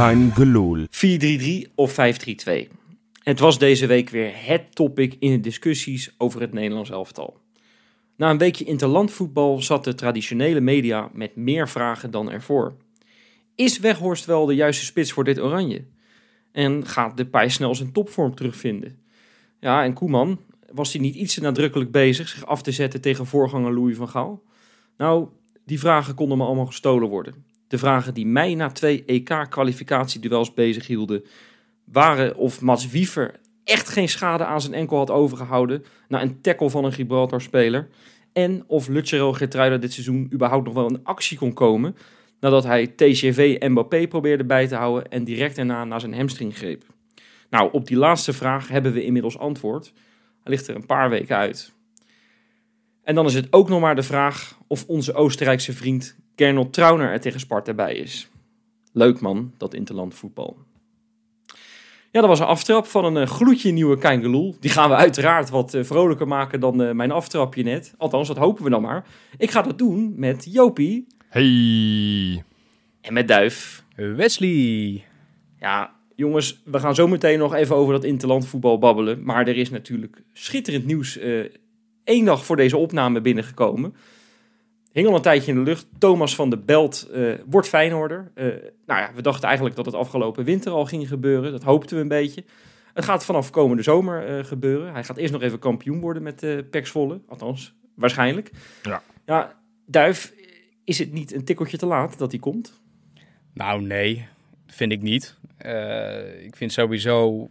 Kein 0.00 0.32
geloel. 0.32 0.86
4-3-3 1.68 1.74
of 1.74 1.92
5-3-2. 1.92 1.94
Het 3.22 3.38
was 3.38 3.58
deze 3.58 3.86
week 3.86 4.10
weer 4.10 4.32
het 4.34 4.74
topic 4.74 5.16
in 5.18 5.30
de 5.30 5.40
discussies 5.40 6.14
over 6.18 6.40
het 6.40 6.52
Nederlands 6.52 6.90
elftal. 6.90 7.40
Na 8.16 8.30
een 8.30 8.38
weekje 8.38 8.64
interlandvoetbal 8.64 9.62
zat 9.62 9.84
de 9.84 9.94
traditionele 9.94 10.60
media 10.60 11.10
met 11.12 11.36
meer 11.36 11.68
vragen 11.68 12.10
dan 12.10 12.30
ervoor. 12.30 12.76
Is 13.54 13.78
Weghorst 13.78 14.24
wel 14.24 14.46
de 14.46 14.54
juiste 14.54 14.84
spits 14.84 15.12
voor 15.12 15.24
dit 15.24 15.40
oranje? 15.40 15.84
En 16.52 16.86
gaat 16.86 17.16
de 17.16 17.26
Pij 17.26 17.48
snel 17.48 17.74
zijn 17.74 17.92
topvorm 17.92 18.34
terugvinden? 18.34 18.98
Ja, 19.58 19.84
en 19.84 19.92
Koeman, 19.92 20.40
was 20.72 20.92
hij 20.92 21.02
niet 21.02 21.14
iets 21.14 21.34
te 21.34 21.40
nadrukkelijk 21.40 21.90
bezig 21.90 22.28
zich 22.28 22.46
af 22.46 22.62
te 22.62 22.72
zetten 22.72 23.00
tegen 23.00 23.26
voorganger 23.26 23.74
Louis 23.74 23.96
van 23.96 24.08
Gaal? 24.08 24.42
Nou, 24.96 25.28
die 25.64 25.78
vragen 25.78 26.14
konden 26.14 26.38
me 26.38 26.44
allemaal 26.44 26.66
gestolen 26.66 27.08
worden. 27.08 27.49
De 27.70 27.78
vragen 27.78 28.14
die 28.14 28.26
mij 28.26 28.54
na 28.54 28.70
twee 28.70 29.04
EK-kwalificatieduels 29.04 30.54
bezig 30.54 30.86
hielden, 30.86 31.24
waren 31.84 32.36
of 32.36 32.60
Mats 32.60 32.88
Wiever 32.88 33.40
echt 33.64 33.88
geen 33.88 34.08
schade 34.08 34.44
aan 34.44 34.60
zijn 34.60 34.74
enkel 34.74 34.96
had 34.96 35.10
overgehouden 35.10 35.84
na 36.08 36.22
een 36.22 36.40
tackle 36.40 36.70
van 36.70 36.84
een 36.84 36.92
Gibraltar-speler. 36.92 37.88
En 38.32 38.64
of 38.66 38.88
Lucero 38.88 39.32
Gertruida 39.32 39.76
dit 39.76 39.92
seizoen 39.92 40.30
überhaupt 40.32 40.64
nog 40.64 40.74
wel 40.74 40.88
in 40.88 41.00
actie 41.02 41.38
kon 41.38 41.52
komen 41.52 41.96
nadat 42.40 42.64
hij 42.64 42.86
TGV 42.86 43.56
Mbappé 43.68 44.08
probeerde 44.08 44.44
bij 44.44 44.66
te 44.66 44.76
houden 44.76 45.10
en 45.10 45.24
direct 45.24 45.56
daarna 45.56 45.84
naar 45.84 46.00
zijn 46.00 46.14
hamstring 46.14 46.56
greep. 46.56 46.84
Nou, 47.50 47.72
op 47.72 47.86
die 47.86 47.96
laatste 47.96 48.32
vraag 48.32 48.68
hebben 48.68 48.92
we 48.92 49.04
inmiddels 49.04 49.38
antwoord. 49.38 49.92
Hij 50.42 50.52
ligt 50.52 50.68
er 50.68 50.74
een 50.74 50.86
paar 50.86 51.10
weken 51.10 51.36
uit. 51.36 51.72
En 53.02 53.14
dan 53.14 53.26
is 53.26 53.34
het 53.34 53.46
ook 53.50 53.68
nog 53.68 53.80
maar 53.80 53.94
de 53.94 54.02
vraag 54.02 54.58
of 54.66 54.84
onze 54.86 55.14
Oostenrijkse 55.14 55.72
vriend 55.72 56.19
Gernot 56.40 56.72
Trauner 56.72 57.10
er 57.10 57.20
tegen 57.20 57.40
Sparta 57.40 57.74
bij 57.74 57.94
is. 57.94 58.28
Leuk 58.92 59.20
man, 59.20 59.52
dat 59.56 59.74
interland 59.74 60.14
voetbal. 60.14 60.56
Ja, 62.10 62.20
dat 62.20 62.26
was 62.26 62.40
een 62.40 62.46
aftrap 62.46 62.86
van 62.86 63.04
een 63.04 63.22
uh, 63.22 63.28
gloedje 63.28 63.70
nieuwe 63.70 63.98
Keingeloel. 63.98 64.56
Die 64.60 64.70
gaan 64.70 64.88
we 64.88 64.94
uiteraard 64.94 65.50
wat 65.50 65.74
uh, 65.74 65.84
vrolijker 65.84 66.28
maken 66.28 66.60
dan 66.60 66.82
uh, 66.82 66.92
mijn 66.92 67.10
aftrapje 67.10 67.62
net. 67.62 67.94
Althans, 67.98 68.28
dat 68.28 68.36
hopen 68.36 68.64
we 68.64 68.70
dan 68.70 68.82
maar. 68.82 69.06
Ik 69.38 69.50
ga 69.50 69.62
dat 69.62 69.78
doen 69.78 70.12
met 70.16 70.46
Jopie. 70.50 71.06
Hey. 71.28 72.44
En 73.00 73.12
met 73.12 73.28
Duif. 73.28 73.84
Wesley. 73.94 75.04
Ja, 75.58 75.94
jongens, 76.16 76.62
we 76.64 76.78
gaan 76.78 76.94
zo 76.94 77.08
meteen 77.08 77.38
nog 77.38 77.54
even 77.54 77.76
over 77.76 77.92
dat 77.92 78.04
interland 78.04 78.46
voetbal 78.46 78.78
babbelen. 78.78 79.22
Maar 79.22 79.46
er 79.46 79.56
is 79.56 79.70
natuurlijk 79.70 80.22
schitterend 80.32 80.86
nieuws 80.86 81.18
één 82.04 82.24
dag 82.24 82.44
voor 82.44 82.56
deze 82.56 82.76
opname 82.76 83.20
binnengekomen. 83.20 83.94
Hing 84.92 85.06
al 85.06 85.14
een 85.14 85.22
tijdje 85.22 85.52
in 85.52 85.58
de 85.58 85.64
lucht. 85.64 85.86
Thomas 85.98 86.34
van 86.34 86.50
de 86.50 86.58
Belt 86.58 87.08
uh, 87.12 87.34
wordt 87.46 87.68
Feyenoorder. 87.68 88.30
Uh, 88.34 88.44
nou 88.86 89.00
ja, 89.00 89.10
we 89.14 89.22
dachten 89.22 89.44
eigenlijk 89.44 89.76
dat 89.76 89.86
het 89.86 89.94
afgelopen 89.94 90.44
winter 90.44 90.72
al 90.72 90.84
ging 90.84 91.08
gebeuren. 91.08 91.52
Dat 91.52 91.62
hoopten 91.62 91.96
we 91.96 92.02
een 92.02 92.08
beetje. 92.08 92.44
Het 92.94 93.04
gaat 93.04 93.24
vanaf 93.24 93.50
komende 93.50 93.82
zomer 93.82 94.38
uh, 94.38 94.44
gebeuren. 94.44 94.92
Hij 94.92 95.04
gaat 95.04 95.16
eerst 95.16 95.32
nog 95.32 95.42
even 95.42 95.58
kampioen 95.58 96.00
worden 96.00 96.22
met 96.22 96.42
uh, 96.42 96.58
Pek 96.70 96.92
Althans, 97.28 97.74
waarschijnlijk. 97.94 98.50
Ja. 98.82 99.02
ja, 99.26 99.60
Duif, 99.86 100.34
is 100.84 100.98
het 100.98 101.12
niet 101.12 101.34
een 101.34 101.44
tikkeltje 101.44 101.76
te 101.76 101.86
laat 101.86 102.18
dat 102.18 102.30
hij 102.30 102.40
komt? 102.40 102.80
Nou, 103.54 103.82
nee. 103.82 104.26
Vind 104.66 104.92
ik 104.92 105.02
niet. 105.02 105.36
ik 106.42 106.56
vind 106.56 106.72
sowieso 106.72 107.48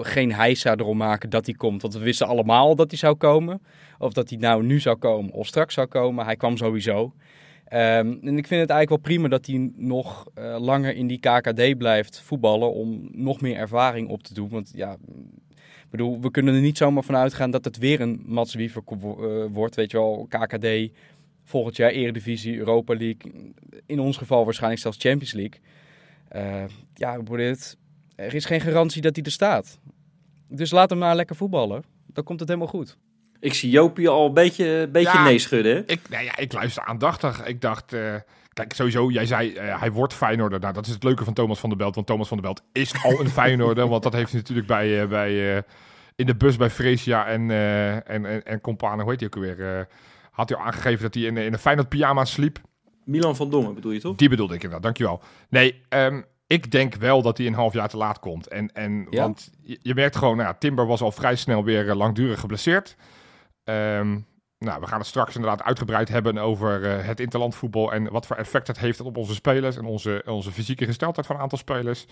geen 0.00 0.32
heisa 0.32 0.76
erom 0.76 0.96
maken 0.96 1.30
dat 1.30 1.46
hij 1.46 1.54
komt. 1.54 1.82
Want 1.82 1.94
we 1.94 2.00
wisten 2.00 2.26
allemaal 2.26 2.76
dat 2.76 2.90
hij 2.90 2.98
zou 2.98 3.14
komen. 3.14 3.62
Of 3.98 4.12
dat 4.12 4.30
hij 4.30 4.38
nou 4.38 4.64
nu 4.64 4.80
zou 4.80 4.96
komen 4.96 5.32
of 5.32 5.46
straks 5.46 5.74
zou 5.74 5.86
komen. 5.86 6.24
Hij 6.24 6.36
kwam 6.36 6.56
sowieso. 6.56 7.02
Um, 7.72 8.18
en 8.22 8.38
ik 8.38 8.46
vind 8.46 8.60
het 8.60 8.70
eigenlijk 8.70 8.88
wel 8.88 8.98
prima 8.98 9.28
dat 9.28 9.46
hij 9.46 9.70
nog 9.76 10.26
uh, 10.38 10.56
langer 10.60 10.94
in 10.94 11.06
die 11.06 11.18
KKD 11.18 11.78
blijft 11.78 12.20
voetballen. 12.20 12.72
Om 12.72 13.08
nog 13.12 13.40
meer 13.40 13.56
ervaring 13.56 14.08
op 14.08 14.22
te 14.22 14.34
doen. 14.34 14.48
Want 14.48 14.70
ja, 14.74 14.96
bedoel, 15.90 16.20
we 16.20 16.30
kunnen 16.30 16.54
er 16.54 16.60
niet 16.60 16.78
zomaar 16.78 17.02
van 17.02 17.16
uitgaan 17.16 17.50
dat 17.50 17.64
het 17.64 17.78
weer 17.78 18.00
een 18.00 18.22
Mats 18.26 18.54
Wiever 18.54 18.82
uh, 18.92 19.44
wordt. 19.50 19.74
Weet 19.74 19.90
je 19.90 19.96
wel, 19.96 20.26
KKD, 20.28 20.66
volgend 21.44 21.76
jaar 21.76 21.90
Eredivisie, 21.90 22.58
Europa 22.58 22.94
League. 22.96 23.52
In 23.86 24.00
ons 24.00 24.16
geval 24.16 24.44
waarschijnlijk 24.44 24.82
zelfs 24.82 24.98
Champions 25.00 25.32
League. 25.32 25.60
Uh, 26.34 26.64
ja, 26.94 27.20
het, 27.30 27.76
er 28.16 28.34
is 28.34 28.44
geen 28.44 28.60
garantie 28.60 29.02
dat 29.02 29.16
hij 29.16 29.24
er 29.24 29.30
staat. 29.30 29.78
Dus 30.48 30.70
laat 30.70 30.90
hem 30.90 30.98
maar 30.98 31.16
lekker 31.16 31.36
voetballen. 31.36 31.84
Dan 32.06 32.24
komt 32.24 32.40
het 32.40 32.48
helemaal 32.48 32.70
goed. 32.70 32.96
Ik 33.40 33.54
zie 33.54 33.70
Jopie 33.70 34.08
al 34.08 34.26
een 34.26 34.34
beetje, 34.34 34.88
beetje 34.92 35.18
ja, 35.18 35.24
nee 35.24 35.38
schudden. 35.38 35.82
Ik, 35.86 36.00
nou 36.08 36.24
ja, 36.24 36.36
ik 36.36 36.52
luister 36.52 36.84
aandachtig. 36.84 37.44
Ik 37.44 37.60
dacht, 37.60 37.92
uh, 37.92 38.14
kijk, 38.52 38.72
sowieso, 38.72 39.10
jij 39.10 39.26
zei 39.26 39.52
uh, 39.52 39.80
hij 39.80 39.92
wordt 39.92 40.14
Feyenoorder. 40.14 40.60
Nou, 40.60 40.72
dat 40.72 40.86
is 40.86 40.92
het 40.92 41.02
leuke 41.02 41.24
van 41.24 41.34
Thomas 41.34 41.58
van 41.58 41.68
der 41.68 41.78
Belt. 41.78 41.94
Want 41.94 42.06
Thomas 42.06 42.28
van 42.28 42.36
der 42.36 42.46
Belt 42.46 42.62
is 42.72 43.04
al 43.04 43.20
een 43.20 43.28
Feyenoorder. 43.40 43.88
want 43.88 44.02
dat 44.02 44.12
heeft 44.12 44.30
hij 44.30 44.40
natuurlijk 44.40 44.66
bij, 44.66 45.02
uh, 45.02 45.08
bij 45.08 45.64
in 46.16 46.26
de 46.26 46.34
bus 46.34 46.56
bij 46.56 46.70
Freesia 46.70 47.26
en, 47.26 47.50
en, 47.50 48.24
en, 48.24 48.44
en 48.44 48.60
Compane, 48.60 49.02
hoe 49.02 49.10
heet 49.10 49.20
hij 49.20 49.28
ook 49.28 49.36
alweer? 49.36 49.88
had 50.30 50.48
hij 50.48 50.58
al 50.58 50.64
aangegeven 50.64 51.02
dat 51.02 51.14
hij 51.14 51.22
in, 51.22 51.36
in 51.36 51.52
een 51.52 51.58
Feyenoord 51.58 51.88
pyjama 51.88 52.24
sliep. 52.24 52.60
Milan 53.04 53.36
van 53.36 53.50
Dongen 53.50 53.74
bedoel 53.74 53.92
je 53.92 54.00
toch? 54.00 54.16
Die 54.16 54.28
bedoelde 54.28 54.54
ik 54.54 54.62
inderdaad, 54.62 54.82
dankjewel. 54.82 55.20
Nee, 55.48 55.82
um, 55.88 56.24
ik 56.46 56.70
denk 56.70 56.94
wel 56.94 57.22
dat 57.22 57.38
hij 57.38 57.46
een 57.46 57.54
half 57.54 57.72
jaar 57.72 57.88
te 57.88 57.96
laat 57.96 58.18
komt. 58.18 58.48
En, 58.48 58.72
en, 58.72 59.06
ja? 59.10 59.22
Want 59.22 59.50
je, 59.62 59.78
je, 59.82 59.94
merkt 59.94 60.16
gewoon, 60.16 60.36
nou, 60.36 60.54
Timber 60.58 60.86
was 60.86 61.00
al 61.00 61.12
vrij 61.12 61.36
snel 61.36 61.64
weer 61.64 61.94
langdurig 61.94 62.40
geblesseerd. 62.40 62.96
Um, 63.64 64.26
nou, 64.58 64.80
we 64.80 64.86
gaan 64.86 64.98
het 64.98 65.06
straks 65.06 65.34
inderdaad 65.34 65.62
uitgebreid 65.62 66.08
hebben 66.08 66.38
over 66.38 66.82
uh, 66.82 67.06
het 67.06 67.20
interlandvoetbal 67.20 67.92
en 67.92 68.10
wat 68.10 68.26
voor 68.26 68.36
effect 68.36 68.66
het 68.66 68.78
heeft 68.78 69.00
op 69.00 69.16
onze 69.16 69.34
spelers 69.34 69.76
en 69.76 69.84
onze, 69.84 70.22
onze 70.26 70.52
fysieke 70.52 70.84
gesteldheid 70.84 71.26
van 71.26 71.36
een 71.36 71.42
aantal 71.42 71.58
spelers. 71.58 72.06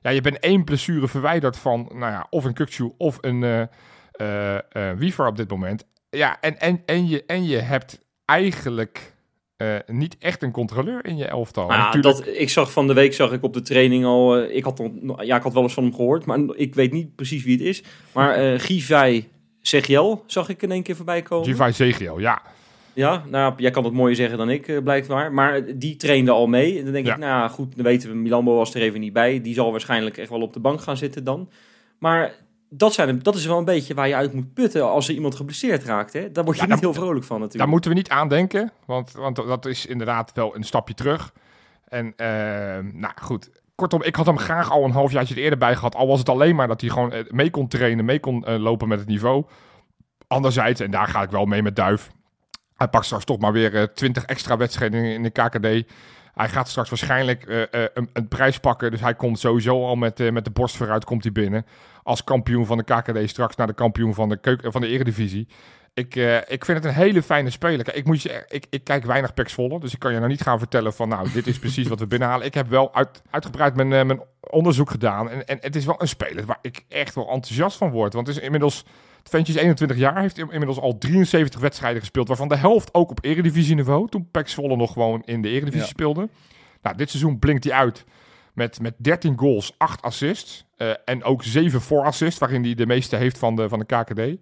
Ja, 0.00 0.10
je 0.10 0.20
bent 0.20 0.38
één 0.38 0.64
blessure 0.64 1.08
verwijderd 1.08 1.56
van, 1.56 1.90
nou 1.92 2.12
ja, 2.12 2.26
of 2.30 2.44
een 2.44 2.54
Kukcu 2.54 2.92
of 2.96 3.18
een 3.20 3.42
uh, 3.42 4.58
uh, 4.72 4.92
Wiever 4.96 5.26
op 5.26 5.36
dit 5.36 5.50
moment. 5.50 5.84
Ja, 6.10 6.40
en, 6.40 6.58
en, 6.58 6.82
en, 6.86 7.08
je, 7.08 7.24
en 7.24 7.44
je 7.44 7.56
hebt 7.56 8.04
eigenlijk 8.24 9.14
uh, 9.62 9.76
niet 9.86 10.16
echt 10.18 10.42
een 10.42 10.50
controleur 10.50 11.06
in 11.06 11.16
je 11.16 11.24
elftal. 11.24 11.70
Ah, 11.70 11.78
Natuurlijk... 11.78 12.16
dat, 12.16 12.36
ik 12.36 12.50
zag 12.50 12.72
van 12.72 12.86
de 12.86 12.92
week 12.92 13.14
zag 13.14 13.32
ik 13.32 13.42
op 13.42 13.54
de 13.54 13.62
training 13.62 14.04
al. 14.04 14.42
Uh, 14.42 14.56
ik, 14.56 14.64
had, 14.64 14.82
ja, 15.20 15.36
ik 15.36 15.42
had 15.42 15.52
wel 15.52 15.62
eens 15.62 15.74
van 15.74 15.82
hem 15.82 15.94
gehoord, 15.94 16.24
maar 16.24 16.38
ik 16.54 16.74
weet 16.74 16.92
niet 16.92 17.14
precies 17.14 17.44
wie 17.44 17.56
het 17.56 17.66
is. 17.66 17.82
Maar 18.12 18.42
uh, 18.42 18.58
Givai 18.58 19.28
Zegiel 19.60 20.24
zag 20.26 20.48
ik 20.48 20.62
in 20.62 20.70
één 20.70 20.82
keer 20.82 20.96
voorbij 20.96 21.22
komen. 21.22 21.46
Givai 21.46 21.72
Zegiel, 21.72 22.18
ja. 22.18 22.42
Ja, 22.92 23.24
nou, 23.28 23.54
jij 23.56 23.70
kan 23.70 23.84
het 23.84 23.92
mooier 23.92 24.16
zeggen 24.16 24.38
dan 24.38 24.50
ik, 24.50 24.84
blijkbaar. 24.84 25.32
Maar 25.32 25.78
die 25.78 25.96
trainde 25.96 26.30
al 26.30 26.46
mee. 26.46 26.78
En 26.78 26.84
dan 26.84 26.92
denk 26.92 27.06
ja. 27.06 27.12
ik, 27.12 27.18
nou 27.18 27.50
goed, 27.50 27.76
dan 27.76 27.84
weten 27.84 28.08
we, 28.08 28.14
Milambo 28.14 28.56
was 28.56 28.74
er 28.74 28.82
even 28.82 29.00
niet 29.00 29.12
bij. 29.12 29.40
Die 29.40 29.54
zal 29.54 29.70
waarschijnlijk 29.70 30.16
echt 30.16 30.30
wel 30.30 30.40
op 30.40 30.52
de 30.52 30.60
bank 30.60 30.80
gaan 30.80 30.96
zitten 30.96 31.24
dan. 31.24 31.50
Maar 31.98 32.34
dat, 32.68 32.94
zijn, 32.94 33.18
dat 33.22 33.34
is 33.34 33.46
wel 33.46 33.58
een 33.58 33.64
beetje 33.64 33.94
waar 33.94 34.08
je 34.08 34.14
uit 34.14 34.32
moet 34.32 34.54
putten 34.54 34.90
als 34.90 35.08
er 35.08 35.14
iemand 35.14 35.34
geblesseerd 35.34 35.84
raakt. 35.84 36.12
Hè? 36.12 36.32
Daar 36.32 36.44
word 36.44 36.56
je 36.56 36.66
ja, 36.66 36.72
niet 36.72 36.80
heel 36.80 36.94
vrolijk 36.94 37.24
van 37.24 37.40
natuurlijk. 37.40 37.58
Daar 37.58 37.68
moeten 37.68 37.90
we 37.90 37.96
niet 37.96 38.08
aan 38.08 38.28
denken, 38.28 38.72
want, 38.84 39.12
want 39.12 39.36
dat 39.36 39.66
is 39.66 39.86
inderdaad 39.86 40.32
wel 40.34 40.56
een 40.56 40.64
stapje 40.64 40.94
terug. 40.94 41.32
En 41.88 42.06
uh, 42.06 42.26
nou 42.92 43.12
goed, 43.22 43.50
kortom, 43.74 44.02
ik 44.02 44.16
had 44.16 44.26
hem 44.26 44.38
graag 44.38 44.70
al 44.70 44.84
een 44.84 44.90
halfjaartje 44.90 45.34
eerder 45.34 45.58
bij 45.58 45.74
gehad. 45.74 45.94
Al 45.94 46.06
was 46.06 46.18
het 46.18 46.28
alleen 46.28 46.56
maar 46.56 46.68
dat 46.68 46.80
hij 46.80 46.90
gewoon 46.90 47.26
mee 47.28 47.50
kon 47.50 47.68
trainen, 47.68 48.04
mee 48.04 48.20
kon 48.20 48.44
uh, 48.48 48.58
lopen 48.58 48.88
met 48.88 48.98
het 48.98 49.08
niveau. 49.08 49.44
Anderzijds, 50.26 50.80
en 50.80 50.90
daar 50.90 51.08
ga 51.08 51.22
ik 51.22 51.30
wel 51.30 51.44
mee 51.44 51.62
met 51.62 51.76
Duif. 51.76 52.10
Hij 52.76 52.88
pakt 52.88 53.04
straks 53.04 53.24
toch 53.24 53.38
maar 53.38 53.52
weer 53.52 53.74
uh, 53.74 53.82
20 53.82 54.24
extra 54.24 54.56
wedstrijden 54.56 55.04
in 55.04 55.22
de 55.22 55.30
KKD. 55.30 55.92
Hij 56.38 56.48
gaat 56.48 56.68
straks 56.68 56.88
waarschijnlijk 56.88 57.46
uh, 57.46 57.58
uh, 57.58 57.64
een, 57.94 58.10
een, 58.12 58.28
prijs 58.28 58.58
pakken. 58.58 58.90
Dus 58.90 59.00
hij 59.00 59.14
komt 59.14 59.38
sowieso 59.38 59.86
al 59.86 59.96
met, 59.96 60.20
uh, 60.20 60.32
met 60.32 60.44
de 60.44 60.50
borst 60.50 60.76
vooruit 60.76 61.04
komt 61.04 61.22
hij 61.22 61.32
binnen. 61.32 61.66
Als 62.02 62.24
kampioen 62.24 62.66
van 62.66 62.76
de 62.76 62.84
KKD 62.84 63.28
straks 63.28 63.56
naar 63.56 63.66
de 63.66 63.72
kampioen 63.72 64.14
van 64.14 64.28
de, 64.28 64.36
keuken, 64.36 64.72
van 64.72 64.80
de 64.80 64.86
Eredivisie. 64.86 65.48
Ik, 65.94 66.14
ik 66.48 66.64
vind 66.64 66.78
het 66.78 66.84
een 66.84 67.00
hele 67.00 67.22
fijne 67.22 67.50
speler. 67.50 67.94
Ik, 67.94 68.04
moet 68.04 68.22
je, 68.22 68.44
ik, 68.48 68.66
ik 68.70 68.84
kijk 68.84 69.04
weinig 69.04 69.34
packs 69.34 69.52
volle. 69.52 69.80
Dus 69.80 69.92
ik 69.92 69.98
kan 69.98 70.12
je 70.12 70.18
nou 70.18 70.30
niet 70.30 70.42
gaan 70.42 70.58
vertellen 70.58 70.92
van 70.92 71.08
nou, 71.08 71.32
dit 71.32 71.46
is 71.46 71.58
precies 71.58 71.88
wat 71.88 71.98
we 71.98 72.06
binnenhalen. 72.06 72.46
Ik 72.46 72.54
heb 72.54 72.68
wel 72.68 72.94
uit, 72.94 73.22
uitgebreid 73.30 73.74
mijn, 73.74 73.88
mijn 73.88 74.22
onderzoek 74.40 74.90
gedaan. 74.90 75.30
En, 75.30 75.46
en 75.46 75.58
het 75.60 75.76
is 75.76 75.84
wel 75.84 76.00
een 76.02 76.08
speler 76.08 76.44
waar 76.44 76.58
ik 76.60 76.84
echt 76.88 77.14
wel 77.14 77.30
enthousiast 77.30 77.76
van 77.76 77.90
word. 77.90 78.12
Want 78.12 78.26
het 78.26 78.36
is 78.36 78.42
inmiddels... 78.42 78.84
Het 79.28 79.36
ventje 79.36 79.52
is 79.52 79.60
21 79.60 79.96
jaar, 79.96 80.20
heeft 80.20 80.38
inmiddels 80.38 80.78
al 80.78 80.98
73 80.98 81.60
wedstrijden 81.60 82.00
gespeeld, 82.00 82.28
waarvan 82.28 82.48
de 82.48 82.56
helft 82.56 82.94
ook 82.94 83.10
op 83.10 83.24
eredivisieniveau. 83.24 84.08
Toen 84.08 84.28
Pax 84.30 84.52
Zwolle 84.52 84.76
nog 84.76 84.92
gewoon 84.92 85.22
in 85.24 85.42
de 85.42 85.48
eredivisie 85.48 85.80
ja. 85.80 85.86
speelde. 85.86 86.28
Nou, 86.82 86.96
dit 86.96 87.10
seizoen 87.10 87.38
blinkt 87.38 87.64
hij 87.64 87.72
uit 87.72 88.04
met, 88.54 88.80
met 88.80 88.94
13 88.96 89.38
goals, 89.38 89.74
8 89.78 90.02
assists. 90.02 90.66
Uh, 90.76 90.90
en 91.04 91.24
ook 91.24 91.42
7 91.42 91.80
voorassists, 91.80 92.38
waarin 92.38 92.64
hij 92.64 92.74
de 92.74 92.86
meeste 92.86 93.16
heeft 93.16 93.38
van 93.38 93.56
de, 93.56 93.68
van 93.68 93.78
de 93.78 93.84
KKD. 93.84 94.40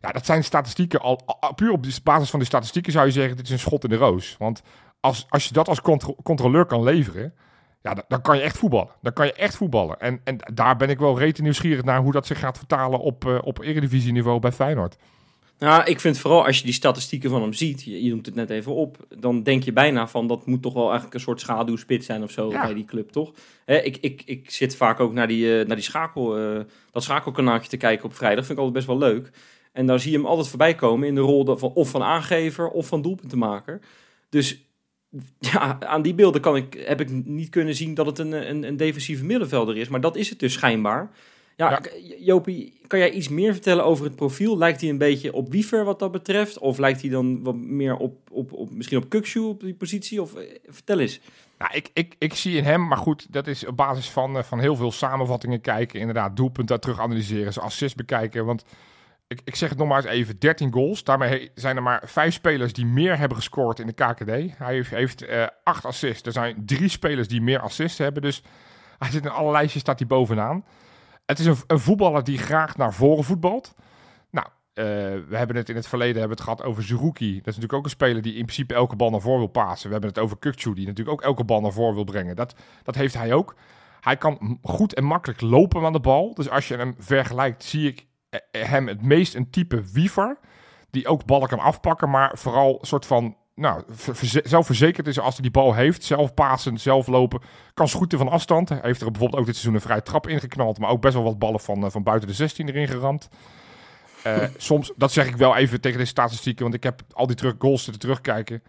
Ja, 0.00 0.10
dat 0.12 0.26
zijn 0.26 0.44
statistieken. 0.44 1.00
Al, 1.00 1.20
al, 1.40 1.54
puur 1.54 1.70
op 1.70 1.86
basis 2.02 2.30
van 2.30 2.38
de 2.38 2.44
statistieken 2.44 2.92
zou 2.92 3.06
je 3.06 3.12
zeggen: 3.12 3.36
dit 3.36 3.44
is 3.44 3.52
een 3.52 3.58
schot 3.58 3.84
in 3.84 3.90
de 3.90 3.96
roos. 3.96 4.36
Want 4.38 4.62
als, 5.00 5.26
als 5.28 5.44
je 5.44 5.52
dat 5.52 5.68
als 5.68 5.80
contro 5.80 6.16
controleur 6.22 6.64
kan 6.64 6.82
leveren. 6.82 7.34
Ja, 7.84 7.94
dan, 7.94 8.04
dan, 8.08 8.22
kan 8.22 8.36
je 8.36 8.42
echt 8.42 8.58
voetballen. 8.58 8.88
Dan 9.02 9.12
kan 9.12 9.26
je 9.26 9.32
echt 9.32 9.56
voetballen. 9.56 10.00
En, 10.00 10.20
en 10.24 10.38
daar 10.54 10.76
ben 10.76 10.88
ik 10.88 10.98
wel 10.98 11.18
rete 11.18 11.42
nieuwsgierig 11.42 11.84
naar 11.84 12.00
hoe 12.00 12.12
dat 12.12 12.26
zich 12.26 12.38
gaat 12.38 12.58
vertalen 12.58 13.00
op, 13.00 13.24
uh, 13.24 13.38
op 13.42 13.58
eredivisieniveau 13.58 14.40
bij 14.40 14.52
Feyenoord. 14.52 14.96
Nou, 15.58 15.84
ik 15.84 16.00
vind 16.00 16.18
vooral 16.18 16.46
als 16.46 16.58
je 16.58 16.64
die 16.64 16.72
statistieken 16.72 17.30
van 17.30 17.42
hem 17.42 17.52
ziet, 17.52 17.82
je, 17.82 18.04
je 18.04 18.10
noemt 18.10 18.26
het 18.26 18.34
net 18.34 18.50
even 18.50 18.74
op, 18.74 18.96
dan 19.18 19.42
denk 19.42 19.62
je 19.62 19.72
bijna 19.72 20.08
van 20.08 20.26
dat 20.26 20.46
moet 20.46 20.62
toch 20.62 20.72
wel 20.72 20.84
eigenlijk 20.84 21.14
een 21.14 21.20
soort 21.20 21.40
schaduwspit 21.40 22.04
zijn 22.04 22.22
of 22.22 22.30
zo 22.30 22.50
Ja. 22.50 22.62
bij 22.62 22.74
die 22.74 22.84
club, 22.84 23.10
toch? 23.10 23.32
Hè, 23.64 23.76
ik, 23.76 23.96
ik, 23.96 24.22
ik 24.24 24.50
zit 24.50 24.76
vaak 24.76 25.00
ook 25.00 25.12
naar 25.12 25.28
die, 25.28 25.58
eh, 25.58 25.66
naar 25.66 25.76
die 25.76 25.84
schakel, 25.84 26.38
eh, 26.38 26.60
dat 26.90 27.02
schakelkanaaltje 27.02 27.68
te 27.70 27.76
kijken 27.76 28.04
op 28.04 28.14
vrijdag, 28.14 28.46
vind 28.46 28.58
ik 28.58 28.64
altijd 28.64 28.86
best 28.86 28.98
wel 28.98 29.08
leuk. 29.10 29.30
En 29.72 29.86
daar 29.86 30.00
zie 30.00 30.10
je 30.10 30.16
hem 30.16 30.26
altijd 30.26 30.48
voorbij 30.48 30.74
komen 30.74 31.08
in 31.08 31.14
de 31.14 31.20
rol 31.20 31.56
van, 31.56 31.72
of 31.72 31.90
van 31.90 32.02
aangever 32.02 32.68
of 32.68 32.86
van 32.86 33.02
doelpuntenmaker. 33.02 33.80
Dus 34.28 34.64
ja, 35.38 35.76
aan 35.80 36.02
die 36.02 36.14
beelden 36.14 36.40
kan 36.40 36.56
ik, 36.56 36.84
heb 36.86 37.00
ik 37.00 37.10
niet 37.10 37.48
kunnen 37.48 37.74
zien 37.74 37.94
dat 37.94 38.06
het 38.06 38.18
een, 38.18 38.32
een, 38.50 38.62
een 38.62 38.76
defensieve 38.76 39.24
middenvelder 39.24 39.76
is, 39.76 39.88
maar 39.88 40.00
dat 40.00 40.16
is 40.16 40.30
het 40.30 40.38
dus 40.38 40.52
schijnbaar. 40.52 41.10
Ja, 41.56 41.80
Jopie, 42.18 42.80
kan 42.86 42.98
jij 42.98 43.10
iets 43.10 43.28
meer 43.28 43.52
vertellen 43.52 43.84
over 43.84 44.04
het 44.04 44.16
profiel? 44.16 44.58
Lijkt 44.58 44.80
hij 44.80 44.90
een 44.90 44.98
beetje 44.98 45.32
op 45.32 45.50
Wiever 45.50 45.84
wat 45.84 45.98
dat 45.98 46.12
betreft? 46.12 46.58
Of 46.58 46.78
lijkt 46.78 47.00
hij 47.00 47.10
dan 47.10 47.42
wat 47.42 47.56
meer 47.56 47.96
op, 47.96 48.16
op, 48.30 48.52
op 48.52 48.70
misschien 48.70 48.98
op 48.98 49.08
Kukshu 49.08 49.40
op 49.40 49.60
die 49.60 49.74
positie? 49.74 50.22
Of 50.22 50.34
eh, 50.34 50.58
vertel 50.66 50.98
eens. 50.98 51.20
Nou, 51.58 51.74
ik, 51.74 51.90
ik, 51.92 52.14
ik 52.18 52.34
zie 52.34 52.56
in 52.56 52.64
hem, 52.64 52.88
maar 52.88 52.98
goed, 52.98 53.26
dat 53.32 53.46
is 53.46 53.66
op 53.66 53.76
basis 53.76 54.10
van, 54.10 54.36
eh, 54.36 54.42
van 54.42 54.58
heel 54.58 54.76
veel 54.76 54.92
samenvattingen 54.92 55.60
kijken. 55.60 56.00
Inderdaad, 56.00 56.36
doelpunten 56.36 56.66
daar 56.66 56.78
terug 56.78 57.00
analyseren, 57.00 57.52
zijn 57.52 57.64
assist 57.64 57.96
bekijken. 57.96 58.44
Want 58.44 58.64
ik, 59.44 59.56
zeg 59.56 59.68
het 59.68 59.78
nog 59.78 59.88
maar 59.88 59.96
eens 59.96 60.06
even, 60.06 60.38
13 60.38 60.72
goals. 60.72 61.04
Daarmee 61.04 61.50
zijn 61.54 61.76
er 61.76 61.82
maar 61.82 62.02
vijf 62.06 62.34
spelers 62.34 62.72
die 62.72 62.86
meer 62.86 63.18
hebben 63.18 63.36
gescoord 63.36 63.78
in 63.78 63.86
de 63.86 63.92
KKD. 63.92 64.58
Hij 64.58 64.74
heeft, 64.74 64.90
heeft 64.90 65.22
eh, 65.22 65.46
acht 65.64 65.84
assists. 65.84 66.26
Er 66.26 66.32
zijn 66.32 66.62
drie 66.66 66.88
spelers 66.88 67.28
die 67.28 67.40
meer 67.40 67.60
assists 67.60 67.98
hebben. 67.98 68.22
Dus 68.22 68.42
hij 68.98 69.10
zit 69.10 69.24
in 69.24 69.30
alle 69.30 69.52
lijstjes, 69.52 69.82
staat 69.82 69.98
hij 69.98 70.08
bovenaan. 70.08 70.64
Het 71.26 71.38
is 71.38 71.46
een, 71.46 71.56
een 71.66 71.78
voetballer 71.78 72.24
die 72.24 72.38
graag 72.38 72.76
naar 72.76 72.94
voren 72.94 73.24
voetbalt. 73.24 73.74
Nou, 74.30 74.46
eh, 74.74 74.84
we 75.28 75.36
hebben 75.36 75.56
het 75.56 75.68
in 75.68 75.76
het 75.76 75.86
verleden 75.86 76.18
hebben 76.18 76.36
het 76.36 76.46
gehad 76.46 76.62
over 76.62 76.82
Zerouki. 76.82 77.28
Dat 77.28 77.38
is 77.38 77.44
natuurlijk 77.44 77.72
ook 77.72 77.84
een 77.84 77.90
speler 77.90 78.22
die 78.22 78.34
in 78.34 78.44
principe 78.44 78.74
elke 78.74 78.96
bal 78.96 79.10
naar 79.10 79.20
voren 79.20 79.38
wil 79.38 79.46
pasen. 79.46 79.86
We 79.86 79.92
hebben 79.92 80.10
het 80.10 80.18
over 80.18 80.38
Kukcu, 80.38 80.74
die 80.74 80.86
natuurlijk 80.86 81.16
ook 81.16 81.22
elke 81.22 81.44
bal 81.44 81.60
naar 81.60 81.72
voren 81.72 81.94
wil 81.94 82.04
brengen. 82.04 82.36
Dat, 82.36 82.54
dat 82.82 82.94
heeft 82.94 83.14
hij 83.14 83.32
ook. 83.32 83.54
Hij 84.00 84.16
kan 84.16 84.58
goed 84.62 84.94
en 84.94 85.04
makkelijk 85.04 85.40
lopen 85.40 85.84
aan 85.84 85.92
de 85.92 86.00
bal. 86.00 86.34
Dus 86.34 86.50
als 86.50 86.68
je 86.68 86.76
hem 86.76 86.94
vergelijkt, 86.98 87.64
zie 87.64 87.88
ik 87.88 88.06
hem 88.50 88.88
het 88.88 89.02
meest 89.02 89.34
een 89.34 89.50
type 89.50 89.82
wiever. 89.92 90.38
Die 90.90 91.06
ook 91.08 91.24
ballen 91.24 91.48
kan 91.48 91.58
afpakken, 91.58 92.10
maar 92.10 92.38
vooral 92.38 92.78
een 92.80 92.86
soort 92.86 93.06
van... 93.06 93.36
Nou, 93.54 93.82
ver- 93.90 94.16
verze- 94.16 94.42
zelfverzekerd 94.44 95.06
is 95.06 95.18
als 95.18 95.34
hij 95.34 95.42
die 95.42 95.50
bal 95.50 95.74
heeft. 95.74 96.04
Zelf 96.04 96.34
pasen, 96.34 96.78
zelf 96.78 97.06
lopen. 97.06 97.40
Kan 97.74 97.88
schieten 97.88 98.18
van 98.18 98.28
afstand. 98.28 98.68
Hij 98.68 98.78
heeft 98.82 99.00
er 99.00 99.10
bijvoorbeeld 99.10 99.40
ook 99.40 99.46
dit 99.46 99.54
seizoen 99.54 99.74
een 99.74 99.86
vrije 99.86 100.02
trap 100.02 100.28
ingeknald. 100.28 100.78
Maar 100.78 100.90
ook 100.90 101.00
best 101.00 101.14
wel 101.14 101.22
wat 101.22 101.38
ballen 101.38 101.60
van, 101.60 101.84
eh, 101.84 101.90
van 101.90 102.02
buiten 102.02 102.28
de 102.28 102.34
16 102.34 102.68
erin 102.68 102.88
geramd. 102.88 103.28
Eh, 104.22 104.42
soms, 104.56 104.92
dat 104.96 105.12
zeg 105.12 105.26
ik 105.26 105.36
wel 105.36 105.56
even 105.56 105.80
tegen 105.80 105.98
deze 105.98 106.10
statistieken, 106.10 106.62
want 106.62 106.74
ik 106.74 106.82
heb 106.82 107.02
al 107.12 107.26
die 107.26 107.36
terug, 107.36 107.54
goals 107.58 107.82
zitten 107.82 108.02
terugkijken. 108.02 108.62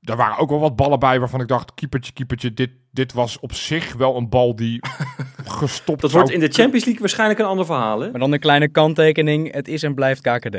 Daar 0.00 0.16
waren 0.16 0.38
ook 0.38 0.50
wel 0.50 0.60
wat 0.60 0.76
ballen 0.76 0.98
bij 0.98 1.18
waarvan 1.18 1.40
ik 1.40 1.48
dacht, 1.48 1.74
keepertje, 1.74 2.12
keepertje, 2.12 2.54
dit, 2.54 2.70
dit 2.90 3.12
was 3.12 3.38
op 3.38 3.52
zich 3.52 3.94
wel 3.94 4.16
een 4.16 4.28
bal 4.28 4.56
die 4.56 4.78
gestopt 5.60 6.00
Dat 6.00 6.10
zou 6.10 6.22
wordt 6.22 6.38
in 6.38 6.48
de 6.48 6.54
Champions 6.54 6.84
League 6.84 7.00
waarschijnlijk 7.00 7.40
een 7.40 7.46
ander 7.46 7.66
verhaal, 7.66 8.00
hè? 8.00 8.10
Maar 8.10 8.20
dan 8.20 8.32
een 8.32 8.38
kleine 8.38 8.68
kanttekening. 8.68 9.52
Het 9.52 9.68
is 9.68 9.82
en 9.82 9.94
blijft 9.94 10.20
KKD. 10.20 10.56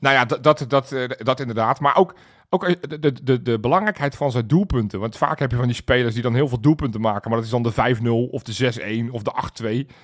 Nou 0.00 0.14
ja, 0.14 0.24
dat, 0.24 0.42
dat, 0.42 0.64
dat, 0.68 0.92
eh, 0.92 1.08
dat 1.18 1.40
inderdaad. 1.40 1.80
Maar 1.80 1.96
ook, 1.96 2.14
ook 2.48 2.64
eh, 2.64 2.74
de, 2.80 2.98
de, 2.98 3.22
de, 3.22 3.42
de 3.42 3.60
belangrijkheid 3.60 4.16
van 4.16 4.30
zijn 4.30 4.46
doelpunten. 4.46 5.00
Want 5.00 5.16
vaak 5.16 5.38
heb 5.38 5.50
je 5.50 5.56
van 5.56 5.66
die 5.66 5.74
spelers 5.74 6.14
die 6.14 6.22
dan 6.22 6.34
heel 6.34 6.48
veel 6.48 6.60
doelpunten 6.60 7.00
maken. 7.00 7.30
Maar 7.30 7.38
dat 7.38 7.46
is 7.46 7.52
dan 7.52 7.62
de 7.62 7.96
5-0 8.28 8.30
of 8.30 8.42
de 8.42 9.06
6-1 9.08 9.10
of 9.10 9.22
de 9.22 9.84
8-2. 9.86 9.94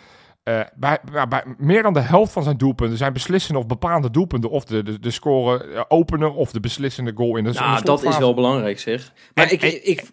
Eh, 0.44 0.60
bij, 0.74 0.98
bij, 1.12 1.28
bij 1.28 1.44
meer 1.58 1.82
dan 1.82 1.92
de 1.92 2.00
helft 2.00 2.32
van 2.32 2.42
zijn 2.42 2.56
doelpunten 2.56 2.96
zijn 2.98 3.12
beslissende 3.12 3.58
of 3.58 3.66
bepaalde 3.66 4.10
doelpunten. 4.10 4.50
Of 4.50 4.64
de, 4.64 4.82
de, 4.82 5.00
de 5.00 5.10
score 5.10 5.64
eh, 5.64 5.82
opener 5.88 6.32
of 6.34 6.52
de 6.52 6.60
beslissende 6.60 7.12
goal 7.14 7.36
in 7.36 7.44
de, 7.44 7.50
Nou, 7.52 7.68
dat 7.70 7.74
is 7.76 7.80
slotfase. 7.84 8.18
wel 8.18 8.34
belangrijk, 8.34 8.78
zeg. 8.80 9.12
Maar 9.34 9.44
En- 9.46 9.52
ik, 9.52 9.62
en- 9.62 9.88
ik, 9.90 10.10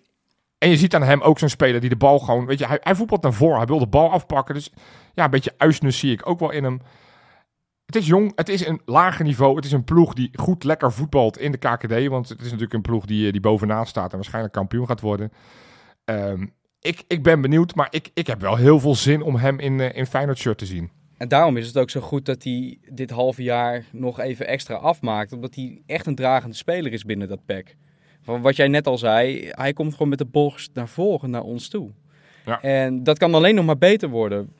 En 0.57 0.69
je 0.69 0.77
ziet 0.77 0.95
aan 0.95 1.03
hem 1.03 1.21
ook 1.21 1.39
zo'n 1.39 1.49
speler 1.49 1.79
die 1.81 1.89
de 1.89 1.95
bal 1.95 2.19
gewoon... 2.19 2.45
Weet 2.45 2.59
je, 2.59 2.67
hij, 2.67 2.77
hij 2.81 2.95
voetbalt 2.95 3.21
naar 3.21 3.33
voren. 3.33 3.57
Hij 3.57 3.65
wil 3.65 3.79
de 3.79 3.87
bal 3.87 4.11
afpakken. 4.11 4.55
Dus 4.55 4.71
ja, 5.13 5.23
een 5.23 5.29
beetje 5.29 5.53
uisnus 5.57 5.99
zie 5.99 6.11
ik 6.11 6.29
ook 6.29 6.39
wel 6.39 6.51
in 6.51 6.63
hem. 6.63 6.79
Het 7.85 7.95
is 7.95 8.07
jong. 8.07 8.31
Het 8.35 8.49
is 8.49 8.65
een 8.65 8.81
lager 8.85 9.25
niveau. 9.25 9.55
Het 9.55 9.65
is 9.65 9.71
een 9.71 9.83
ploeg 9.83 10.13
die 10.13 10.29
goed 10.33 10.63
lekker 10.63 10.91
voetbalt 10.91 11.37
in 11.37 11.51
de 11.51 11.57
KKD. 11.57 12.07
Want 12.07 12.29
het 12.29 12.39
is 12.39 12.45
natuurlijk 12.45 12.73
een 12.73 12.81
ploeg 12.81 13.05
die, 13.05 13.25
eh, 13.25 13.31
die 13.31 13.41
bovenaan 13.41 13.85
staat 13.85 14.09
en 14.11 14.15
waarschijnlijk 14.15 14.53
kampioen 14.53 14.87
gaat 14.87 15.01
worden. 15.01 15.31
Ehm, 16.05 16.45
ik, 16.81 17.03
ik 17.07 17.23
ben 17.23 17.41
benieuwd, 17.41 17.75
maar 17.75 17.87
ik, 17.89 18.09
ik 18.13 18.27
heb 18.27 18.41
wel 18.41 18.55
heel 18.55 18.79
veel 18.79 18.95
zin 18.95 19.21
om 19.21 19.35
hem 19.35 19.59
in, 19.59 19.79
eh, 19.79 19.97
in 19.97 20.05
Feyenoord 20.05 20.37
shirt 20.37 20.57
te 20.57 20.65
zien. 20.65 20.89
En 21.17 21.27
daarom 21.27 21.57
is 21.57 21.67
het 21.67 21.77
ook 21.77 21.89
zo 21.89 22.01
goed 22.01 22.25
dat 22.25 22.43
hij 22.43 22.77
dit 22.89 23.09
halve 23.09 23.43
jaar 23.43 23.83
nog 23.91 24.19
even 24.19 24.47
extra 24.47 24.75
afmaakt. 24.75 25.31
Omdat 25.31 25.55
hij 25.55 25.81
echt 25.85 26.05
een 26.05 26.15
dragende 26.15 26.55
speler 26.55 26.93
is 26.93 27.03
binnen 27.03 27.27
dat 27.27 27.45
pack. 27.45 27.75
Van 28.21 28.41
wat 28.41 28.55
jij 28.55 28.67
net 28.67 28.87
al 28.87 28.97
zei, 28.97 29.49
hij 29.51 29.73
komt 29.73 29.91
gewoon 29.91 30.09
met 30.09 30.17
de 30.17 30.25
borst 30.25 30.69
naar 30.73 30.87
voren 30.87 31.29
naar 31.29 31.43
ons 31.43 31.67
toe. 31.67 31.91
Ja. 32.45 32.61
En 32.61 33.03
dat 33.03 33.17
kan 33.17 33.33
alleen 33.33 33.55
nog 33.55 33.65
maar 33.65 33.77
beter 33.77 34.09
worden. 34.09 34.53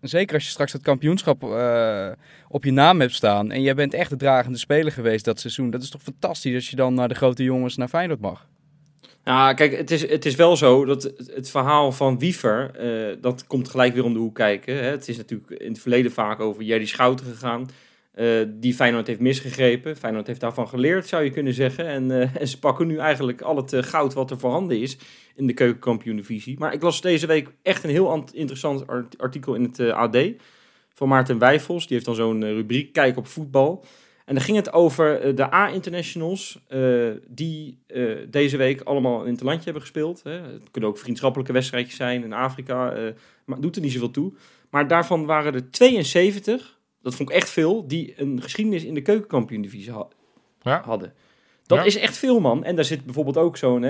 Zeker 0.00 0.34
als 0.34 0.44
je 0.44 0.50
straks 0.50 0.72
het 0.72 0.82
kampioenschap 0.82 1.42
eh, 1.42 2.08
op 2.48 2.64
je 2.64 2.72
naam 2.72 3.00
hebt 3.00 3.14
staan. 3.14 3.50
En 3.50 3.62
jij 3.62 3.74
bent 3.74 3.94
echt 3.94 4.10
de 4.10 4.16
dragende 4.16 4.58
speler 4.58 4.92
geweest 4.92 5.24
dat 5.24 5.40
seizoen. 5.40 5.70
Dat 5.70 5.82
is 5.82 5.90
toch 5.90 6.02
fantastisch 6.02 6.54
als 6.54 6.70
je 6.70 6.76
dan 6.76 6.94
naar 6.94 7.08
de 7.08 7.14
grote 7.14 7.42
jongens 7.42 7.76
naar 7.76 7.88
Feyenoord 7.88 8.20
mag. 8.20 8.48
Nou, 9.26 9.54
kijk, 9.54 9.76
het 9.76 9.90
is, 9.90 10.08
het 10.08 10.26
is 10.26 10.34
wel 10.34 10.56
zo 10.56 10.84
dat 10.84 11.02
het, 11.02 11.50
verhaal 11.50 11.92
van 11.92 12.18
Wiever, 12.18 12.70
eh, 12.70 13.16
dat 13.20 13.46
komt 13.46 13.68
gelijk 13.68 13.94
weer 13.94 14.04
om 14.04 14.12
de 14.12 14.18
hoek 14.18 14.34
kijken. 14.34 14.74
Hè. 14.74 14.82
Het 14.82 15.08
is 15.08 15.16
natuurlijk 15.16 15.50
in 15.50 15.72
het 15.72 15.80
verleden 15.80 16.12
vaak 16.12 16.40
over 16.40 16.62
Jerry 16.62 16.84
Schouten 16.84 17.26
gegaan, 17.26 17.68
eh, 18.12 18.26
die 18.48 18.74
Feyenoord 18.74 19.06
heeft 19.06 19.20
misgegrepen. 19.20 19.96
Feyenoord 19.96 20.26
heeft 20.26 20.40
daarvan 20.40 20.68
geleerd, 20.68 21.06
zou 21.06 21.24
je 21.24 21.30
kunnen 21.30 21.54
zeggen. 21.54 21.86
En, 21.86 22.10
eh, 22.10 22.36
en 22.40 22.48
ze 22.48 22.58
pakken 22.58 22.86
nu 22.86 22.96
eigenlijk 22.98 23.42
al 23.42 23.56
het 23.56 23.74
goud 23.74 24.14
wat 24.14 24.30
er 24.30 24.38
voorhanden 24.38 24.80
is 24.80 24.96
in 25.34 25.46
de 25.46 25.54
keukenkampioen-divisie. 25.54 26.58
Maar 26.58 26.72
ik 26.72 26.82
las 26.82 27.00
deze 27.00 27.26
week 27.26 27.48
echt 27.62 27.84
een 27.84 27.90
heel 27.90 28.10
ant- 28.10 28.34
interessant 28.34 28.86
art- 28.86 29.18
artikel 29.18 29.54
in 29.54 29.62
het 29.62 29.80
AD 29.80 30.16
van 30.94 31.08
Maarten 31.08 31.38
Wijfels. 31.38 31.86
Die 31.86 31.94
heeft 31.94 32.06
dan 32.06 32.14
zo'n 32.14 32.44
rubriek, 32.44 32.92
Kijk 32.92 33.16
op 33.16 33.26
voetbal. 33.26 33.84
En 34.26 34.34
dan 34.34 34.44
ging 34.44 34.56
het 34.56 34.72
over 34.72 35.20
eh, 35.20 35.36
de 35.36 35.54
A-internationals 35.54 36.58
eh, 36.68 37.08
die 37.28 37.78
eh, 37.86 38.02
deze 38.30 38.56
week 38.56 38.80
allemaal 38.80 39.24
in 39.24 39.32
het 39.32 39.42
landje 39.42 39.64
hebben 39.64 39.82
gespeeld. 39.82 40.22
Hè. 40.22 40.30
Het 40.32 40.70
kunnen 40.70 40.90
ook 40.90 40.98
vriendschappelijke 40.98 41.52
wedstrijdjes 41.52 41.96
zijn 41.96 42.24
in 42.24 42.32
Afrika, 42.32 42.92
eh, 42.92 43.12
maar 43.44 43.60
doet 43.60 43.76
er 43.76 43.82
niet 43.82 43.92
zoveel 43.92 44.10
toe. 44.10 44.32
Maar 44.70 44.88
daarvan 44.88 45.26
waren 45.26 45.54
er 45.54 45.70
72, 45.70 46.78
dat 47.02 47.14
vond 47.14 47.30
ik 47.30 47.36
echt 47.36 47.50
veel, 47.50 47.86
die 47.86 48.14
een 48.16 48.42
geschiedenis 48.42 48.84
in 48.84 48.94
de 48.94 49.02
keukenkampioen-divisie 49.02 49.92
ha- 49.92 50.08
Ja. 50.62 50.82
hadden. 50.84 51.12
Dat 51.66 51.78
Ja. 51.78 51.84
is 51.84 51.96
echt 51.96 52.16
veel, 52.16 52.40
man. 52.40 52.64
En 52.64 52.74
daar 52.76 52.84
zit 52.84 53.04
bijvoorbeeld 53.04 53.36
ook 53.36 53.56
zo'n, 53.56 53.84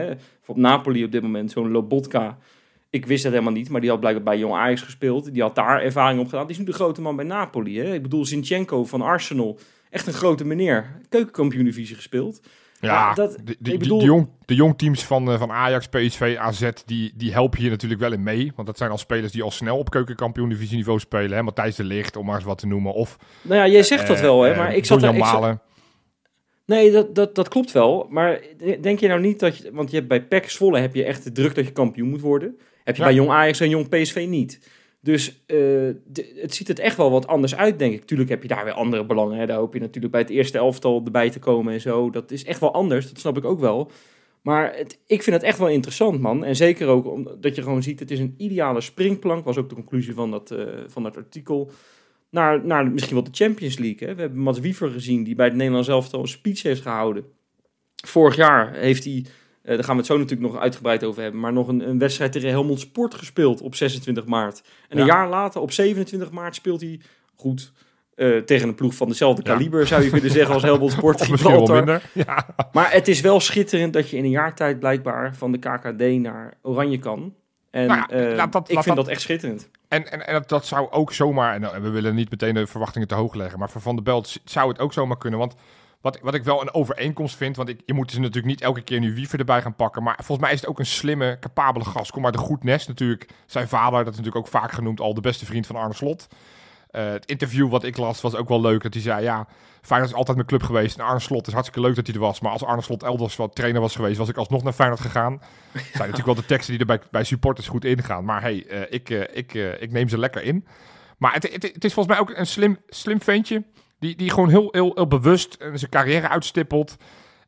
op 0.46 0.56
Napoli 0.56 1.04
op 1.04 1.12
dit 1.12 1.22
moment, 1.22 1.50
zo'n 1.50 1.70
Lobotka. 1.70 2.38
Ik 2.90 3.06
wist 3.06 3.22
dat 3.22 3.32
helemaal 3.32 3.52
niet, 3.52 3.68
maar 3.68 3.80
die 3.80 3.90
had 3.90 4.00
blijkbaar 4.00 4.24
bij 4.24 4.38
Jong 4.38 4.54
Ajax 4.54 4.82
gespeeld. 4.82 5.32
Die 5.32 5.42
had 5.42 5.54
daar 5.54 5.82
ervaring 5.82 6.20
op 6.20 6.28
gedaan. 6.28 6.42
Die 6.46 6.52
is 6.52 6.58
nu 6.58 6.64
de 6.66 6.72
grote 6.72 7.00
man 7.00 7.16
bij 7.16 7.24
Napoli. 7.24 7.78
Hè? 7.78 7.94
Ik 7.94 8.02
bedoel, 8.02 8.24
Zinchenko 8.24 8.84
van 8.84 9.00
Arsenal. 9.02 9.58
Echt 9.96 10.06
een 10.06 10.12
grote 10.12 10.44
meneer. 10.44 10.98
Keukenkampioen-divisie 11.08 11.96
gespeeld. 11.96 12.40
Ja, 12.80 13.14
dat- 13.14 13.36
de, 13.58 13.78
bedoel- 13.78 13.98
de, 13.98 14.04
jong, 14.04 14.28
de 14.44 14.54
jongteams 14.54 15.04
van, 15.04 15.30
eh, 15.30 15.38
van 15.38 15.50
Ajax, 15.52 15.86
PSV, 15.88 16.36
AZ, 16.38 16.70
die, 16.86 17.12
die 17.16 17.32
helpen 17.32 17.60
hier 17.60 17.70
natuurlijk 17.70 18.00
wel 18.00 18.12
in 18.12 18.22
mee. 18.22 18.52
Want 18.56 18.66
dat 18.66 18.78
zijn 18.78 18.90
al 18.90 18.98
spelers 18.98 19.32
die 19.32 19.42
al 19.42 19.50
snel 19.50 19.78
op 19.78 19.90
keukenkampioen 19.90 20.48
divisieniveau 20.48 20.98
spelen. 20.98 21.36
Hè? 21.36 21.42
Matthijs 21.42 21.76
de 21.76 21.84
Ligt, 21.84 22.16
om 22.16 22.26
maar 22.26 22.34
eens 22.34 22.44
wat 22.44 22.58
te 22.58 22.66
noemen. 22.66 22.92
Of 22.92 23.16
Nou 23.42 23.60
ja, 23.60 23.68
jij 23.68 23.82
zegt 23.82 24.06
dat 24.06 24.16
eh, 24.16 24.22
wel, 24.22 24.42
hè. 24.42 24.50
eh, 24.50 24.58
Maar 24.58 24.74
ik 24.74 24.84
zat, 24.84 25.00
Donjan 25.00 25.18
daar- 25.18 25.26
ik 25.28 25.32
zat- 25.32 25.40
Malen. 25.40 25.60
Nee, 26.66 26.90
dat, 26.92 27.14
dat, 27.14 27.34
dat 27.34 27.48
klopt 27.48 27.72
wel. 27.72 28.06
Maar 28.10 28.40
denk 28.80 29.00
je 29.00 29.08
nou 29.08 29.20
niet 29.20 29.40
dat 29.40 29.56
je... 29.58 29.70
Want 29.72 29.90
je 29.90 29.96
hebt 29.96 30.08
bij 30.08 30.22
PEC 30.24 30.50
Zwolle 30.50 30.78
heb 30.78 30.94
je 30.94 31.04
echt 31.04 31.24
de 31.24 31.32
druk 31.32 31.54
dat 31.54 31.64
je 31.64 31.72
kampioen 31.72 32.08
moet 32.08 32.20
worden. 32.20 32.58
Heb 32.84 32.96
je 32.96 33.02
Ja. 33.02 33.08
bij 33.08 33.16
Jong 33.16 33.30
Ajax 33.30 33.60
en 33.60 33.68
Jong 33.68 33.88
PSV 33.88 34.26
niet. 34.28 34.68
Dus 35.06 35.42
eh, 35.46 35.58
het 36.36 36.54
ziet 36.54 36.68
er 36.68 36.78
echt 36.78 36.96
wel 36.96 37.10
wat 37.10 37.26
anders 37.26 37.56
uit, 37.56 37.78
denk 37.78 37.94
ik. 37.94 38.04
Tuurlijk 38.04 38.28
heb 38.28 38.42
je 38.42 38.48
daar 38.48 38.64
weer 38.64 38.72
andere 38.72 39.06
belangen. 39.06 39.38
Hè. 39.38 39.46
Daar 39.46 39.58
hoop 39.58 39.74
je 39.74 39.80
natuurlijk 39.80 40.12
bij 40.12 40.20
het 40.20 40.30
eerste 40.30 40.58
elftal 40.58 41.02
erbij 41.04 41.30
te 41.30 41.38
komen 41.38 41.72
en 41.72 41.80
zo. 41.80 42.10
Dat 42.10 42.30
is 42.30 42.44
echt 42.44 42.60
wel 42.60 42.72
anders, 42.72 43.08
dat 43.08 43.18
snap 43.18 43.36
ik 43.36 43.44
ook 43.44 43.60
wel. 43.60 43.90
Maar 44.42 44.76
het, 44.76 44.98
ik 45.06 45.22
vind 45.22 45.36
het 45.36 45.44
echt 45.44 45.58
wel 45.58 45.68
interessant, 45.68 46.20
man. 46.20 46.44
En 46.44 46.56
zeker 46.56 46.86
ook 46.86 47.06
omdat 47.06 47.56
je 47.56 47.62
gewoon 47.62 47.82
ziet, 47.82 48.00
het 48.00 48.10
is 48.10 48.18
een 48.18 48.34
ideale 48.36 48.80
springplank. 48.80 49.44
Was 49.44 49.56
ook 49.56 49.68
de 49.68 49.74
conclusie 49.74 50.14
van 50.14 50.30
dat, 50.30 50.50
eh, 50.50 50.66
van 50.86 51.02
dat 51.02 51.16
artikel. 51.16 51.70
Naar, 52.30 52.66
naar 52.66 52.90
misschien 52.90 53.14
wel 53.14 53.24
de 53.24 53.44
Champions 53.44 53.78
League. 53.78 54.14
We 54.14 54.20
hebben 54.20 54.38
Mats 54.38 54.58
Wiever 54.58 54.90
gezien, 54.90 55.24
die 55.24 55.34
bij 55.34 55.46
het 55.46 55.56
Nederlands 55.56 55.88
elftal 55.88 56.20
een 56.20 56.28
speech 56.28 56.62
heeft 56.62 56.82
gehouden. 56.82 57.24
Vorig 58.04 58.36
jaar 58.36 58.74
heeft 58.74 59.04
hij, 59.04 59.24
eh, 59.66 59.74
daar 59.74 59.84
gaan 59.84 59.94
we 59.94 60.00
het 60.00 60.06
zo 60.10 60.18
natuurlijk 60.18 60.52
nog 60.52 60.60
uitgebreid 60.60 61.04
over 61.04 61.22
hebben, 61.22 61.40
maar 61.40 61.52
nog 61.52 61.68
een, 61.68 61.88
een 61.88 61.98
wedstrijd 61.98 62.32
tegen 62.32 62.48
Helmond 62.48 62.80
Sport 62.80 63.14
gespeeld 63.14 63.60
op 63.60 63.74
26 63.74 64.24
maart. 64.26 64.62
En 64.88 64.98
een 64.98 65.06
Ja. 65.06 65.14
jaar 65.14 65.28
later, 65.28 65.60
op 65.60 65.72
27 65.72 66.30
maart, 66.30 66.54
speelt 66.54 66.80
hij 66.80 67.00
goed 67.36 67.72
eh, 68.14 68.36
tegen 68.38 68.68
een 68.68 68.74
ploeg 68.74 68.94
van 68.94 69.08
dezelfde 69.08 69.42
Ja. 69.44 69.52
kaliber, 69.52 69.86
zou 69.86 70.02
je 70.02 70.10
kunnen 70.10 70.30
zeggen, 70.30 70.54
als 70.54 70.62
Helmond 70.70 70.92
Sport. 70.92 71.22
Gibraltar. 71.22 71.76
minder. 71.76 72.10
Ja. 72.12 72.46
Maar 72.72 72.92
het 72.92 73.08
is 73.08 73.20
wel 73.20 73.40
schitterend 73.40 73.92
dat 73.92 74.10
je 74.10 74.16
in 74.16 74.24
een 74.24 74.30
jaar 74.30 74.54
tijd 74.54 74.78
blijkbaar 74.78 75.36
van 75.36 75.52
de 75.52 75.58
KKD 75.58 76.20
naar 76.20 76.54
Oranje 76.62 76.98
kan. 76.98 77.34
En 77.70 77.86
Nou 77.86 77.98
ja, 78.00 78.08
eh, 78.30 78.36
laat 78.36 78.52
dat- 78.52 78.68
ik 78.68 78.74
laat 78.74 78.84
vind 78.84 78.96
dat- 78.96 79.04
dat 79.04 79.14
echt 79.14 79.22
schitterend. 79.22 79.68
En, 79.88 80.12
en, 80.12 80.26
en 80.26 80.42
dat, 80.46 80.66
zou 80.66 80.90
ook 80.90 81.12
zomaar, 81.12 81.54
en 81.62 81.82
we 81.82 81.88
willen 81.88 82.14
niet 82.14 82.30
meteen 82.30 82.54
de 82.54 82.66
verwachtingen 82.66 83.08
te 83.08 83.14
hoog 83.14 83.34
leggen, 83.34 83.58
maar 83.58 83.70
voor 83.70 83.80
Van 83.80 83.94
der 83.94 84.04
Belt 84.04 84.36
zou 84.44 84.68
het 84.68 84.78
ook 84.78 84.92
zomaar 84.92 85.18
kunnen. 85.18 85.38
Want 85.38 85.54
Wat, 86.00 86.18
wat 86.22 86.34
ik 86.34 86.44
wel 86.44 86.60
een 86.62 86.74
overeenkomst 86.74 87.36
vind, 87.36 87.56
want 87.56 87.68
ik, 87.68 87.80
je 87.84 87.94
moet 87.94 88.08
dus 88.08 88.18
natuurlijk 88.18 88.46
niet 88.46 88.60
elke 88.60 88.80
keer 88.80 89.00
nu 89.00 89.14
Wiever 89.14 89.38
erbij 89.38 89.62
gaan 89.62 89.74
pakken. 89.74 90.02
Maar 90.02 90.14
volgens 90.16 90.38
mij 90.38 90.52
is 90.52 90.60
het 90.60 90.68
ook 90.68 90.78
een 90.78 90.86
slimme, 90.86 91.36
capabele 91.40 91.84
gast. 91.84 92.10
Kom 92.10 92.22
maar 92.22 92.32
de 92.32 92.38
goed 92.38 92.64
nest 92.64 92.88
natuurlijk. 92.88 93.28
Zijn 93.46 93.68
vader, 93.68 93.98
dat 94.04 94.12
is 94.12 94.18
natuurlijk 94.18 94.46
ook 94.46 94.52
vaak 94.52 94.72
genoemd, 94.72 95.00
al 95.00 95.14
de 95.14 95.20
beste 95.20 95.46
vriend 95.46 95.66
van 95.66 95.76
Arne 95.76 95.94
Slot. 95.94 96.28
Uh, 96.90 97.10
het 97.10 97.26
interview 97.26 97.70
wat 97.70 97.84
ik 97.84 97.96
las 97.96 98.20
was 98.20 98.34
ook 98.34 98.48
wel 98.48 98.60
leuk. 98.60 98.82
Dat 98.82 98.94
hij 98.94 99.02
zei, 99.02 99.22
ja, 99.22 99.46
Feyenoord 99.82 100.10
is 100.10 100.16
altijd 100.16 100.36
mijn 100.36 100.48
club 100.48 100.62
geweest. 100.62 100.98
En 100.98 101.04
Arne 101.04 101.20
Slot 101.20 101.46
is 101.46 101.52
hartstikke 101.52 101.86
leuk 101.86 101.96
dat 101.96 102.06
hij 102.06 102.14
er 102.14 102.20
was. 102.20 102.40
Maar 102.40 102.52
als 102.52 102.64
Arne 102.64 102.82
Slot 102.82 103.02
elders 103.02 103.36
wat 103.36 103.54
trainer 103.54 103.80
was 103.80 103.96
geweest, 103.96 104.18
was 104.18 104.28
ik 104.28 104.36
alsnog 104.36 104.62
naar 104.62 104.72
Feyenoord 104.72 105.00
gegaan. 105.00 105.40
zijn 105.72 105.82
natuurlijk 105.92 106.26
wel 106.26 106.34
de 106.34 106.44
teksten 106.44 106.70
die 106.70 106.80
er 106.80 106.86
bij, 106.86 107.00
bij 107.10 107.24
supporters 107.24 107.68
goed 107.68 107.84
ingaan. 107.84 108.24
Maar 108.24 108.40
hey, 108.40 108.64
uh, 108.70 108.80
ik, 108.90 109.10
uh, 109.10 109.20
ik, 109.32 109.54
ik 109.54 109.92
neem 109.92 110.08
ze 110.08 110.18
lekker 110.18 110.42
in. 110.42 110.66
Maar 111.18 111.32
het, 111.32 111.52
het, 111.52 111.62
het, 111.62 111.84
is 111.84 111.94
volgens 111.94 112.16
mij 112.16 112.18
ook 112.18 112.38
een 112.38 112.46
slim, 112.46 112.78
slim 112.88 113.22
ventje. 113.22 113.62
Die, 113.98 114.16
die 114.16 114.30
gewoon 114.30 114.48
heel, 114.48 114.68
heel, 114.70 114.92
heel 114.94 115.06
bewust 115.06 115.56
zijn 115.58 115.90
carrière 115.90 116.28
uitstippelt. 116.28 116.96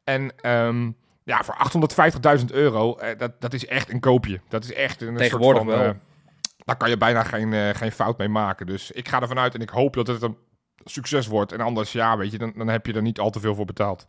En 0.04 0.32
um, 0.42 0.96
ja, 1.24 1.44
voor 1.44 1.56
850.000 2.38 2.44
euro, 2.50 2.98
dat, 3.18 3.40
dat 3.40 3.52
is 3.52 3.66
echt 3.66 3.92
een 3.92 4.00
koopje. 4.00 4.40
Dat 4.48 4.64
is 4.64 4.72
echt 4.72 5.02
een 5.02 5.16
Tegenwoordig 5.16 5.62
soort 5.62 5.74
van, 5.74 5.84
wel. 5.84 5.96
daar 6.56 6.76
kan 6.76 6.88
je 6.88 6.96
bijna 6.96 7.22
geen, 7.22 7.52
uh, 7.52 7.68
geen 7.68 7.92
fout 7.92 8.18
mee 8.18 8.28
maken. 8.28 8.66
Dus 8.66 8.90
ik 8.90 9.08
ga 9.08 9.20
ervan 9.20 9.38
uit 9.38 9.54
en 9.54 9.60
ik 9.60 9.68
hoop 9.68 9.94
dat 9.94 10.06
het 10.06 10.22
een 10.22 10.36
succes 10.84 11.26
wordt. 11.26 11.52
En 11.52 11.60
anders, 11.60 11.92
ja, 11.92 12.16
weet 12.16 12.32
je, 12.32 12.38
dan, 12.38 12.52
dan 12.56 12.68
heb 12.68 12.86
je 12.86 12.92
er 12.92 13.02
niet 13.02 13.18
al 13.18 13.30
te 13.30 13.40
veel 13.40 13.54
voor 13.54 13.64
betaald. 13.64 14.06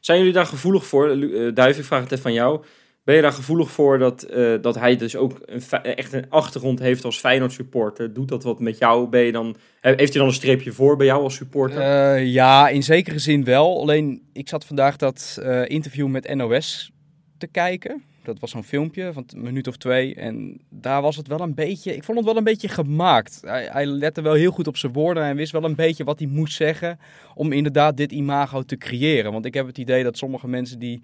Zijn 0.00 0.18
jullie 0.18 0.32
daar 0.32 0.46
gevoelig 0.46 0.86
voor? 0.86 1.16
Uh, 1.16 1.54
Duif, 1.54 1.78
ik 1.78 1.84
vraag 1.84 2.00
het 2.00 2.10
even 2.10 2.22
van 2.22 2.32
jou. 2.32 2.64
Ben 3.08 3.16
je 3.16 3.22
daar 3.22 3.32
gevoelig 3.32 3.70
voor 3.70 3.98
dat, 3.98 4.26
uh, 4.30 4.54
dat 4.60 4.74
hij 4.74 4.96
dus 4.96 5.16
ook 5.16 5.38
echt 5.82 6.12
een 6.12 6.26
achtergrond 6.28 6.78
heeft 6.78 7.04
als 7.04 7.18
Feyenoord 7.18 7.52
supporter? 7.52 8.12
Doet 8.12 8.28
dat 8.28 8.42
wat 8.42 8.60
met 8.60 8.78
jou? 8.78 9.08
Ben 9.08 9.20
je 9.20 9.32
dan, 9.32 9.56
heeft 9.80 9.98
hij 9.98 10.18
dan 10.18 10.26
een 10.26 10.32
streepje 10.32 10.72
voor 10.72 10.96
bij 10.96 11.06
jou 11.06 11.22
als 11.22 11.34
supporter? 11.34 11.78
Uh, 11.78 12.26
ja, 12.26 12.68
in 12.68 12.82
zekere 12.82 13.18
zin 13.18 13.44
wel. 13.44 13.80
Alleen, 13.80 14.22
ik 14.32 14.48
zat 14.48 14.64
vandaag 14.64 14.96
dat 14.96 15.38
uh, 15.42 15.68
interview 15.68 16.08
met 16.08 16.34
NOS 16.34 16.92
te 17.38 17.46
kijken. 17.46 18.02
Dat 18.22 18.38
was 18.38 18.50
zo'n 18.50 18.64
filmpje 18.64 19.12
van 19.12 19.24
een 19.26 19.42
minuut 19.42 19.68
of 19.68 19.76
twee. 19.76 20.14
En 20.14 20.60
daar 20.70 21.02
was 21.02 21.16
het 21.16 21.26
wel 21.26 21.40
een 21.40 21.54
beetje. 21.54 21.94
Ik 21.94 22.04
vond 22.04 22.18
het 22.18 22.26
wel 22.26 22.36
een 22.36 22.44
beetje 22.44 22.68
gemaakt. 22.68 23.40
Hij, 23.42 23.68
hij 23.72 23.86
lette 23.86 24.22
wel 24.22 24.34
heel 24.34 24.50
goed 24.50 24.66
op 24.66 24.76
zijn 24.76 24.92
woorden. 24.92 25.22
En 25.22 25.36
wist 25.36 25.52
wel 25.52 25.64
een 25.64 25.74
beetje 25.74 26.04
wat 26.04 26.18
hij 26.18 26.28
moest 26.28 26.56
zeggen. 26.56 26.98
Om 27.34 27.52
inderdaad 27.52 27.96
dit 27.96 28.12
imago 28.12 28.62
te 28.62 28.76
creëren. 28.76 29.32
Want 29.32 29.44
ik 29.44 29.54
heb 29.54 29.66
het 29.66 29.78
idee 29.78 30.02
dat 30.02 30.16
sommige 30.16 30.48
mensen 30.48 30.78
die 30.78 31.02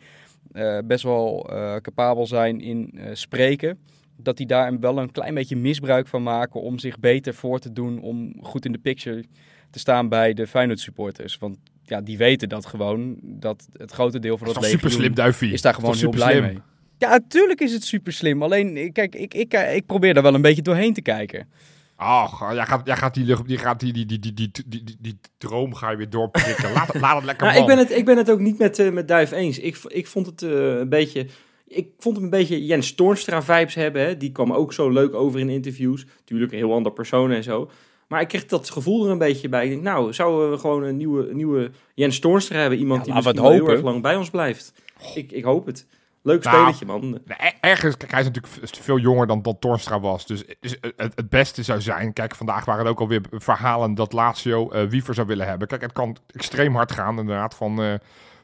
best 0.84 1.02
wel 1.02 1.50
uh, 1.50 1.76
capabel 1.76 2.26
zijn 2.26 2.60
in 2.60 2.90
uh, 2.94 3.04
spreken. 3.12 3.78
Dat 4.16 4.36
die 4.36 4.46
daar 4.46 4.78
wel 4.78 4.98
een 4.98 5.12
klein 5.12 5.34
beetje 5.34 5.56
misbruik 5.56 6.06
van 6.06 6.22
maken. 6.22 6.60
Om 6.60 6.78
zich 6.78 6.98
beter 6.98 7.34
voor 7.34 7.58
te 7.58 7.72
doen. 7.72 8.00
Om 8.00 8.34
goed 8.40 8.64
in 8.64 8.72
de 8.72 8.78
picture 8.78 9.24
te 9.70 9.78
staan 9.78 10.08
bij 10.08 10.34
de 10.34 10.46
Feyenoord 10.46 10.80
supporters. 10.80 11.38
Want 11.38 11.56
ja, 11.82 12.00
die 12.00 12.18
weten 12.18 12.48
dat 12.48 12.66
gewoon. 12.66 13.16
Dat 13.22 13.68
het 13.72 13.92
grote 13.92 14.18
deel 14.18 14.38
van 14.38 14.46
dat 14.46 14.54
dat 14.54 14.64
super 14.64 14.90
slim, 14.90 15.14
Duifie. 15.14 15.52
is 15.52 15.62
daar 15.62 15.74
gewoon 15.74 15.96
heel 15.96 16.10
blij 16.10 16.40
mee. 16.40 16.58
Ja, 16.98 17.10
natuurlijk 17.10 17.60
is 17.60 17.72
het 17.72 17.84
super 17.84 18.12
slim. 18.12 18.42
Alleen, 18.42 18.92
kijk, 18.92 19.14
ik, 19.14 19.34
ik, 19.34 19.54
ik 19.54 19.86
probeer 19.86 20.14
daar 20.14 20.22
wel 20.22 20.34
een 20.34 20.42
beetje 20.42 20.62
doorheen 20.62 20.92
te 20.92 21.02
kijken. 21.02 21.48
Ach, 21.96 22.52
jij 22.54 22.66
gaat, 22.66 22.86
jij 22.86 22.96
gaat, 22.96 23.14
die, 23.14 23.24
lucht, 23.24 23.48
die, 23.48 23.58
gaat 23.58 23.80
die, 23.80 23.92
die, 23.92 24.06
die, 24.06 24.18
die, 24.18 24.34
die, 24.34 24.50
die, 24.66 24.84
die, 24.84 24.96
die 25.00 25.18
droom 25.38 25.74
ga 25.74 25.90
je 25.90 25.96
weer 25.96 26.10
doorprikken. 26.10 26.72
laat, 26.72 26.92
het, 26.92 27.00
laat 27.00 27.16
het 27.16 27.24
lekker 27.24 27.46
nou, 27.48 27.58
ik, 27.58 27.66
ben 27.66 27.78
het, 27.78 27.90
ik 27.90 28.04
ben 28.04 28.16
het 28.16 28.30
ook 28.30 28.38
niet 28.38 28.58
met, 28.58 28.78
uh, 28.78 28.92
met 28.92 29.08
Duif 29.08 29.32
eens. 29.32 29.58
Ik, 29.58 29.78
ik 29.86 30.06
vond 30.06 30.26
het 30.26 30.42
uh, 30.42 30.78
een 30.78 30.88
beetje... 30.88 31.26
Ik 31.66 31.88
vond 31.98 32.14
hem 32.14 32.24
een 32.24 32.30
beetje 32.30 32.64
Jens 32.64 32.94
Toornstra 32.94 33.42
vibes 33.42 33.74
hebben. 33.74 34.02
Hè. 34.02 34.16
Die 34.16 34.32
kwam 34.32 34.52
ook 34.52 34.72
zo 34.72 34.90
leuk 34.90 35.14
over 35.14 35.40
in 35.40 35.48
interviews. 35.48 36.06
Tuurlijk 36.24 36.52
een 36.52 36.58
heel 36.58 36.72
ander 36.72 36.92
persoon 36.92 37.30
en 37.30 37.42
zo. 37.42 37.70
Maar 38.08 38.20
ik 38.20 38.28
kreeg 38.28 38.46
dat 38.46 38.70
gevoel 38.70 39.04
er 39.04 39.10
een 39.10 39.18
beetje 39.18 39.48
bij. 39.48 39.64
Ik 39.64 39.70
denk, 39.70 39.82
nou, 39.82 40.12
zouden 40.12 40.50
we 40.50 40.58
gewoon 40.58 40.82
een 40.82 40.96
nieuwe, 40.96 41.34
nieuwe 41.34 41.70
Jens 41.94 42.18
Toornstra 42.18 42.58
hebben? 42.58 42.78
Iemand 42.78 43.06
Ja, 43.06 43.14
die 43.14 43.14
misschien 43.14 43.52
heel 43.52 43.68
erg 43.68 43.82
lang 43.82 44.02
bij 44.02 44.16
ons 44.16 44.30
blijft. 44.30 44.72
Ik, 45.14 45.32
ik 45.32 45.44
hoop 45.44 45.66
het. 45.66 45.86
Leuk 46.24 46.44
Nou, 46.44 46.56
spelletje, 46.56 46.86
man. 46.86 47.18
Ergens, 47.60 47.96
kijk, 47.96 48.10
hij 48.10 48.20
is 48.20 48.26
natuurlijk 48.26 48.54
veel 48.80 48.98
jonger 48.98 49.26
dan, 49.26 49.42
dan 49.42 49.58
Torstra 49.58 50.00
was. 50.00 50.26
Dus 50.26 50.44
is 50.60 50.76
het, 50.80 51.12
het 51.14 51.28
beste 51.28 51.62
zou 51.62 51.80
zijn. 51.80 52.12
Kijk, 52.12 52.34
vandaag 52.34 52.64
waren 52.64 52.84
er 52.84 52.90
ook 52.90 53.00
alweer 53.00 53.20
verhalen 53.30 53.94
dat 53.94 54.12
Lazio 54.12 54.70
eh 54.70 54.86
Wiever 54.86 55.14
zou 55.14 55.26
willen 55.26 55.46
hebben. 55.46 55.68
Kijk, 55.68 55.80
het 55.80 55.92
kan 55.92 56.16
extreem 56.26 56.74
hard 56.74 56.92
gaan, 56.92 57.18
inderdaad. 57.18 57.54
Van, 57.54 57.82
eh, 57.82 57.94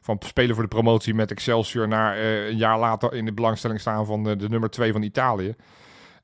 van 0.01 0.17
spelen 0.19 0.53
voor 0.53 0.63
de 0.63 0.69
promotie 0.69 1.13
met 1.13 1.31
Excelsior 1.31 1.87
naar 1.87 2.17
eh, 2.17 2.47
een 2.47 2.57
jaar 2.57 2.79
later 2.79 3.13
in 3.13 3.25
de 3.25 3.33
belangstelling 3.33 3.79
staan 3.79 4.05
van 4.05 4.23
de, 4.23 4.49
nummer 4.49 4.69
2 4.69 4.91
van 4.91 5.01
Italië. 5.01 5.55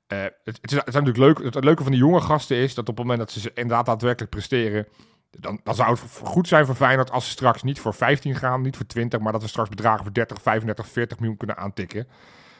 Eh, 0.07 0.21
het, 0.21 0.59
het, 0.61 0.71
is, 0.71 0.77
het 0.77 0.87
is 0.87 0.93
natuurlijk 0.93 1.17
leuk. 1.17 1.37
Het, 1.43 1.53
het 1.53 1.63
leuke 1.63 1.83
van 1.83 1.91
die 1.91 2.01
jonge 2.01 2.21
gasten 2.21 2.57
is 2.57 2.73
dat 2.73 2.89
op 2.89 2.97
het 2.97 3.05
moment 3.05 3.27
dat 3.27 3.41
ze 3.41 3.51
inderdaad 3.53 3.85
daadwerkelijk 3.85 4.31
presteren. 4.31 4.87
Dan, 5.29 5.59
dan 5.63 5.75
zou 5.75 5.89
het 5.89 5.99
goed 6.23 6.47
zijn 6.47 6.65
voor 6.65 6.75
Feyenoord 6.75 7.11
als 7.11 7.25
ze 7.25 7.31
straks 7.31 7.63
niet 7.63 7.79
voor 7.79 7.93
15 7.93 8.35
gaan, 8.35 8.61
niet 8.61 8.75
voor 8.75 8.85
20, 8.85 9.19
maar 9.19 9.31
dat 9.31 9.41
we 9.41 9.47
straks 9.47 9.69
bedragen 9.69 10.03
voor 10.03 10.13
30, 10.13 10.41
35, 10.41 10.87
40 10.87 11.19
miljoen 11.19 11.37
kunnen 11.37 11.57
aantikken. 11.57 12.07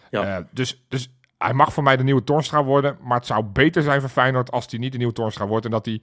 Ja. 0.09 0.37
Eh, 0.37 0.43
dus, 0.51 0.85
dus 0.87 1.09
hij 1.37 1.53
mag 1.53 1.73
voor 1.73 1.83
mij 1.83 1.97
de 1.97 2.03
nieuwe 2.03 2.23
Torstra 2.23 2.63
worden, 2.63 2.97
maar 3.01 3.17
het 3.17 3.25
zou 3.25 3.43
beter 3.43 3.83
zijn 3.83 4.01
voor 4.01 4.09
Feyenoord 4.09 4.51
als 4.51 4.65
hij 4.69 4.79
niet 4.79 4.91
de 4.91 4.97
nieuwe 4.97 5.13
Torstra 5.13 5.47
wordt 5.47 5.65
en 5.65 5.71
dat 5.71 5.85
hij 5.85 6.01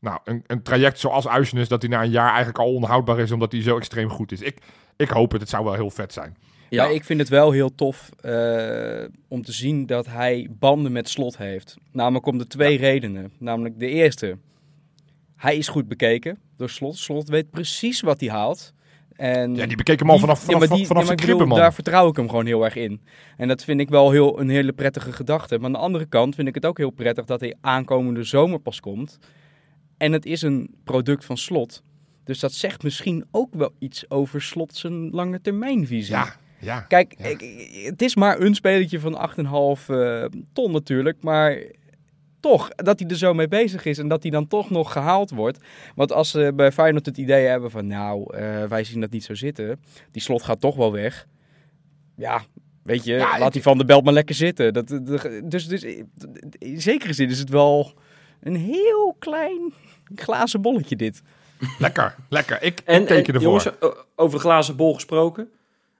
nou, 0.00 0.18
een, 0.24 0.44
een 0.46 0.62
traject 0.62 0.98
zoals 0.98 1.28
Uisnes, 1.28 1.68
dat 1.68 1.82
hij 1.82 1.90
na 1.90 2.02
een 2.02 2.10
jaar 2.10 2.28
eigenlijk 2.28 2.58
al 2.58 2.74
onhoudbaar 2.74 3.18
is, 3.18 3.32
omdat 3.32 3.52
hij 3.52 3.62
zo 3.62 3.76
extreem 3.76 4.08
goed 4.08 4.32
is. 4.32 4.40
Ik, 4.40 4.58
ik 4.96 5.08
hoop 5.08 5.32
het, 5.32 5.40
het 5.40 5.50
zou 5.50 5.64
wel 5.64 5.74
heel 5.74 5.90
vet 5.90 6.12
zijn. 6.12 6.36
Ja. 6.68 6.82
Maar 6.82 6.92
ik 6.92 7.04
vind 7.04 7.20
het 7.20 7.28
wel 7.28 7.50
heel 7.50 7.74
tof 7.74 8.10
eh, 8.20 9.04
om 9.28 9.42
te 9.42 9.52
zien 9.52 9.86
dat 9.86 10.06
hij 10.06 10.48
banden 10.50 10.92
met 10.92 11.08
slot 11.08 11.36
heeft. 11.36 11.76
Namelijk 11.92 12.26
om 12.26 12.38
de 12.38 12.46
twee 12.46 12.78
redenen. 12.78 13.32
Namelijk 13.38 13.78
de 13.78 13.88
eerste, 13.88 14.38
hij 15.36 15.56
is 15.56 15.68
goed 15.68 15.88
bekeken 15.88 16.38
door 16.56 16.70
slot. 16.70 16.96
Slot 16.96 17.28
weet 17.28 17.50
precies 17.50 18.00
wat 18.00 18.20
hij 18.20 18.28
haalt. 18.30 18.74
En 19.12 19.54
Ja, 19.54 19.66
die 19.66 19.76
bekeek 19.76 19.98
hem 19.98 20.10
al 20.10 20.18
vanaf, 20.18 20.40
ja, 20.40 20.44
vanaf, 20.52 20.68
maar 20.68 20.76
die- 20.78 20.86
vanaf 20.86 21.02
ja, 21.02 21.06
zijn 21.06 21.18
kribben. 21.18 21.48
Daar 21.48 21.74
vertrouw 21.74 22.08
ik 22.08 22.16
hem 22.16 22.28
gewoon 22.28 22.46
heel 22.46 22.64
erg 22.64 22.76
in. 22.76 23.00
En 23.36 23.48
dat 23.48 23.64
vind 23.64 23.80
ik 23.80 23.88
wel 23.88 24.10
heel, 24.10 24.40
een 24.40 24.48
hele 24.48 24.72
prettige 24.72 25.12
gedachte. 25.12 25.56
Maar 25.56 25.66
aan 25.66 25.72
de 25.72 25.78
andere 25.78 26.06
kant 26.06 26.34
vind 26.34 26.48
ik 26.48 26.54
het 26.54 26.66
ook 26.66 26.78
heel 26.78 26.90
prettig 26.90 27.24
dat 27.24 27.40
hij 27.40 27.54
aankomende 27.60 28.22
zomer 28.22 28.58
pas 28.58 28.80
komt. 28.80 29.18
En 29.96 30.12
het 30.12 30.26
is 30.26 30.42
een 30.42 30.74
product 30.84 31.24
van 31.24 31.36
slot. 31.36 31.82
Dus 32.24 32.38
dat 32.40 32.52
zegt 32.52 32.82
misschien 32.82 33.24
ook 33.30 33.54
wel 33.54 33.72
iets 33.78 34.10
over 34.10 34.42
slot 34.42 34.76
zijn 34.76 35.10
lange 35.10 35.40
termijnvisie. 35.40 36.14
Ja, 36.14 36.36
ja. 36.60 36.80
Kijk, 36.80 37.14
Ja. 37.18 37.24
ik- 37.24 37.84
het 37.84 38.02
is 38.02 38.16
maar 38.16 38.40
een 38.40 38.54
spelletje 38.54 39.00
van 39.00 39.14
8,5 39.14 39.88
eh, 39.88 40.24
ton 40.52 40.72
natuurlijk. 40.72 41.16
Maar 41.22 41.62
toch, 42.50 42.68
dat 42.68 42.98
hij 43.00 43.08
er 43.08 43.16
zo 43.16 43.34
mee 43.34 43.48
bezig 43.48 43.84
is 43.84 43.98
en 43.98 44.08
dat 44.08 44.22
hij 44.22 44.30
dan 44.30 44.46
toch 44.48 44.70
nog 44.70 44.92
gehaald 44.92 45.30
wordt. 45.30 45.58
Want 45.94 46.12
als 46.12 46.30
ze 46.30 46.52
bij 46.56 46.72
Feyenoord 46.72 47.06
het 47.06 47.16
idee 47.18 47.46
hebben 47.46 47.70
van... 47.70 47.86
nou, 47.86 48.36
eh, 48.36 48.64
wij 48.64 48.84
zien 48.84 49.00
dat 49.00 49.10
niet 49.10 49.24
zo 49.24 49.34
zitten. 49.34 49.80
Die 50.10 50.22
slot 50.22 50.42
gaat 50.42 50.60
toch 50.60 50.76
wel 50.76 50.92
weg. 50.92 51.26
Ja, 52.16 52.42
weet 52.82 53.04
je, 53.04 53.12
Ja, 53.14 53.38
laat 53.38 53.52
die 53.52 53.62
Van 53.62 53.78
de 53.78 53.84
Belt 53.84 54.04
maar 54.04 54.12
lekker 54.12 54.34
zitten. 54.34 54.72
Dat, 54.72 54.88
dat- 54.88 55.28
dus, 55.44 55.66
dus 55.68 55.82
in 56.58 56.80
zekere 56.80 57.12
zin 57.12 57.28
is 57.28 57.38
het 57.38 57.48
wel 57.48 57.92
een 58.40 58.56
heel 58.56 59.16
klein 59.18 59.72
glazen 60.14 60.60
bolletje 60.62 60.96
dit. 60.96 61.22
Lekker, 61.78 62.14
lekker. 62.28 62.62
Ik, 62.62 62.80
En, 62.84 63.00
ik 63.02 63.06
teken 63.06 63.34
en, 63.34 63.40
ervoor. 63.40 63.42
jongens, 63.42 63.68
over 64.16 64.34
de 64.36 64.44
glazen 64.44 64.76
bol 64.76 64.94
gesproken. 64.94 65.48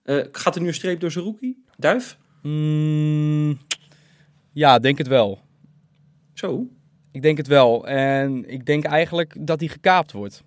Eh, 0.03 0.25
gaat 0.33 0.55
er 0.55 0.61
nu 0.61 0.67
een 0.69 0.75
streep 0.75 1.00
door 1.00 1.11
zijn 1.11 1.25
rookie? 1.25 1.65
Duif? 1.76 2.17
Mm, 2.43 3.59
ja, 4.53 4.79
denk 4.79 4.99
het 4.99 5.07
wel. 5.09 5.45
Zo. 6.38 6.66
Ik 7.12 7.23
denk 7.23 7.37
het 7.37 7.47
wel. 7.47 7.87
En 7.87 8.50
ik 8.50 8.66
denk 8.66 8.85
eigenlijk 8.85 9.37
dat 9.38 9.61
hij 9.61 9.69
gekaapt 9.69 10.12
wordt. 10.12 10.43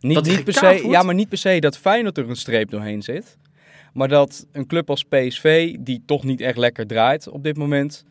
Niet, 0.00 0.14
Dat 0.14 0.24
niet 0.26 0.44
per 0.44 0.52
se, 0.52 0.60
wordt? 0.66 0.82
Ja, 0.82 1.02
maar 1.02 1.14
niet 1.14 1.28
per 1.28 1.38
se 1.38 1.58
dat 1.58 1.78
Feyenoord 1.78 2.18
er 2.18 2.28
een 2.28 2.36
streep 2.36 2.70
doorheen 2.70 3.02
zit. 3.02 3.36
Maar 3.92 4.08
dat 4.08 4.46
een 4.52 4.66
club 4.66 4.90
als 4.90 5.04
PSV, 5.04 5.76
die 5.80 6.02
toch 6.06 6.24
niet 6.24 6.40
echt 6.40 6.56
lekker 6.56 6.86
draait 6.86 7.28
op 7.28 7.42
dit 7.42 7.56
moment... 7.56 8.04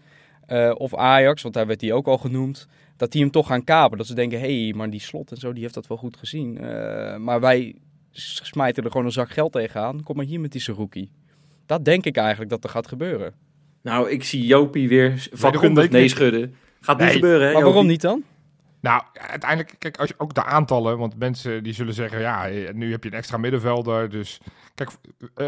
eh, 0.46 0.72
of 0.78 0.96
Ajax, 0.96 1.42
want 1.42 1.54
daar 1.54 1.68
werd 1.68 1.82
hij 1.82 1.92
ook 1.92 2.08
al 2.08 2.18
genoemd... 2.18 2.68
dat 2.98 3.12
die 3.12 3.22
hem 3.22 3.32
toch 3.32 3.48
gaan 3.48 3.64
kapen. 3.64 3.98
Dat 3.98 4.08
ze 4.08 4.14
denken, 4.14 4.40
hé, 4.40 4.64
hey, 4.64 4.74
maar 4.74 4.90
die 4.90 5.00
slot 5.00 5.32
en 5.32 5.38
zo, 5.38 5.54
die 5.54 5.62
heeft 5.62 5.74
dat 5.74 5.88
wel 5.88 5.98
goed 5.98 6.18
gezien. 6.18 6.58
Eh, 6.58 7.18
maar 7.18 7.40
wij 7.40 7.76
smijten 8.12 8.84
er 8.84 8.92
gewoon 8.92 9.06
een 9.06 9.12
zak 9.12 9.30
geld 9.30 9.52
tegenaan. 9.52 10.04
Kom 10.04 10.16
maar 10.16 10.26
hier 10.26 10.40
met 10.40 10.52
die 10.52 10.62
Saruki. 10.62 11.12
Dat 11.66 11.86
denk 11.86 12.06
ik 12.06 12.18
eigenlijk 12.18 12.50
dat 12.50 12.64
er 12.64 12.70
gaat 12.70 12.88
gebeuren. 12.88 13.34
Nou, 13.82 14.10
ik 14.10 14.24
zie 14.24 14.46
Jopie 14.46 14.88
weer 14.88 15.28
denk 15.82 15.92
nee 15.92 16.04
ik- 16.04 16.10
schudden. 16.10 16.56
Gaat 16.82 16.98
niet 16.98 17.06
Nee, 17.06 17.16
gebeuren, 17.16 17.48
hè, 17.48 17.54
Maar 17.54 17.64
waarom 17.64 17.88
niet 17.88 18.02
dan? 18.02 18.24
Nou, 18.82 19.04
uiteindelijk, 19.14 19.76
kijk, 19.78 19.98
als 19.98 20.10
je 20.10 20.16
ook 20.18 20.34
de 20.34 20.44
aantallen, 20.44 20.98
want 20.98 21.20
mensen 21.20 21.64
die 21.64 21.74
zullen 21.74 21.94
zeggen, 21.94 22.20
ja, 22.20 22.48
eh, 22.48 22.74
nu 22.74 22.92
heb 22.92 23.04
je 23.04 23.10
een 23.10 23.18
extra 23.18 23.38
middenvelder, 23.38 24.10
dus 24.10 24.40
kijk, 24.76 24.90
eh, 25.36 25.48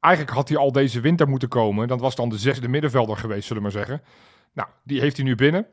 eigenlijk 0.00 0.34
had 0.34 0.48
hij 0.48 0.58
al 0.58 0.72
deze 0.72 1.00
winter 1.00 1.28
moeten 1.28 1.48
komen, 1.48 1.88
dan 1.88 1.98
was 1.98 2.14
dan 2.14 2.28
de 2.28 2.38
zesde 2.38 2.68
middenvelder 2.68 3.16
geweest, 3.16 3.46
zullen 3.46 3.62
we 3.62 3.68
maar 3.68 3.86
zeggen. 3.86 4.02
Nou, 4.52 4.68
die 4.82 5.00
heeft 5.00 5.16
hij 5.16 5.24
nu 5.24 5.34
binnen. 5.34 5.66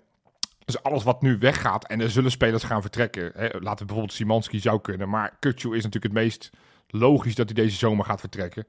Dus 0.66 0.84
alles 0.84 1.04
wat 1.04 1.22
nu 1.22 1.38
weggaat, 1.38 1.88
en 1.88 2.02
er 2.02 2.10
zullen 2.10 2.32
spelers 2.32 2.64
gaan 2.64 2.82
vertrekken, 2.82 3.32
hè, 3.36 3.44
laten 3.44 3.80
we 3.80 3.86
bijvoorbeeld 3.86 4.14
Simanski 4.14 4.60
zou 4.60 4.82
kunnen, 4.82 5.10
maar 5.10 5.36
Kutsu 5.40 5.68
is 5.76 5.84
natuurlijk 5.84 6.14
het 6.14 6.24
meest 6.24 6.50
logisch 6.88 7.36
dat 7.36 7.46
hij 7.46 7.64
deze 7.64 7.78
zomer 7.78 8.06
gaat 8.06 8.20
vertrekken. 8.20 8.68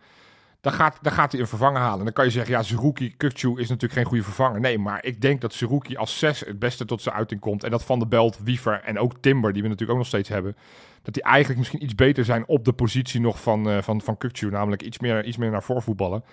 Dan 0.60 0.72
gaat, 0.72 0.98
dan 1.02 1.12
gaat 1.12 1.32
hij 1.32 1.40
een 1.40 1.46
vervanger 1.46 1.80
halen. 1.80 1.98
En 1.98 2.04
dan 2.04 2.12
kan 2.12 2.24
je 2.24 2.30
zeggen, 2.30 2.52
ja, 2.52 2.62
Zerouki, 2.62 3.16
Kukcu 3.16 3.48
is 3.48 3.68
natuurlijk 3.68 3.92
geen 3.92 4.04
goede 4.04 4.22
vervanger. 4.22 4.60
Nee, 4.60 4.78
maar 4.78 5.04
ik 5.04 5.20
denk 5.20 5.40
dat 5.40 5.54
Zerouki 5.54 5.96
als 5.96 6.18
zes 6.18 6.40
het 6.40 6.58
beste 6.58 6.84
tot 6.84 7.02
zijn 7.02 7.14
uiting 7.14 7.40
komt. 7.40 7.64
En 7.64 7.70
dat 7.70 7.84
Van 7.84 7.98
de 7.98 8.06
Belt, 8.06 8.38
Wiever 8.42 8.80
en 8.84 8.98
ook 8.98 9.12
Timber, 9.20 9.52
die 9.52 9.62
we 9.62 9.68
natuurlijk 9.68 9.98
ook 9.98 10.04
nog 10.04 10.12
steeds 10.12 10.28
hebben... 10.28 10.56
dat 11.02 11.14
die 11.14 11.22
eigenlijk 11.22 11.58
misschien 11.58 11.82
iets 11.82 11.94
beter 11.94 12.24
zijn 12.24 12.46
op 12.46 12.64
de 12.64 12.72
positie 12.72 13.20
nog 13.20 13.40
van, 13.40 13.68
uh, 13.68 13.82
van, 13.82 14.00
van. 14.00 14.16
Namelijk 14.50 14.82
iets 14.82 14.98
meer, 14.98 15.24
iets 15.24 15.36
meer 15.36 15.50
naar 15.50 15.62
voorvoetballen. 15.62 16.24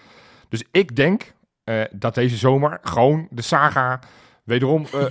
Dus 0.49 0.63
ik 0.71 0.95
denk 0.95 1.33
uh, 1.65 1.83
dat 1.91 2.15
deze 2.15 2.37
zomer 2.37 2.79
gewoon 2.81 3.27
de 3.31 3.41
saga 3.41 3.99
wederom 4.45 4.85
uh, 4.95 5.05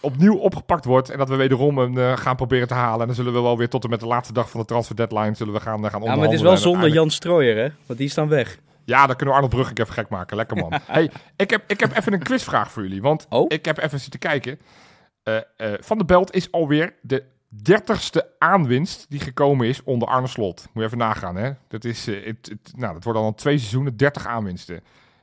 opnieuw 0.00 0.36
opgepakt 0.36 0.84
wordt. 0.84 1.10
En 1.10 1.18
dat 1.18 1.28
we 1.28 1.36
wederom 1.36 1.78
hem 1.78 1.96
uh, 1.96 2.16
gaan 2.16 2.36
proberen 2.36 2.68
te 2.68 2.74
halen. 2.74 3.00
En 3.00 3.06
dan 3.06 3.14
zullen 3.14 3.32
we 3.32 3.40
wel 3.40 3.58
weer 3.58 3.68
tot 3.68 3.84
en 3.84 3.90
met 3.90 4.00
de 4.00 4.06
laatste 4.06 4.32
dag 4.32 4.50
van 4.50 4.60
de 4.60 4.66
transfer 4.66 4.96
deadline 4.96 5.34
zullen 5.34 5.52
we 5.52 5.60
gaan, 5.60 5.84
uh, 5.84 5.90
gaan 5.90 6.02
Ja, 6.02 6.14
maar 6.14 6.24
het 6.24 6.32
is 6.32 6.40
wel 6.40 6.56
zonder 6.56 6.88
Jan 6.88 7.10
Strooijer, 7.10 7.56
hè? 7.56 7.68
Want 7.86 7.98
die 7.98 8.08
is 8.08 8.14
dan 8.14 8.28
weg. 8.28 8.58
Ja, 8.84 9.06
dan 9.06 9.16
kunnen 9.16 9.34
we 9.34 9.40
Arnold 9.40 9.54
Brugge 9.54 9.82
even 9.82 9.94
gek 9.94 10.08
maken. 10.08 10.36
Lekker 10.36 10.56
man. 10.56 10.72
hey, 10.86 11.10
ik 11.36 11.50
heb, 11.50 11.64
ik 11.66 11.80
heb 11.80 11.96
even 11.96 12.12
een 12.12 12.22
quizvraag 12.22 12.72
voor 12.72 12.82
jullie. 12.82 13.02
Want 13.02 13.26
oh? 13.28 13.44
ik 13.48 13.64
heb 13.64 13.78
even 13.78 14.00
zitten 14.00 14.20
kijken. 14.20 14.58
van 15.80 15.98
de 15.98 16.04
Belt 16.04 16.34
is 16.34 16.52
alweer 16.52 16.94
de 17.00 17.24
dertigste 17.62 18.30
aanwinst 18.38 19.06
die 19.08 19.20
gekomen 19.20 19.66
is 19.66 19.82
onder 19.82 20.08
Arne 20.08 20.26
Slot. 20.26 20.68
Moet 20.72 20.82
je 20.82 20.84
even 20.84 20.98
nagaan, 20.98 21.36
hè? 21.36 21.50
Dat, 21.68 21.84
is, 21.84 22.06
het, 22.06 22.24
het, 22.24 22.72
nou, 22.76 22.92
dat 22.92 23.04
wordt 23.04 23.18
al 23.18 23.34
twee 23.34 23.58
seizoenen 23.58 23.96
30 23.96 24.26
aanwinsten. 24.26 24.82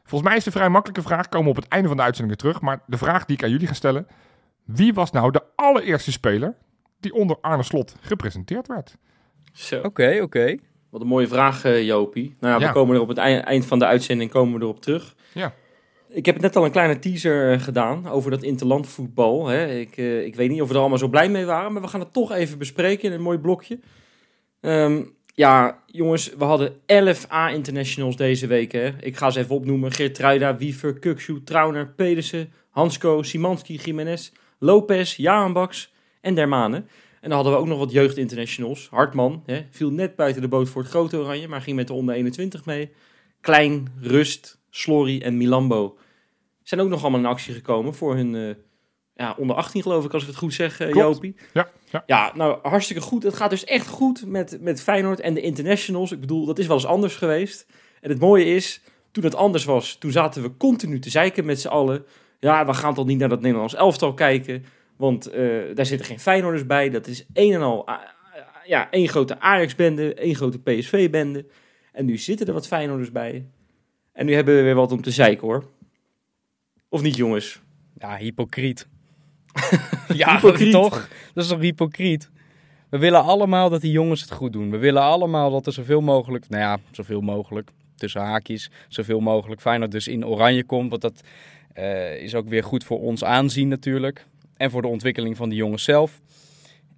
Volgens 0.10 0.30
mij 0.30 0.38
is 0.40 0.44
de 0.44 0.52
vrij 0.52 0.70
makkelijke 0.70 1.02
vraag, 1.02 1.30
komen 1.30 1.52
we 1.52 1.58
op 1.58 1.64
het 1.64 1.68
einde 1.68 1.88
van 1.88 1.98
de 1.98 2.04
uitzending 2.04 2.42
weer 2.42 2.52
terug. 2.52 2.64
Maar 2.64 2.82
de 2.86 2.98
vraag 2.98 3.26
die 3.26 3.36
ik 3.36 3.44
aan 3.44 3.50
jullie 3.50 3.68
ga 3.68 3.74
stellen. 3.74 4.08
Wie 4.66 4.94
was 4.94 5.12
nou 5.12 5.32
de 5.32 5.44
allereerste 5.56 6.12
speler 6.12 6.56
die 7.00 7.14
onder 7.14 7.38
Arne 7.42 7.64
Slot 7.64 7.96
gepresenteerd 8.02 8.68
werd? 8.68 8.98
Zo. 9.54 9.78
Oké, 9.78 9.88
okay, 9.88 10.14
oké. 10.14 10.24
Okay. 10.24 10.60
Wat 10.90 11.02
een 11.02 11.08
mooie 11.08 11.28
vraag, 11.28 11.66
uh, 11.66 11.84
Jopie. 11.86 12.36
Nou 12.40 12.60
ja, 12.60 12.68
we 12.68 12.74
komen 12.74 12.96
er 12.96 13.02
op 13.02 13.08
het 13.08 13.18
eind 13.18 13.66
van 13.66 13.80
de 13.80 13.86
uitzending 13.86 14.32
komen 14.32 14.60
we 14.60 14.66
erop 14.66 14.82
terug. 14.82 15.16
Ja. 15.34 15.54
Ik 16.08 16.26
heb 16.26 16.42
net 16.42 16.56
al 16.56 16.66
een 16.66 16.72
kleine 16.72 17.00
teaser 17.00 17.54
uh, 17.54 17.62
gedaan 17.62 18.08
over 18.08 18.32
dat 18.32 18.44
interlandvoetbal. 18.44 19.48
Hè. 19.48 19.68
Ik, 19.68 19.98
uh, 19.98 20.26
ik 20.26 20.36
weet 20.36 20.50
niet 20.50 20.62
of 20.62 20.68
we 20.68 20.74
er 20.74 20.80
allemaal 20.80 20.98
zo 20.98 21.08
blij 21.08 21.30
mee 21.30 21.46
waren, 21.46 21.74
maar 21.74 21.82
we 21.82 21.88
gaan 21.88 22.00
het 22.00 22.14
toch 22.14 22.32
even 22.32 22.58
bespreken 22.58 23.10
in 23.10 23.16
een 23.16 23.22
mooi 23.22 23.38
blokje. 23.38 23.80
Um, 24.62 25.18
ja, 25.40 25.84
jongens, 25.86 26.34
we 26.38 26.44
hadden 26.44 26.76
11 26.86 27.32
A-internationals 27.32 28.16
deze 28.16 28.48
week. 28.48 28.72
Hè. 28.72 28.92
Ik 29.00 29.18
ga 29.18 29.30
ze 29.30 29.40
even 29.40 29.56
opnoemen. 29.56 29.92
Geertruida, 29.92 30.58
Wiever, 30.58 31.00
Kukshoe, 31.00 31.44
Trauner, 31.44 31.88
Pedersen, 31.88 32.52
Hansko, 32.70 33.24
Simanski, 33.24 33.76
Jiménez, 33.76 34.32
Lopez, 34.58 35.16
Jaanbaks 35.16 35.94
en 36.22 36.36
Dermane. 36.36 36.76
En 36.76 37.30
dan 37.30 37.32
hadden 37.32 37.54
we 37.54 37.60
ook 37.60 37.68
nog 37.68 37.80
wat 37.80 37.92
jeugdinternationals. 37.92 38.88
Hartman 38.90 39.44
hè, 39.46 39.66
viel 39.70 39.92
net 39.92 40.16
buiten 40.16 40.42
de 40.42 40.48
boot 40.48 40.70
voor 40.70 40.82
het 40.82 40.92
grote 40.92 41.18
oranje, 41.18 41.48
maar 41.48 41.62
ging 41.62 41.76
met 41.76 41.88
de 41.88 41.94
onder 41.94 42.16
21 42.16 42.66
mee. 42.66 42.92
Klein, 43.42 43.94
Rust, 44.02 44.60
Slory 44.70 45.22
en 45.22 45.38
Milambo 45.38 45.98
zijn 46.70 46.82
ook 46.82 46.90
nog 46.90 47.02
allemaal 47.02 47.20
in 47.20 47.26
actie 47.26 47.54
gekomen 47.54 47.94
voor 47.94 48.16
hun 48.16 48.34
uh, 48.34 48.56
ja, 49.20 49.36
onder 49.38 49.56
18 49.56 49.82
geloof 49.82 50.06
ik, 50.06 50.14
als 50.14 50.22
ik 50.22 50.28
het 50.28 50.38
goed 50.38 50.54
zeg, 50.54 50.80
uh, 50.80 50.94
Jopie. 50.94 51.36
Ja, 51.54 51.70
ja. 51.92 52.04
ja, 52.06 52.32
nou 52.36 52.60
hartstikke 52.62 53.02
goed. 53.02 53.24
Het 53.24 53.34
gaat 53.34 53.50
dus 53.50 53.64
echt 53.64 53.88
goed 53.88 54.26
met, 54.26 54.58
met 54.62 54.82
Feyenoord 54.82 55.20
en 55.20 55.34
de 55.34 55.42
internationals. 55.42 56.12
Ik 56.12 56.20
bedoel, 56.20 56.46
dat 56.46 56.60
is 56.60 56.68
wel 56.68 56.76
eens 56.76 56.86
anders 56.86 57.16
geweest. 57.16 57.66
En 58.02 58.10
het 58.10 58.20
mooie 58.20 58.46
is, 58.46 58.82
toen 59.12 59.24
het 59.24 59.36
anders 59.36 59.66
was, 59.66 59.96
toen 59.96 60.12
zaten 60.12 60.42
we 60.42 60.58
continu 60.58 61.00
te 61.00 61.10
zeiken 61.10 61.46
met 61.46 61.60
z'n 61.60 61.68
allen. 61.68 62.06
Ja, 62.40 62.66
we 62.66 62.74
gaan 62.74 62.94
toch 62.94 63.06
niet 63.06 63.20
naar 63.20 63.30
dat 63.30 63.42
Nederlands 63.42 63.76
elftal 63.76 64.14
kijken, 64.14 64.66
want 64.96 65.36
uh, 65.36 65.76
daar 65.76 65.86
zitten 65.86 66.08
geen 66.08 66.20
Feyenoorders 66.20 66.66
bij. 66.66 66.90
Dat 66.90 67.08
is 67.08 67.26
een 67.34 67.54
en 67.54 67.62
al, 67.62 67.90
uh, 67.90 67.96
ja, 68.66 68.92
één 68.92 69.08
grote 69.08 69.40
Ajax-bende, 69.40 70.14
één 70.14 70.36
grote 70.36 70.60
PSV-bende. 70.60 71.46
En 71.92 72.06
nu 72.06 72.18
zitten 72.18 72.48
er 72.48 72.54
wat 72.54 72.68
Feyenoorders 72.68 73.12
bij. 73.12 73.46
En 74.14 74.26
nu 74.26 74.34
hebben 74.34 74.56
we 74.56 74.62
weer 74.62 74.76
wat 74.76 74.92
om 74.92 75.02
te 75.02 75.12
zeiken, 75.12 75.48
hoor. 75.48 75.64
Of 76.90 77.02
niet, 77.02 77.16
jongens? 77.16 77.62
Ja, 77.98 78.18
hypocriet. 78.18 78.88
ja, 80.14 80.40
toch? 80.72 81.10
Dat 81.34 81.44
is 81.44 81.50
toch 81.50 81.60
hypocriet? 81.60 82.30
We 82.90 82.98
willen 82.98 83.24
allemaal 83.24 83.70
dat 83.70 83.82
die 83.82 83.92
jongens 83.92 84.22
het 84.22 84.32
goed 84.32 84.54
doen. 84.54 84.72
We 84.72 84.78
willen 84.78 85.02
allemaal 85.02 85.52
dat 85.52 85.66
er 85.66 85.74
zoveel 85.74 86.02
mogelijk, 86.02 86.50
nou 86.50 86.64
ja, 86.64 86.78
zoveel 86.92 87.22
mogelijk, 87.22 87.70
tussen 87.96 88.22
haakjes, 88.22 88.72
zoveel 88.88 89.20
mogelijk 89.20 89.62
Feyenoord 89.62 89.92
dus 89.92 90.08
in 90.08 90.26
oranje 90.26 90.64
komt. 90.64 90.90
Want 90.90 91.02
dat 91.02 91.22
uh, 91.78 92.22
is 92.22 92.36
ook 92.36 92.48
weer 92.48 92.64
goed 92.64 92.84
voor 92.84 93.00
ons 93.00 93.24
aanzien 93.24 93.68
natuurlijk. 93.68 94.26
En 94.58 94.72
voor 94.72 94.82
de 94.82 94.88
ontwikkeling 94.88 95.38
van 95.38 95.50
die 95.50 95.58
jongens 95.58 95.84
zelf. 95.84 96.22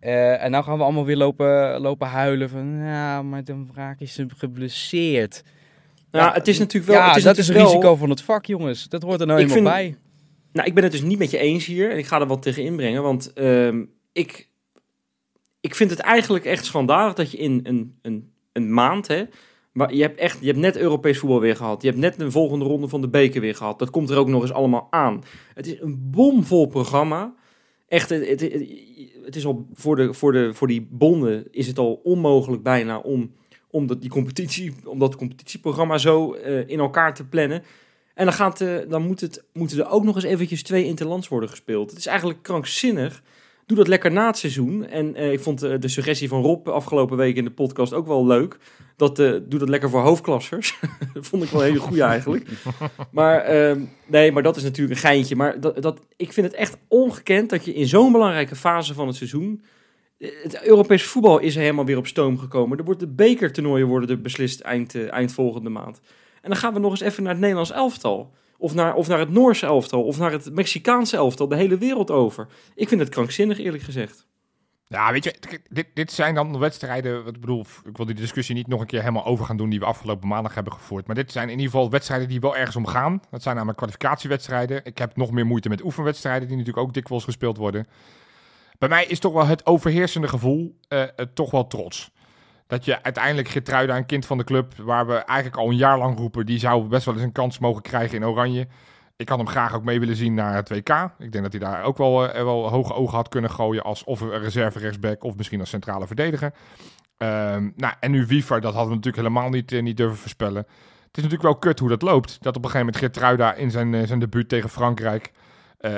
Uh, 0.02 0.44
en 0.44 0.52
nou 0.52 0.64
gaan 0.64 0.78
we 0.78 0.84
allemaal 0.84 1.06
weer 1.06 1.18
lopen, 1.18 1.80
lopen 1.80 2.08
huilen 2.08 2.50
van, 2.50 2.78
ja, 2.78 3.22
maar 3.22 3.44
dan 3.44 3.70
raak 3.74 4.00
is 4.00 4.14
ze 4.14 4.26
geblesseerd. 4.38 5.44
Nou, 6.12 6.26
ja, 6.26 6.34
het 6.34 6.48
is 6.48 6.60
natuurlijk 6.60 6.92
wel... 6.92 7.02
Ja, 7.02 7.08
het 7.08 7.18
is 7.18 7.24
dat 7.24 7.38
is 7.38 7.48
het 7.48 7.58
wel... 7.58 7.66
risico 7.66 7.96
van 7.96 8.10
het 8.10 8.22
vak, 8.22 8.46
jongens. 8.46 8.90
Dat 8.90 9.02
hoort 9.02 9.20
er 9.22 9.28
nou 9.28 9.40
eenmaal 9.40 9.54
vind... 9.54 9.68
bij. 9.68 9.96
Nou, 10.52 10.68
ik 10.68 10.74
ben 10.74 10.84
het 10.84 10.92
dus 10.92 11.02
niet 11.02 11.18
met 11.18 11.32
je 11.32 11.38
eens 11.38 11.66
hier. 11.66 11.92
En 11.92 11.98
ik 11.98 12.06
ga 12.06 12.20
er 12.20 12.28
wat 12.28 12.42
tegen 12.42 12.64
inbrengen. 12.64 13.04
Want 13.04 13.32
uh, 13.36 13.74
ik, 14.12 14.50
ik 15.62 15.76
vind 15.76 15.90
het 15.90 16.00
eigenlijk 16.00 16.46
echt 16.46 16.66
schandalig 16.66 17.14
dat 17.14 17.32
je 17.32 17.38
in 17.38 17.60
een, 17.64 17.98
een, 18.02 18.32
een 18.52 18.74
maand... 18.74 19.08
Hè, 19.08 19.24
maar 19.72 19.94
je 19.94 20.02
hebt, 20.02 20.20
echt, 20.20 20.38
je 20.40 20.48
hebt 20.48 20.60
net 20.60 20.78
Europees 20.78 21.18
voetbal 21.18 21.40
weer 21.40 21.56
gehad. 21.56 21.82
Je 21.82 21.88
hebt 21.88 22.00
net 22.00 22.20
de 22.20 22.32
volgende 22.32 22.66
ronde 22.66 22.88
van 22.88 23.02
de 23.02 23.10
beker 23.10 23.42
weer 23.42 23.56
gehad. 23.56 23.80
Dat 23.80 23.90
komt 23.90 24.10
er 24.10 24.18
ook 24.18 24.28
nog 24.28 24.42
eens 24.42 24.52
allemaal 24.52 24.88
aan. 24.90 25.24
Het 25.54 25.68
is 25.68 25.80
een 25.80 26.10
bomvol 26.12 26.68
programma. 26.68 27.34
Echt, 27.88 28.10
het, 28.10 28.40
het, 29.26 29.36
is 29.36 29.46
al 29.46 29.68
voor, 29.74 29.96
de, 29.96 30.14
voor, 30.14 30.32
de, 30.32 30.54
voor 30.54 30.68
die 30.68 30.88
bonden 30.90 31.48
is 31.52 31.68
het 31.68 31.78
al 31.78 31.94
onmogelijk 32.04 32.64
bijna 32.64 33.00
om, 33.00 33.32
om, 33.70 33.88
dat, 33.88 34.02
die 34.02 34.10
competitie, 34.10 34.74
om 34.86 35.16
competitieprogramma 35.16 35.98
zo 35.98 36.36
uh, 36.36 36.70
in 36.70 36.80
elkaar 36.80 37.14
te 37.14 37.28
plannen. 37.28 37.64
En 38.15 38.26
dan, 38.26 38.34
gaat, 38.34 38.62
uh, 38.62 38.78
dan 38.89 39.02
moet 39.02 39.21
het, 39.21 39.43
moeten 39.54 39.80
er 39.80 39.89
ook 39.89 40.04
nog 40.04 40.15
eens 40.15 40.24
eventjes 40.24 40.63
twee 40.63 40.86
interlands 40.86 41.28
worden 41.28 41.50
gespeeld. 41.50 41.89
Het 41.89 42.00
is 42.00 42.06
eigenlijk 42.06 42.41
krankzinnig. 42.41 43.21
Doe 43.65 43.78
dat 43.78 43.88
lekker 43.88 44.12
na 44.12 44.28
het 44.28 44.38
seizoen. 44.38 44.88
En 44.88 45.19
uh, 45.19 45.32
ik 45.32 45.39
vond 45.39 45.63
uh, 45.63 45.74
de 45.80 45.88
suggestie 45.88 46.28
van 46.28 46.41
Rob 46.41 46.67
afgelopen 46.67 47.17
week 47.17 47.36
in 47.36 47.43
de 47.43 47.52
podcast 47.52 47.93
ook 47.93 48.08
wel 48.08 48.26
leuk. 48.26 48.58
Dat, 48.95 49.15
doe 49.15 49.41
dat 49.58 49.69
lekker 49.69 49.89
voor 49.89 50.02
hoofdklassers. 50.02 50.80
dat 51.13 51.28
vond 51.28 51.43
ik 51.43 51.50
wel 51.50 51.62
een 51.62 51.67
hele 51.67 51.80
goede 51.80 52.04
eigenlijk. 52.04 52.45
maar 53.12 53.41
ehm, 53.41 53.82
nee, 54.08 54.32
maar 54.32 54.43
dat 54.43 54.56
is 54.56 54.63
natuurlijk 54.63 54.95
een 54.95 55.08
geintje. 55.08 55.36
Maar 55.36 55.60
dat, 55.60 55.82
dat, 55.82 56.00
ik 56.15 56.34
vind 56.34 56.47
het 56.47 56.56
echt 56.56 56.78
ongekend 56.88 57.50
dat 57.50 57.65
je 57.65 57.74
in 57.74 57.88
zo'n 57.88 58.12
belangrijke 58.12 58.56
fase 58.56 58.93
van 58.93 59.08
het 59.08 59.15
seizoen... 59.15 59.63
Het 60.17 60.63
Europees 60.63 61.04
voetbal 61.04 61.39
is 61.39 61.56
helemaal 61.56 61.86
weer 61.86 61.97
op 61.97 62.08
stoom 62.08 62.38
gekomen. 62.38 62.78
Er 62.78 62.84
wordt 62.84 63.00
de 63.00 63.08
bekertoernooien 63.08 63.88
worden 63.88 64.10
er 64.10 64.21
beslist 64.21 64.60
eind, 64.60 65.08
eind 65.10 65.34
volgende 65.34 65.69
maand. 65.69 66.02
En 66.42 66.50
dan 66.50 66.56
gaan 66.56 66.74
we 66.74 66.80
nog 66.80 66.92
eens 66.92 67.02
even 67.02 67.24
naar 67.24 67.32
het 67.32 67.42
Nederlands 67.42 67.72
elftal. 67.72 68.34
Of 68.58 68.74
naar, 68.74 68.94
of 68.96 69.08
naar 69.08 69.20
het 69.20 69.30
Noorse 69.30 69.66
elftal. 69.66 70.04
Of 70.04 70.18
naar 70.18 70.32
het 70.32 70.54
Mexicaanse 70.54 71.18
elftal. 71.18 71.48
De 71.48 71.56
hele 71.56 71.78
wereld 71.78 72.12
over. 72.12 72.48
Ik 72.76 72.88
vind 72.88 73.02
het 73.02 73.10
krankzinnig, 73.10 73.60
eerlijk 73.60 73.84
gezegd. 73.84 74.28
Ja, 74.88 75.12
weet 75.12 75.24
je, 75.24 75.36
dit, 75.70 75.88
dit 75.94 76.12
zijn 76.12 76.36
dan 76.36 76.60
wedstrijden. 76.60 77.28
Ik 77.28 77.40
bedoel, 77.40 77.66
ik 77.86 77.98
wil 77.98 78.06
die 78.06 78.16
discussie 78.16 78.56
niet 78.56 78.68
nog 78.68 78.82
een 78.82 78.88
keer 78.88 79.00
helemaal 79.00 79.26
over 79.26 79.46
gaan 79.46 79.58
doen. 79.58 79.70
die 79.70 79.80
we 79.80 79.86
afgelopen 79.86 80.28
maandag 80.28 80.54
hebben 80.54 80.74
gevoerd. 80.74 81.08
Maar 81.08 81.16
dit 81.16 81.32
zijn 81.32 81.50
in 81.50 81.60
ieder 81.60 81.72
geval 81.72 81.90
wedstrijden 81.90 82.28
die 82.28 82.40
wel 82.40 82.56
ergens 82.56 82.76
om 82.76 82.86
gaan. 82.86 83.22
Dat 83.30 83.42
zijn 83.42 83.56
namelijk 83.56 83.78
kwalificatiewedstrijden. 83.78 84.86
Ik 84.86 84.98
heb 84.98 85.16
nog 85.16 85.32
meer 85.32 85.46
moeite 85.46 85.70
met 85.70 85.84
oefenwedstrijden. 85.84 86.48
die 86.48 86.58
natuurlijk 86.58 86.88
ook 86.88 86.94
dikwijls 86.94 87.24
gespeeld 87.24 87.58
worden. 87.58 87.88
Bij 88.78 88.90
mij 88.90 89.06
is 89.06 89.20
toch 89.20 89.34
wel 89.34 89.46
het 89.46 89.66
overheersende 89.66 90.28
gevoel. 90.28 90.78
Uh, 90.90 91.04
toch 91.34 91.52
wel 91.52 91.68
trots 91.68 92.12
dat 92.72 92.86
je 92.86 93.04
uiteindelijk 93.04 93.48
Gertruida, 93.48 93.98
een 93.98 94.06
kind 94.06 94.26
van 94.26 94.38
de 94.38 94.44
club, 94.44 94.74
waar 94.78 95.08
we 95.08 95.14
eigenlijk 95.14 95.58
al 95.58 95.70
een 95.70 95.76
jaar 95.76 95.98
lang 95.98 96.18
roepen, 96.18 96.46
die 96.46 96.60
zou 96.60 96.88
best 96.88 97.06
wel 97.06 97.14
eens 97.14 97.24
een 97.24 97.32
kans 97.32 97.60
mogen 97.60 97.82
krijgen 97.82 98.18
in 98.18 98.26
Oranje. 98.26 98.68
Ik 99.16 99.30
had 99.30 99.38
hem 99.38 99.48
graag 99.48 99.76
ook 99.76 99.84
mee 99.84 100.00
willen 100.00 100.16
zien 100.16 100.34
naar 100.34 100.56
het 100.56 100.70
WK. 100.70 100.90
Ik 101.18 101.32
denk 101.32 101.44
dat 101.44 101.52
hij 101.52 101.60
daar 101.60 101.84
ook 101.84 101.98
wel, 101.98 102.26
uh, 102.26 102.34
wel 102.34 102.70
hoge 102.70 102.94
ogen 102.94 103.16
had 103.16 103.30
kunnen 103.30 103.50
gooien 103.50 103.84
als 103.84 104.04
of 104.04 104.22
een 104.22 104.40
reserve 104.40 104.80
rechtsback 104.80 105.24
of 105.24 105.36
misschien 105.36 105.60
als 105.60 105.70
centrale 105.70 106.08
verdediger. 106.08 106.54
Um, 107.18 107.74
nou, 107.76 107.94
en 108.00 108.12
nu 108.12 108.26
Wiever, 108.26 108.62
dat 108.62 108.74
hadden 108.74 108.90
we 108.90 108.96
natuurlijk 108.96 109.24
helemaal 109.28 109.50
niet, 109.50 109.72
uh, 109.72 109.82
niet 109.82 109.98
durven 109.98 110.18
voorspellen. 110.18 110.64
Het 111.08 111.18
is 111.18 111.24
natuurlijk 111.24 111.42
wel 111.42 111.56
kut 111.56 111.80
hoe 111.80 111.90
dat 111.90 112.02
loopt. 112.02 112.38
Dat 112.44 112.56
op 112.56 112.64
een 112.64 112.70
gegeven 112.70 112.86
moment 112.86 112.98
Gertruida 112.98 113.54
in 113.54 113.72
zijn, 113.72 113.94
uh, 113.94 114.08
zijn 114.08 114.20
debuut 114.20 114.50
tegen 114.50 114.70
Frankrijk 114.70 115.32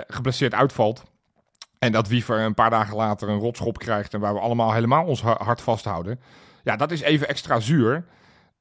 geblesseerd 0.08 0.54
uitvalt. 0.54 1.04
En 1.80 1.92
dat 1.92 2.08
Wiever 2.08 2.40
een 2.40 2.54
paar 2.54 2.70
dagen 2.70 2.96
later 2.96 3.30
een 3.30 3.40
rotschop 3.40 3.78
krijgt 3.78 4.14
en 4.14 4.20
waar 4.20 4.34
we 4.34 4.40
allemaal 4.40 4.74
helemaal 4.74 5.06
ons 5.06 5.22
hart 5.22 5.62
vasthouden. 5.62 6.20
Ja, 6.64 6.76
dat 6.76 6.92
is 6.92 7.02
even 7.02 7.28
extra 7.28 7.60
zuur. 7.60 8.06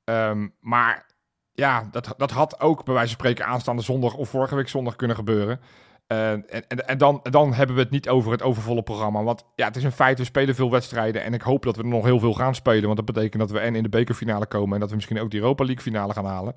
Um, 0.04 0.54
maar 0.60 1.06
ja, 1.52 1.88
dat, 1.90 2.14
dat 2.16 2.30
had 2.30 2.60
ook 2.60 2.84
bij 2.84 2.94
wijze 2.94 3.08
van 3.08 3.18
spreken 3.18 3.46
aanstaande 3.46 3.82
zondag 3.82 4.14
of 4.14 4.28
vorige 4.28 4.54
week 4.54 4.68
zondag 4.68 4.96
kunnen 4.96 5.16
gebeuren. 5.16 5.60
Uh, 6.08 6.30
en, 6.30 6.48
en, 6.48 6.88
en, 6.88 6.98
dan, 6.98 7.20
dan 7.22 7.52
hebben 7.52 7.76
we 7.76 7.82
het 7.82 7.90
niet 7.90 8.08
over 8.08 8.32
het 8.32 8.42
overvolle 8.42 8.82
programma. 8.82 9.22
Want 9.22 9.44
ja, 9.54 9.66
het 9.66 9.76
is 9.76 9.84
een 9.84 9.92
feit, 9.92 10.18
we 10.18 10.24
spelen 10.24 10.54
veel 10.54 10.70
wedstrijden. 10.70 11.22
En 11.22 11.34
ik 11.34 11.42
hoop 11.42 11.62
dat 11.62 11.76
we 11.76 11.82
er 11.82 11.88
nog 11.88 12.04
heel 12.04 12.18
veel 12.18 12.34
gaan 12.34 12.54
spelen. 12.54 12.84
Want 12.84 12.96
dat 12.96 13.04
betekent 13.04 13.42
dat 13.42 13.50
we 13.50 13.58
en 13.58 13.74
in 13.74 13.82
de 13.82 13.88
bekerfinale 13.88 14.46
komen. 14.46 14.74
En 14.74 14.80
dat 14.80 14.88
we 14.88 14.94
misschien 14.94 15.20
ook 15.20 15.30
de 15.30 15.36
Europa 15.36 15.64
League 15.64 15.82
finale 15.82 16.12
gaan 16.12 16.24
halen. 16.24 16.54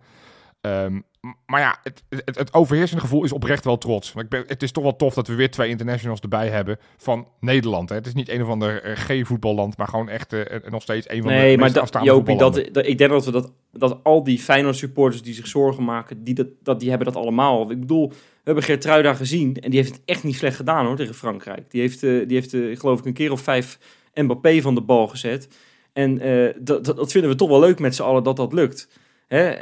Ehm, 0.66 1.00
maar 1.46 1.60
ja, 1.60 1.78
het, 1.84 2.04
het, 2.10 2.38
het 2.38 2.54
overheersende 2.54 3.02
gevoel 3.02 3.24
is 3.24 3.32
oprecht 3.32 3.66
wel 3.66 3.78
trots. 3.78 4.14
Want 4.14 4.26
ik 4.26 4.32
ben, 4.32 4.44
het 4.48 4.64
is 4.64 4.72
toch 4.72 4.84
wel 4.84 4.96
tof 4.96 5.14
dat 5.14 5.28
we 5.28 5.36
weer 5.36 5.52
twee 5.52 5.70
internationals 5.70 6.20
erbij 6.20 6.50
hebben 6.50 6.78
van 6.98 7.28
Nederland. 7.40 7.90
Hè. 7.90 7.96
Het 7.96 8.08
is 8.08 8.14
niet 8.14 8.30
een 8.30 8.44
of 8.44 8.50
ander 8.50 8.84
eh, 8.84 8.96
G-voetballand, 8.96 9.78
maar 9.78 9.88
gewoon 9.88 10.10
echt 10.10 10.34
eh, 10.34 10.56
eh, 10.56 10.72
nog 10.72 10.82
steeds 10.82 11.10
een 11.10 11.22
van 11.22 11.32
de 11.32 11.38
Nee, 11.38 11.52
maar 11.52 11.64
meest 11.64 11.74
dat, 11.74 11.84
afstaande 11.84 12.08
Jopie, 12.08 12.38
dat, 12.38 12.58
ik 12.88 12.98
denk 12.98 13.10
dat 13.10 13.26
we 13.26 13.32
dat, 13.32 13.52
dat 13.72 14.00
al 14.04 14.24
die 14.24 14.40
Feyenoord 14.40 14.76
supporters 14.76 15.22
die 15.22 15.34
zich 15.34 15.48
zorgen 15.48 15.84
maken, 15.84 16.24
die, 16.24 16.34
dat, 16.34 16.48
dat, 16.64 16.80
die 16.80 16.90
hebben 16.90 17.14
dat 17.14 17.24
allemaal. 17.24 17.72
Ik 17.72 17.80
bedoel, 17.80 18.10
we 18.10 18.16
hebben 18.44 18.64
Geertruida 18.64 19.14
gezien 19.14 19.56
en 19.60 19.70
die 19.70 19.80
heeft 19.80 19.94
het 19.94 20.02
echt 20.06 20.24
niet 20.24 20.36
slecht 20.36 20.56
gedaan 20.56 20.86
hoor 20.86 20.96
tegen 20.96 21.16
Frankrijk. 21.16 21.72
Die 21.72 21.82
heeft, 21.82 22.00
die 22.02 22.26
heeft 22.28 22.80
geloof 22.80 23.00
ik 23.00 23.06
een 23.06 23.14
keer 23.14 23.32
of 23.32 23.42
vijf 23.42 23.80
Mbappé 24.14 24.62
van 24.62 24.76
de 24.76 24.82
bal 24.82 25.08
gezet. 25.08 25.48
En 25.94 26.18
dat, 26.60 26.86
dat, 26.86 26.96
dat 26.96 27.12
vinden 27.12 27.32
we 27.32 27.38
toch 27.38 27.50
wel 27.50 27.60
leuk 27.60 27.80
met 27.80 27.96
z'n 27.96 28.04
allen 28.04 28.24
dat 28.24 28.36
dat 28.36 28.54
lukt. 28.54 28.90
Hè? 29.28 29.54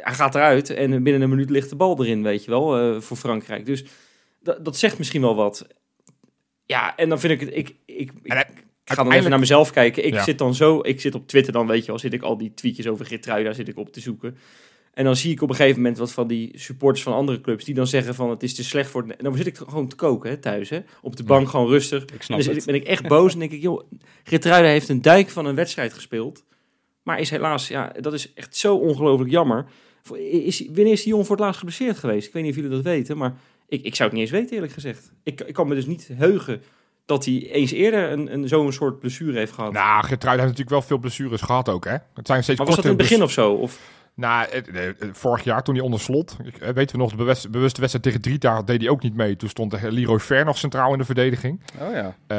Hij 0.00 0.14
gaat 0.14 0.34
eruit 0.34 0.70
en 0.70 1.02
binnen 1.02 1.22
een 1.22 1.28
minuut 1.28 1.50
ligt 1.50 1.70
de 1.70 1.76
bal 1.76 2.04
erin, 2.04 2.22
weet 2.22 2.44
je 2.44 2.50
wel, 2.50 2.78
eh, 2.78 3.00
voor 3.00 3.16
Frankrijk. 3.16 3.66
Dus 3.66 3.84
dat, 4.62 4.76
zegt 4.76 4.98
misschien 4.98 5.20
wel 5.20 5.34
wat. 5.34 5.66
Ja, 6.66 6.96
en 6.96 7.08
dan 7.08 7.20
vind 7.20 7.32
ik 7.32 7.40
het, 7.40 7.56
ik, 7.56 7.74
ik, 7.84 8.12
ga 8.84 9.02
dan 9.02 9.12
even 9.12 9.30
naar 9.30 9.38
mezelf 9.38 9.70
kijken. 9.70 10.04
Ik 10.06 10.14
Ja. 10.14 10.22
zit 10.22 10.38
dan 10.38 10.54
zo, 10.54 10.80
ik 10.82 11.00
zit 11.00 11.14
op 11.14 11.26
Twitter 11.26 11.52
dan, 11.52 11.66
weet 11.66 11.80
je 11.80 11.86
wel, 11.86 11.98
zit 11.98 12.12
ik 12.12 12.22
al 12.22 12.36
die 12.36 12.54
tweetjes 12.54 12.86
over 12.86 13.06
Geertruida 13.06 13.52
zit 13.52 13.68
ik 13.68 13.78
op 13.78 13.92
te 13.92 14.00
zoeken. 14.00 14.36
En 14.92 15.04
dan 15.04 15.16
zie 15.16 15.32
ik 15.32 15.42
op 15.42 15.48
een 15.48 15.54
gegeven 15.54 15.80
moment 15.80 15.98
wat 15.98 16.12
van 16.12 16.26
die 16.26 16.58
supporters 16.58 17.02
van 17.02 17.12
andere 17.12 17.40
clubs 17.40 17.64
die 17.64 17.74
dan 17.74 17.86
zeggen 17.86 18.14
van 18.14 18.30
het 18.30 18.42
is 18.42 18.54
te 18.54 18.64
slecht 18.64 18.90
voor... 18.90 19.02
En 19.02 19.24
dan 19.24 19.36
zit 19.36 19.46
ik 19.46 19.56
gewoon 19.56 19.88
te 19.88 19.96
koken 19.96 20.30
hè, 20.30 20.36
thuis, 20.36 20.70
hè, 20.70 20.80
op 21.02 21.16
de 21.16 21.22
bank 21.22 21.48
gewoon 21.48 21.68
rustig. 21.68 22.04
Ik 22.04 22.22
snap 22.22 22.38
ik- 22.40 22.46
het. 22.54 22.64
ben 22.64 22.74
ik 22.74 22.84
echt 22.84 23.08
boos 23.08 23.32
en 23.32 23.38
denk 23.38 23.52
ik, 23.52 23.62
joh, 23.62 23.82
Geertruida 24.24 24.68
heeft 24.68 24.88
een 24.88 25.02
dijk 25.02 25.28
van 25.28 25.46
een 25.46 25.54
wedstrijd 25.54 25.92
gespeeld. 25.92 26.44
Maar 27.10 27.20
is 27.20 27.30
helaas, 27.30 27.68
ja, 27.68 27.92
dat 28.00 28.12
is 28.12 28.32
echt 28.34 28.56
zo 28.56 28.76
ongelooflijk 28.76 29.30
jammer. 29.30 29.64
Is, 30.12 30.66
wanneer 30.66 30.92
is 30.92 31.02
die 31.02 31.08
jongen 31.08 31.26
voor 31.26 31.36
het 31.36 31.44
laatst 31.44 31.58
geblesseerd 31.58 31.98
geweest? 31.98 32.26
Ik 32.26 32.32
weet 32.32 32.42
niet 32.42 32.52
of 32.52 32.58
jullie 32.58 32.76
dat 32.76 32.84
weten, 32.84 33.16
maar 33.16 33.34
ik, 33.68 33.84
ik 33.84 33.94
zou 33.94 34.08
het 34.08 34.18
niet 34.18 34.28
eens 34.28 34.38
weten 34.38 34.54
eerlijk 34.54 34.72
gezegd. 34.72 35.12
Ik, 35.22 35.40
ik 35.40 35.54
kan 35.54 35.68
me 35.68 35.74
dus 35.74 35.86
niet 35.86 36.10
heugen 36.12 36.62
dat 37.06 37.24
hij 37.24 37.50
eens 37.52 37.70
eerder 37.70 38.12
een, 38.12 38.32
een, 38.32 38.48
zo'n 38.48 38.72
soort 38.72 38.98
blessure 38.98 39.38
heeft 39.38 39.52
gehad. 39.52 39.72
Nou, 39.72 40.04
Geertruida 40.04 40.42
heeft 40.42 40.58
natuurlijk 40.58 40.70
wel 40.70 40.82
veel 40.82 40.98
blessures 40.98 41.40
gehad 41.40 41.68
ook, 41.68 41.84
hè? 41.84 41.96
Het 42.14 42.26
zijn 42.26 42.42
steeds 42.42 42.58
maar 42.58 42.66
was 42.66 42.76
dat 42.76 42.84
in 42.84 42.90
het 42.90 43.00
begin 43.00 43.22
of 43.22 43.30
zo? 43.30 43.52
Of, 43.52 43.78
Nou, 44.14 44.46
vorig 45.12 45.44
jaar 45.44 45.62
toen 45.62 45.74
hij 45.74 45.84
onder 45.84 46.00
slot, 46.00 46.36
eh, 46.60 46.68
weten 46.68 46.96
we 46.96 47.02
nog, 47.02 47.10
de 47.10 47.16
bewust- 47.16 47.50
bewuste 47.50 47.80
wedstrijd 47.80 48.04
tegen 48.06 48.20
Drita 48.20 48.62
deed 48.62 48.80
hij 48.80 48.90
ook 48.90 49.02
niet 49.02 49.14
mee. 49.14 49.36
Toen 49.36 49.48
stond 49.48 49.82
Leroy 49.82 50.18
Fer 50.18 50.44
nog 50.44 50.58
centraal 50.58 50.92
in 50.92 50.98
de 50.98 51.04
verdediging. 51.04 51.60
Oh 51.80 51.92
ja. 51.92 52.14
Eh, 52.26 52.36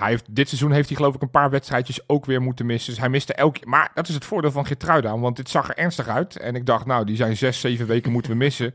hij 0.00 0.08
heeft, 0.10 0.24
dit 0.30 0.48
seizoen 0.48 0.72
heeft 0.72 0.88
hij 0.88 0.96
geloof 0.96 1.14
ik 1.14 1.22
een 1.22 1.30
paar 1.30 1.50
wedstrijdjes 1.50 2.08
ook 2.08 2.24
weer 2.24 2.42
moeten 2.42 2.66
missen. 2.66 2.90
Dus 2.90 3.00
hij 3.00 3.08
miste 3.08 3.34
elke 3.34 3.60
Maar 3.64 3.90
dat 3.94 4.08
is 4.08 4.14
het 4.14 4.24
voordeel 4.24 4.50
van 4.50 4.66
Geertruida, 4.66 5.18
want 5.18 5.36
dit 5.36 5.48
zag 5.50 5.68
er 5.68 5.76
ernstig 5.76 6.08
uit. 6.08 6.36
En 6.36 6.54
ik 6.54 6.66
dacht, 6.66 6.86
nou, 6.86 7.04
die 7.04 7.16
zijn 7.16 7.36
zes, 7.36 7.60
zeven 7.60 7.86
weken 7.86 8.12
moeten 8.12 8.30
we 8.30 8.36
missen. 8.36 8.74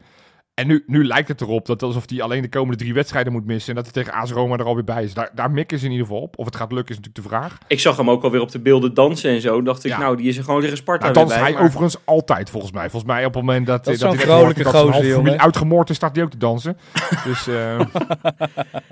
En 0.60 0.68
nu, 0.68 0.84
nu 0.88 1.06
lijkt 1.06 1.28
het 1.28 1.42
erop 1.42 1.66
dat 1.66 1.84
alsof 1.84 2.04
hij 2.10 2.22
alleen 2.22 2.42
de 2.42 2.50
komende 2.50 2.78
drie 2.78 2.94
wedstrijden 2.94 3.34
moet 3.34 3.46
missen. 3.46 3.70
En 3.70 3.84
dat 3.84 3.94
hij 3.94 4.04
tegen 4.04 4.20
AS 4.20 4.32
Roma 4.32 4.58
er 4.58 4.66
alweer 4.66 4.84
bij 4.84 5.04
is. 5.04 5.14
Daar, 5.14 5.30
daar 5.36 5.52
mikken 5.52 5.80
ze 5.80 5.86
in 5.86 5.92
ieder 5.92 6.06
geval 6.06 6.22
op. 6.22 6.38
Of 6.38 6.46
het 6.46 6.56
gaat 6.56 6.72
lukken 6.72 6.96
is 6.96 7.02
natuurlijk 7.02 7.26
de 7.26 7.36
vraag. 7.36 7.58
ik 7.68 7.80
zag 7.80 7.98
hem 7.98 8.10
ook 8.10 8.24
alweer 8.24 8.42
op 8.42 8.52
de 8.52 8.60
beelden 8.60 8.94
dansen 8.94 9.30
en 9.32 9.42
zo. 9.42 9.62
Dacht 9.62 9.84
ik, 9.86 9.92
Ja. 9.92 10.00
nou, 10.00 10.18
die 10.18 10.28
is 10.28 10.38
er 10.38 10.44
gewoon 10.44 10.62
tegen 10.62 10.78
Sparta 10.78 11.02
Nou, 11.04 11.14
weer 11.14 11.24
danst 11.24 11.38
bij. 11.40 11.44
hij 11.50 11.54
maar- 11.54 11.64
overigens 11.68 11.98
altijd, 12.06 12.50
volgens 12.50 12.72
mij. 12.72 12.90
Volgens 12.90 13.12
mij 13.12 13.26
op 13.26 13.34
het 13.34 13.44
moment 13.44 13.66
dat, 13.68 13.84
Dat 13.86 13.94
is 13.94 14.00
dat 14.00 14.12
zo'n 14.12 14.20
vrolijke 14.20 14.64
gozer, 14.66 15.38
uitgemoord 15.38 15.90
is, 15.90 15.96
staat 15.96 16.16
hij 16.16 16.24
ook 16.26 16.32
te 16.32 16.38
dansen. 16.38 16.78
Dus 17.26 17.48
eh, 17.48 17.80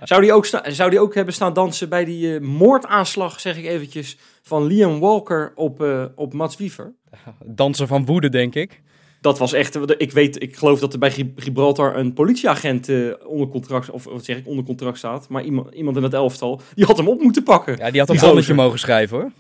Zou 0.03 0.21
die, 0.21 0.34
ook 0.34 0.45
sta- 0.45 0.69
zou 0.71 0.89
die 0.89 0.99
ook 0.99 1.15
hebben 1.15 1.34
staan 1.34 1.53
dansen 1.53 1.89
bij 1.89 2.06
die 2.06 2.36
eh, 2.36 2.41
moordaanslag, 2.41 3.39
zeg 3.39 3.58
ik 3.58 3.65
eventjes, 3.65 4.17
van 4.41 4.65
Liam 4.65 4.99
Walker 4.99 5.51
op, 5.56 5.82
eh, 5.82 6.03
op 6.15 6.34
Mats 6.34 6.58
Wiever? 6.58 6.93
Dansen 7.45 7.88
van 7.88 8.06
woede, 8.06 8.30
denk 8.30 8.56
ik. 8.56 8.82
Dat 9.21 9.38
was 9.39 9.53
echt, 9.53 9.99
ik 10.01 10.12
weet, 10.12 10.41
ik 10.41 10.56
geloof 10.56 10.80
dat 10.80 10.93
er 10.93 10.99
bij 10.99 11.12
Gib- 11.12 11.39
Gibraltar 11.41 11.95
een 11.95 12.13
politieagent 12.13 12.89
eh, 12.89 12.97
onder 13.25 13.47
contract, 13.47 13.89
of 13.89 14.03
wat 14.03 14.25
zeg 14.25 14.38
ik, 14.38 14.47
onder 14.47 14.65
contract 14.65 14.97
staat. 14.97 15.30
Maar 15.30 15.43
iemand, 15.43 15.73
iemand 15.73 15.97
in 15.97 16.03
het 16.03 16.13
elftal, 16.13 16.62
die 16.75 16.86
had 16.86 16.97
hem 16.97 17.08
op 17.08 17.21
moeten 17.21 17.43
pakken. 17.43 17.77
Ja, 17.77 17.91
die 17.91 17.99
had 17.99 18.10
een 18.10 18.15
Die 18.15 18.25
bonnetje 18.25 18.49
gozer. 18.51 18.56
mogen 18.65 18.80
schrijven, 18.80 19.17
hoor. 19.17 19.32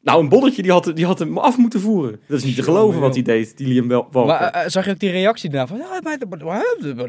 Nou, 0.00 0.22
een 0.22 0.28
bolletje, 0.28 0.62
die 0.62 0.70
had, 0.70 0.92
die 0.94 1.06
had 1.06 1.18
hem 1.18 1.38
af 1.38 1.56
moeten 1.56 1.80
voeren. 1.80 2.20
Dat 2.28 2.38
is 2.38 2.44
niet 2.44 2.54
te 2.56 2.62
geloven 2.62 3.00
wat 3.00 3.14
hij 3.14 3.22
deed, 3.22 3.56
die 3.56 3.66
Liam 3.66 3.88
Wel- 3.88 4.08
Walker. 4.10 4.26
Maar 4.40 4.50
eh, 4.50 4.68
zag 4.68 4.84
je 4.84 4.90
ook 4.90 4.98
die 4.98 5.10
reactie 5.10 5.50
daarna 5.50 5.66
van... 5.66 5.76
Ja, 5.78 6.00
maar- 6.02 6.18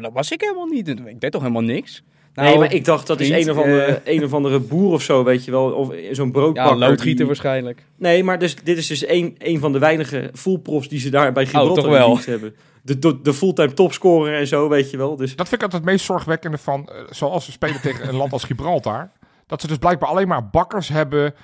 dat 0.00 0.12
was 0.12 0.30
ik 0.32 0.40
helemaal 0.40 0.66
niet. 0.66 0.88
Ik 0.88 1.20
deed 1.20 1.32
toch 1.32 1.40
helemaal 1.40 1.62
niks? 1.62 2.02
Nou, 2.34 2.48
nee, 2.48 2.58
maar 2.58 2.72
ik 2.74 2.84
dacht, 2.84 3.06
dat 3.06 3.20
is 3.20 3.28
een 3.30 3.50
of, 3.50 3.56
andere, 3.56 3.82
eh, 3.82 4.14
een 4.16 4.24
of 4.24 4.32
andere 4.34 4.58
boer 4.60 4.92
of 4.92 5.02
zo, 5.02 5.24
weet 5.24 5.44
je 5.44 5.50
wel. 5.50 5.70
Of 5.72 5.88
zo'n 6.12 6.26
Ja, 6.26 6.32
broodbakker. 6.32 6.72
een 6.72 6.78
loodgieter 6.78 7.16
die- 7.16 7.26
waarschijnlijk. 7.26 7.84
Nee, 7.96 8.24
maar 8.24 8.38
dus, 8.38 8.56
dit 8.64 8.76
is 8.78 8.86
dus 8.86 9.08
een, 9.08 9.34
een 9.38 9.58
van 9.58 9.72
de 9.72 9.78
weinige 9.78 10.30
fullprofs 10.34 10.88
die 10.88 11.00
ze 11.00 11.10
daar 11.10 11.32
bij 11.32 11.44
Gibraltar 11.44 11.74
toch 11.74 11.84
in 11.84 11.90
wel. 11.90 12.18
hebben. 12.24 12.54
De, 12.82 12.98
de, 12.98 13.20
de 13.22 13.34
fulltime 13.34 13.72
topscorer 13.72 14.38
en 14.38 14.46
zo, 14.46 14.68
weet 14.68 14.90
je 14.90 14.96
wel. 14.96 15.16
Dus 15.16 15.36
dat 15.36 15.48
vind 15.48 15.60
ik 15.60 15.62
altijd 15.62 15.82
het 15.82 15.90
meest 15.92 16.04
zorgwekkende 16.04 16.58
van, 16.58 16.88
eh, 16.88 16.94
zoals 17.10 17.46
we 17.46 17.52
spelen 17.52 17.80
tegen 17.80 18.08
een 18.08 18.16
land 18.16 18.32
als 18.32 18.44
Gibraltar. 18.44 19.10
Dat 19.46 19.60
ze 19.60 19.66
dus 19.66 19.76
blijkbaar 19.78 20.08
alleen 20.08 20.28
maar 20.28 20.48
bakkers 20.48 20.88
hebben, 20.88 21.34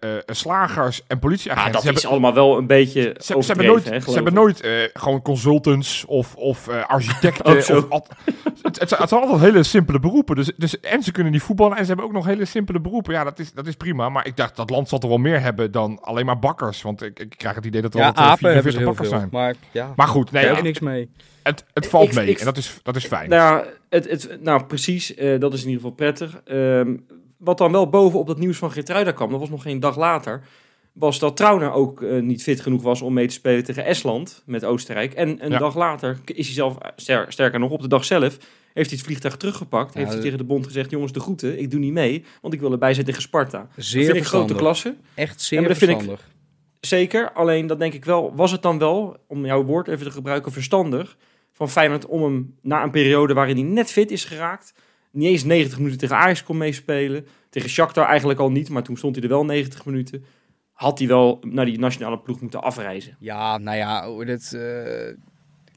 eh, 0.00 0.12
eh, 0.16 0.18
slagers 0.26 0.98
en 1.00 1.04
ja, 1.08 1.16
politieagenten. 1.16 1.72
dat 1.72 1.80
ze 1.80 1.86
hebben, 1.86 2.04
is 2.04 2.10
allemaal 2.10 2.34
wel 2.34 2.58
een 2.58 2.66
beetje 2.66 3.16
ze, 3.20 3.36
ze 3.42 3.46
hebben 3.46 3.66
nooit, 3.66 3.88
hè, 3.88 4.00
ze 4.00 4.10
hebben 4.12 4.34
nooit 4.34 4.60
eh, 4.60 4.70
gewoon 4.92 5.22
consultants 5.22 6.04
of, 6.04 6.34
of 6.34 6.68
eh, 6.68 6.86
architecten. 6.86 7.56
Of 7.76 7.90
al- 7.90 8.06
het, 8.62 8.78
het, 8.80 8.88
zijn- 8.88 9.00
het 9.00 9.08
zijn 9.08 9.22
altijd 9.22 9.40
hele 9.40 9.62
simpele 9.62 10.00
beroepen. 10.00 10.36
Dus, 10.36 10.52
dus, 10.56 10.80
en 10.80 11.02
ze 11.02 11.12
kunnen 11.12 11.32
niet 11.32 11.42
voetballen 11.42 11.76
en 11.76 11.82
ze 11.82 11.86
hebben 11.88 12.04
ook 12.06 12.12
nog 12.12 12.26
hele 12.26 12.44
simpele 12.44 12.80
beroepen. 12.80 13.12
Ja, 13.14 13.24
dat 13.24 13.38
is, 13.38 13.52
dat 13.52 13.66
is 13.66 13.74
prima. 13.74 14.08
Maar 14.08 14.26
ik 14.26 14.36
dacht, 14.36 14.56
dat 14.56 14.70
land 14.70 14.88
zal 14.88 14.98
er 15.00 15.08
wel 15.08 15.18
meer 15.18 15.40
hebben 15.40 15.70
dan 15.72 15.98
alleen 16.00 16.26
maar 16.26 16.38
bakkers. 16.38 16.82
Want 16.82 17.02
ik, 17.02 17.18
ik 17.18 17.34
krijg 17.36 17.54
het 17.54 17.64
idee 17.64 17.82
dat 17.82 17.94
er 17.94 18.00
Ja, 18.00 18.14
eh, 18.14 18.30
ze 18.30 18.36
44 18.36 18.74
heel 18.80 18.86
bakkers 18.86 19.08
veel. 19.08 19.18
zijn. 19.18 19.28
Maar 19.32 19.54
ja, 19.70 19.92
Maar 19.96 20.08
goed, 20.08 20.30
nee, 20.30 20.46
het, 20.46 20.62
niks 20.62 20.78
mee. 20.80 21.10
het, 21.42 21.64
het 21.74 21.86
valt 21.86 22.08
Ik- 22.08 22.14
mee. 22.14 22.26
ik- 22.26 22.38
en 22.38 22.44
dat 22.44 22.56
is, 22.56 22.78
dat 22.82 22.96
is 22.96 23.04
fijn. 23.06 23.28
Nou, 23.28 23.56
ja, 23.64 23.70
het, 23.88 24.08
het, 24.10 24.36
nou 24.42 24.64
precies, 24.64 25.14
eh, 25.14 25.40
dat 25.40 25.52
is 25.52 25.62
in 25.62 25.68
ieder 25.68 25.82
geval 25.82 25.96
prettig. 25.96 26.40
Ehm, 26.44 26.94
wat 27.44 27.58
dan 27.58 27.72
wel 27.72 27.88
bovenop 27.88 28.26
dat 28.26 28.38
nieuws 28.38 28.56
van 28.58 28.70
Geertruida 28.72 29.12
kwam, 29.12 29.30
dat 29.30 29.40
was 29.40 29.50
nog 29.50 29.62
geen 29.62 29.80
dag 29.80 29.96
later, 29.96 30.42
was 30.92 31.18
dat 31.18 31.36
Trauner 31.36 31.72
ook 31.72 32.02
eh, 32.02 32.20
niet 32.20 32.42
fit 32.42 32.60
genoeg 32.60 32.82
was 32.82 33.02
om 33.02 33.12
mee 33.12 33.26
te 33.26 33.34
spelen 33.34 33.64
tegen 33.64 33.84
Estland 33.84 34.42
met 34.46 34.64
Oostenrijk. 34.64 35.12
En 35.14 35.44
een 35.44 35.50
Ja. 35.50 35.58
dag 35.58 35.76
later 35.76 36.18
is 36.24 36.46
hij 36.46 36.54
zelf, 36.54 36.76
ster- 36.96 37.32
sterker 37.32 37.60
nog, 37.60 37.70
op 37.70 37.80
de 37.82 37.88
dag 37.88 38.04
zelf, 38.04 38.38
heeft 38.72 38.88
hij 38.90 38.96
het 38.98 39.06
vliegtuig 39.06 39.36
teruggepakt. 39.36 39.92
Ja, 39.94 39.98
heeft 40.00 40.12
hij 40.12 40.20
tegen 40.22 40.38
de 40.38 40.44
bond 40.44 40.66
gezegd, 40.66 40.90
jongens, 40.90 41.12
de 41.12 41.20
groeten, 41.20 41.58
ik 41.58 41.70
doe 41.70 41.80
niet 41.80 41.92
mee, 41.92 42.24
want 42.40 42.54
ik 42.54 42.60
wil 42.60 42.72
erbij 42.72 42.94
zijn 42.94 43.06
tegen 43.06 43.22
Sparta. 43.22 43.68
Zeer 43.76 44.00
dat 44.02 44.10
vind 44.12 44.24
ik 44.24 44.30
grote 44.30 44.54
klasse. 44.54 44.96
Echt 45.14 45.40
zeer 45.40 45.60
maar 45.60 45.68
dat 45.68 45.78
vind 45.78 45.90
ik- 45.90 45.96
verstandig. 45.96 46.30
Zeker, 46.80 47.32
alleen 47.32 47.66
dat 47.66 47.78
denk 47.78 47.92
ik 47.92 48.04
wel, 48.04 48.34
was 48.34 48.50
het 48.50 48.62
dan 48.62 48.78
wel, 48.78 49.16
om 49.26 49.44
jouw 49.46 49.64
woord 49.64 49.88
even 49.88 50.06
te 50.06 50.10
gebruiken, 50.12 50.52
verstandig 50.52 51.16
van 51.52 51.70
Feyenoord 51.70 52.06
om 52.06 52.22
hem 52.22 52.54
na 52.62 52.82
een 52.82 52.90
periode 52.90 53.34
waarin 53.34 53.56
hij 53.56 53.64
net 53.64 53.90
fit 53.90 54.10
is 54.10 54.24
geraakt, 54.24 54.74
niet 55.12 55.28
eens 55.28 55.44
90 55.44 55.78
minuten 55.78 55.98
tegen 55.98 56.16
Ajax 56.16 56.42
kon 56.42 56.56
meespelen, 56.56 57.26
tegen 57.50 57.70
Shakhtar 57.70 58.06
eigenlijk 58.06 58.40
al 58.40 58.50
niet, 58.50 58.68
maar 58.68 58.82
toen 58.82 58.96
stond 58.96 59.14
hij 59.14 59.24
er 59.24 59.30
wel 59.30 59.44
90 59.44 59.84
minuten, 59.84 60.24
had 60.72 60.98
hij 60.98 61.08
wel 61.08 61.38
naar 61.46 61.64
die 61.64 61.78
nationale 61.78 62.18
ploeg 62.18 62.40
moeten 62.40 62.62
afreizen. 62.62 63.16
Ja, 63.18 63.58
nou 63.58 63.76
ja, 63.76 64.24
dit, 64.24 64.52
eh, 64.52 65.16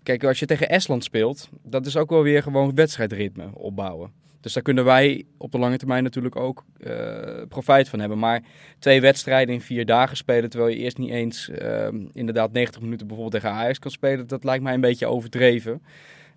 kijk, 0.03 0.23
als 0.23 0.39
je 0.39 0.45
tegen 0.45 0.69
Estland 0.69 1.03
speelt, 1.03 1.49
dat 1.63 1.85
is 1.85 1.97
ook 1.97 2.09
wel 2.09 2.23
weer 2.23 2.43
gewoon 2.43 2.75
wedstrijdritme 2.75 3.49
opbouwen. 3.53 4.23
Dus 4.45 4.53
daar 4.53 4.63
kunnen 4.63 4.85
wij 4.85 5.25
op 5.37 5.51
de 5.51 5.57
lange 5.57 5.77
termijn 5.77 6.03
natuurlijk 6.03 6.35
ook 6.35 6.63
eh, 6.77 7.41
profijt 7.49 7.89
van 7.89 7.99
hebben. 7.99 8.19
Maar 8.19 8.43
twee 8.79 9.01
wedstrijden 9.01 9.53
in 9.53 9.61
vier 9.61 9.85
dagen 9.85 10.17
spelen, 10.17 10.49
terwijl 10.49 10.71
je 10.71 10.77
eerst 10.77 10.97
niet 10.97 11.09
eens 11.09 11.49
ehm, 11.49 12.05
inderdaad 12.11 12.51
90 12.51 12.81
minuten 12.81 13.07
bijvoorbeeld 13.07 13.43
tegen 13.43 13.57
Ajax 13.57 13.79
kan 13.79 13.91
spelen, 13.91 14.27
dat 14.27 14.43
lijkt 14.43 14.63
mij 14.63 14.73
een 14.73 14.81
beetje 14.81 15.07
overdreven. 15.07 15.81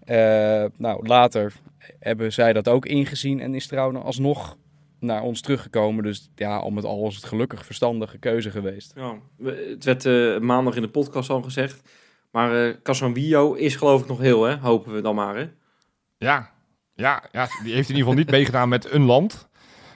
Eh, 0.08 0.64
nou, 0.76 1.06
later 1.06 1.52
hebben 1.98 2.32
zij 2.32 2.52
dat 2.52 2.68
ook 2.68 2.86
ingezien 2.86 3.40
en 3.40 3.54
is 3.54 3.66
trouwens 3.66 4.04
alsnog 4.04 4.56
naar 5.00 5.22
ons 5.22 5.40
teruggekomen. 5.40 6.04
Dus 6.04 6.30
ja, 6.34 6.56
al 6.56 6.70
met 6.70 6.84
al 6.84 7.06
is 7.08 7.16
het 7.16 7.24
gelukkig 7.24 7.66
verstandige 7.66 8.18
keuze 8.18 8.50
geweest. 8.50 8.92
Ja, 8.96 9.14
het 9.44 9.84
werd 9.84 10.04
eh, 10.06 10.38
maandag 10.38 10.76
in 10.76 10.82
de 10.82 10.88
podcast 10.88 11.30
al 11.30 11.42
gezegd, 11.42 11.82
maar 12.30 12.66
eh 12.66 12.74
Casanvio 12.82 13.52
is 13.54 13.76
geloof 13.76 14.00
ik 14.00 14.08
nog 14.08 14.18
heel, 14.18 14.42
hè? 14.44 14.56
hopen 14.56 14.92
we 14.94 15.00
dan 15.00 15.14
maar. 15.14 15.36
Hè? 15.36 15.48
Ja, 16.18 16.50
ja, 16.94 17.22
ja, 17.32 17.48
die 17.62 17.74
heeft 17.74 17.88
in 17.88 17.94
ieder 17.96 18.08
geval 18.08 18.14
niet 18.14 18.30
meegedaan 18.38 18.68
met 18.68 18.90
een 18.92 19.04
land. 19.04 19.48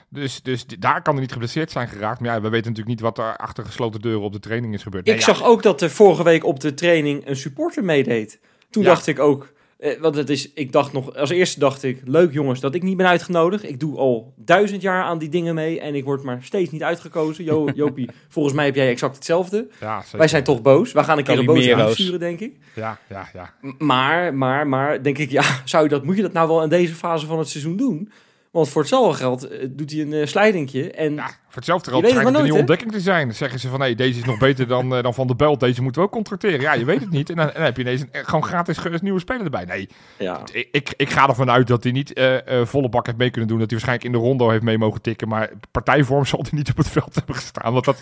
Dus, 0.09 0.41
dus 0.41 0.65
daar 0.65 1.01
kan 1.01 1.13
hij 1.13 1.21
niet 1.21 1.31
geblesseerd 1.31 1.71
zijn 1.71 1.87
geraakt. 1.87 2.19
Maar 2.19 2.29
ja, 2.29 2.41
we 2.41 2.49
weten 2.49 2.69
natuurlijk 2.71 2.87
niet 2.87 2.99
wat 2.99 3.17
er 3.17 3.37
achter 3.37 3.65
gesloten 3.65 4.01
deuren 4.01 4.21
op 4.21 4.33
de 4.33 4.39
training 4.39 4.73
is 4.73 4.83
gebeurd. 4.83 5.07
Ik 5.07 5.15
ja, 5.15 5.21
zag 5.21 5.43
ook 5.43 5.63
dat 5.63 5.81
er 5.81 5.89
vorige 5.89 6.23
week 6.23 6.45
op 6.45 6.59
de 6.59 6.73
training 6.73 7.27
een 7.27 7.35
supporter 7.35 7.83
meedeed. 7.83 8.39
Toen 8.69 8.83
Ja. 8.83 8.89
dacht 8.89 9.07
ik 9.07 9.19
ook, 9.19 9.53
eh, 9.83 9.99
want 10.01 10.15
het 10.15 10.29
is, 10.29 10.51
ik 10.53 10.71
dacht 10.71 10.93
nog, 10.93 11.15
als 11.15 11.29
eerste 11.29 11.59
dacht 11.59 11.83
ik, 11.83 12.01
leuk 12.05 12.33
jongens 12.33 12.59
dat 12.59 12.75
ik 12.75 12.83
niet 12.83 12.97
ben 12.97 13.07
uitgenodigd. 13.07 13.63
Ik 13.69 13.79
doe 13.79 13.97
al 13.97 14.33
duizend 14.37 14.81
jaar 14.81 15.03
aan 15.03 15.17
die 15.17 15.29
dingen 15.29 15.55
mee 15.55 15.79
en 15.79 15.95
ik 15.95 16.03
word 16.03 16.23
maar 16.23 16.39
steeds 16.43 16.71
niet 16.71 16.83
uitgekozen. 16.83 17.43
Jo, 17.43 17.69
Jopie, 17.75 18.09
volgens 18.29 18.55
mij 18.55 18.65
heb 18.65 18.75
jij 18.75 18.89
exact 18.89 19.15
hetzelfde. 19.15 19.67
ja, 19.79 20.01
zeker. 20.01 20.17
Wij 20.17 20.27
zijn 20.27 20.43
toch 20.43 20.61
boos. 20.61 20.91
We 20.91 21.03
gaan 21.03 21.17
een 21.17 21.23
keer 21.23 21.39
een 21.39 21.45
boze 21.45 21.75
aansturen, 21.75 22.19
denk 22.19 22.39
ik. 22.39 22.55
Ja, 22.75 22.99
ja, 23.09 23.29
ja. 23.33 23.53
M- 23.61 23.85
Maar, 23.85 24.33
maar, 24.33 24.67
maar, 24.67 25.03
denk 25.03 25.17
ik, 25.17 25.29
ja, 25.31 25.43
zou 25.65 25.83
je 25.83 25.89
dat, 25.89 26.03
moet 26.03 26.15
je 26.15 26.21
dat 26.21 26.33
nou 26.33 26.47
wel 26.47 26.63
in 26.63 26.69
deze 26.69 26.93
fase 26.93 27.25
van 27.25 27.39
het 27.39 27.47
seizoen 27.49 27.75
doen? 27.77 28.11
Want 28.53 28.69
voor 28.69 28.81
hetzelfde 28.81 29.17
geld 29.17 29.47
eh, 29.47 29.67
doet 29.69 29.91
hij 29.91 30.01
een 30.01 30.11
uh, 30.11 30.25
slijdingje. 30.25 30.91
En 30.91 31.13
Ja, 31.13 31.27
voor 31.27 31.55
hetzelfde 31.55 31.89
geld 31.89 32.07
schijnt 32.07 32.27
het 32.27 32.35
een 32.35 32.43
nieuwe 32.43 32.59
ontdekking 32.59 32.91
te 32.91 32.99
zijn. 32.99 33.27
Dan 33.27 33.35
zeggen 33.35 33.59
ze 33.59 33.69
van, 33.69 33.81
hé, 33.81 33.95
deze 33.95 34.19
is 34.19 34.25
nog 34.25 34.37
beter 34.37 34.67
dan, 34.67 34.95
eh, 34.95 35.03
dan 35.03 35.13
Van 35.13 35.27
de 35.27 35.35
Belt. 35.35 35.59
Deze 35.59 35.81
moeten 35.81 36.01
we 36.01 36.07
ook 36.07 36.13
contracteren. 36.13 36.61
Ja, 36.61 36.73
je 36.73 36.85
weet 36.85 36.99
het 36.99 37.09
niet. 37.09 37.29
En 37.29 37.35
dan, 37.35 37.47
en 37.47 37.53
dan 37.53 37.63
heb 37.63 37.75
je 37.77 37.81
ineens 37.81 38.01
een, 38.01 38.11
eh, 38.11 38.25
gewoon 38.25 38.43
gratis 38.43 38.77
nieuwe 39.01 39.19
speler 39.19 39.43
erbij. 39.43 39.65
Nee, 39.65 39.87
ja, 40.17 40.41
ik, 40.51 40.67
ik, 40.71 40.93
ik 40.97 41.09
ga 41.09 41.27
ervan 41.27 41.49
uit 41.49 41.67
dat 41.67 41.83
hij 41.83 41.91
niet 41.91 42.13
eh, 42.13 42.59
eh, 42.59 42.65
volle 42.65 42.89
bak 42.89 43.05
heeft 43.05 43.17
mee 43.17 43.29
kunnen 43.29 43.49
doen. 43.49 43.59
Dat 43.59 43.69
hij 43.69 43.79
waarschijnlijk 43.79 44.15
in 44.15 44.21
de 44.21 44.27
rondo 44.27 44.49
heeft 44.49 44.63
mee 44.63 44.77
mogen 44.77 45.01
tikken. 45.01 45.27
Maar 45.27 45.51
partijvorm 45.71 46.25
zal 46.25 46.41
hij 46.41 46.57
niet 46.57 46.69
op 46.69 46.77
het 46.77 46.89
veld 46.89 47.15
hebben 47.15 47.35
gestaan. 47.35 47.73
Want 47.73 47.85
dat, 47.85 48.01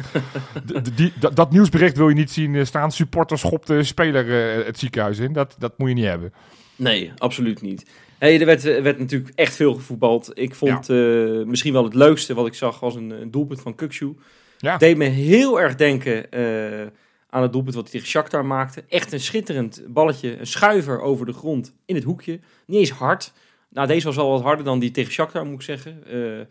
die, 0.95 1.13
dat, 1.19 1.35
dat 1.35 1.51
nieuwsbericht 1.51 1.97
wil 1.97 2.09
je 2.09 2.15
niet 2.15 2.31
zien 2.31 2.55
eh, 2.55 2.65
staan. 2.65 2.91
Supporter 2.91 3.39
schopt 3.39 3.67
de 3.67 3.83
speler 3.83 4.59
eh, 4.59 4.65
het 4.65 4.79
ziekenhuis 4.79 5.19
in. 5.19 5.33
Dat, 5.33 5.55
dat 5.57 5.77
moet 5.77 5.89
je 5.89 5.95
niet 5.95 6.05
hebben. 6.05 6.33
nee, 6.75 7.11
absoluut 7.17 7.61
niet. 7.61 7.85
Hey, 8.21 8.39
er 8.39 8.45
werd, 8.45 8.65
er 8.65 8.83
werd 8.83 8.99
natuurlijk 8.99 9.31
echt 9.35 9.55
veel 9.55 9.73
gevoetbald. 9.73 10.31
Ik 10.33 10.55
vond 10.55 10.89
eh, 10.89 10.97
misschien 11.45 11.73
wel 11.73 11.83
het 11.83 11.93
leukste 11.93 12.33
wat 12.33 12.47
ik 12.47 12.53
zag 12.53 12.79
was 12.79 12.95
een, 12.95 13.09
een 13.09 13.31
doelpunt 13.31 13.61
van 13.61 13.75
Kukshu. 13.75 14.15
Ja. 14.57 14.77
Deed 14.77 14.97
me 14.97 15.05
heel 15.05 15.61
erg 15.61 15.75
denken 15.75 16.31
eh, 16.31 16.87
aan 17.29 17.41
het 17.41 17.51
doelpunt 17.51 17.75
wat 17.75 17.83
hij 17.83 17.91
tegen 17.91 18.07
Shakhtar 18.07 18.45
maakte. 18.45 18.83
Echt 18.89 19.11
een 19.11 19.19
schitterend 19.19 19.83
balletje, 19.87 20.39
een 20.39 20.47
schuiver 20.47 21.01
over 21.01 21.25
de 21.25 21.33
grond 21.33 21.75
in 21.85 21.95
het 21.95 22.03
hoekje. 22.03 22.39
Niet 22.65 22.79
eens 22.79 22.91
hard. 22.91 23.33
Nou, 23.69 23.87
deze 23.87 24.05
was 24.05 24.17
al 24.17 24.29
wat 24.29 24.41
harder 24.41 24.65
dan 24.65 24.79
die 24.79 24.91
tegen 24.91 25.11
Shakhtar, 25.11 25.45
moet 25.45 25.53
ik 25.55 25.61
zeggen. 25.61 26.03
Eh, 26.07 26.45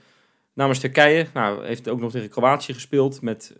namens 0.52 0.78
Turkije, 0.78 1.26
nou, 1.34 1.66
heeft 1.66 1.88
ook 1.88 2.00
nog 2.00 2.10
tegen 2.10 2.28
Kroatië 2.28 2.72
gespeeld 2.72 3.22
met 3.22 3.54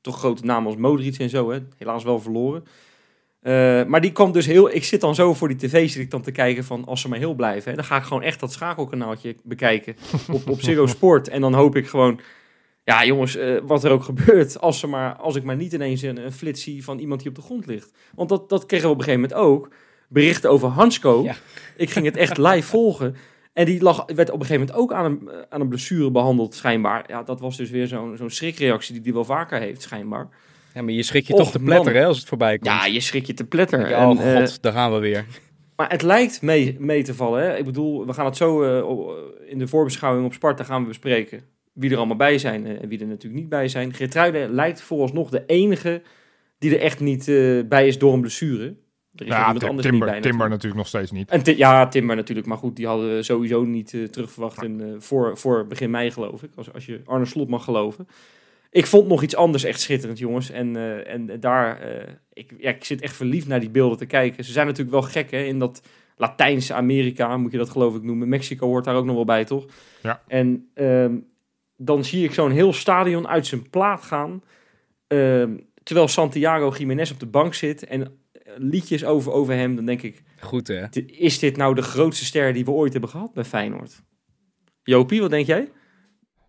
toch 0.00 0.18
grote 0.18 0.44
namen 0.44 0.66
als 0.66 0.76
Modric 0.76 1.18
en 1.18 1.30
zo. 1.30 1.50
Hè. 1.50 1.58
Helaas 1.76 2.04
wel 2.04 2.20
verloren. 2.20 2.64
Eh, 3.44 3.84
maar 3.84 4.00
die 4.00 4.12
kwam 4.12 4.32
dus 4.32 4.46
heel. 4.46 4.74
Ik 4.74 4.84
zit 4.84 5.00
dan 5.00 5.14
zo 5.14 5.34
voor 5.34 5.48
die 5.48 5.56
tv 5.56 5.90
zit 5.90 6.02
ik 6.02 6.10
dan 6.10 6.22
te 6.22 6.30
kijken 6.30 6.64
van 6.64 6.84
als 6.84 7.00
ze 7.00 7.08
maar 7.08 7.18
heel 7.18 7.34
blijven. 7.34 7.70
Hè, 7.70 7.76
dan 7.76 7.84
ga 7.84 7.96
ik 7.96 8.02
gewoon 8.02 8.22
echt 8.22 8.40
dat 8.40 8.52
schakelkanaaltje 8.52 9.34
bekijken 9.42 9.96
op, 10.30 10.48
op 10.48 10.60
Ziggo 10.60 10.86
Sport. 10.96 11.28
En 11.28 11.40
dan 11.40 11.54
hoop 11.54 11.76
ik 11.76 11.88
gewoon. 11.88 12.20
Ja, 12.84 13.04
jongens, 13.04 13.36
eh, 13.36 13.56
wat 13.62 13.84
er 13.84 13.90
ook 13.90 14.02
gebeurt. 14.02 14.60
Als, 14.60 14.78
ze 14.78 14.86
maar, 14.86 15.14
als 15.14 15.36
ik 15.36 15.42
maar 15.42 15.56
niet 15.56 15.72
ineens 15.72 16.02
een, 16.02 16.24
een 16.24 16.32
flits 16.32 16.62
zie 16.62 16.84
van 16.84 16.98
iemand 16.98 17.20
die 17.20 17.28
op 17.28 17.34
de 17.34 17.42
grond 17.42 17.66
ligt. 17.66 17.92
Want 18.14 18.28
dat, 18.28 18.48
dat 18.48 18.66
kregen 18.66 18.86
we 18.86 18.92
op 18.92 18.98
een 18.98 19.04
gegeven 19.04 19.28
moment 19.28 19.48
ook. 19.48 19.68
Berichten 20.08 20.50
over 20.50 20.68
Hansko. 20.68 21.22
Ja. 21.22 21.34
Ik 21.76 21.90
ging 21.90 22.04
het 22.06 22.16
echt 22.16 22.38
live 22.38 22.68
volgen. 22.76 23.16
En 23.52 23.64
die 23.64 23.82
lag, 23.82 24.04
werd 24.06 24.30
op 24.30 24.40
een 24.40 24.46
gegeven 24.46 24.66
moment 24.66 24.76
ook 24.76 24.92
aan 24.92 25.04
een, 25.04 25.30
aan 25.48 25.60
een 25.60 25.68
blessure 25.68 26.10
behandeld, 26.10 26.54
schijnbaar. 26.54 27.04
Ja, 27.06 27.22
dat 27.22 27.40
was 27.40 27.56
dus 27.56 27.70
weer 27.70 27.86
zo'n 27.86 28.16
zo'n 28.16 28.30
schrikreactie 28.30 28.94
die 28.94 29.02
hij 29.02 29.12
wel 29.12 29.24
vaker 29.24 29.60
heeft, 29.60 29.82
schijnbaar. 29.82 30.28
Ja, 30.74 30.82
maar 30.82 30.92
je 30.92 31.02
schrik 31.02 31.26
je 31.26 31.32
Och, 31.32 31.38
toch 31.38 31.50
te 31.50 31.58
pletter 31.58 31.94
hè, 31.94 32.04
als 32.04 32.18
het 32.18 32.28
voorbij 32.28 32.58
komt. 32.58 32.66
Ja, 32.74 32.86
je 32.86 33.00
schrik 33.00 33.26
je 33.26 33.34
te 33.34 33.44
pletter. 33.44 33.80
Oh 33.86 34.00
En, 34.00 34.18
eh, 34.18 34.36
god, 34.36 34.62
daar 34.62 34.72
gaan 34.72 34.92
we 34.92 34.98
weer. 34.98 35.24
maar 35.76 35.90
het 35.90 36.02
lijkt 36.02 36.42
mee, 36.42 36.76
mee 36.78 37.02
te 37.02 37.14
vallen. 37.14 37.42
Hè? 37.42 37.56
Ik 37.56 37.64
bedoel, 37.64 38.06
we 38.06 38.12
gaan 38.12 38.24
het 38.24 38.36
zo 38.36 38.62
eh, 38.62 39.50
in 39.50 39.58
de 39.58 39.66
voorbeschouwing 39.66 40.26
op 40.26 40.32
Sparta 40.32 40.64
gaan 40.64 40.80
we 40.82 40.88
bespreken. 40.88 41.42
Wie 41.72 41.90
er 41.90 41.96
allemaal 41.96 42.16
bij 42.16 42.38
zijn 42.38 42.66
eh, 42.66 42.82
en 42.82 42.88
wie 42.88 43.00
er 43.00 43.06
natuurlijk 43.06 43.40
niet 43.40 43.48
bij 43.50 43.68
zijn. 43.68 43.92
Geertruiden 43.94 44.50
lijkt 44.54 44.82
vooralsnog 44.82 45.30
de 45.30 45.42
enige 45.46 46.02
die 46.58 46.74
er 46.74 46.80
echt 46.80 47.00
niet 47.00 47.28
eh, 47.28 47.60
bij 47.68 47.86
is 47.86 47.98
door 47.98 48.12
een 48.12 48.20
blessure. 48.20 48.64
Er 49.14 49.22
is 49.26 49.26
Ja, 49.32 49.38
iemand 49.38 49.58
Tim- 49.58 49.68
anders 49.68 49.86
Timber, 49.88 50.08
niet 50.12 50.20
bij 50.20 50.30
Timber 50.30 50.48
natuurlijk. 50.48 50.50
natuurlijk 50.50 50.76
nog 50.76 50.86
steeds 50.86 51.10
niet. 51.10 51.30
En 51.30 51.42
Ti- 51.42 51.56
ja, 51.58 51.88
Timber 51.88 52.16
natuurlijk. 52.16 52.46
Maar 52.46 52.58
goed, 52.58 52.76
die 52.76 52.86
hadden 52.86 53.14
we 53.16 53.22
sowieso 53.22 53.64
niet 53.64 53.94
eh, 53.94 54.02
terugverwacht 54.02 54.62
in, 54.62 54.80
eh, 54.80 54.86
voor, 54.98 55.38
voor 55.38 55.66
begin 55.66 55.90
mei, 55.90 56.10
geloof 56.10 56.42
ik. 56.42 56.50
Als, 56.56 56.72
als 56.72 56.86
je 56.86 57.00
Arne 57.04 57.24
Slot 57.24 57.48
mag 57.48 57.64
geloven. 57.64 58.06
Ik 58.74 58.86
vond 58.86 59.08
nog 59.08 59.22
iets 59.22 59.36
anders 59.36 59.64
echt 59.64 59.80
schitterend, 59.80 60.18
jongens. 60.18 60.50
En, 60.50 60.76
eh, 60.76 61.12
en 61.12 61.40
daar, 61.40 61.80
eh, 61.80 62.12
ik, 62.32 62.54
ja, 62.58 62.70
ik 62.70 62.84
zit 62.84 63.00
echt 63.00 63.16
verliefd 63.16 63.46
naar 63.46 63.60
die 63.60 63.70
beelden 63.70 63.98
te 63.98 64.06
kijken. 64.06 64.44
Ze 64.44 64.52
zijn 64.52 64.66
natuurlijk 64.66 64.92
wel 64.92 65.02
gek, 65.02 65.30
hè, 65.30 65.42
in 65.42 65.58
dat 65.58 65.82
Latijnse 66.16 66.74
Amerika, 66.74 67.36
moet 67.36 67.52
je 67.52 67.58
dat 67.58 67.70
geloof 67.70 67.94
ik 67.94 68.02
noemen. 68.02 68.28
Mexico 68.28 68.66
hoort 68.66 68.84
daar 68.84 68.94
ook 68.94 69.04
nog 69.04 69.14
wel 69.14 69.24
bij, 69.24 69.44
toch? 69.44 69.66
Ja. 70.02 70.22
En 70.28 70.70
ehm, 70.74 71.16
dan 71.76 72.04
zie 72.04 72.24
ik 72.24 72.32
zo'n 72.32 72.50
heel 72.50 72.72
stadion 72.72 73.28
uit 73.28 73.46
zijn 73.46 73.70
plaat 73.70 74.02
gaan. 74.02 74.42
ehm, 75.06 75.56
terwijl 75.82 76.08
Santiago 76.08 76.74
Jiménez 76.78 77.10
op 77.10 77.20
de 77.20 77.26
bank 77.26 77.54
zit 77.54 77.84
en 77.84 78.02
eh, 78.02 78.08
liedjes 78.56 79.04
over, 79.04 79.32
over 79.32 79.54
hem. 79.54 79.76
Dan 79.76 79.84
denk 79.84 80.02
ik, 80.02 80.22
Goed 80.40 80.66
hè. 80.68 80.84
Is 81.06 81.38
dit 81.38 81.56
nou 81.56 81.74
de 81.74 81.82
grootste 81.82 82.24
ster 82.24 82.52
die 82.52 82.64
we 82.64 82.70
ooit 82.70 82.92
hebben 82.92 83.10
gehad 83.10 83.32
bij 83.32 83.44
Feyenoord? 83.44 84.02
Jopie, 84.82 85.20
wat 85.20 85.30
denk 85.30 85.46
jij? 85.46 85.68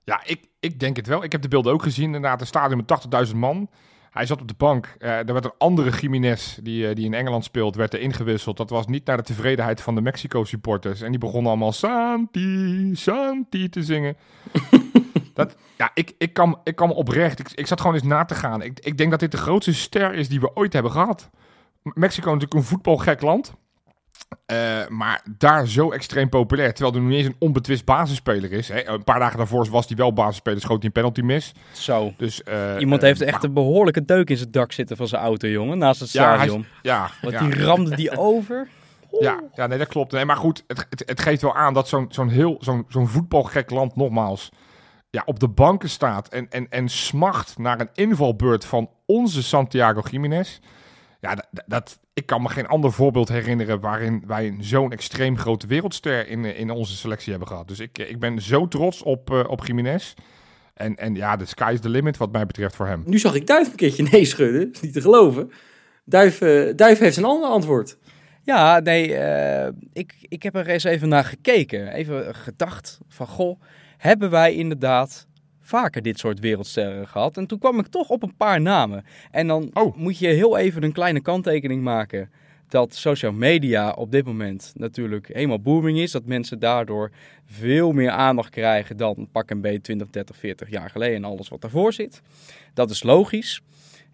Ja, 0.06 0.22
ik, 0.26 0.46
ik 0.60 0.80
denk 0.80 0.96
het 0.96 1.08
wel. 1.08 1.24
Ik 1.24 1.32
heb 1.32 1.42
de 1.42 1.48
beelden 1.48 1.74
ook 1.74 1.84
gezien. 1.84 2.06
Inderdaad, 2.06 2.42
een 2.42 2.48
stadion 2.48 2.84
met 2.88 3.28
80.000 3.28 3.36
man. 3.36 3.70
Hij 4.12 4.26
zat 4.26 4.42
op 4.42 4.48
de 4.48 4.54
bank. 4.58 4.96
Eh, 5.00 5.18
er 5.18 5.34
werd 5.34 5.46
een 5.46 5.54
andere 5.58 5.90
Jiménez, 5.90 6.58
die, 6.62 6.88
eh, 6.88 6.96
die 6.96 7.06
in 7.06 7.14
Engeland 7.14 7.44
speelt, 7.44 7.76
werd 7.76 7.94
er 7.94 8.00
ingewisseld. 8.00 8.58
Dat 8.58 8.70
was 8.70 8.88
niet 8.88 9.06
naar 9.06 9.18
de 9.18 9.24
tevredenheid 9.24 9.82
van 9.82 9.96
de 9.96 10.02
Mexico-supporters. 10.02 11.02
En 11.02 11.10
die 11.10 11.20
begonnen 11.20 11.52
allemaal 11.52 11.72
Santi, 11.72 12.92
Santi 12.94 13.70
te 13.70 13.84
zingen. 13.84 14.18
dat, 15.34 15.56
ja, 15.78 15.92
ik, 15.94 16.14
ik, 16.18 16.34
kan, 16.34 16.60
ik 16.64 16.76
kan 16.76 16.92
oprecht... 16.92 17.40
Ik, 17.40 17.52
ik 17.52 17.68
zat 17.68 17.82
gewoon 17.82 17.96
eens 17.96 18.04
na 18.04 18.26
te 18.26 18.36
gaan. 18.36 18.62
Ik, 18.62 18.80
ik 18.80 18.98
denk 18.98 19.12
dat 19.12 19.20
dit 19.20 19.32
de 19.32 19.38
grootste 19.38 19.74
ster 19.74 20.14
is 20.14 20.30
die 20.30 20.40
we 20.40 20.56
ooit 20.56 20.74
hebben 20.74 20.92
gehad. 20.92 21.30
Mexico 21.84 22.28
is 22.28 22.34
natuurlijk 22.34 22.54
een 22.54 22.64
voetbalgek 22.64 23.22
land. 23.22 23.54
Eh, 24.46 24.88
maar 24.88 25.22
daar 25.38 25.68
zo 25.68 25.92
extreem 25.92 26.30
populair. 26.30 26.74
Terwijl 26.74 26.96
er 26.96 27.02
nu 27.02 27.08
niet 27.08 27.18
eens 27.18 27.28
een 27.28 27.36
onbetwist 27.40 27.86
basisspeler 27.86 28.52
is. 28.52 28.68
Hè. 28.68 28.88
Een 28.88 29.04
paar 29.04 29.20
dagen 29.20 29.38
daarvoor 29.38 29.70
was 29.70 29.88
hij 29.88 29.96
wel 29.98 30.14
basisspeler, 30.14 30.62
schoot 30.62 30.78
hij 30.78 30.86
een 30.86 30.92
penalty 30.92 31.22
mis. 31.22 31.52
Zo. 31.72 32.14
Dus, 32.18 32.44
eh, 32.44 32.76
Iemand 32.80 33.02
eh, 33.02 33.08
heeft 33.08 33.22
echt 33.22 33.44
een 33.44 33.54
behoorlijke 33.54 34.06
deuk 34.06 34.30
in 34.30 34.38
zijn 34.38 34.52
dak 34.52 34.72
zitten 34.72 34.98
van 34.98 35.08
zijn 35.08 35.22
auto, 35.22 35.48
jongen. 35.48 35.78
Naast 35.78 36.00
het 36.00 36.12
Ja, 36.12 36.28
hij- 36.28 36.36
stadion. 36.38 36.66
Ja, 36.82 37.10
Want 37.22 37.34
ja, 37.34 37.40
die 37.40 37.64
ramde 37.64 37.96
die 37.96 38.18
over. 38.18 38.68
ja, 39.20 39.40
ja, 39.54 39.68
nee, 39.68 39.78
dat 39.78 39.88
klopt. 39.88 40.12
Nee, 40.12 40.26
maar 40.26 40.38
goed, 40.38 40.64
het, 40.68 40.86
het, 40.90 41.04
het 41.06 41.20
geeft 41.22 41.42
wel 41.42 41.56
aan 41.56 41.74
dat 41.74 41.88
zo'n 41.88 42.06
zo'n 42.10 42.30
heel 42.30 42.58
zo'n 42.60 42.86
zo'n 42.90 43.08
voetbalgek 43.08 43.70
land 43.70 43.96
nogmaals 43.96 44.50
ja, 45.10 45.22
op 45.26 45.40
de 45.40 45.48
banken 45.48 45.90
staat 45.90 46.28
en, 46.28 46.48
en, 46.50 46.68
en 46.70 46.90
smacht 46.90 47.58
naar 47.58 47.80
een 47.80 47.90
invalbeurt 47.94 48.66
van 48.66 48.90
onze 49.06 49.44
Santiago 49.44 50.02
Jiménez. 50.12 50.60
Ja, 51.26 51.36
dat, 51.36 51.64
dat, 51.66 52.00
ik 52.14 52.26
kan 52.26 52.42
me 52.42 52.50
geen 52.50 52.68
ander 52.68 52.92
voorbeeld 52.92 53.30
herinneren 53.30 53.80
waarin 53.80 54.24
wij 54.28 54.56
zo'n 54.60 54.92
extreem 54.92 55.38
grote 55.38 55.68
wereldster 55.68 56.28
in, 56.28 56.46
eh, 56.46 56.60
in 56.60 56.70
onze 56.70 56.96
selectie 56.96 57.30
hebben 57.30 57.48
gehad. 57.48 57.68
Dus 57.68 57.80
ik, 57.80 57.98
ik 57.98 58.20
ben 58.20 58.42
zo 58.42 58.68
trots 58.68 59.04
op, 59.04 59.32
eh, 59.32 59.44
op 59.48 59.66
Jiménez. 59.66 60.14
En, 60.76 60.96
en 60.96 61.16
ja, 61.16 61.36
de 61.36 61.46
sky 61.46 61.72
is 61.74 61.80
the 61.80 61.90
limit 61.90 62.18
wat 62.18 62.32
mij 62.32 62.46
betreft 62.46 62.76
voor 62.76 62.88
hem. 62.88 63.04
Nu 63.06 63.20
zag 63.20 63.36
ik 63.36 63.48
Duif 63.48 63.68
een 63.68 63.76
keertje 63.76 64.04
nee 64.12 64.26
schudden. 64.26 64.72
Is 64.72 64.82
niet 64.82 64.94
te 64.94 65.02
geloven. 65.02 65.52
Duif, 66.06 66.42
eh, 66.42 66.76
Duif 66.76 67.00
heeft 67.00 67.18
een 67.18 67.26
ander 67.26 67.50
antwoord. 67.50 67.98
Ja, 68.44 68.80
nee, 68.80 69.16
eh, 69.16 69.72
ik, 69.94 70.16
ik 70.22 70.44
heb 70.44 70.56
er 70.56 70.68
eens 70.68 70.84
even 70.84 71.10
naar 71.10 71.24
gekeken. 71.24 71.88
Even 71.88 72.36
gedacht 72.36 73.00
van, 73.08 73.28
goh, 73.28 73.62
hebben 73.98 74.30
wij 74.30 74.54
inderdaad 74.54 75.28
vaker 75.68 76.02
dit 76.02 76.20
soort 76.20 76.40
wereldsterren 76.40 77.08
gehad? 77.08 77.38
En 77.38 77.48
toen 77.48 77.60
kwam 77.60 77.80
ik 77.80 77.88
toch 77.88 78.10
op 78.10 78.24
een 78.24 78.36
paar 78.36 78.62
namen. 78.62 79.04
En 79.32 79.48
dan 79.48 79.70
Oh. 79.74 79.96
moet 79.96 80.18
je 80.20 80.28
heel 80.28 80.58
even 80.58 80.84
een 80.84 80.92
kleine 80.92 81.22
kanttekening 81.22 81.84
maken. 81.84 82.30
Dat 82.68 82.96
social 82.96 83.32
media 83.32 83.92
op 83.92 84.12
dit 84.12 84.26
moment 84.26 84.74
natuurlijk 84.76 85.28
helemaal 85.28 85.62
booming 85.62 85.98
is. 85.98 86.12
Dat 86.12 86.26
mensen 86.26 86.60
daardoor 86.60 87.12
veel 87.46 87.92
meer 87.92 88.10
aandacht 88.10 88.50
krijgen 88.50 88.98
dan 88.98 89.28
pak 89.32 89.50
een 89.50 89.62
beetje 89.62 89.82
20, 89.82 90.10
30, 90.10 90.38
40 90.38 90.70
jaar 90.70 90.90
geleden 90.90 91.16
en 91.16 91.24
alles 91.24 91.50
wat 91.50 91.62
daarvoor 91.62 91.94
zit. 91.94 92.22
Dat 92.74 92.90
is 92.90 93.04
logisch. 93.04 93.62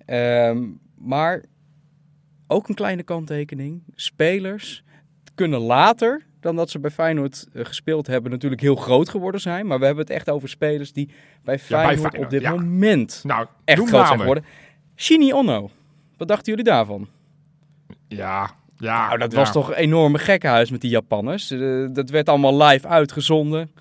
Ehm, 0.06 0.68
maar 0.98 1.44
ook 2.48 2.70
een 2.70 2.76
kleine 2.76 3.04
kanttekening. 3.04 3.84
Spelers 3.96 4.84
kunnen 5.36 5.60
later 5.60 6.26
dan 6.42 6.56
dat 6.56 6.70
ze 6.70 6.80
bij 6.80 6.92
Feyenoord 6.92 7.48
eh, 7.54 7.66
gespeeld 7.66 8.08
hebben 8.08 8.32
natuurlijk 8.32 8.62
heel 8.62 8.76
groot 8.76 9.10
geworden 9.10 9.42
zijn. 9.42 9.68
Maar 9.68 9.80
we 9.80 9.86
hebben 9.86 10.04
het 10.04 10.14
echt 10.14 10.30
over 10.30 10.50
spelers 10.50 10.94
die 10.94 11.10
bij 11.44 11.60
Feyenoord, 11.60 12.00
Feyenoord, 12.00 12.24
op 12.26 12.30
dit 12.30 12.42
ja. 12.42 12.52
moment 12.52 13.22
Nou, 13.24 13.48
echt 13.66 13.88
groot 13.88 14.08
zijn 14.08 14.20
geworden. 14.20 14.46
Shini 14.96 15.34
Onno. 15.34 15.70
Wat 16.18 16.28
dachten 16.28 16.46
jullie 16.46 16.72
daarvan? 16.72 17.08
Ja, 18.08 18.52
ja. 18.78 19.08
Nou, 19.08 19.20
dat 19.20 19.32
ja. 19.32 19.38
was 19.38 19.52
toch 19.52 19.70
een 19.70 19.76
enorme 19.76 20.18
gekkenhuis 20.18 20.72
met 20.72 20.82
die 20.82 20.90
Japanners. 20.90 21.52
Eh, 21.52 21.86
dat 21.94 22.10
werd 22.10 22.30
allemaal 22.30 22.64
live 22.64 22.88
uitgezonden. 22.88 23.72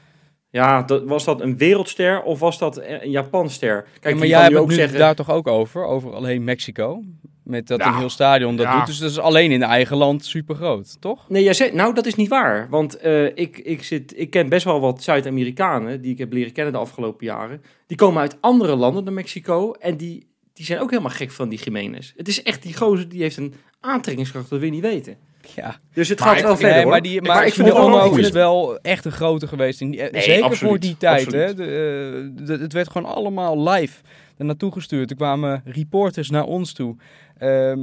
Ja, 0.50 0.82
dat, 0.82 1.04
was 1.04 1.24
dat 1.24 1.40
een 1.40 1.56
wereldster 1.56 2.22
of 2.22 2.38
was 2.38 2.58
dat 2.58 2.82
een 2.82 3.10
Japanster? 3.10 3.86
Kijk, 4.00 4.14
Ja, 4.14 4.18
maar 4.18 4.28
jij 4.28 4.38
hebt 4.38 4.50
nu 4.50 4.54
het 4.54 4.64
ook 4.64 4.70
nu 4.70 4.74
zeggen... 4.74 4.98
daar 4.98 5.14
toch 5.14 5.30
ook 5.30 5.46
over? 5.46 5.84
Over 5.84 6.14
alleen 6.14 6.44
Mexico. 6.44 7.02
Met 7.42 7.66
dat 7.66 7.78
Ja, 7.78 7.86
een 7.86 7.98
heel 7.98 8.08
stadion 8.08 8.56
dat 8.56 8.66
ja. 8.66 8.76
doet. 8.76 8.86
Dus 8.86 8.98
dat 8.98 9.10
is 9.10 9.18
alleen 9.18 9.50
in 9.50 9.62
eigen 9.62 9.96
land 9.96 10.24
super 10.24 10.54
groot, 10.54 11.00
toch? 11.00 11.28
Nee, 11.28 11.42
jij 11.42 11.54
zegt, 11.54 11.72
nou, 11.72 11.94
dat 11.94 12.06
is 12.06 12.14
niet 12.14 12.28
waar. 12.28 12.66
Want 12.70 12.96
eh, 12.96 13.24
ik, 13.24 13.58
ik, 13.58 13.82
zit, 13.84 14.18
ik 14.18 14.30
ken 14.30 14.48
best 14.48 14.64
wel 14.64 14.80
wat 14.80 15.02
Zuid-Amerikanen 15.02 16.00
die 16.00 16.12
ik 16.12 16.18
heb 16.18 16.32
leren 16.32 16.52
kennen 16.52 16.72
de 16.72 16.78
afgelopen 16.78 17.26
jaren. 17.26 17.62
Die 17.86 17.96
komen 17.96 18.20
uit 18.20 18.36
andere 18.40 18.76
landen 18.76 19.04
dan 19.04 19.14
Mexico 19.14 19.72
en 19.72 19.96
die, 19.96 20.26
die 20.52 20.64
zijn 20.64 20.80
ook 20.80 20.90
helemaal 20.90 21.12
gek 21.12 21.30
van 21.30 21.48
die 21.48 21.58
Jiménez. 21.58 22.12
Het 22.16 22.28
is 22.28 22.42
echt 22.42 22.62
die 22.62 22.76
gozer 22.76 23.08
die 23.08 23.22
heeft 23.22 23.36
een 23.36 23.54
aantrekkingskracht, 23.80 24.50
dat 24.50 24.58
wil 24.58 24.68
je 24.68 24.74
niet 24.74 24.82
weten. 24.82 25.16
Ja. 25.56 25.76
Dus 25.92 26.08
het 26.08 26.20
Maar 26.20 26.28
gaat 26.28 26.42
wel 26.42 26.56
verder, 26.56 26.70
Nee, 26.74 26.82
hoor. 26.82 26.90
maar, 26.90 27.02
die, 27.02 27.22
maar 27.22 27.46
ik 27.46 27.52
vind 27.54 27.72
Onno 27.72 27.98
goed. 28.08 28.18
is 28.18 28.30
wel 28.30 28.78
echt 28.80 29.04
een 29.04 29.12
grote 29.12 29.46
geweest. 29.46 29.80
En 29.80 29.90
die- 29.90 30.00
Nee, 30.00 30.22
zeker 30.22 30.44
absoluut, 30.44 30.70
voor 30.70 30.78
die 30.80 30.96
tijd. 30.96 31.24
absoluut. 31.26 31.46
Hè, 31.48 31.54
de, 31.54 31.62
eh, 31.64 32.46
de- 32.46 32.62
het 32.62 32.72
werd 32.72 32.90
gewoon 32.90 33.14
allemaal 33.14 33.68
live 33.68 34.00
er 34.36 34.44
naartoe 34.44 34.72
gestuurd. 34.72 35.10
Er 35.10 35.16
kwamen 35.16 35.62
reporters 35.64 36.30
naar 36.30 36.44
ons 36.44 36.72
toe. 36.72 36.96
Ehm, 37.38 37.78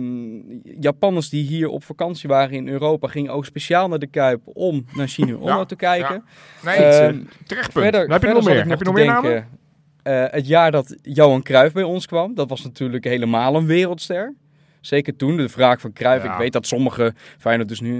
Japanners 0.79 1.29
die 1.29 1.43
hier 1.47 1.67
op 1.69 1.83
vakantie 1.83 2.29
waren 2.29 2.55
in 2.55 2.67
Europa 2.67 3.07
gingen 3.07 3.31
ook 3.31 3.45
speciaal 3.45 3.87
naar 3.87 3.99
de 3.99 4.07
Kuip 4.07 4.41
om 4.45 4.85
naar 4.93 5.07
Chino 5.07 5.37
Onno 5.37 5.57
Ja, 5.57 5.65
te 5.65 5.75
kijken. 5.75 6.23
Nee, 6.65 6.75
terecht 6.77 7.71
punt. 7.73 7.83
verder, 7.85 8.07
heb 8.09 8.21
je 8.21 8.27
nog 8.27 8.45
meer. 8.45 8.67
Heb 8.67 8.79
je 8.79 8.85
nog 8.85 8.93
meer 8.93 9.05
namen? 9.05 9.47
eh, 10.03 10.23
het 10.27 10.47
jaar 10.47 10.71
dat 10.71 10.95
Johan 11.01 11.41
Cruijff 11.43 11.73
bij 11.73 11.83
ons 11.83 12.05
kwam, 12.05 12.35
dat 12.35 12.49
was 12.49 12.63
natuurlijk 12.63 13.03
helemaal 13.03 13.55
een 13.55 13.65
wereldster. 13.65 14.33
Zeker 14.87 15.15
toen, 15.15 15.37
de 15.37 15.49
vraag 15.49 15.81
van 15.81 15.93
Cruijff. 15.93 16.25
Ja. 16.25 16.31
Ik 16.31 16.37
weet 16.37 16.53
dat 16.53 16.67
sommige 16.67 17.13
Feyenoord 17.37 17.69
dus 17.69 17.79
nu... 17.79 17.93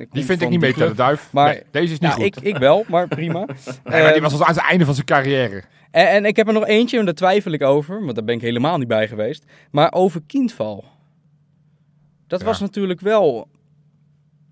eh, 0.00 0.06
Die 0.10 0.24
vind 0.24 0.42
ik 0.42 0.48
niet 0.48 0.60
mee 0.60 0.72
te 0.72 0.86
de 0.88 0.94
duif. 0.94 1.32
Maar- 1.32 1.52
Nee, 1.52 1.62
deze 1.70 1.92
is 1.92 1.98
niet 1.98 2.10
Ja, 2.10 2.16
goed. 2.16 2.24
ik, 2.24 2.36
ik 2.40 2.56
wel, 2.56 2.84
maar 2.88 3.08
prima. 3.08 3.38
Nee, 3.44 3.46
maar 3.84 4.02
die 4.02 4.12
Ehm, 4.12 4.20
was 4.22 4.32
al 4.32 4.44
aan 4.44 4.54
het 4.54 4.62
einde 4.64 4.84
van 4.84 4.94
zijn 4.94 5.06
carrière. 5.06 5.62
en, 5.90 6.08
en 6.08 6.24
ik 6.24 6.36
heb 6.36 6.46
er 6.46 6.52
nog 6.52 6.66
eentje, 6.66 6.98
en 6.98 7.04
daar 7.04 7.14
twijfel 7.14 7.52
ik 7.52 7.62
over, 7.62 8.02
want 8.02 8.14
daar 8.14 8.24
ben 8.24 8.34
ik 8.34 8.40
helemaal 8.40 8.78
niet 8.78 8.88
bij 8.88 9.08
geweest. 9.08 9.44
Maar 9.70 9.92
over 9.92 10.20
kindval. 10.26 10.84
Dat 12.26 12.40
Ja. 12.40 12.46
was 12.46 12.60
natuurlijk 12.60 13.00
wel, 13.00 13.48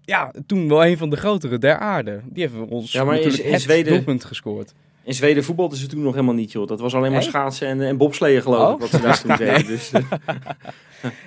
ja, 0.01 0.33
toen 0.47 0.69
wel 0.69 0.85
een 0.87 0.99
van 0.99 1.11
de 1.11 1.17
grotere 1.17 1.59
der 1.59 1.79
aarde. 1.79 2.21
Die 2.25 2.43
hebben 2.49 2.69
ons 2.69 2.93
Ja, 2.93 3.05
maar 3.05 3.17
het 3.17 3.61
Zweden- 3.61 3.93
doelpunt 3.93 4.25
gescoord. 4.25 4.73
In 5.05 5.15
Zweden 5.15 5.45
voetbalden 5.45 5.79
ze 5.79 5.87
toen 5.87 6.03
nog 6.03 6.13
helemaal 6.15 6.35
niet, 6.35 6.53
joh. 6.53 6.67
Dat 6.67 6.81
was 6.81 6.95
alleen 6.95 7.11
maar 7.13 7.21
Nee? 7.21 7.29
schaatsen 7.29 7.69
en, 7.69 7.81
en 7.83 7.97
bobsleeën, 7.97 8.43
geloof 8.43 8.69
ik, 8.69 8.75
Oh. 8.75 8.81
wat 8.81 8.91
ze 8.91 9.01
daar 9.01 9.21
toen 9.21 9.37
deden. 9.47 9.67
Dus, 9.67 9.91
eh, 9.93 10.03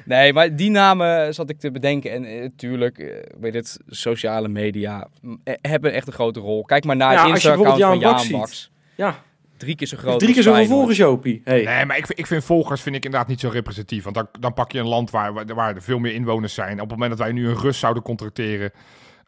Nee, 0.06 0.34
maar 0.34 0.56
die 0.56 0.70
namen 0.70 1.34
zat 1.34 1.50
ik 1.50 1.60
te 1.60 1.72
bedenken. 1.72 2.12
En 2.12 2.42
natuurlijk, 2.42 2.98
eh, 3.00 3.16
weet 3.40 3.54
het, 3.54 3.80
sociale 3.88 4.48
media 4.48 5.08
mm, 5.22 5.40
eh, 5.44 5.54
hebben 5.62 5.94
echt 5.94 6.08
een 6.08 6.14
grote 6.14 6.40
rol. 6.40 6.64
Kijk 6.64 6.84
maar 6.86 6.96
naar 6.96 7.12
Ja, 7.14 7.22
het 7.24 7.30
Insta-account 7.30 7.70
van 7.70 8.00
Jan 8.00 8.00
Baks 8.00 8.30
Baks. 8.30 8.72
ja, 8.96 9.24
Drie 9.58 9.76
keer 9.76 9.88
zo 9.88 9.98
groot 9.98 10.20
drie 10.20 10.34
keer 10.34 10.44
zoveel 10.44 10.66
volgers, 10.66 10.98
Jopie. 10.98 11.42
Hey. 11.44 11.64
Nee, 11.64 11.86
maar 11.86 11.98
ik, 11.98 12.06
vind- 12.06 12.20
ik 12.20 12.28
vind 12.28 12.44
volgers 12.44 12.82
vind 12.82 12.96
ik 12.96 13.06
inderdaad 13.06 13.30
niet 13.30 13.40
zo 13.40 13.50
representatief. 13.50 14.04
Want 14.04 14.16
dan, 14.16 14.28
dan 14.40 14.54
pak 14.54 14.72
je 14.72 14.80
een 14.80 14.88
land 14.88 15.10
waar, 15.12 15.34
waar, 15.34 15.46
waar 15.56 15.76
er 15.76 15.82
veel 15.82 16.00
meer 16.00 16.14
inwoners 16.14 16.54
zijn. 16.54 16.74
Op 16.74 16.80
het 16.80 16.90
moment 16.90 17.10
dat 17.10 17.20
wij 17.20 17.32
nu 17.32 17.48
een 17.48 17.58
Rus 17.60 17.80
zouden 17.80 18.04
contracteren... 18.04 18.72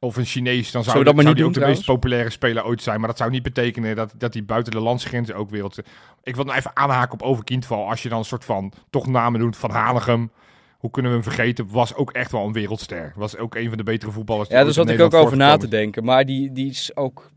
Of 0.08 0.18
een 0.18 0.26
Chinees, 0.26 0.72
dan 0.72 0.84
zou, 0.84 1.04
dat 1.04 1.16
maar 1.16 1.24
zou 1.24 1.26
niet 1.26 1.36
die 1.36 1.36
doen, 1.36 1.46
ook 1.46 1.54
de 1.54 1.60
trouwens? 1.60 1.88
meest 1.88 2.00
populaire 2.00 2.30
speler 2.30 2.66
ooit 2.66 2.82
zijn. 2.82 3.00
Maar 3.00 3.08
dat 3.08 3.18
zou 3.18 3.32
niet 3.32 3.44
betekenen 3.44 3.96
dat, 3.96 4.14
dat 4.18 4.34
die 4.34 4.44
buiten 4.44 4.72
de 4.72 4.80
landsgrenzen 4.80 5.36
ook 5.36 5.50
wereld... 5.50 5.78
Ik 6.24 6.36
wil 6.36 6.46
nou 6.46 6.58
even 6.58 6.72
aanhaken 6.74 7.14
op 7.14 7.22
Overkindval. 7.22 7.90
Als 7.90 8.04
je 8.04 8.10
dan 8.10 8.20
een 8.20 8.26
soort 8.26 8.46
van 8.46 8.74
toch 8.90 9.08
namen 9.08 9.40
doet 9.40 9.58
van 9.58 9.72
Hanegem. 9.72 10.32
Hoe 10.78 10.92
kunnen 10.92 11.12
we 11.12 11.18
hem 11.18 11.28
vergeten? 11.28 11.68
Was 11.70 11.96
ook 11.96 12.12
echt 12.12 12.32
wel 12.32 12.46
een 12.46 12.54
wereldster. 12.54 13.14
Was 13.16 13.38
ook 13.38 13.56
een 13.56 13.68
van 13.68 13.78
de 13.78 13.84
betere 13.84 14.12
voetballers. 14.12 14.50
Ja, 14.50 14.64
daar 14.64 14.74
zat 14.74 14.90
ik 14.90 15.00
ook 15.00 15.14
over 15.14 15.38
na 15.38 15.58
te 15.58 15.68
denken. 15.68 16.04
Maar 16.04 16.26
die, 16.26 16.52
die 16.52 16.70
is 16.70 16.96
ook, 16.96 17.32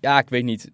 ja, 0.00 0.18
ik 0.18 0.28
weet 0.28 0.44
niet. 0.44 0.70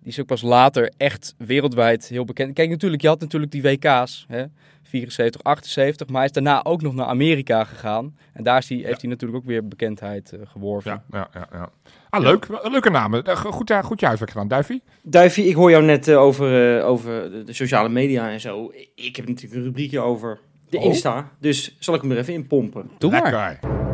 Die 0.00 0.10
is 0.10 0.20
ook 0.20 0.26
pas 0.26 0.42
later 0.42 0.92
echt 0.96 1.34
wereldwijd 1.38 2.08
heel 2.08 2.24
bekend. 2.24 2.54
Kijk, 2.54 2.70
natuurlijk, 2.70 3.02
je 3.02 3.08
had 3.08 3.20
natuurlijk 3.20 3.52
die 3.52 3.62
WK's, 3.62 4.24
hè, 4.28 4.44
74, 4.92 5.42
78. 5.42 6.06
Maar 6.06 6.16
hij 6.16 6.24
is 6.24 6.32
daarna 6.32 6.64
ook 6.64 6.82
nog 6.82 6.94
naar 6.94 7.06
Amerika 7.06 7.64
gegaan. 7.64 8.16
En 8.32 8.42
daar 8.42 8.58
is 8.58 8.68
hij, 8.68 8.78
heeft 8.78 9.00
hij 9.00 9.10
natuurlijk 9.10 9.40
ook 9.40 9.48
weer 9.48 9.68
bekendheid 9.68 10.32
eh, 10.32 10.40
geworven. 10.44 10.90
Ja, 10.90 11.02
ja, 11.10 11.28
ja, 11.34 11.48
ja. 11.52 11.70
Ah, 12.10 12.22
leuk. 12.22 12.46
Leuke 12.62 12.90
namen. 12.90 13.24
Eh, 13.24 13.36
Goed, 13.36 13.70
eh, 13.70 13.84
goed 13.84 14.00
je 14.00 14.06
huiswerk 14.06 14.30
gedaan, 14.30 14.48
Duifie. 14.48 14.82
Duifie, 15.02 15.46
ik 15.46 15.54
hoor 15.54 15.70
jou 15.70 15.84
net 15.84 16.10
over, 16.10 16.78
eh, 16.78 16.86
over 16.88 17.44
de, 17.46 17.52
sociale 17.52 17.88
media 17.88 18.30
en 18.30 18.40
zo. 18.40 18.72
Ik 18.94 19.16
heb 19.16 19.28
natuurlijk 19.28 19.54
een 19.54 19.66
rubriekje 19.66 20.00
over 20.00 20.38
de 20.68 20.78
Oh. 20.78 20.84
Insta. 20.84 21.30
Dus 21.40 21.76
zal 21.78 21.94
ik 21.94 22.00
hem 22.00 22.10
er 22.10 22.18
even 22.18 22.34
in 22.34 22.46
pompen. 22.46 22.90
Doe 22.98 23.10
maar. 23.10 23.90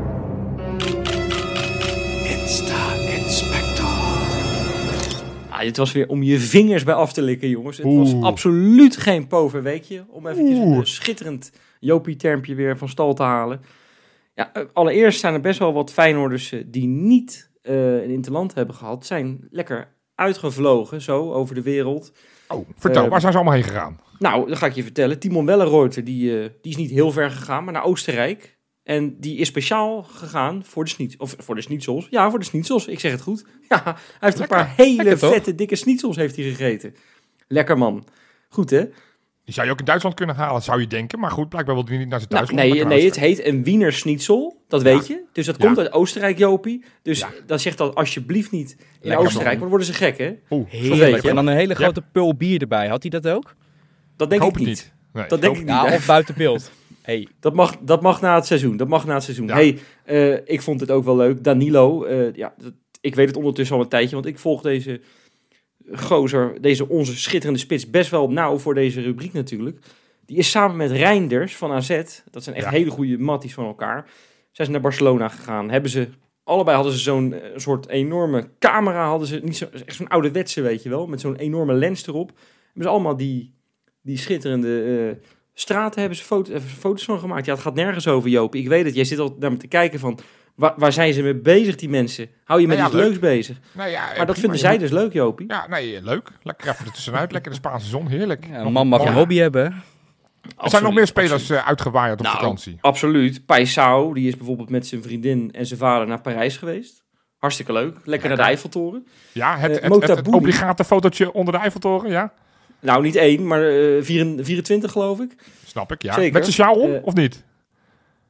Dit 5.65 5.77
was 5.77 5.93
weer 5.93 6.09
om 6.09 6.23
je 6.23 6.39
vingers 6.39 6.85
bij 6.85 6.95
af 6.95 7.13
te 7.13 7.23
likken, 7.23 7.49
jongens. 7.49 7.77
Het 7.77 7.87
was 7.95 8.21
absoluut 8.21 8.97
geen 8.97 9.27
pover 9.27 9.63
weekje. 9.63 10.05
Om 10.09 10.27
eventjes 10.27 10.59
Oeh. 10.59 10.77
een 10.77 10.87
schitterend 10.87 11.53
Jopie-termpje 11.81 12.55
weer 12.55 12.79
van 12.79 12.89
stal 12.89 13.15
te 13.15 13.23
halen. 13.23 13.61
Ja, 14.35 14.53
eh, 14.53 14.63
allereerst 14.73 15.21
zijn 15.21 15.35
er 15.35 15.41
best 15.41 15.59
wel 15.59 15.73
wat 15.73 15.93
Feyenoorders 15.93 16.53
eh, 16.53 16.63
die 16.67 16.87
niet 16.87 17.51
eh, 17.63 18.03
een 18.03 18.11
interland 18.11 18.55
hebben 18.55 18.75
gehad. 18.75 19.07
Zijn 19.07 19.47
lekker 19.51 19.89
uitgevlogen, 20.15 21.03
zo, 21.03 21.33
over 21.33 21.55
de 21.55 21.63
wereld. 21.63 22.13
Oh, 22.49 22.69
vertel, 22.77 23.05
Eh, 23.05 23.11
waar 23.11 23.21
zijn 23.21 23.33
ze 23.33 23.39
allemaal 23.39 23.57
heen 23.57 23.69
gegaan? 23.69 24.01
Nou, 24.19 24.49
dat 24.49 24.59
ga 24.59 24.67
ik 24.67 24.75
je 24.75 24.83
vertellen. 24.83 25.19
Timon 25.19 25.47
Wellenreuter, 25.47 26.05
die, 26.05 26.41
eh, 26.43 26.49
die 26.63 26.73
is 26.73 26.77
niet 26.77 26.91
heel 26.91 27.11
ver 27.11 27.31
gegaan, 27.31 27.65
maar 27.65 27.73
naar 27.73 27.85
Oostenrijk. 27.85 28.58
En 28.89 29.17
die 29.21 29.37
is 29.37 29.47
speciaal 29.49 30.03
gegaan 30.03 30.65
voor 30.65 30.85
de 30.85 30.91
schniet, 30.91 31.15
of 31.19 31.35
voor 31.39 31.55
de 31.55 31.61
schnitzels. 31.61 32.07
Ja, 32.11 32.31
voor 32.31 32.39
de 32.39 32.45
schnitzels. 32.45 32.87
Ik 32.87 33.01
zeg 33.01 33.13
het 33.13 33.21
goed. 33.21 33.45
Ja, 33.69 33.83
hij 33.85 33.95
heeft 34.21 34.39
Lekker. 34.39 34.59
een 34.59 34.65
paar 34.65 34.75
hele 34.77 35.03
Lekker, 35.05 35.29
vette, 35.29 35.55
dikke 35.55 35.77
schnitzels 35.77 36.17
heeft 36.17 36.37
hij 36.37 36.45
gegeten. 36.45 36.95
Lekker 37.49 37.79
man. 37.79 38.07
Goed, 38.49 38.71
hè? 38.71 38.85
Die 39.45 39.55
zou 39.55 39.67
je 39.67 39.73
ook 39.73 39.79
in 39.79 39.85
Duitsland 39.85 40.15
kunnen 40.15 40.37
halen, 40.37 40.63
zou 40.63 40.81
je 40.81 40.87
denken. 40.87 41.19
Maar 41.19 41.31
goed, 41.31 41.49
blijkbaar 41.49 41.75
wilde 41.75 41.91
hij 41.91 41.99
niet 42.01 42.09
naar 42.09 42.19
zijn 42.21 42.33
Nou, 42.33 42.45
Duitsland. 42.45 42.73
nee, 42.75 42.83
maar 42.85 42.93
nee, 42.95 43.03
naar 43.11 43.15
het 43.17 43.25
heet 43.25 43.47
een 43.47 43.65
Wiener 43.65 43.93
Schnitzel. 43.93 44.63
Dat 44.69 44.83
weet 44.83 45.07
je. 45.07 45.23
Dus 45.33 45.47
dat 45.47 45.57
Ja. 45.59 45.65
komt 45.65 45.79
uit 45.79 45.93
Oostenrijk, 45.93 46.39
Jopie. 46.39 46.85
Dus 47.03 47.19
Ja. 47.19 47.29
dan 47.47 47.59
zegt 47.59 47.79
dat 47.79 47.95
alsjeblieft 47.95 48.51
niet 48.51 48.71
in 48.79 48.87
Lekker, 49.09 49.25
Oostenrijk, 49.27 49.49
want 49.49 49.61
dan 49.61 49.69
worden 49.69 49.87
ze 49.87 49.93
gek, 49.93 50.19
hè? 50.19 50.33
Oeh, 50.51 50.71
Heerlijk. 50.71 51.25
En 51.25 51.35
dan 51.35 51.47
een 51.47 51.57
hele 51.57 51.75
grote 51.75 52.03
pul 52.13 52.35
bier 52.37 52.61
erbij. 52.61 52.89
Had 52.89 53.03
hij 53.03 53.11
dat 53.21 53.29
ook? 53.29 53.55
Dat 54.17 54.27
ik 54.27 54.31
denk 54.31 54.43
hoop 54.43 54.53
ik 54.53 54.59
niet. 54.59 54.67
niet. 54.67 54.93
Nee, 55.13 55.27
Dat 55.29 55.41
denk 55.41 55.57
ik 55.57 55.65
niet. 55.65 55.81
Hè? 55.81 55.95
of 55.95 56.07
buiten 56.07 56.35
beeld. 56.35 56.71
Hey, 57.09 57.29
Dat 57.41 57.55
mag, 57.55 57.77
dat 57.81 58.03
mag 58.03 58.21
na 58.21 58.35
het 58.35 58.47
seizoen. 58.47 58.77
Dat 58.77 58.89
mag 58.89 59.07
na 59.07 59.15
het 59.15 59.23
seizoen. 59.23 59.47
Ja. 59.47 59.55
Hey, 59.55 59.79
eh, 60.05 60.33
ik 60.45 60.63
vond 60.63 60.81
het 60.81 60.91
ook 60.91 61.05
wel 61.05 61.17
leuk. 61.17 61.45
Danilo, 61.45 62.05
eh, 62.05 62.35
ja, 62.35 62.55
dat, 62.59 62.73
ik 63.01 63.15
weet 63.15 63.27
het 63.27 63.37
ondertussen 63.37 63.77
al 63.77 63.83
een 63.83 63.89
tijdje, 63.89 64.15
want 64.15 64.27
ik 64.27 64.39
volg 64.39 64.63
deze 64.63 65.01
gozer, 65.93 66.61
deze 66.61 66.89
onze 66.89 67.17
schitterende 67.17 67.61
spits, 67.61 67.91
best 67.91 68.11
wel 68.11 68.31
nauw 68.31 68.59
voor 68.59 68.75
deze 68.75 69.01
rubriek 69.01 69.33
natuurlijk. 69.33 69.79
Die 70.27 70.37
is 70.37 70.51
samen 70.51 70.77
met 70.77 70.91
Reinders 70.91 71.57
van 71.57 71.73
AZ, 71.73 72.03
dat 72.31 72.45
zijn 72.45 72.57
echt 72.57 72.65
Ja. 72.65 72.71
hele 72.71 72.91
goede 72.91 73.19
matties 73.19 73.55
van 73.55 73.67
elkaar, 73.67 74.11
zijn 74.53 74.67
ze 74.67 74.73
naar 74.73 74.83
Barcelona 74.83 75.29
gegaan. 75.29 75.71
Hebben 75.71 75.91
ze, 75.91 76.09
allebei 76.45 76.77
hadden 76.77 76.95
ze 76.95 77.01
zo'n 77.01 77.33
eh, 77.33 77.41
soort 77.57 77.89
enorme 77.89 78.49
camera, 78.59 79.09
hadden 79.09 79.29
ze, 79.29 79.41
niet 79.43 79.57
zo, 79.57 79.67
echt 79.87 79.97
zo'n 79.97 80.09
ouderwetse, 80.09 80.61
weet 80.61 80.83
je 80.83 80.89
wel, 80.89 81.07
met 81.07 81.21
zo'n 81.21 81.37
enorme 81.37 81.73
lens 81.73 82.07
erop. 82.07 82.29
Hebben 82.65 82.83
ze 82.83 82.89
allemaal 82.89 83.17
die, 83.17 83.55
die 84.03 84.19
schitterende 84.19 85.19
straten 85.61 86.01
hebben 86.01 86.19
ze 86.19 86.25
foto, 86.25 86.59
foto's 86.79 87.05
van 87.05 87.19
gemaakt. 87.19 87.47
Ja, 87.47 87.53
het 87.53 87.63
gaat 87.63 87.75
nergens 87.75 88.07
over, 88.07 88.31
Joop. 88.31 88.55
Ik 88.55 88.69
weet 88.69 88.85
het, 88.85 88.95
jij 88.95 89.05
zit 89.05 89.19
al 89.19 89.37
naar 89.39 89.51
me 89.51 89.57
te 89.57 89.67
kijken 89.67 89.99
van... 89.99 90.19
Waar, 90.55 90.73
waar 90.77 90.93
zijn 90.93 91.13
ze 91.13 91.23
mee 91.23 91.35
bezig, 91.35 91.77
die 91.77 91.89
mensen? 91.89 92.29
Hou 92.45 92.61
je 92.61 92.67
met 92.67 92.79
Nou 92.79 92.91
ja, 92.91 92.97
iets 92.97 93.05
leuk. 93.05 93.21
leuks 93.23 93.35
bezig. 93.35 93.59
Nou 93.73 93.91
ja, 93.91 94.01
Maar 94.01 94.11
prima. 94.11 94.25
dat 94.25 94.39
vinden 94.39 94.59
zij 94.59 94.71
moet- 94.71 94.81
dus 94.81 94.91
leuk, 94.91 95.13
Jopie. 95.13 95.47
Ja, 95.49 95.67
nee, 95.69 96.03
leuk. 96.03 96.31
Lekker 96.43 96.69
even 96.69 96.87
ertussenuit. 96.87 97.33
Lekker 97.33 97.51
de 97.51 97.57
Spaanse 97.57 97.89
zon, 97.89 98.09
heerlijk. 98.09 98.45
ja, 98.51 98.59
een 98.61 98.73
man 98.73 98.87
mag 98.89 99.05
een 99.05 99.13
hobby 99.13 99.37
hebben. 99.37 99.83
Er 100.59 100.71
zijn 100.71 100.83
nog 100.83 100.95
meer 100.95 101.07
spelers 101.07 101.33
absoluut. 101.33 101.61
eh, 101.61 101.67
uitgewaaid 101.69 102.13
op 102.13 102.21
Nou, 102.23 102.37
vakantie. 102.37 102.79
Absoluut. 102.81 103.47
Paisao, 103.47 104.13
die 104.15 104.29
is 104.29 104.37
bijvoorbeeld 104.37 104.71
met 104.71 104.87
zijn 104.87 105.03
vriendin 105.03 105.49
en 105.53 105.67
zijn 105.67 105.79
vader 105.81 106.07
naar 106.07 106.21
Parijs 106.21 106.57
geweest. 106.57 107.03
Hartstikke 107.37 107.73
leuk. 107.73 107.97
Lekker 108.05 108.29
naar 108.29 108.37
de 108.37 108.43
Eiffeltoren. 108.43 109.07
Ja, 109.33 109.57
het, 109.59 109.79
eh, 109.79 109.91
het, 109.91 110.03
het, 110.07 110.17
het 110.17 110.29
obligate 110.29 110.85
fotootje 110.85 111.33
onder 111.33 111.53
de 111.55 111.61
Eiffeltoren, 111.61 112.11
ja. 112.11 112.33
Nou, 112.81 113.03
niet 113.03 113.17
één, 113.17 113.47
maar 113.47 113.69
eh, 113.69 114.03
vier- 114.03 114.35
24 114.45 114.93
geloof 114.93 115.21
ik. 115.21 115.35
Snap 115.67 115.93
ik, 115.93 116.03
ja. 116.03 116.13
Zeker. 116.15 116.33
Met 116.33 116.43
zijn 116.43 116.55
sjaal 116.55 116.75
om, 116.75 116.95
Eh, 116.95 117.01
of 117.07 117.15
niet? 117.15 117.45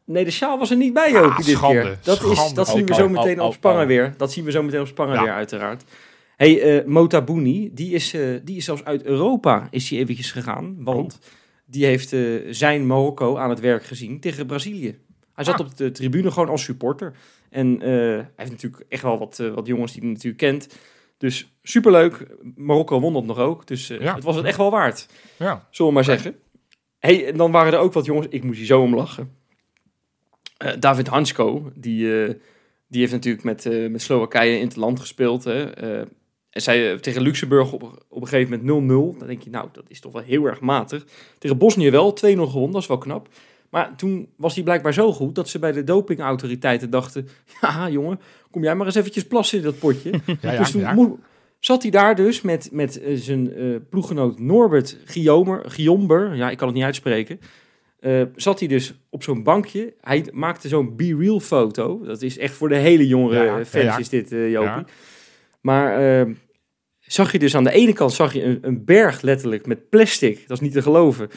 Nee, 0.05 0.25
de 0.25 0.31
sjaal 0.31 0.59
was 0.59 0.71
er 0.71 0.77
niet 0.77 0.93
bij, 0.93 1.11
Jopie, 1.13 1.31
Ah, 1.31 1.37
dit 1.37 1.47
schande, 1.47 1.81
keer. 1.83 1.99
Dat, 2.03 2.23
is, 2.23 2.53
dat 2.55 2.69
zien 2.69 2.87
we 2.87 2.93
Oh, 2.93 2.99
zo 2.99 3.05
oh, 3.05 3.11
meteen 3.11 3.41
oh, 3.41 3.47
op 3.47 3.53
Spangen 3.53 3.81
oh. 3.83 3.87
weer. 3.87 4.15
Dat 4.17 4.33
zien 4.33 4.45
we 4.45 4.51
zo 4.51 4.63
meteen 4.63 4.81
op 4.81 4.87
Spangen 4.87 5.15
Ja. 5.15 5.23
weer, 5.23 5.33
uiteraard. 5.33 5.85
hey, 6.37 6.61
eh 6.79 6.85
Motabouni, 6.87 7.71
die 7.75 7.93
is, 7.95 8.15
eh, 8.15 8.21
die 8.45 8.57
is 8.57 8.65
zelfs 8.65 8.85
uit 8.85 9.03
Europa 9.03 9.69
is 9.71 9.91
hij 9.91 9.99
eventjes 9.99 10.33
gegaan. 10.33 10.77
Want 10.79 11.19
die 11.67 11.85
heeft 11.85 12.13
eh, 12.13 12.21
zijn 12.51 12.87
Marokko 12.87 13.37
aan 13.37 13.51
het 13.51 13.61
werk 13.61 13.85
gezien 13.85 14.21
tegen 14.21 14.47
Brazilië. 14.47 14.99
Hij 15.35 15.45
zat 15.45 15.61
Ah. 15.61 15.67
op 15.67 15.77
de 15.77 15.91
tribune 15.91 16.31
gewoon 16.31 16.49
als 16.49 16.63
supporter. 16.65 17.13
En 17.51 17.81
eh, 17.83 17.89
hij 17.91 18.27
heeft 18.37 18.51
natuurlijk 18.51 18.85
echt 18.89 19.03
wel 19.03 19.19
wat, 19.19 19.39
eh, 19.39 19.55
wat 19.55 19.67
jongens 19.67 19.93
die 19.93 20.01
hij 20.03 20.11
natuurlijk 20.11 20.43
kent. 20.43 20.69
Dus 21.18 21.52
superleuk. 21.62 22.26
Marokko 22.57 23.00
won 23.00 23.12
dat 23.12 23.24
nog 23.24 23.38
ook. 23.38 23.66
Dus 23.66 23.90
eh, 23.90 24.00
Ja. 24.00 24.14
het 24.14 24.24
was 24.24 24.37
het 24.37 24.44
echt 24.44 24.57
wel 24.57 24.70
waard. 24.70 25.07
Ja. 25.37 25.66
Zullen 25.70 25.90
we 25.92 25.96
maar 25.98 26.04
zeggen. 26.18 26.37
hey, 26.98 27.26
en 27.26 27.37
dan 27.37 27.50
waren 27.50 27.72
er 27.72 27.78
ook 27.78 27.92
wat 27.92 28.04
jongens. 28.04 28.26
Ik 28.31 28.44
moest 28.44 28.59
hier 28.59 28.66
zo 28.66 28.81
om 28.83 28.94
lachen. 28.94 29.37
Eh, 30.57 30.72
David 30.78 31.07
Hansko, 31.07 31.70
die, 31.74 32.22
eh, 32.24 32.35
die 32.88 33.00
heeft 33.00 33.12
natuurlijk 33.12 33.44
met, 33.44 33.90
met 33.90 34.02
Slowakije 34.02 34.59
in 34.59 34.66
het 34.66 34.76
land 34.76 35.00
gespeeld. 35.00 35.44
Hè. 35.44 35.70
En 36.50 36.62
zij 36.62 36.98
tegen 36.98 37.22
Luxemburg 37.22 37.72
op, 37.72 37.83
op 38.09 38.20
een 38.22 38.28
gegeven 38.28 38.64
moment 38.64 39.14
0-0. 39.14 39.18
Dan 39.18 39.28
denk 39.28 39.42
je, 39.42 39.50
nou, 39.50 39.68
dat 39.72 39.85
is 39.88 40.00
toch 40.00 40.12
wel 40.12 40.22
heel 40.22 40.44
erg 40.44 40.61
matig. 40.61 41.07
Tegen 41.38 41.59
Bosnië 41.59 41.90
wel, 41.90 42.12
2-0 42.12 42.16
gewonnen, 42.22 42.72
dat 42.72 42.83
is 42.83 42.87
wel 42.88 42.98
knap. 42.98 43.28
Maar 43.70 43.96
toen 43.96 44.28
was 44.37 44.54
hij 44.54 44.64
blijkbaar 44.64 44.92
zo 44.94 45.12
goed 45.12 45.35
dat 45.35 45.48
ze 45.48 45.59
bij 45.59 45.72
de 45.72 45.85
dopingautoriteiten 45.85 46.90
dachten... 46.90 47.28
Ja, 47.61 47.88
jongen, 47.90 48.20
kom 48.50 48.62
jij 48.62 48.74
maar 48.74 48.87
eens 48.87 48.94
eventjes 48.94 49.26
plassen 49.26 49.59
in 49.59 49.64
dat 49.64 49.78
potje. 49.78 50.11
Ja, 50.40 50.52
ja, 50.52 50.59
dus 50.59 50.70
toen 50.70 51.20
zat 51.59 51.83
hij 51.83 51.90
daar 51.90 52.14
dus 52.14 52.40
met, 52.40 52.68
met 52.72 53.00
eh, 53.00 53.16
zijn 53.16 53.54
eh, 53.54 53.64
ploeggenoot 53.90 54.38
Norbert 54.38 54.96
Guillaumer, 55.04 55.70
Guillomber, 55.70 56.35
ja, 56.35 56.50
ik 56.50 56.57
kan 56.57 56.66
het 56.66 56.76
niet 56.76 56.85
uitspreken. 56.87 57.40
eh, 58.00 58.22
zat 58.37 58.59
hij 58.59 58.68
dus 58.68 58.94
op 59.11 59.22
zo'n 59.22 59.42
bankje. 59.42 59.94
Hij 60.00 60.26
maakte 60.33 60.68
zo'n 60.68 60.96
be-real 60.96 61.40
foto. 61.40 62.04
Dat 62.04 62.23
is 62.23 62.38
echt 62.38 62.54
voor 62.54 62.69
de 62.69 62.77
hele 62.77 63.06
jongere 63.06 63.44
Ja, 63.44 63.64
fans 63.64 63.73
ja, 63.73 63.81
ja. 63.92 63.98
is 63.98 64.08
dit, 64.08 64.33
eh 64.33 64.50
Jopie. 64.50 64.69
Ja. 64.69 64.85
Maar 65.60 66.21
eh, 66.21 66.33
zag 67.00 67.33
je 67.33 67.38
dus 67.38 67.56
aan 67.56 67.64
de 67.64 67.71
ene 67.73 67.92
kant 67.92 68.12
zag 68.12 68.33
je 68.33 68.42
een, 68.42 68.58
een 68.62 68.85
berg 68.85 69.21
letterlijk 69.21 69.66
met 69.66 69.88
plastic. 69.88 70.48
Dat 70.48 70.56
is 70.56 70.62
niet 70.62 70.73
te 70.73 70.83
geloven. 70.83 71.29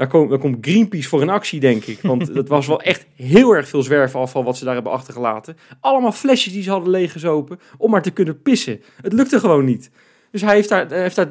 Daar, 0.00 0.08
komt 0.08 0.30
daar 0.30 0.38
komt 0.38 0.56
Greenpeace 0.60 1.08
voor 1.08 1.22
in 1.22 1.28
actie, 1.28 1.60
denk 1.60 1.84
ik. 1.84 2.00
Want 2.02 2.34
dat 2.34 2.48
was 2.48 2.66
wel 2.66 2.80
echt 2.80 3.06
heel 3.14 3.52
erg 3.54 3.68
veel 3.68 3.82
zwerfafval 3.82 4.44
wat 4.44 4.56
ze 4.56 4.64
daar 4.64 4.74
hebben 4.74 4.92
achtergelaten. 4.92 5.56
Allemaal 5.80 6.12
flesjes 6.12 6.52
die 6.52 6.62
ze 6.62 6.70
hadden 6.70 6.90
leeggezopen 6.90 7.60
om 7.78 7.90
maar 7.90 8.02
te 8.02 8.10
kunnen 8.10 8.42
pissen. 8.42 8.82
Het 9.02 9.12
lukte 9.12 9.40
gewoon 9.40 9.64
niet. 9.64 9.90
Dus 10.30 10.40
hij 10.40 10.54
heeft 10.54 10.68
daar, 10.68 10.92
heeft 10.92 11.16
daar 11.16 11.26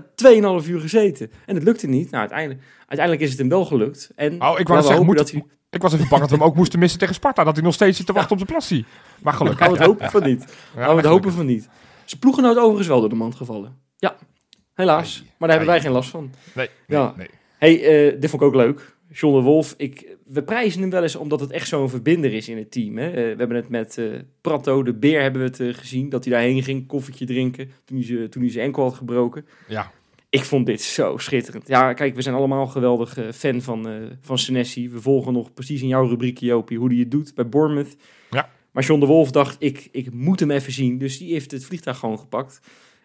2,5 0.61 0.69
uur 0.69 0.79
gezeten. 0.79 1.31
En 1.45 1.55
het 1.55 1.63
lukte 1.63 1.87
niet. 1.87 2.05
Nou, 2.11 2.19
uiteindelijk, 2.19 2.61
uiteindelijk 2.77 3.21
is 3.21 3.29
het 3.29 3.39
hem 3.39 3.49
wel 3.49 3.65
gelukt. 3.65 4.11
En 4.15 4.41
Oh, 4.41 4.59
ik 4.59 4.67
wou 4.67 4.83
zeggen, 4.83 5.05
moet, 5.05 5.17
dat 5.17 5.31
hij... 5.31 5.45
ik 5.69 5.81
was 5.81 5.93
even 5.93 6.07
bang 6.09 6.21
dat 6.21 6.29
we 6.29 6.35
hem 6.35 6.45
ook 6.45 6.55
moesten 6.55 6.79
missen 6.79 6.99
tegen 6.99 7.15
Sparta. 7.15 7.43
Dat 7.43 7.55
hij 7.55 7.63
nog 7.63 7.73
steeds 7.73 7.97
zit 7.97 8.05
te 8.05 8.13
wachten 8.13 8.31
op 8.31 8.37
zijn 8.37 8.49
plassie. 8.51 8.85
Maar 9.21 9.33
gelukkig. 9.39 9.67
We 9.67 9.73
het 9.73 9.85
hopen 9.85 10.09
van 10.09 10.23
niet. 10.23 10.45
Ja, 10.75 10.89
we 10.89 10.95
het 10.95 11.05
hopen 11.05 11.31
van 11.31 11.45
niet. 11.45 11.69
Zijn 12.05 12.19
ploeggenoot 12.19 12.57
overigens 12.57 12.87
wel 12.87 12.99
door 12.99 13.09
de 13.09 13.15
mand 13.15 13.35
gevallen. 13.35 13.77
Ja, 13.97 14.15
helaas. 14.73 15.23
Maar 15.37 15.49
daar 15.49 15.57
hebben 15.57 15.67
wij 15.67 15.81
geen 15.81 15.91
last 15.91 16.09
van. 16.09 16.31
Nee, 16.53 16.69
nee, 16.87 16.99
Ja. 16.99 17.13
nee. 17.17 17.29
Hey, 17.59 17.83
eh, 18.13 18.19
dit 18.21 18.29
vond 18.29 18.41
ik 18.41 18.47
ook 18.47 18.55
leuk. 18.55 18.97
John 19.11 19.35
de 19.35 19.41
Wolf, 19.41 19.73
ik, 19.77 20.15
we 20.25 20.43
prijzen 20.43 20.81
hem 20.81 20.89
wel 20.89 21.01
eens 21.03 21.15
omdat 21.15 21.39
het 21.39 21.51
echt 21.51 21.67
zo'n 21.67 21.89
verbinder 21.89 22.33
is 22.33 22.49
in 22.49 22.57
het 22.57 22.71
team. 22.71 22.97
Hè? 22.97 23.07
Eh, 23.07 23.13
we 23.13 23.35
hebben 23.37 23.55
het 23.55 23.69
met 23.69 23.97
eh 23.97 24.05
Prato, 24.41 24.83
de 24.83 24.93
beer, 24.93 25.21
hebben 25.21 25.41
we 25.51 25.63
het 25.63 25.77
gezien. 25.77 26.09
Dat 26.09 26.23
hij 26.25 26.33
daarheen 26.33 26.63
ging, 26.63 26.87
koffietje 26.87 27.25
drinken, 27.25 27.71
toen 27.85 27.97
hij, 27.97 28.05
ze- 28.05 28.27
toen 28.29 28.41
hij 28.41 28.51
zijn 28.51 28.65
enkel 28.65 28.83
had 28.83 28.93
gebroken. 28.93 29.45
Ja, 29.67 29.91
Ik 30.29 30.43
vond 30.43 30.65
dit 30.65 30.81
zo 30.81 31.17
schitterend. 31.17 31.67
Ja, 31.67 31.93
kijk, 31.93 32.15
we 32.15 32.21
zijn 32.21 32.35
allemaal 32.35 32.67
geweldig 32.67 33.17
fan 33.33 33.61
van, 33.61 33.87
van 34.21 34.37
Senesi. 34.37 34.89
We 34.89 35.01
volgen 35.01 35.33
nog 35.33 35.53
precies 35.53 35.81
in 35.81 35.87
jouw 35.87 36.07
rubriekje, 36.07 36.45
Jopie, 36.45 36.77
hoe 36.77 36.89
hij 36.89 36.97
het 36.97 37.11
doet 37.11 37.35
bij 37.35 37.49
Bournemouth. 37.49 37.95
Ja. 38.29 38.49
Maar 38.71 38.83
John 38.83 38.99
de 38.99 39.05
Wolf 39.05 39.31
dacht, 39.31 39.55
ik, 39.59 39.87
ik 39.91 40.13
moet 40.13 40.39
hem 40.39 40.51
even 40.51 40.71
zien. 40.71 40.97
Dus 40.97 41.17
die 41.17 41.31
heeft 41.33 41.51
het 41.51 41.65
vliegtuig 41.65 41.97
gewoon 41.97 42.19
gepakt. 42.19 42.59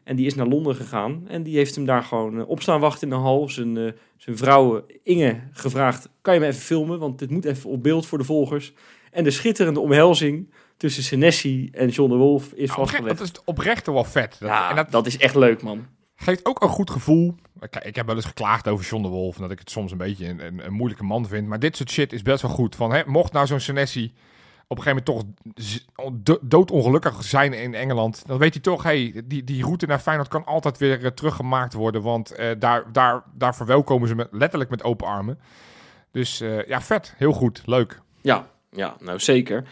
En 0.05 0.17
die 0.17 0.27
is 0.27 0.35
naar 0.35 0.47
Londen 0.47 0.75
gegaan. 0.75 1.25
En 1.29 1.43
die 1.43 1.57
heeft 1.57 1.75
hem 1.75 1.85
daar 1.85 2.03
gewoon 2.03 2.39
eh, 2.41 2.49
op 2.49 2.63
staan 2.63 2.81
wachten 2.81 3.09
in 3.09 3.15
de 3.15 3.21
hal. 3.21 3.49
Zijn, 3.49 3.77
eh, 3.77 3.93
zijn 4.17 4.37
vrouw 4.37 4.77
eh, 4.77 4.97
Inge 5.03 5.41
gevraagd, 5.53 6.09
kan 6.21 6.35
je 6.35 6.41
me 6.41 6.47
even 6.47 6.61
filmen? 6.61 6.99
Want 6.99 7.19
dit 7.19 7.31
moet 7.31 7.45
even 7.45 7.71
op 7.71 7.83
beeld 7.83 8.07
voor 8.07 8.19
de 8.19 8.25
volgers. 8.25 8.73
En 9.11 9.25
de 9.25 9.31
schitterende 9.31 9.81
omhelzing 9.81 10.51
tussen 10.77 11.03
Senesi 11.03 11.69
en 11.73 11.89
John 11.89 12.11
de 12.11 12.17
Wolf 12.17 12.53
is 12.53 12.69
Nou, 12.69 12.81
vastgelegd. 12.81 13.19
dat 13.19 13.27
is 13.27 13.33
oprecht 13.45 13.87
wel 13.87 14.05
vet. 14.05 14.37
Dat, 14.41 14.49
ja, 14.49 14.71
en 14.71 14.77
dat, 14.77 14.91
dat 14.91 15.07
is 15.07 15.17
echt 15.17 15.35
leuk, 15.35 15.63
man. 15.63 15.87
geeft 16.17 16.47
ook 16.47 16.63
een 16.63 16.69
goed 16.69 16.91
gevoel. 16.91 17.35
Ik 17.83 17.97
heb 17.97 18.07
wel 18.07 18.15
eens 18.17 18.25
geklaagd 18.25 18.69
over 18.69 18.85
John 18.87 19.03
de 19.03 19.09
Wolf. 19.09 19.37
en 19.37 19.43
Dat 19.43 19.51
ik 19.51 19.59
het 19.59 19.71
soms 19.71 19.93
een 19.93 19.99
beetje 19.99 20.27
een, 20.29 20.47
een, 20.47 20.65
een 20.67 20.73
moeilijke 20.73 21.05
man 21.05 21.27
vind. 21.29 21.49
Maar 21.49 21.59
dit 21.59 21.77
soort 21.77 21.91
shit 21.91 22.13
is 22.13 22.23
best 22.23 22.43
wel 22.43 22.51
goed. 22.51 22.77
Van, 22.77 22.93
hè, 22.93 23.03
mocht 23.07 23.33
nou 23.33 23.47
zo'n 23.47 23.61
Senesi 23.61 24.13
op 24.67 24.79
een 24.79 24.83
gegeven 24.83 25.15
moment 25.15 25.45
toch 26.15 26.39
doodongelukkig 26.41 27.25
zijn 27.25 27.53
in 27.53 27.75
Engeland. 27.75 28.23
Dan 28.27 28.39
weet 28.39 28.55
hij 28.55 28.63
toch, 28.63 28.83
hey, 28.83 29.23
die, 29.25 29.45
die 29.45 29.63
route 29.63 29.87
naar 29.87 29.99
Feyenoord 29.99 30.29
kan 30.29 30.45
altijd 30.45 30.79
weer 30.79 31.05
eh, 31.05 31.11
teruggemaakt 31.11 31.73
worden. 31.73 32.03
Want 32.03 32.31
eh, 32.31 32.51
daar, 32.59 32.93
daar, 32.93 33.23
daar 33.35 33.55
verwelkomen 33.55 34.09
ze 34.09 34.15
met, 34.15 34.29
letterlijk 34.31 34.71
met 34.71 34.83
open 34.83 35.07
armen. 35.07 35.39
Dus 36.11 36.41
eh, 36.41 36.67
ja, 36.67 36.81
vet. 36.81 37.15
Heel 37.17 37.33
goed. 37.33 37.63
Leuk. 37.65 38.01
Ja, 38.21 38.47
ja, 38.71 38.97
nou 39.01 39.19
zeker. 39.19 39.65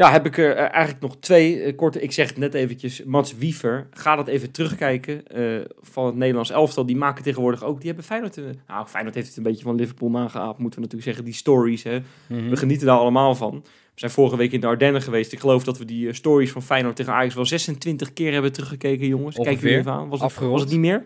Ja, 0.00 0.10
heb 0.10 0.26
ik 0.26 0.38
er 0.38 0.56
eh, 0.56 0.72
eigenlijk 0.72 1.00
nog 1.00 1.16
twee 1.16 1.62
eh, 1.62 1.76
korte. 1.76 2.00
Ik 2.00 2.12
zeg 2.12 2.28
het 2.28 2.36
net 2.36 2.54
eventjes. 2.54 3.04
Mats 3.04 3.36
Wiever, 3.36 3.86
ga 3.90 4.16
dat 4.16 4.28
even 4.28 4.50
terugkijken 4.50 5.26
eh, 5.26 5.44
van 5.80 6.06
het 6.06 6.14
Nederlands 6.14 6.50
elftal. 6.50 6.86
Die 6.86 6.96
maken 6.96 7.24
tegenwoordig 7.24 7.64
ook. 7.64 7.76
Die 7.78 7.86
hebben 7.86 8.04
Feyenoord. 8.04 8.36
nou, 8.66 8.86
Feyenoord 8.86 9.14
heeft 9.14 9.28
het 9.28 9.36
een 9.36 9.42
beetje 9.42 9.62
van 9.62 9.74
Liverpool 9.74 10.10
nageaapt, 10.10 10.58
moeten 10.58 10.80
we 10.80 10.86
natuurlijk 10.86 11.02
zeggen. 11.02 11.24
Die 11.24 11.34
stories, 11.34 11.82
hè. 11.82 11.98
Mhm. 12.26 12.48
We 12.48 12.56
genieten 12.56 12.86
daar 12.86 12.98
allemaal 12.98 13.34
van. 13.34 13.60
We 13.64 14.06
zijn 14.06 14.10
vorige 14.10 14.36
week 14.36 14.52
in 14.52 14.60
de 14.60 14.66
Ardennen 14.66 15.02
geweest. 15.02 15.32
Ik 15.32 15.40
geloof 15.40 15.64
dat 15.64 15.78
we 15.78 15.84
die 15.84 16.12
stories 16.12 16.50
van 16.50 16.62
Feyenoord 16.62 16.96
tegen 16.96 17.12
Ajax 17.12 17.34
wel 17.34 17.46
26 17.46 18.12
keer 18.12 18.32
hebben 18.32 18.52
teruggekeken, 18.52 19.06
jongens. 19.06 19.36
Kijk 19.36 19.60
jullie 19.60 19.76
even 19.76 19.92
aan. 19.92 20.08
Was 20.08 20.20
het, 20.20 20.36
was 20.36 20.60
het 20.60 20.70
niet 20.70 20.80
meer? 20.80 21.04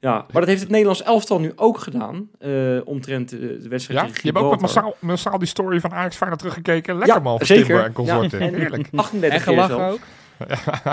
Ja, 0.00 0.12
maar 0.32 0.40
dat 0.40 0.46
heeft 0.46 0.60
het 0.60 0.70
Nederlands 0.70 1.02
elftal 1.02 1.40
nu 1.40 1.52
ook 1.56 1.78
gedaan. 1.78 2.28
eh, 2.38 2.50
omtrent 2.84 3.28
de 3.30 3.68
wedstrijd 3.68 4.00
Ja, 4.00 4.06
je 4.06 4.20
hebt 4.22 4.36
ook 4.44 4.50
met 4.50 4.60
massaal, 4.60 4.96
massaal 4.98 5.38
die 5.38 5.48
story 5.48 5.80
van 5.80 5.92
Ajax 5.92 6.16
Feyenoord 6.16 6.40
teruggekeken. 6.40 6.94
Lekker 6.98 7.16
Ja, 7.16 7.22
man, 7.22 7.38
zeker. 7.42 7.64
Timber 7.66 7.84
en 7.84 7.92
consorten. 7.92 8.38
Ja, 8.38 8.46
en- 8.46 8.54
Heerlijk. 8.54 8.88
38 8.94 9.38
En 9.38 9.44
keer 9.54 9.62
gelachen 9.64 9.86
ook? 9.90 9.98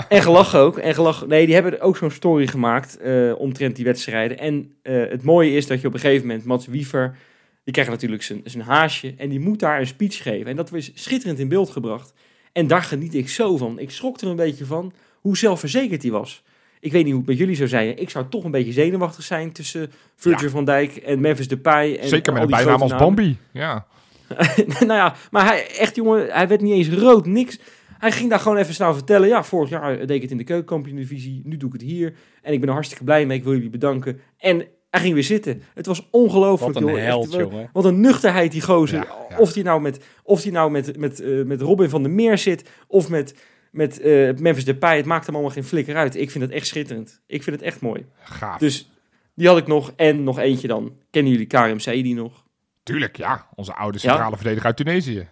En 0.08 0.22
gelachen 0.22 0.58
ook. 0.60 0.78
En 0.78 0.94
gelachen. 0.94 1.28
Nee, 1.28 1.44
die 1.46 1.54
hebben 1.54 1.80
ook 1.80 1.96
zo'n 1.96 2.10
story 2.10 2.46
gemaakt 2.46 2.98
eh, 2.98 3.32
omtrent 3.38 3.76
die 3.76 3.84
wedstrijden. 3.84 4.38
En 4.38 4.72
eh, 4.82 4.94
het 5.10 5.22
mooie 5.22 5.50
is 5.52 5.66
dat 5.66 5.80
je 5.80 5.86
op 5.86 5.94
een 5.94 6.00
gegeven 6.00 6.26
moment, 6.26 6.44
Mats 6.44 6.66
Wiever, 6.66 7.16
die 7.64 7.72
krijgt 7.72 7.90
natuurlijk 7.90 8.22
zijn, 8.22 8.40
zijn 8.44 8.64
haasje. 8.64 9.14
En 9.16 9.28
die 9.28 9.40
moet 9.40 9.58
daar 9.60 9.80
een 9.80 9.86
speech 9.86 10.22
geven. 10.22 10.46
En 10.50 10.56
dat 10.56 10.70
was 10.70 10.90
schitterend 10.94 11.38
in 11.38 11.48
beeld 11.48 11.70
gebracht. 11.70 12.12
En 12.52 12.66
daar 12.66 12.82
geniet 12.82 13.14
ik 13.14 13.28
zo 13.28 13.56
van. 13.56 13.78
Ik 13.78 13.90
schrok 13.90 14.20
er 14.20 14.28
een 14.28 14.36
beetje 14.36 14.64
van 14.64 14.92
hoe 15.20 15.36
zelfverzekerd 15.36 16.02
hij 16.02 16.10
was. 16.10 16.42
Ik 16.80 16.92
weet 16.92 17.02
niet 17.02 17.12
hoe 17.12 17.20
het 17.20 17.30
met 17.30 17.38
jullie 17.38 17.56
zou 17.56 17.68
zijn. 17.68 17.98
Ik 17.98 18.10
zou 18.10 18.24
toch 18.28 18.44
een 18.44 18.50
beetje 18.50 18.72
zenuwachtig 18.72 19.24
zijn 19.24 19.52
tussen 19.52 19.90
Virgil 20.14 20.50
van 20.50 20.64
Dijk 20.64 20.96
en 20.96 21.20
Memphis 21.20 21.48
Depay. 21.48 21.96
En 21.96 22.08
Zeker 22.08 22.32
met 22.32 22.42
een 22.42 22.48
bijnaam 22.48 22.82
als. 22.82 22.96
Bambi. 22.96 23.38
Ja. 23.52 23.86
nou 24.66 24.92
ja, 24.92 25.14
maar 25.30 25.46
hij, 25.46 25.66
echt 25.78 25.94
jongen, 25.96 26.26
hij 26.30 26.48
werd 26.48 26.60
niet 26.60 26.72
eens 26.72 27.00
rood, 27.00 27.26
niks. 27.26 27.58
Hij 27.98 28.12
ging 28.12 28.30
daar 28.30 28.40
gewoon 28.40 28.56
even 28.56 28.74
staan 28.74 28.94
vertellen. 28.94 29.28
Ja, 29.28 29.44
vorig 29.44 29.70
jaar 29.70 29.96
deed 29.96 30.10
ik 30.10 30.22
het 30.22 30.30
in 30.30 30.36
de 30.36 30.44
keukenkampioen-divisie. 30.44 31.40
Nu 31.44 31.56
doe 31.56 31.68
ik 31.68 31.80
het 31.80 31.90
hier. 31.90 32.14
En 32.42 32.52
ik 32.52 32.58
ben 32.58 32.68
er 32.68 32.74
hartstikke 32.74 33.04
blij 33.04 33.26
mee. 33.26 33.38
Ik 33.38 33.44
wil 33.44 33.52
jullie 33.52 33.70
bedanken. 33.70 34.20
En 34.38 34.66
hij 34.90 35.00
ging 35.00 35.14
weer 35.14 35.22
zitten. 35.22 35.62
Het 35.74 35.86
was 35.86 36.08
ongelooflijk, 36.10 36.74
Wat 36.74 36.82
een 36.82 36.88
joh. 36.88 36.98
Held, 36.98 37.32
jongen. 37.32 37.70
Wat 37.72 37.84
een 37.84 38.00
nuchterheid 38.00 38.52
die 38.52 38.62
gozer. 38.62 38.98
Ja, 38.98 39.16
ja. 39.28 39.38
Of 39.38 39.52
die 39.52 39.62
nou 39.62 39.80
met, 39.80 40.04
of 40.22 40.40
die 40.40 40.52
nou 40.52 40.70
met, 40.70 40.96
met, 40.96 41.20
eh, 41.20 41.44
met 41.44 41.60
Robin 41.60 41.88
van 41.88 42.02
der 42.02 42.12
Meer 42.12 42.38
zit. 42.38 42.68
Of 42.86 43.08
met, 43.08 43.34
met 43.70 44.00
eh, 44.00 44.34
Memphis 44.34 44.64
Depay. 44.64 44.96
Het 44.96 45.06
maakt 45.06 45.26
hem 45.26 45.34
allemaal 45.34 45.52
geen 45.52 45.64
flikker 45.64 45.96
uit. 45.96 46.16
Ik 46.16 46.30
vind 46.30 46.44
het 46.44 46.52
echt 46.52 46.66
schitterend. 46.66 47.20
Ik 47.26 47.42
vind 47.42 47.56
het 47.56 47.64
echt 47.64 47.80
mooi. 47.80 48.06
Gaaf. 48.22 48.58
Dus 48.58 48.90
die 49.34 49.48
had 49.48 49.58
ik 49.58 49.66
nog. 49.66 49.92
En 49.96 50.24
nog 50.24 50.38
eentje 50.38 50.68
dan. 50.68 50.96
Kennen 51.10 51.32
jullie 51.32 51.46
Karim 51.46 51.80
Saidi 51.80 52.14
nog? 52.14 52.44
Tuurlijk, 52.82 53.16
ja. 53.16 53.46
Onze 53.54 53.74
oude 53.74 53.98
centrale 53.98 54.36
verdediger 54.36 54.66
uit 54.66 54.76
Tunesië. 54.76 55.28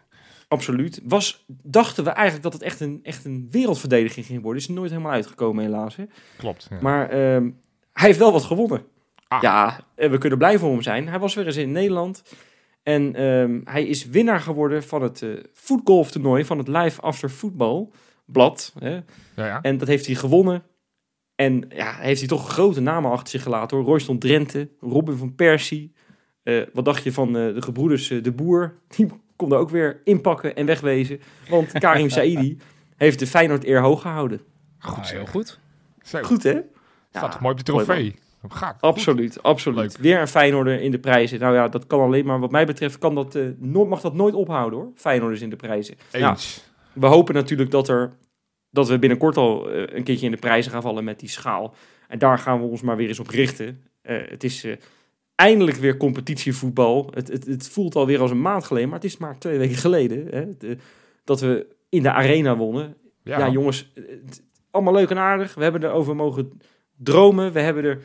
Absoluut. 0.49 1.01
Was, 1.05 1.45
dachten 1.63 2.05
we 2.05 2.11
eigenlijk 2.11 2.43
dat 2.43 2.53
het 2.53 2.63
echt 2.63 2.81
een, 2.81 3.01
echt 3.03 3.25
een 3.25 3.49
wereldverdediging 3.51 4.27
ging 4.27 4.43
worden. 4.43 4.63
Is 4.63 4.69
nooit 4.69 4.91
helemaal 4.91 5.13
uitgekomen 5.13 5.65
helaas. 5.65 5.97
Hè? 5.97 6.05
Klopt. 6.37 6.67
Ja. 6.71 6.79
Maar 6.81 7.09
ehm, 7.09 7.51
hij 7.93 8.07
heeft 8.07 8.19
wel 8.19 8.33
wat 8.33 8.45
gewonnen. 8.45 8.85
Ah. 9.29 9.43
Ja, 9.43 9.81
en 9.95 10.11
we 10.11 10.19
kunnen 10.19 10.39
blij 10.39 10.59
voor 10.59 10.71
hem 10.71 10.83
zijn. 10.83 11.09
Hij 11.09 11.19
was 11.19 11.35
weer 11.35 11.47
eens 11.47 11.57
in 11.57 11.73
Nederland. 11.73 12.23
En 12.83 13.15
ehm, 13.15 13.61
hij 13.65 13.87
is 13.87 14.07
winnaar 14.07 14.41
geworden 14.41 14.83
van 14.83 15.03
het 15.03 15.23
eh 15.23 15.31
voetgolftoernooi 15.53 16.45
van 16.45 16.59
het 16.59 16.69
Live 16.69 17.01
After 17.01 17.29
Football 17.29 17.89
blad. 18.27 18.73
Hè? 18.79 18.91
ja, 18.91 19.03
ja. 19.47 19.59
En 19.63 19.79
dat 19.79 19.89
heeft 19.89 20.07
hij 20.07 20.15
gewonnen. 20.15 20.63
En 21.35 21.65
ja, 21.69 21.95
heeft 21.95 22.19
hij 22.21 22.29
toch 22.29 22.49
grote 22.49 22.81
namen 22.81 23.11
achter 23.11 23.29
zich 23.29 23.43
gelaten 23.43 23.77
hoor. 23.77 23.87
Royston 23.87 24.19
Drenthe, 24.19 24.69
Robin 24.81 25.17
van 25.17 25.35
Persie. 25.35 25.93
Eh, 26.43 26.63
wat 26.73 26.85
dacht 26.85 27.03
je 27.05 27.13
van 27.13 27.29
eh, 27.29 27.55
de 27.55 27.63
gebroeders 27.63 28.11
eh, 28.11 28.23
De 28.23 28.33
Boer? 28.33 28.75
Die 28.97 29.07
konden 29.37 29.59
ook 29.59 29.71
weer 29.71 30.01
inpakken 30.05 30.57
en 30.57 30.67
wegwezen. 30.67 31.21
Want 31.49 31.73
Karim 31.73 32.11
Saidi 32.17 32.59
heeft 32.97 33.19
de 33.19 33.27
Feyenoord 33.27 33.65
eer 33.65 33.81
hoog 33.81 34.01
gehouden. 34.01 34.41
Goed 34.79 34.99
Ah, 34.99 35.05
zeg. 35.05 35.17
heel 35.19 35.27
goed. 35.27 35.59
Zo. 36.03 36.23
Goed 36.23 36.43
hè? 36.43 36.61
Staat 37.11 37.33
toch 37.33 37.41
mooi 37.41 37.53
op 37.53 37.59
de 37.59 37.73
trofee. 37.73 38.15
Gaat. 38.49 38.81
Absoluut, 38.81 39.43
absoluut. 39.43 39.79
Leuk. 39.79 39.97
Weer 39.97 40.21
een 40.21 40.29
Feyenoorder 40.29 40.81
in 40.81 40.91
de 40.91 40.99
prijzen. 40.99 41.39
Nou 41.41 41.55
ja, 41.55 41.69
dat 41.69 41.87
kan 41.87 42.01
alleen 42.01 42.25
maar, 42.27 42.41
wat 42.41 42.51
mij 42.51 42.67
betreft, 42.67 42.99
kan 42.99 43.15
dat, 43.15 43.35
eh, 43.35 43.45
no- 43.59 43.87
mag 43.87 44.01
dat 44.01 44.15
nooit 44.15 44.35
ophouden 44.35 44.79
hoor. 44.79 44.91
Feyenoorders 44.95 45.41
in 45.43 45.51
de 45.51 45.57
prijzen. 45.57 45.95
Ja, 46.13 46.31
Eens. 46.31 46.66
We 46.99 47.07
hopen 47.07 47.35
natuurlijk 47.35 47.71
dat, 47.71 47.89
er, 47.89 48.13
dat 48.71 48.89
we 48.89 48.99
binnenkort 48.99 49.37
al 49.37 49.71
eh, 49.71 49.97
een 49.97 50.05
keertje 50.05 50.27
in 50.27 50.33
de 50.33 50.39
prijzen 50.39 50.73
gaan 50.73 50.83
vallen 50.83 51.05
met 51.05 51.21
die 51.21 51.29
schaal. 51.29 51.75
En 52.09 52.19
daar 52.19 52.39
gaan 52.39 52.61
we 52.61 52.67
ons 52.67 52.83
maar 52.83 52.97
weer 52.97 53.09
eens 53.09 53.19
op 53.21 53.29
richten. 53.29 53.83
Eh, 54.03 54.17
het 54.29 54.45
is 54.45 54.65
eh, 54.65 54.77
eindelijk 55.35 55.77
weer 55.77 55.97
competitievoetbal. 55.97 57.11
Het, 57.15 57.29
het, 57.29 57.47
het 57.47 57.69
voelt 57.69 57.95
alweer 57.95 58.21
als 58.21 58.31
een 58.31 58.41
maand 58.41 58.65
geleden, 58.65 58.89
maar 58.89 58.99
het 58.99 59.09
is 59.09 59.17
maar 59.17 59.39
twee 59.39 59.59
weken 59.59 59.77
geleden 59.77 60.27
hè, 60.31 60.57
de- 60.57 60.77
dat 61.25 61.41
we 61.41 61.67
in 61.89 62.03
de 62.03 62.13
arena 62.13 62.57
wonnen. 62.57 62.97
Ja, 63.25 63.39
Ja, 63.39 63.49
jongens, 63.51 63.91
het- 63.95 64.43
allemaal 64.71 64.93
leuk 64.93 65.11
en 65.11 65.19
aardig. 65.19 65.55
We 65.55 65.63
hebben 65.63 65.83
erover 65.85 66.17
mogen 66.17 66.59
dromen. 66.97 67.53
We 67.53 67.61
hebben, 67.61 67.85
er, 67.85 68.03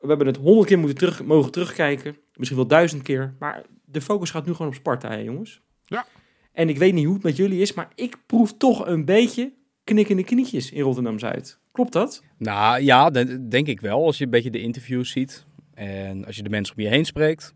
we 0.00 0.08
hebben 0.08 0.26
het 0.26 0.36
honderd 0.36 0.66
keer 0.68 0.78
moeten 0.78 0.96
terug, 0.98 1.24
mogen 1.24 1.50
terugkijken. 1.52 2.16
Misschien 2.34 2.58
wel 2.58 2.68
duizend 2.68 3.02
keer. 3.02 3.34
Maar 3.38 3.62
de 3.84 4.00
focus 4.00 4.30
gaat 4.30 4.46
nu 4.46 4.52
gewoon 4.52 4.68
op 4.68 4.74
Sparta, 4.76 5.08
hè, 5.08 5.16
jongens. 5.18 5.60
Ja. 5.84 6.06
En 6.52 6.68
ik 6.68 6.78
weet 6.78 6.94
niet 6.94 7.04
hoe 7.04 7.14
het 7.14 7.22
met 7.22 7.36
jullie 7.36 7.60
is, 7.60 7.72
maar 7.72 7.88
ik 7.94 8.16
proef 8.26 8.56
toch 8.56 8.86
een 8.86 9.04
beetje 9.04 9.52
knikkende 9.84 10.24
knietjes 10.24 10.70
in 10.72 10.82
Rotterdam-Zuid. 10.82 11.58
Klopt 11.72 11.92
dat? 11.92 12.22
Nou 12.38 12.82
ja, 12.82 13.10
de- 13.10 13.48
denk 13.48 13.66
ik 13.66 13.80
wel. 13.80 14.04
Als 14.04 14.18
je 14.18 14.24
een 14.24 14.30
beetje 14.30 14.50
de 14.50 14.60
interviews 14.60 15.10
ziet 15.10 15.46
en 15.74 16.24
als 16.26 16.36
je 16.36 16.42
de 16.42 16.48
mensen 16.50 16.76
om 16.76 16.82
je 16.82 16.88
heen 16.88 17.04
spreekt. 17.04 17.54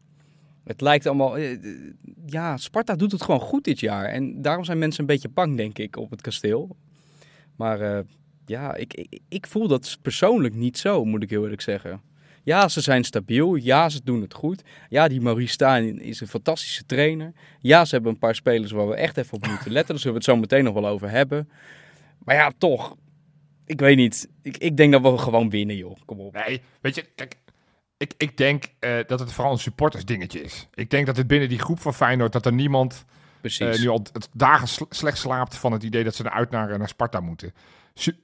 Het 0.65 0.81
lijkt 0.81 1.07
allemaal... 1.07 1.37
eh, 1.39 1.59
Ja, 2.27 2.57
Sparta 2.57 2.95
doet 2.97 3.13
het 3.13 3.23
gewoon 3.23 3.41
goed 3.41 3.65
dit 3.65 3.81
jaar. 3.81 4.05
En 4.05 4.43
daarom 4.43 4.65
zijn 4.65 4.79
mensen 4.79 5.01
een 5.01 5.07
beetje 5.07 5.29
bang, 5.29 5.57
denk 5.57 5.79
ik, 5.79 5.97
op 5.97 6.11
het 6.11 6.21
kasteel. 6.21 6.77
Maar 7.57 7.81
eh, 7.81 7.99
ja, 8.47 8.75
ik, 8.75 8.95
ik, 8.95 9.21
ik 9.29 9.47
voel 9.47 9.69
dat 9.69 9.99
persoonlijk 10.03 10.55
niet 10.55 10.79
zo, 10.79 11.05
moet 11.05 11.23
ik 11.23 11.31
heel 11.31 11.43
eerlijk 11.43 11.61
zeggen. 11.61 12.01
Ja, 12.45 12.69
ze 12.69 12.81
zijn 12.81 13.05
stabiel. 13.05 13.55
Ja, 13.55 13.89
ze 13.89 14.01
doen 14.05 14.21
het 14.21 14.35
goed. 14.35 14.63
Ja, 14.89 15.09
die 15.09 15.21
Maurice 15.21 15.53
Stijn 15.53 16.01
is 16.01 16.21
een 16.21 16.27
fantastische 16.29 16.87
trainer. 16.87 17.33
Ja, 17.61 17.85
ze 17.85 17.95
hebben 17.95 18.13
een 18.13 18.19
paar 18.19 18.35
spelers 18.35 18.73
waar 18.73 18.89
we 18.89 18.95
echt 18.95 19.17
even 19.17 19.35
op 19.35 19.47
moeten 19.47 19.73
letten. 19.73 19.95
Daar 19.95 19.99
zullen 20.03 20.13
we 20.13 20.25
het 20.25 20.35
zo 20.35 20.37
meteen 20.37 20.65
nog 20.65 20.75
wel 20.75 20.87
over 20.87 21.11
hebben. 21.11 21.49
Maar 22.25 22.35
ja, 22.35 22.53
toch. 22.59 22.97
Ik 23.67 23.81
weet 23.81 23.97
niet. 23.97 24.29
Ik, 24.43 24.57
ik 24.57 24.77
denk 24.77 24.93
dat 24.93 25.03
we 25.03 25.19
gewoon 25.19 25.51
winnen, 25.51 25.77
joh. 25.77 25.97
Kom 26.05 26.21
op. 26.21 26.35
Nee, 26.47 26.63
weet 26.81 26.95
je, 26.95 27.03
kijk, 27.15 27.37
ik, 27.97 28.15
ik 28.17 28.37
denk 28.37 28.65
eh, 28.79 28.97
dat 29.07 29.21
het 29.21 29.33
vooral 29.33 29.53
een 29.53 29.59
supportersdingetje 29.59 30.41
is. 30.43 30.69
Ik 30.75 30.91
denk 30.91 31.07
dat 31.07 31.17
het 31.17 31.27
binnen 31.27 31.49
die 31.49 31.59
groep 31.59 31.81
van 31.81 31.95
Feyenoord, 31.95 32.33
dat 32.33 32.47
er 32.47 32.53
niemand 32.53 33.05
eh, 33.43 33.79
nu 33.81 33.89
al 33.89 34.03
dagen 34.33 34.69
sl- 34.69 34.85
slecht 34.91 35.19
slaapt 35.19 35.57
van 35.57 35.73
het 35.73 35.83
idee 35.83 36.05
dat 36.05 36.15
ze 36.15 36.25
eruit 36.25 36.51
naar, 36.51 36.79
naar 36.79 36.89
Sparta 36.89 37.21
moeten. 37.21 37.55
Su- 37.95 38.19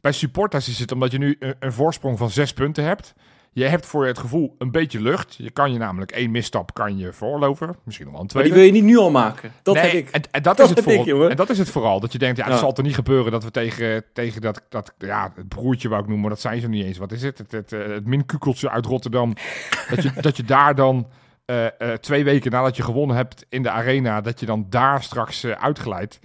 bij 0.00 0.12
supporters 0.12 0.68
is 0.68 0.78
het 0.78 0.92
omdat 0.92 1.12
je 1.12 1.18
nu 1.18 1.36
een, 1.38 1.54
een 1.58 1.72
voorsprong 1.72 2.18
van 2.18 2.30
zes 2.30 2.52
punten 2.52 2.84
hebt. 2.84 3.12
Je 3.54 3.64
hebt 3.64 3.86
voor 3.86 4.02
je 4.02 4.08
het 4.08 4.18
gevoel 4.18 4.54
een 4.58 4.70
beetje 4.70 5.00
lucht. 5.00 5.34
Je 5.38 5.50
kan 5.50 5.72
je 5.72 5.78
namelijk 5.78 6.10
één 6.10 6.30
misstap 6.30 6.74
kan 6.74 6.98
je 6.98 7.12
voorlopen. 7.12 7.76
Misschien 7.84 8.06
nog 8.06 8.14
wel 8.14 8.22
een 8.24 8.30
Maar 8.34 8.42
tweede. 8.42 8.48
die 8.48 8.58
wil 8.58 8.66
je 8.66 8.72
niet 8.72 8.90
nu 8.90 8.96
al 8.98 9.10
maken. 9.10 9.52
Dat 9.62 9.74
Nee, 9.74 9.84
heb 9.84 9.92
ik. 9.92 10.10
En, 10.10 10.22
en 10.30 10.42
dat, 10.42 10.56
Dat 10.56 10.64
is 10.64 10.68
het 10.70 10.78
ik, 10.78 10.84
vooral, 11.04 11.30
en 11.30 11.36
dat 11.36 11.50
is 11.50 11.58
het 11.58 11.70
vooral. 11.70 12.00
Dat 12.00 12.12
je 12.12 12.18
denkt, 12.18 12.36
ja, 12.36 12.44
het 12.44 12.52
Ja. 12.52 12.58
zal 12.58 12.72
toch 12.72 12.84
niet 12.84 12.94
gebeuren 12.94 13.32
dat 13.32 13.44
we 13.44 13.50
tegen, 13.50 14.04
tegen 14.12 14.40
dat, 14.40 14.62
dat, 14.68 14.94
ja, 14.98 15.32
het 15.34 15.48
broertje 15.48 15.88
wou 15.88 16.00
ik 16.00 16.06
noemen, 16.06 16.26
maar 16.26 16.34
dat 16.34 16.44
zijn 16.44 16.60
ze 16.60 16.68
niet 16.68 16.84
eens. 16.84 16.98
Wat 16.98 17.12
is 17.12 17.22
het? 17.22 17.38
Het, 17.38 17.52
het, 17.52 17.72
eh, 17.72 17.86
het 17.86 18.06
minkukeltje 18.06 18.70
uit 18.70 18.86
Rotterdam. 18.86 19.32
dat, 19.90 20.02
je, 20.02 20.12
dat 20.20 20.36
je 20.36 20.42
daar 20.42 20.74
dan 20.74 21.08
eh, 21.44 21.66
eh, 21.66 21.72
twee 22.00 22.24
weken 22.24 22.50
nadat 22.50 22.76
je 22.76 22.82
gewonnen 22.82 23.16
hebt 23.16 23.46
in 23.48 23.62
de 23.62 23.70
arena, 23.70 24.20
dat 24.20 24.40
je 24.40 24.46
dan 24.46 24.66
daar 24.68 25.02
straks 25.02 25.44
eh, 25.44 25.50
uitglijdt. 25.52 26.18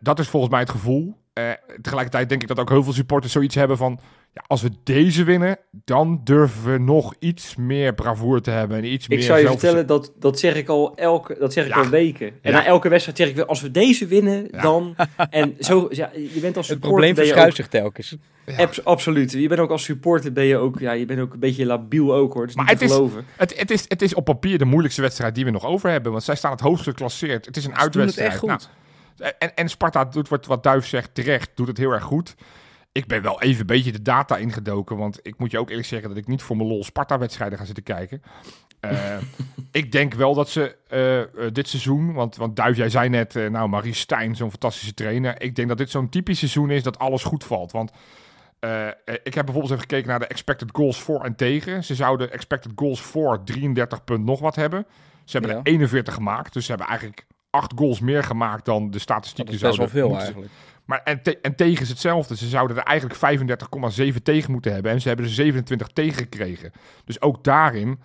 Dat 0.00 0.18
is 0.18 0.28
volgens 0.28 0.52
mij 0.52 0.60
het 0.60 0.70
gevoel. 0.70 1.16
Tegelijkertijd 1.80 2.28
denk 2.28 2.42
ik 2.42 2.48
dat 2.48 2.58
ook 2.58 2.68
heel 2.68 2.82
veel 2.82 2.92
supporters 2.92 3.32
zoiets 3.32 3.54
hebben 3.54 3.76
van... 3.76 4.00
Ja, 4.38 4.44
als 4.46 4.62
we 4.62 4.70
deze 4.84 5.24
winnen, 5.24 5.58
dan 5.84 6.20
durven 6.24 6.72
we 6.72 6.78
nog 6.78 7.14
iets 7.18 7.56
meer 7.56 7.94
bravoure 7.94 8.40
te 8.40 8.50
hebben. 8.50 8.76
En 8.76 8.84
iets 8.84 9.08
meer 9.08 9.18
Ik 9.18 9.24
zou 9.24 9.38
je 9.38 9.46
vertellen, 9.46 9.86
dat, 9.86 10.12
dat 10.18 10.38
zeg 10.38 10.54
ik 10.54 10.68
al 10.68 10.96
elke, 10.96 11.36
dat 11.38 11.52
zeg 11.52 11.66
ik 11.66 11.74
Ja. 11.74 11.80
al 11.80 11.88
weken. 11.88 12.26
En 12.26 12.34
Ja. 12.42 12.58
na 12.58 12.64
elke 12.64 12.88
wedstrijd 12.88 13.18
zeg 13.18 13.28
ik 13.28 13.36
weer, 13.36 13.46
als 13.46 13.60
we 13.60 13.70
deze 13.70 14.06
winnen, 14.06 14.48
Ja. 14.50 14.60
dan... 14.60 14.94
En 15.30 15.56
zo, 15.60 15.86
ja, 15.90 16.10
je 16.12 16.40
bent 16.40 16.56
als 16.56 16.68
het 16.68 16.76
supporter... 16.76 16.78
probleem 16.80 17.14
ben 17.14 17.24
je 17.24 17.28
verschuift 17.30 17.56
zich 17.56 17.68
telkens. 17.68 18.16
Ja. 18.46 18.56
Abs- 18.56 18.84
absoluut. 18.84 19.32
Je 19.32 19.48
bent 19.48 19.60
ook 19.60 19.70
als 19.70 19.82
supporter, 19.84 20.32
ben 20.32 20.44
je 20.44 20.56
ook, 20.56 20.78
ja, 20.78 20.92
je 20.92 21.04
bent 21.06 21.20
ook 21.20 21.32
een 21.32 21.38
beetje 21.40 21.66
labiel 21.66 22.14
ook 22.14 22.32
hoor. 22.32 22.40
Het 22.42 22.50
is 22.50 22.56
Maar 22.56 22.64
niet 22.64 22.80
het 22.80 22.90
is-. 22.90 22.98
Het, 23.36 23.58
het, 23.58 23.70
is, 23.70 23.84
het 23.88 24.02
is 24.02 24.14
op 24.14 24.24
papier 24.24 24.58
de 24.58 24.64
moeilijkste 24.64 25.02
wedstrijd 25.02 25.34
die 25.34 25.44
we 25.44 25.50
nog 25.50 25.64
over 25.66 25.90
hebben. 25.90 26.12
Want 26.12 26.24
zij 26.24 26.34
staan 26.36 26.50
het 26.52 26.60
hoogst 26.60 26.84
geclasseerd. 26.84 27.46
Het 27.46 27.56
is 27.56 27.64
een 27.64 27.70
Ze 27.70 27.76
doen 27.76 27.84
het 27.86 27.96
uitwedstrijd. 27.96 28.30
echt 28.30 28.38
goed. 28.38 28.68
Nou, 29.16 29.32
en, 29.38 29.54
en 29.54 29.68
Sparta 29.68 30.04
doet 30.04 30.28
wat, 30.28 30.46
wat 30.46 30.62
Duif 30.62 30.86
zegt 30.86 31.14
terecht. 31.14 31.50
Doet 31.54 31.66
het 31.68 31.78
heel 31.78 31.90
erg 31.92 32.02
goed. 32.02 32.34
Ik 32.98 33.06
ben 33.06 33.22
wel 33.22 33.42
even 33.42 33.60
een 33.60 33.66
beetje 33.66 33.92
de 33.92 34.02
data 34.02 34.36
ingedoken. 34.36 34.96
Want 34.96 35.20
ik 35.22 35.38
moet 35.38 35.50
je 35.50 35.58
ook 35.58 35.68
eerlijk 35.68 35.86
zeggen 35.86 36.08
dat 36.08 36.18
ik 36.18 36.26
niet 36.26 36.42
voor 36.42 36.56
mijn 36.56 36.68
lol 36.68 36.84
Sparta-wedstrijden 36.84 37.58
ga 37.58 37.64
zitten 37.64 37.84
kijken. 37.84 38.22
Eh, 38.80 39.16
ik 39.70 39.92
denk 39.92 40.14
wel 40.14 40.34
dat 40.34 40.48
ze 40.48 40.76
eh, 40.88 41.20
eh, 41.20 41.26
dit 41.52 41.68
seizoen... 41.68 42.12
Want, 42.12 42.36
want 42.36 42.56
Duif, 42.56 42.76
jij 42.76 42.88
zei 42.88 43.08
net... 43.08 43.34
nou, 43.34 43.68
Marie 43.68 43.94
Stijn, 43.94 44.36
zo'n 44.36 44.50
fantastische 44.50 44.94
trainer. 44.94 45.42
Ik 45.42 45.56
denk 45.56 45.68
dat 45.68 45.78
dit 45.78 45.90
zo'n 45.90 46.08
typisch 46.08 46.38
seizoen 46.38 46.70
is 46.70 46.82
dat 46.82 46.98
alles 46.98 47.22
goed 47.22 47.44
valt. 47.44 47.72
Want 47.72 47.92
ik 49.22 49.34
heb 49.34 49.44
bijvoorbeeld 49.44 49.70
even 49.70 49.80
gekeken 49.80 50.08
naar 50.08 50.18
de 50.18 50.26
expected 50.26 50.68
goals 50.72 51.00
voor 51.00 51.24
en 51.24 51.36
tegen. 51.36 51.84
Ze 51.84 51.94
zouden 51.94 52.32
expected 52.32 52.72
goals 52.74 53.00
voor 53.00 53.44
33 53.44 54.04
punt 54.04 54.24
nog 54.24 54.40
wat 54.40 54.54
hebben. 54.54 54.86
Ze 55.24 55.38
hebben 55.38 55.56
Ja. 55.56 55.62
er 55.62 55.72
41 55.72 56.14
gemaakt. 56.14 56.52
Dus 56.52 56.64
ze 56.64 56.70
hebben 56.70 56.88
eigenlijk 56.88 57.26
acht 57.50 57.72
goals 57.76 58.00
meer 58.00 58.24
gemaakt 58.24 58.64
dan 58.64 58.84
de 58.84 58.90
Dat 58.90 59.00
statistieken 59.00 59.54
is 59.54 59.60
best 59.60 59.76
wel 59.76 59.88
zouden 59.88 60.10
veel 60.10 60.24
eigenlijk. 60.24 60.52
Maar 60.88 61.02
en, 61.04 61.20
en 61.42 61.54
tegen 61.54 61.82
is 61.82 61.88
hetzelfde. 61.88 62.36
Ze 62.36 62.48
zouden 62.48 62.76
er 62.76 62.82
eigenlijk 62.82 63.40
35,7 64.14 64.22
tegen 64.22 64.52
moeten 64.52 64.72
hebben. 64.72 64.92
En 64.92 65.00
ze 65.00 65.08
hebben 65.08 65.26
er 65.26 65.32
27 65.32 65.88
tegen 65.88 66.22
gekregen. 66.22 66.72
Dus 67.04 67.20
ook 67.20 67.44
daarin 67.44 68.00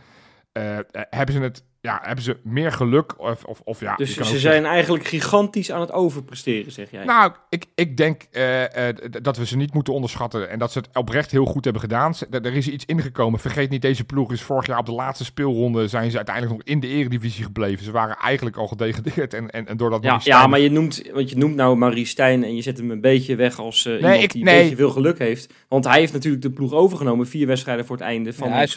eh, 0.51 0.77
eh, 0.77 0.83
hebben 0.91 1.35
ze 1.35 1.41
het. 1.41 1.63
Ja, 1.85 1.99
hebben 2.03 2.23
ze 2.23 2.37
meer 2.43 2.71
geluk. 2.71 3.19
Of, 3.19 3.43
of, 3.43 3.61
of 3.63 3.79
ja, 3.79 3.95
Dus 3.95 4.13
ze 4.17 4.39
zijn 4.39 4.65
eigenlijk 4.65 5.05
gigantisch 5.07 5.71
aan 5.71 5.81
het 5.81 5.91
overpresteren, 5.91 6.71
zeg 6.71 6.91
jij. 6.91 7.05
nou, 7.05 7.31
ik, 7.49 7.65
ik 7.75 7.97
denk 7.97 8.21
eh, 8.31 8.87
eh, 8.89 8.95
dat 9.21 9.37
we 9.37 9.45
ze 9.45 9.57
niet 9.57 9.73
moeten 9.73 9.93
onderschatten. 9.93 10.49
En 10.49 10.59
dat 10.59 10.71
ze 10.71 10.77
het 10.79 10.87
oprecht 10.93 11.31
heel 11.31 11.45
goed 11.45 11.63
hebben 11.63 11.81
gedaan. 11.81 12.15
Ze- 12.15 12.27
Er 12.31 12.53
is 12.55 12.67
iets 12.67 12.85
ingekomen. 12.85 13.39
Vergeet 13.39 13.69
niet, 13.69 13.81
deze 13.81 14.03
ploeg 14.03 14.31
is 14.31 14.41
vorig 14.41 14.65
jaar 14.67 14.79
op 14.79 14.85
de 14.85 14.91
laatste 14.91 15.23
speelronde... 15.25 15.87
zijn 15.87 16.09
ze 16.11 16.15
uiteindelijk 16.17 16.55
nog 16.57 16.67
in 16.67 16.79
de 16.79 16.87
eredivisie 16.87 17.43
gebleven. 17.43 17.85
Ze 17.85 17.91
waren 17.91 18.15
eigenlijk 18.17 18.57
al 18.57 18.67
gedegradeerd. 18.67 19.33
En, 19.33 19.49
en, 19.49 19.67
en 19.67 19.77
doordat 19.77 20.03
Ja, 20.03 20.19
ja, 20.23 20.47
maar 20.47 20.59
je 20.59 20.71
noemt, 20.71 21.01
want 21.13 21.29
je 21.29 21.37
noemt 21.37 21.55
nou 21.55 21.75
Marie 21.77 22.05
Stijn 22.05 22.43
en 22.43 22.55
je 22.55 22.61
zet 22.61 22.77
hem 22.77 22.91
een 22.91 23.01
beetje 23.01 23.35
weg 23.35 23.59
als 23.59 23.85
eh, 23.85 23.93
iemand 23.95 24.23
ik- 24.23 24.31
die 24.31 24.43
nee. 24.43 24.53
een 24.55 24.61
beetje 24.61 24.75
veel 24.75 24.89
geluk 24.89 25.19
heeft. 25.19 25.53
Want 25.67 25.85
hij 25.85 25.99
heeft 25.99 26.13
natuurlijk 26.13 26.43
de 26.43 26.51
ploeg 26.51 26.73
overgenomen, 26.73 27.27
vier 27.27 27.47
wedstrijden 27.47 27.85
voor 27.85 27.95
het 27.95 28.05
einde 28.05 28.33
van 28.33 28.47
Ja, 28.47 28.53
de 28.53 28.57
hij 28.57 28.67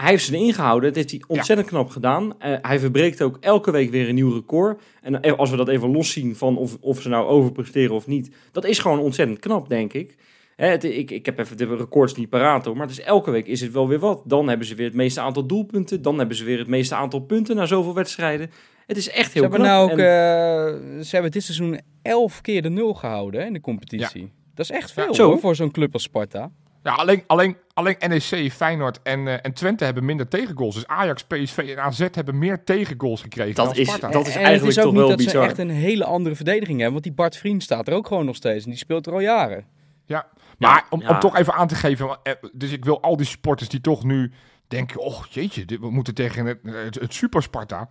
Hij 0.00 0.10
heeft 0.10 0.24
ze 0.24 0.34
erin 0.34 0.54
gehouden, 0.54 0.88
dat 0.88 0.96
heeft 0.96 1.10
hij 1.10 1.22
ontzettend 1.26 1.68
knap 1.68 1.88
gedaan. 1.90 2.40
Eh, 2.40 2.54
hij 2.62 2.78
verbreekt 2.78 3.22
ook 3.22 3.36
elke 3.40 3.70
week 3.70 3.90
weer 3.90 4.08
een 4.08 4.14
nieuw 4.14 4.32
record. 4.34 4.80
En 5.02 5.20
eh, 5.22 5.32
als 5.38 5.50
we 5.50 5.56
dat 5.56 5.68
even 5.68 5.90
loszien 5.92 6.36
van 6.36 6.56
of, 6.56 6.76
of 6.80 7.00
ze 7.00 7.08
nou 7.08 7.26
overpresteren 7.28 7.94
of 7.94 8.06
niet, 8.06 8.30
dat 8.52 8.64
is 8.64 8.78
gewoon 8.78 8.98
ontzettend 8.98 9.38
knap, 9.38 9.68
denk 9.68 9.92
ik. 9.92 10.16
Hè, 10.56 10.66
het, 10.66 10.84
ik, 10.84 11.10
ik 11.10 11.26
heb 11.26 11.38
even 11.38 11.56
de 11.56 11.76
records 11.76 12.14
niet 12.14 12.28
paraat 12.28 12.64
hoor, 12.64 12.76
maar 12.76 12.86
het 12.86 12.98
is 12.98 13.04
elke 13.04 13.30
week 13.30 13.46
is 13.46 13.60
het 13.60 13.72
wel 13.72 13.88
weer 13.88 13.98
wat. 13.98 14.22
Dan 14.24 14.48
hebben 14.48 14.66
ze 14.66 14.74
weer 14.74 14.86
het 14.86 14.94
meeste 14.96 15.20
aantal 15.20 15.46
doelpunten, 15.46 16.02
dan 16.02 16.18
hebben 16.18 16.36
ze 16.36 16.44
weer 16.44 16.58
het 16.58 16.66
meeste 16.68 16.94
aantal 16.94 17.20
punten 17.20 17.56
na 17.56 17.66
zoveel 17.66 17.94
wedstrijden. 17.94 18.50
Het 18.86 18.96
is 18.96 19.10
echt 19.10 19.26
Ze 19.26 19.32
heel 19.32 19.42
hebben 19.42 19.60
knap. 19.60 19.72
nou 19.72 19.90
ook, 19.90 19.98
En- 19.98 20.98
eh, 20.98 21.02
ze 21.04 21.08
hebben 21.10 21.30
dit 21.30 21.42
seizoen 21.42 21.80
elf 22.02 22.40
keer 22.40 22.62
de 22.62 22.68
nul 22.70 22.94
gehouden 22.94 23.40
hè, 23.40 23.46
in 23.46 23.52
de 23.52 23.60
competitie. 23.60 24.32
Dat 24.54 24.64
is 24.64 24.76
echt 24.76 24.92
veel 24.92 25.14
Zo. 25.14 25.26
hoor, 25.28 25.38
voor 25.38 25.54
zo'n 25.54 25.70
club 25.70 25.92
als 25.92 26.02
Sparta. 26.02 26.50
Ja, 26.82 26.94
alleen, 26.94 27.22
alleen, 27.26 27.56
alleen 27.80 27.96
NEC, 28.08 28.52
Feyenoord 28.52 29.02
en, 29.02 29.28
eh, 29.28 29.38
en 29.42 29.52
Twente 29.52 29.84
hebben 29.84 30.04
minder 30.04 30.28
tegengoals. 30.28 30.74
Dus 30.74 30.86
Ajax, 30.86 31.24
PSV 31.24 31.58
en 31.58 31.78
AZ 31.82 31.98
hebben 32.10 32.38
meer 32.38 32.64
tegengoals 32.64 33.20
gekregen 33.22 33.54
Dat 33.54 33.66
dan 33.66 33.74
is- 33.74 33.86
Sparta. 33.86 34.08
dat 34.10 34.26
is 34.26 34.34
en 34.34 34.42
eigenlijk 34.42 34.60
het 34.60 34.70
is 34.70 34.78
ook 34.78 34.82
toch 34.84 34.92
niet 34.92 35.00
wel 35.00 35.08
dat 35.08 35.16
bizar. 35.26 35.42
ze 35.42 35.48
echt 35.48 35.58
een 35.58 35.70
hele 35.70 36.04
andere 36.04 36.34
verdediging 36.34 36.74
hebben. 36.76 36.92
Want 36.92 37.04
die 37.04 37.12
Bart 37.12 37.36
Vriend 37.36 37.62
staat 37.62 37.88
er 37.88 37.94
ook 37.94 38.06
gewoon 38.06 38.24
nog 38.24 38.36
steeds. 38.36 38.64
En 38.64 38.70
die 38.70 38.78
speelt 38.78 39.06
er 39.06 39.12
al 39.12 39.20
jaren. 39.20 39.64
Ja, 40.04 40.26
maar 40.58 40.74
Ja, 40.76 40.84
om, 40.90 41.00
ja. 41.00 41.08
om 41.08 41.18
toch 41.20 41.36
even 41.36 41.52
aan 41.54 41.68
te 41.68 41.74
geven, 41.74 42.18
eh, 42.22 42.32
dus 42.52 42.72
ik 42.72 42.84
wil 42.84 43.02
al 43.02 43.16
die 43.16 43.26
supporters 43.26 43.68
die 43.68 43.80
toch 43.80 44.04
nu 44.04 44.32
denken, 44.68 45.00
oh 45.00 45.24
jeetje, 45.30 45.64
we 45.80 45.90
moeten 45.90 46.14
tegen 46.14 46.46
het, 46.46 46.58
het, 46.62 46.94
het 46.94 47.14
Super 47.14 47.42
Sparta. 47.42 47.88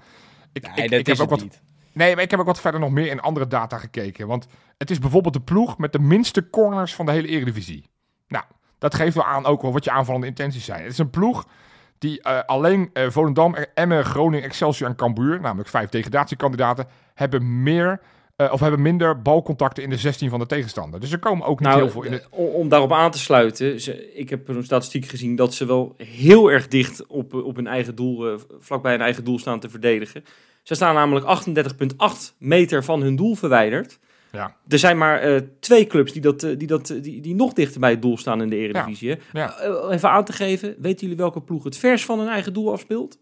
Ik, 0.54 0.62
Nee, 0.76 0.86
ik, 0.86 0.92
dat 0.92 1.00
ik 1.00 1.08
is 1.08 1.18
heb 1.18 1.22
ook 1.28 1.30
wat, 1.30 1.42
niet. 1.42 1.62
nee, 1.94 2.16
maar 2.16 2.24
ik 2.24 2.32
heb 2.32 2.40
ook 2.40 2.46
wat 2.46 2.60
verder 2.62 2.80
nog 2.80 2.92
meer 2.92 3.08
in 3.08 3.20
andere 3.20 3.48
data 3.48 3.78
gekeken. 3.78 4.28
Want 4.28 4.48
het 4.78 4.92
is 4.92 5.00
bijvoorbeeld 5.00 5.34
de 5.34 5.42
ploeg 5.42 5.78
met 5.78 5.92
de 5.92 6.00
minste 6.00 6.50
corners 6.50 6.96
van 6.96 7.06
de 7.06 7.12
hele 7.12 7.28
Eredivisie. 7.28 7.86
Dat 8.80 8.96
geeft 8.96 9.16
wel 9.16 9.26
aan 9.26 9.46
ook 9.46 9.62
wel 9.62 9.72
wat 9.72 9.84
je 9.84 9.92
aanvallende 9.92 10.28
intenties 10.28 10.66
zijn. 10.66 10.84
Het 10.84 10.92
is 10.92 10.98
een 10.98 11.10
ploeg 11.10 11.48
die 11.98 12.22
eh, 12.22 12.40
alleen 12.46 12.90
eh, 12.94 13.10
Volendam, 13.10 13.56
Emmen, 13.74 14.06
Groningen, 14.06 14.46
Excelsior 14.46 14.90
en 14.90 14.96
Cambuur, 14.96 15.42
namelijk 15.42 15.70
vijf 15.70 15.90
degradatiekandidaten, 15.90 16.88
hebben 17.14 17.64
meer 17.64 18.00
eh, 18.40 18.52
of 18.52 18.60
hebben 18.60 18.82
minder 18.82 19.22
balcontacten 19.22 19.84
in 19.84 19.90
de 19.90 19.98
16 19.98 20.30
van 20.30 20.40
de 20.40 20.46
tegenstander. 20.46 21.00
Dus 21.00 21.12
er 21.12 21.20
komen 21.20 21.46
ook 21.46 21.60
niet 21.60 21.70
Nou, 21.70 21.82
heel 21.82 21.92
veel 21.92 22.04
in 22.04 22.12
het. 22.12 22.28
om, 22.30 22.70
daarop 22.70 22.92
aan 22.92 23.12
te 23.12 23.18
sluiten, 23.18 23.82
ze, 23.82 24.14
ik 24.14 24.30
heb 24.30 24.48
een 24.48 24.64
statistiek 24.64 25.06
gezien 25.06 25.36
dat 25.36 25.54
ze 25.54 25.66
wel 25.66 25.96
heel 25.98 26.52
erg 26.52 26.68
dicht 26.68 27.08
op, 27.08 27.34
op 27.34 27.56
hun 27.56 27.68
eigen 27.68 27.96
doel, 27.96 28.28
eh, 28.28 28.40
vlakbij 28.60 28.92
hun 28.92 29.02
eigen 29.02 29.24
doel 29.24 29.40
staan 29.40 29.60
te 29.60 29.70
verdedigen. 29.70 30.24
Ze 30.64 30.76
staan 30.76 30.96
namelijk 30.96 31.26
38,8 31.26 32.36
meter 32.38 32.84
van 32.84 33.02
hun 33.02 33.16
doel 33.16 33.36
verwijderd. 33.36 34.00
Ja. 34.32 34.56
Er 34.68 34.80
zijn 34.80 34.98
maar 34.98 35.20
eh, 35.20 35.42
twee 35.60 35.88
clubs 35.88 36.12
die, 36.12 36.22
dat, 36.22 36.44
eh, 36.44 36.58
die, 36.58 36.68
dat, 36.68 36.90
eh, 36.90 37.02
die, 37.02 37.22
die 37.22 37.36
nog 37.36 37.54
dichter 37.54 37.80
bij 37.80 37.90
het 37.90 38.02
doel 38.02 38.18
staan 38.18 38.42
in 38.42 38.50
de 38.50 38.56
Eredivisie. 38.56 39.18
Ja. 39.34 39.60
Even 39.90 40.10
aan 40.10 40.26
te 40.26 40.34
geven, 40.34 40.76
weten 40.80 41.02
jullie 41.02 41.18
welke 41.18 41.42
ploeg 41.42 41.64
het 41.64 41.78
vers 41.78 42.06
van 42.06 42.20
hun 42.20 42.28
eigen 42.28 42.54
doel 42.54 42.72
afspeelt? 42.72 43.18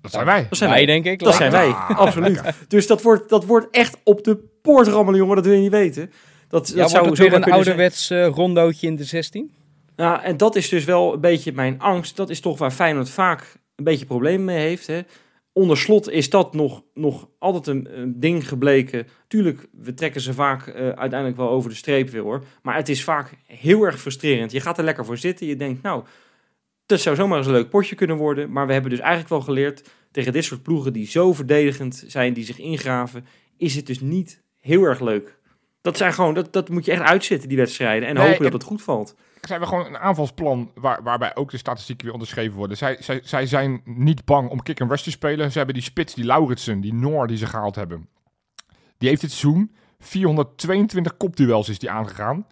Dat 0.00 0.12
zijn 0.12 0.24
wij. 0.24 0.46
Dat 0.48 0.58
zijn 0.58 0.70
Wij, 0.70 0.84
wij. 0.86 0.94
denk 0.94 1.06
ik. 1.06 1.18
Dat 1.18 1.34
zijn 1.34 1.50
wij, 1.50 1.68
Ah, 1.68 1.98
absoluut. 1.98 2.40
Dus 2.68 2.86
dat 2.86 3.02
wordt, 3.02 3.28
dat 3.28 3.44
wordt 3.44 3.66
echt 3.70 3.96
op 4.04 4.24
de 4.24 4.36
poort 4.62 4.86
rammelen, 4.86 5.20
jongen, 5.20 5.36
dat 5.36 5.44
wil 5.44 5.54
je 5.54 5.60
niet 5.60 5.70
weten. 5.70 6.12
Dat, 6.48 6.68
Ja, 6.68 6.74
dat 6.74 6.90
zou 6.90 7.08
het 7.08 7.18
weer 7.18 7.32
een 7.32 7.44
ouderwets 7.44 8.10
rondootje 8.10 8.86
in 8.86 8.96
de 8.96 9.04
16? 9.04 9.52
Ja, 9.96 10.22
en 10.22 10.36
dat 10.36 10.56
is 10.56 10.68
dus 10.68 10.84
wel 10.84 11.12
een 11.12 11.20
beetje 11.20 11.52
mijn 11.52 11.80
angst. 11.80 12.16
Dat 12.16 12.30
is 12.30 12.40
toch 12.40 12.58
waar 12.58 12.70
Feyenoord 12.70 13.10
vaak 13.10 13.56
een 13.76 13.84
beetje 13.84 14.06
problemen 14.06 14.44
mee 14.44 14.58
heeft. 14.58 14.86
Hè. 14.86 15.00
Onder 15.56 15.76
slot 15.76 16.10
is 16.10 16.30
dat 16.30 16.54
nog, 16.54 16.82
nog 16.94 17.28
altijd 17.38 17.66
een, 17.66 17.98
een 18.00 18.20
ding 18.20 18.48
gebleken. 18.48 19.06
Tuurlijk, 19.28 19.66
we 19.72 19.94
trekken 19.94 20.20
ze 20.20 20.34
vaak 20.34 20.66
eh, 20.66 20.74
uiteindelijk 20.74 21.36
wel 21.36 21.48
over 21.48 21.70
de 21.70 21.76
streep 21.76 22.08
weer 22.10 22.22
hoor. 22.22 22.44
Maar 22.62 22.76
het 22.76 22.88
is 22.88 23.04
vaak 23.04 23.32
heel 23.46 23.82
erg 23.84 24.00
frustrerend. 24.00 24.52
Je 24.52 24.60
gaat 24.60 24.78
er 24.78 24.84
lekker 24.84 25.04
voor 25.04 25.16
zitten. 25.18 25.46
Je 25.46 25.56
denkt, 25.56 25.82
nou, 25.82 26.04
dat 26.86 27.00
zou 27.00 27.16
zomaar 27.16 27.38
eens 27.38 27.46
een 27.46 27.52
leuk 27.52 27.68
potje 27.70 27.94
kunnen 27.94 28.16
worden. 28.16 28.52
Maar 28.52 28.66
we 28.66 28.72
hebben 28.72 28.90
dus 28.90 29.00
eigenlijk 29.00 29.30
wel 29.30 29.40
geleerd... 29.40 29.90
tegen 30.10 30.32
dit 30.32 30.44
soort 30.44 30.62
ploegen 30.62 30.92
die 30.92 31.06
zo 31.06 31.32
verdedigend 31.32 32.04
zijn, 32.06 32.32
die 32.32 32.44
zich 32.44 32.58
ingraven... 32.58 33.26
is 33.56 33.74
het 33.74 33.86
dus 33.86 34.00
niet 34.00 34.42
heel 34.60 34.82
erg 34.82 35.00
leuk. 35.00 35.38
Dat, 35.80 35.96
zijn 35.96 36.12
gewoon, 36.12 36.34
dat, 36.34 36.52
dat 36.52 36.68
moet 36.68 36.84
je 36.84 36.92
echt 36.92 37.02
uitzitten, 37.02 37.48
die 37.48 37.58
wedstrijden. 37.58 38.08
En 38.08 38.14
Nee, 38.14 38.22
hopen 38.22 38.44
en- 38.44 38.50
dat 38.50 38.52
het 38.52 38.70
goed 38.70 38.82
valt. 38.82 39.16
Ze 39.46 39.50
hebben 39.50 39.68
gewoon 39.68 39.86
een 39.86 39.98
aanvalsplan 39.98 40.70
waar, 40.74 41.02
waarbij 41.02 41.36
ook 41.36 41.50
de 41.50 41.56
statistieken 41.56 42.04
weer 42.04 42.14
onderschreven 42.14 42.56
worden. 42.56 42.76
Zij, 42.76 42.96
zij, 43.00 43.20
zij 43.24 43.46
zijn 43.46 43.80
niet 43.84 44.24
bang 44.24 44.50
om 44.50 44.62
kick 44.62 44.80
and 44.80 44.90
rush 44.90 45.02
te 45.02 45.10
spelen. 45.10 45.50
Ze 45.50 45.56
hebben 45.56 45.74
die 45.74 45.84
spits, 45.84 46.14
die 46.14 46.24
Lauritsen, 46.24 46.80
die 46.80 46.94
Noor 46.94 47.26
die 47.26 47.36
ze 47.36 47.46
gehaald 47.46 47.74
hebben. 47.74 48.08
Die 48.98 49.08
heeft 49.08 49.20
dit 49.20 49.32
seizoen 49.32 49.74
422 49.98 51.16
kopduels 51.16 51.68
is 51.68 51.78
die 51.78 51.90
aangegaan. 51.90 52.46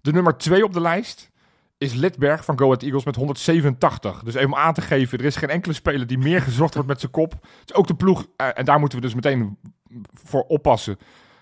De 0.00 0.12
nummer 0.12 0.38
2 0.38 0.64
op 0.64 0.72
de 0.72 0.80
lijst 0.80 1.30
is 1.78 1.94
Lidberg 1.94 2.44
van 2.44 2.58
Go 2.58 2.64
Ahead 2.64 2.82
Eagles 2.82 3.04
met 3.04 3.16
187. 3.16 4.22
Dus 4.22 4.34
even 4.34 4.52
om 4.52 4.58
aan 4.58 4.74
te 4.74 4.80
geven, 4.80 5.18
er 5.18 5.24
is 5.24 5.36
geen 5.36 5.48
enkele 5.48 5.74
speler 5.74 6.06
die 6.06 6.18
meer 6.18 6.42
gezocht 6.42 6.74
wordt 6.74 6.88
met 6.88 7.00
zijn 7.00 7.12
kop. 7.12 7.32
Het 7.32 7.70
is 7.70 7.74
ook 7.74 7.86
de 7.86 7.94
ploeg, 7.94 8.26
eh, 8.36 8.48
en 8.54 8.64
daar 8.64 8.78
moeten 8.78 8.98
we 8.98 9.04
dus 9.04 9.14
meteen 9.14 9.58
voor 10.12 10.42
oppassen. 10.42 10.96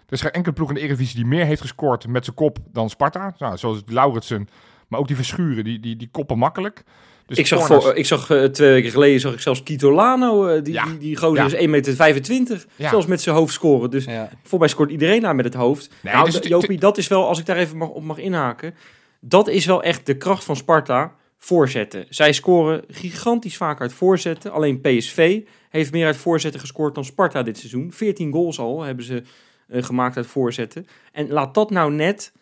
Er 0.07 0.12
is 0.12 0.20
geen 0.20 0.30
enkele 0.30 0.55
ploeg 0.55 0.68
in 0.68 0.74
de 0.74 0.80
Eredivisie 0.80 1.16
die 1.16 1.26
meer 1.26 1.44
heeft 1.44 1.61
gescoord 1.61 2.07
met 2.07 2.24
zijn 2.24 2.36
kop 2.36 2.59
dan 2.72 2.90
Sparta. 2.90 3.34
Nou, 3.38 3.57
zoals 3.57 3.82
Lauritsen, 3.86 4.48
maar 4.89 5.01
ook 5.01 5.07
die 5.07 5.16
Verschuren, 5.16 5.64
die, 5.64 5.80
die, 5.80 5.97
die 5.97 6.09
koppen 6.12 6.39
makkelijk. 6.39 6.82
Dus 7.26 7.39
ik 7.39 7.47
zag, 7.47 7.59
corners- 7.59 7.85
voor, 7.85 7.95
ik 7.95 8.07
zag 8.07 8.30
eh, 8.30 8.45
twee 8.45 8.70
weken 8.72 8.91
geleden 8.91 9.20
zag 9.20 9.32
ik 9.32 9.41
zelfs 9.41 9.62
Kito 9.62 9.93
Lano, 9.95 10.47
eh, 10.47 10.62
die, 10.62 10.72
Ja. 10.72 10.85
die, 10.85 10.99
die 10.99 11.16
gozer 11.16 11.37
Ja. 11.37 11.45
is 11.45 11.55
1,25 11.55 11.68
meter, 11.68 12.64
Ja. 12.76 12.89
zelfs 12.89 13.07
met 13.07 13.20
zijn 13.20 13.37
hoofd 13.37 13.53
scoren. 13.53 13.91
Dus 13.91 14.05
Ja. 14.05 14.30
voor 14.43 14.59
mij 14.59 14.68
scoort 14.68 14.91
iedereen 14.91 15.20
daar 15.20 15.35
met 15.35 15.45
het 15.45 15.55
hoofd. 15.55 15.91
Nee, 16.03 16.14
nou, 16.14 16.30
dus 16.30 16.39
Jopie, 16.49 16.78
dat 16.78 16.99
is 16.99 17.09
wel, 17.09 17.28
als 17.28 17.39
ik 17.39 17.47
daar 17.47 17.57
even 17.57 17.76
mag, 17.76 17.89
op 17.89 18.03
mag 18.05 18.18
inhaken, 18.18 18.74
dat 19.20 19.49
is 19.49 19.64
wel 19.66 19.82
echt 19.82 20.07
de 20.07 20.16
kracht 20.16 20.45
van 20.45 20.57
Sparta, 20.57 21.14
voorzetten. 21.39 22.07
Zij 22.09 22.32
scoren 22.32 22.82
gigantisch 22.89 23.57
vaak 23.57 23.80
uit 23.80 23.93
voorzetten. 23.93 24.53
Alleen 24.53 24.80
PSV 24.80 25.41
heeft 25.68 25.93
meer 25.93 26.07
uit 26.07 26.16
voorzetten 26.16 26.61
gescoord 26.61 26.95
dan 26.95 27.05
Sparta 27.05 27.43
dit 27.43 27.59
seizoen. 27.59 27.93
14 27.93 28.32
goals 28.32 28.59
al 28.59 28.82
hebben 28.82 29.05
ze 29.05 29.22
eh, 29.68 29.82
gemaakt 29.82 30.16
uit 30.16 30.26
voorzetten. 30.26 30.87
En 31.12 31.28
laat 31.28 31.55
dat 31.55 31.70
nou 31.70 31.93
net 31.93 32.32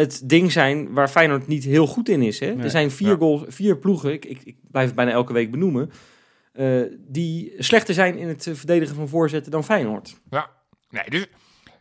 het 0.00 0.22
ding 0.24 0.52
zijn 0.52 0.92
waar 0.92 1.08
Feyenoord 1.08 1.46
niet 1.46 1.64
heel 1.64 1.86
goed 1.86 2.08
in 2.08 2.22
is. 2.22 2.38
Hè? 2.40 2.54
Nee. 2.54 2.64
Er 2.64 2.70
zijn 2.70 2.90
vier, 2.90 3.08
Ja. 3.08 3.16
goals, 3.16 3.42
vier 3.46 3.76
ploegen, 3.78 4.12
ik, 4.12 4.24
ik, 4.24 4.40
ik 4.44 4.56
blijf 4.70 4.86
het 4.86 4.96
bijna 4.96 5.10
elke 5.10 5.32
week 5.32 5.50
benoemen, 5.50 5.90
eh, 6.52 6.80
die 6.98 7.54
slechter 7.58 7.94
zijn 7.94 8.16
in 8.18 8.28
het 8.28 8.50
verdedigen 8.52 8.94
van 8.94 9.08
voorzetten 9.08 9.52
dan 9.52 9.64
Feyenoord. 9.64 10.20
Nee, 10.90 11.04
dus 11.08 11.26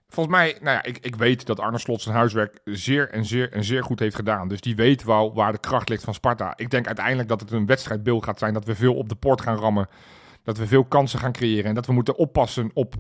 volgens 0.09 0.36
mij, 0.36 0.57
nou 0.61 0.76
ja, 0.76 0.84
ik, 0.84 0.97
ik 1.01 1.15
weet 1.15 1.45
dat 1.45 1.59
Arne 1.59 1.78
Slot 1.78 2.01
zijn 2.01 2.15
huiswerk 2.15 2.59
zeer 2.63 3.09
en 3.09 3.26
zeer 3.26 3.51
en 3.51 3.63
zeer 3.63 3.84
goed 3.84 3.99
heeft 3.99 4.15
gedaan. 4.15 4.47
Dus 4.47 4.61
die 4.61 4.76
weet 4.76 5.03
wel 5.03 5.34
waar 5.34 5.51
de 5.51 5.59
kracht 5.59 5.89
ligt 5.89 6.03
van 6.03 6.13
Sparta. 6.13 6.53
Ik 6.55 6.70
denk 6.70 6.88
uiteindelijk 6.88 7.30
dat 7.30 7.39
het 7.41 7.51
een 7.51 7.65
wedstrijdbeeld 7.65 8.24
gaat 8.24 8.39
zijn, 8.39 8.53
dat 8.53 8.65
we 8.65 8.76
veel 8.76 8.95
op 8.95 9.09
de 9.09 9.15
poort 9.15 9.41
gaan 9.41 9.57
rammen. 9.57 9.88
Dat 10.43 10.57
we 10.57 10.68
veel 10.68 10.84
kansen 10.86 11.20
gaan 11.20 11.32
creëren 11.32 11.65
en 11.65 11.76
dat 11.76 11.86
we 11.86 11.93
moeten 11.93 12.18
oppassen 12.18 12.72
op 12.74 12.93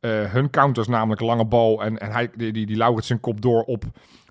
eh, 0.00 0.32
hun 0.32 0.50
counters, 0.50 0.88
namelijk 0.88 1.20
lange 1.20 1.46
bal. 1.46 1.82
En, 1.82 1.98
en 1.98 2.10
hij, 2.10 2.30
die, 2.36 2.52
die, 2.52 2.66
die 2.66 2.76
Lauritsen 2.76 3.20
kop 3.20 3.40
door 3.40 3.62
op 3.62 3.84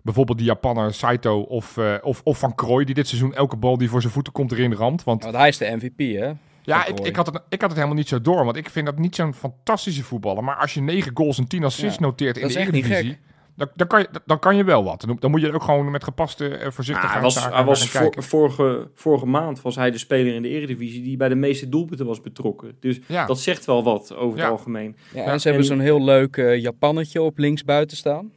bijvoorbeeld 0.03 0.37
die 0.37 0.47
Japaner 0.47 0.93
Saito 0.93 1.39
of, 1.41 1.77
eh, 1.77 1.93
of, 2.01 2.21
of 2.23 2.37
Van 2.39 2.55
Krooi, 2.55 2.85
die 2.85 2.95
dit 2.95 3.07
seizoen 3.07 3.33
elke 3.33 3.55
bal 3.55 3.77
die 3.77 3.89
voor 3.89 4.01
zijn 4.01 4.13
voeten 4.13 4.33
komt 4.33 4.51
erin 4.51 4.73
ramt. 4.73 5.03
Want 5.03 5.23
Want 5.23 5.35
hij 5.35 5.47
is 5.47 5.57
de 5.57 5.75
MVP, 5.75 5.99
hè? 6.19 6.31
ja, 6.61 6.85
ik, 6.85 6.99
ik, 6.99 7.15
had 7.15 7.25
het, 7.25 7.35
ik 7.49 7.61
had 7.61 7.69
het 7.69 7.73
helemaal 7.79 7.97
niet 7.97 8.07
zo 8.07 8.21
door, 8.21 8.45
want 8.45 8.55
ik 8.57 8.69
vind 8.69 8.85
dat 8.85 8.97
niet 8.97 9.15
zo'n 9.15 9.33
fantastische 9.33 10.03
voetballer. 10.03 10.43
Maar 10.43 10.55
als 10.55 10.73
je 10.73 10.81
9 10.81 11.11
goals 11.13 11.37
en 11.37 11.47
10 11.47 11.63
assists 11.63 11.97
Ja, 11.99 12.05
noteert 12.05 12.37
in 12.37 12.47
de 12.47 12.59
Eredivisie, 12.59 13.17
dan, 13.55 13.67
dan, 13.75 13.87
kan 13.87 13.99
je, 13.99 14.07
dan 14.25 14.39
kan 14.39 14.55
je 14.55 14.63
wel 14.63 14.83
wat. 14.83 15.01
Dan, 15.07 15.17
dan 15.19 15.31
moet 15.31 15.41
je 15.41 15.47
er 15.47 15.53
ook 15.55 15.63
gewoon 15.63 15.91
met 15.91 16.03
gepaste 16.03 16.49
uh, 16.49 16.61
Ja, 16.61 16.71
voorzichtigheid 16.71 17.13
hij 17.13 17.21
was, 17.23 17.35
naar- 17.35 17.53
hij 17.53 17.63
was 17.63 17.79
gaan 17.79 17.89
voor- 17.89 18.01
kijken. 18.01 18.23
vorige, 18.23 18.87
vorige 18.93 19.25
maand 19.25 19.61
was 19.61 19.75
hij 19.75 19.91
de 19.91 19.97
speler 19.97 20.33
in 20.35 20.41
de 20.41 20.49
Eredivisie 20.49 21.03
die 21.03 21.17
bij 21.17 21.29
de 21.29 21.35
meeste 21.35 21.69
doelpunten 21.69 22.05
was 22.05 22.21
betrokken. 22.21 22.75
Dus 22.79 22.99
Ja. 23.07 23.25
dat 23.25 23.39
zegt 23.39 23.65
wel 23.65 23.83
wat 23.83 24.15
over 24.15 24.37
Ja. 24.37 24.43
het 24.43 24.51
algemeen. 24.51 24.95
Ja, 25.13 25.21
Ja, 25.23 25.31
en 25.31 25.39
ze 25.41 25.47
hebben 25.47 25.67
en- 25.67 25.73
zo'n 25.75 25.83
heel 25.83 26.03
leuk 26.03 26.37
eh, 26.37 26.61
Japannetje 26.61 27.21
op 27.21 27.37
links 27.37 27.63
buiten 27.63 27.97
staan. 27.97 28.31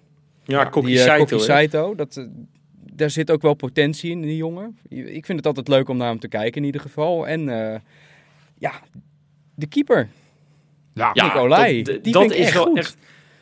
Ja, 0.47 0.65
Kokki 0.65 0.89
die 0.91 0.99
eh, 0.99 1.05
Saito. 1.05 1.39
Saito. 1.39 1.95
Dat, 1.95 2.17
eh, 2.17 2.25
daar 2.93 3.11
zit 3.11 3.31
ook 3.31 3.43
wel 3.43 3.55
potentie 3.55 4.11
in, 4.11 4.21
die 4.23 4.37
jongen. 4.37 4.79
Ik 4.89 5.27
vind 5.27 5.39
het 5.39 5.47
altijd 5.47 5.69
leuk 5.69 5.89
om 5.89 5.97
naar 5.97 6.09
hem 6.09 6.19
te 6.19 6.29
kijken 6.29 6.61
in 6.61 6.67
ieder 6.67 6.81
geval. 6.81 7.27
En 7.29 7.49
eh, 7.73 7.81
ja, 8.59 8.73
de 9.55 9.67
keeper. 9.67 10.09
Ja, 10.95 11.11
Ja. 11.13 11.25
Nick 11.27 11.37
Olij, 11.37 11.83
dat, 11.83 12.05
die 12.05 12.13
dat 12.13 12.23
vind 12.23 12.35
ik 12.35 12.39
is 12.41 12.45
echt 12.47 12.55
wel 12.55 12.65
goed. 12.65 12.79
echt. 12.79 12.97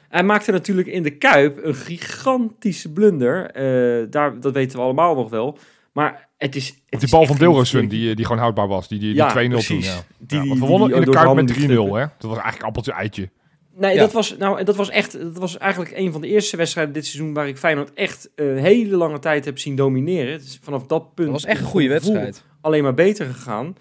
Hij 0.09 0.22
maakte 0.22 0.52
natuurlijk 0.52 0.88
in 0.88 1.02
de 1.02 1.11
Kuip 1.11 1.64
een 1.64 1.74
gigantische 1.74 2.92
blunder. 2.92 3.50
Eh, 3.50 4.07
daar, 4.11 4.40
dat 4.40 4.52
weten 4.52 4.78
we 4.78 4.84
allemaal 4.84 5.14
nog 5.14 5.30
wel. 5.30 5.59
Maar 5.92 6.28
het 6.38 6.57
is. 6.57 6.66
Het 6.68 6.76
die 6.88 7.00
is 7.00 7.11
bal 7.11 7.26
van 7.26 7.34
een 7.34 7.40
Dilrosun, 7.40 7.88
die, 7.88 8.14
die 8.14 8.24
gewoon 8.24 8.40
houdbaar 8.40 8.68
was. 8.68 8.88
Die, 8.88 8.98
die, 8.98 9.09
die 9.12 9.16
Ja, 9.22 9.30
2-0 9.30 9.66
toen. 9.66 9.80
Ja. 9.80 10.00
Die- 10.18 10.38
Ja, 10.40 10.46
want 10.46 10.61
we 10.61 10.66
wonnen 10.66 10.90
in 10.94 11.00
de 11.05 11.11
Kuip 11.11 11.34
met 11.34 11.52
3-0, 11.52 11.57
liep 11.59 11.68
hè. 11.92 12.00
Dat 12.00 12.11
was 12.18 12.36
eigenlijk 12.36 12.62
appeltje 12.62 12.92
eitje. 12.92 13.30
Nee, 13.76 13.94
Ja. 13.94 14.00
dat, 14.00 14.12
was, 14.12 14.36
nou, 14.36 14.64
dat 14.64 14.76
was 14.76 14.90
echt. 14.90 15.12
Dat 15.20 15.38
was 15.38 15.58
eigenlijk 15.58 15.92
een 15.96 16.12
van 16.12 16.20
de 16.20 16.26
eerste 16.28 16.56
wedstrijden 16.56 16.94
dit 16.94 17.06
seizoen 17.06 17.34
waar 17.34 17.48
ik 17.48 17.58
Feyenoord 17.58 17.92
echt 17.94 18.30
een 18.34 18.56
hele 18.56 18.96
lange 18.96 19.18
tijd 19.18 19.44
heb 19.44 19.58
zien 19.58 19.76
domineren. 19.76 20.32
Het 20.32 20.42
is 20.42 20.58
vanaf 20.62 20.86
dat 20.86 21.14
punt. 21.14 21.30
Dat 21.30 21.40
was 21.42 21.50
echt 21.50 21.60
een 21.60 21.66
goede 21.66 21.88
wedstrijd. 21.88 22.44
Alleen 22.60 22.82
maar 22.82 22.94
beter 22.94 23.26
gegaan. 23.26 23.76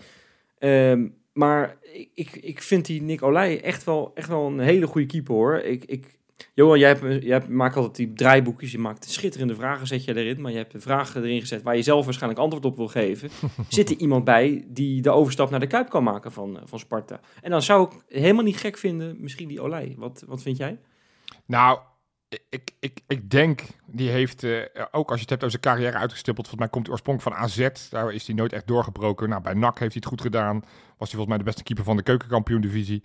Ehm, 0.59 1.07
maar 1.33 1.77
ik, 1.93 2.09
ik, 2.13 2.35
ik 2.35 2.61
vind 2.61 2.85
die 2.85 3.01
Nick 3.01 3.21
Olij 3.23 3.61
echt 3.61 3.83
wel, 3.83 4.11
echt 4.15 4.27
wel 4.27 4.47
een 4.47 4.59
hele 4.59 4.87
goede 4.87 5.07
keeper 5.07 5.33
hoor. 5.33 5.57
Ik, 5.57 5.85
ik, 5.85 6.05
Johan, 6.53 6.79
jij, 6.79 6.89
hebt, 6.89 7.23
jij 7.23 7.41
maakt 7.49 7.75
altijd 7.75 7.95
die 7.95 8.13
draaiboekjes. 8.13 8.71
Je 8.71 8.79
maakt 8.79 9.09
schitterende 9.09 9.55
vragen, 9.55 9.87
zet 9.87 10.03
je 10.03 10.15
erin. 10.15 10.41
Maar 10.41 10.51
je 10.51 10.57
hebt 10.57 10.73
vragen 10.77 11.23
erin 11.23 11.39
gezet 11.39 11.61
waar 11.61 11.75
je 11.75 11.81
zelf 11.81 12.05
waarschijnlijk 12.05 12.41
antwoord 12.41 12.65
op 12.65 12.75
wil 12.75 12.87
geven. 12.87 13.29
Zit 13.69 13.89
er 13.89 13.97
iemand 13.97 14.23
bij 14.23 14.65
die 14.67 15.01
de 15.01 15.09
overstap 15.09 15.49
naar 15.49 15.59
de 15.59 15.67
Kuip 15.67 15.89
kan 15.89 16.03
maken 16.03 16.31
van, 16.31 16.59
van 16.63 16.79
Sparta? 16.79 17.19
En 17.41 17.51
dan 17.51 17.61
zou 17.61 17.87
ik 17.87 18.19
helemaal 18.19 18.43
niet 18.43 18.57
gek 18.57 18.77
vinden, 18.77 19.15
misschien 19.19 19.47
die 19.47 19.61
Olij. 19.61 19.95
Wat, 19.97 20.23
wat 20.27 20.41
vind 20.41 20.57
jij? 20.57 20.79
Nou, 21.45 21.79
ik, 22.49 22.71
ik, 22.79 22.99
ik 23.07 23.29
denk, 23.29 23.61
die 23.85 24.09
heeft, 24.09 24.43
eh, 24.43 24.61
ook 24.91 25.09
als 25.09 25.15
je 25.15 25.21
het 25.21 25.29
hebt 25.29 25.43
over 25.43 25.59
zijn 25.61 25.75
carrière 25.75 25.97
uitgestippeld, 25.97 26.47
volgens 26.47 26.65
mij 26.65 26.69
komt 26.69 26.85
hij 26.85 26.95
oorspronkelijk 26.95 27.35
van 27.35 27.45
AZ. 27.45 27.89
Daar 27.89 28.13
is 28.13 28.27
hij 28.27 28.35
nooit 28.35 28.53
echt 28.53 28.67
doorgebroken. 28.67 29.29
Nou, 29.29 29.41
bij 29.41 29.53
NAC 29.53 29.79
heeft 29.79 29.93
hij 29.93 30.01
het 30.03 30.05
goed 30.05 30.21
gedaan. 30.21 30.59
Was 30.97 31.11
hij 31.11 31.17
volgens 31.17 31.27
mij 31.27 31.37
de 31.37 31.43
beste 31.43 31.63
keeper 31.63 31.85
van 31.85 31.97
de 31.97 32.03
keukenkampioen-divisie. 32.03 33.03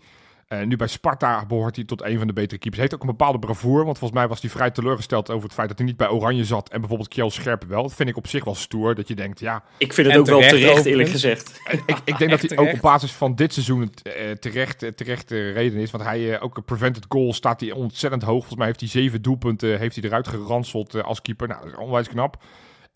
Eh, 0.48 0.62
nu 0.62 0.76
bij 0.76 0.86
Sparta 0.86 1.46
behoort 1.46 1.76
hij 1.76 1.84
tot 1.84 2.02
een 2.02 2.18
van 2.18 2.26
de 2.26 2.32
betere 2.32 2.58
keepers. 2.58 2.80
Heeft 2.80 2.94
ook 2.94 3.00
een 3.00 3.06
bepaalde 3.06 3.38
bravoure, 3.38 3.84
want 3.84 3.98
volgens 3.98 4.20
mij 4.20 4.28
was 4.28 4.40
hij 4.40 4.50
vrij 4.50 4.70
teleurgesteld 4.70 5.30
over 5.30 5.44
het 5.44 5.54
feit 5.54 5.68
dat 5.68 5.78
hij 5.78 5.86
niet 5.86 5.96
bij 5.96 6.08
Oranje 6.08 6.44
zat 6.44 6.68
en 6.68 6.78
bijvoorbeeld 6.80 7.08
Kjell 7.08 7.30
Scherp 7.30 7.64
wel. 7.64 7.82
Dat 7.82 7.94
vind 7.94 8.08
ik 8.08 8.16
op 8.16 8.26
zich 8.26 8.44
wel 8.44 8.54
stoer, 8.54 8.94
dat 8.94 9.08
je 9.08 9.14
denkt, 9.14 9.40
ja, 9.40 9.62
Ik 9.78 9.92
vind 9.92 10.06
het 10.06 10.16
ook 10.16 10.26
wel 10.26 10.40
terecht, 10.40 10.84
eerlijk 10.84 11.08
gezegd. 11.08 11.60
ik, 11.86 11.96
ik 12.04 12.18
denk 12.18 12.30
dat 12.40 12.40
hij 12.40 12.58
ook 12.58 12.72
op 12.72 12.80
basis 12.80 13.12
van 13.12 13.34
dit 13.34 13.52
seizoen 13.52 13.92
eh, 14.02 14.30
terecht, 14.30 14.82
eh, 14.82 14.90
terecht 14.90 15.30
eh, 15.30 15.52
reden 15.52 15.80
is. 15.80 15.90
Want 15.90 16.04
hij 16.04 16.34
eh, 16.34 16.42
ook 16.42 16.56
een 16.56 16.64
prevented 16.64 17.04
goal 17.08 17.32
staat 17.32 17.60
hij 17.60 17.72
ontzettend 17.72 18.22
hoog. 18.22 18.36
Volgens 18.36 18.56
mij 18.56 18.66
heeft 18.66 18.80
hij 18.80 18.88
zeven 18.88 19.22
doelpunten 19.22 19.78
heeft 19.78 19.94
hij 19.96 20.04
eruit 20.04 20.28
geranseld 20.28 20.94
eh, 20.94 21.02
als 21.02 21.22
keeper. 21.22 21.48
Nou, 21.48 21.62
dat 21.62 21.72
is 21.72 21.78
onwijs 21.78 22.08
knap. 22.08 22.42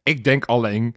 Ik 0.02 0.24
denk 0.24 0.44
alleen 0.44 0.96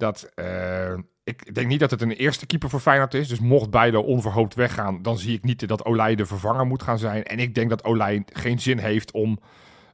dat... 0.00 0.30
eh, 0.34 0.94
ik 1.24 1.54
denk 1.54 1.66
niet 1.68 1.80
dat 1.80 1.90
het 1.90 2.02
een 2.02 2.10
eerste 2.10 2.46
keeper 2.46 2.70
voor 2.70 2.80
Feyenoord 2.80 3.14
is. 3.14 3.28
Dus 3.28 3.40
mocht 3.40 3.70
beide 3.70 4.00
onverhoopt 4.00 4.54
weggaan, 4.54 5.02
dan 5.02 5.18
zie 5.18 5.36
ik 5.36 5.44
niet 5.44 5.68
dat 5.68 5.84
Olij 5.84 6.14
de 6.14 6.26
vervanger 6.26 6.66
moet 6.66 6.82
gaan 6.82 6.98
zijn. 6.98 7.24
En 7.24 7.38
ik 7.38 7.54
denk 7.54 7.70
dat 7.70 7.84
Olij 7.84 8.22
geen 8.32 8.58
zin 8.58 8.78
heeft 8.78 9.12
om 9.12 9.40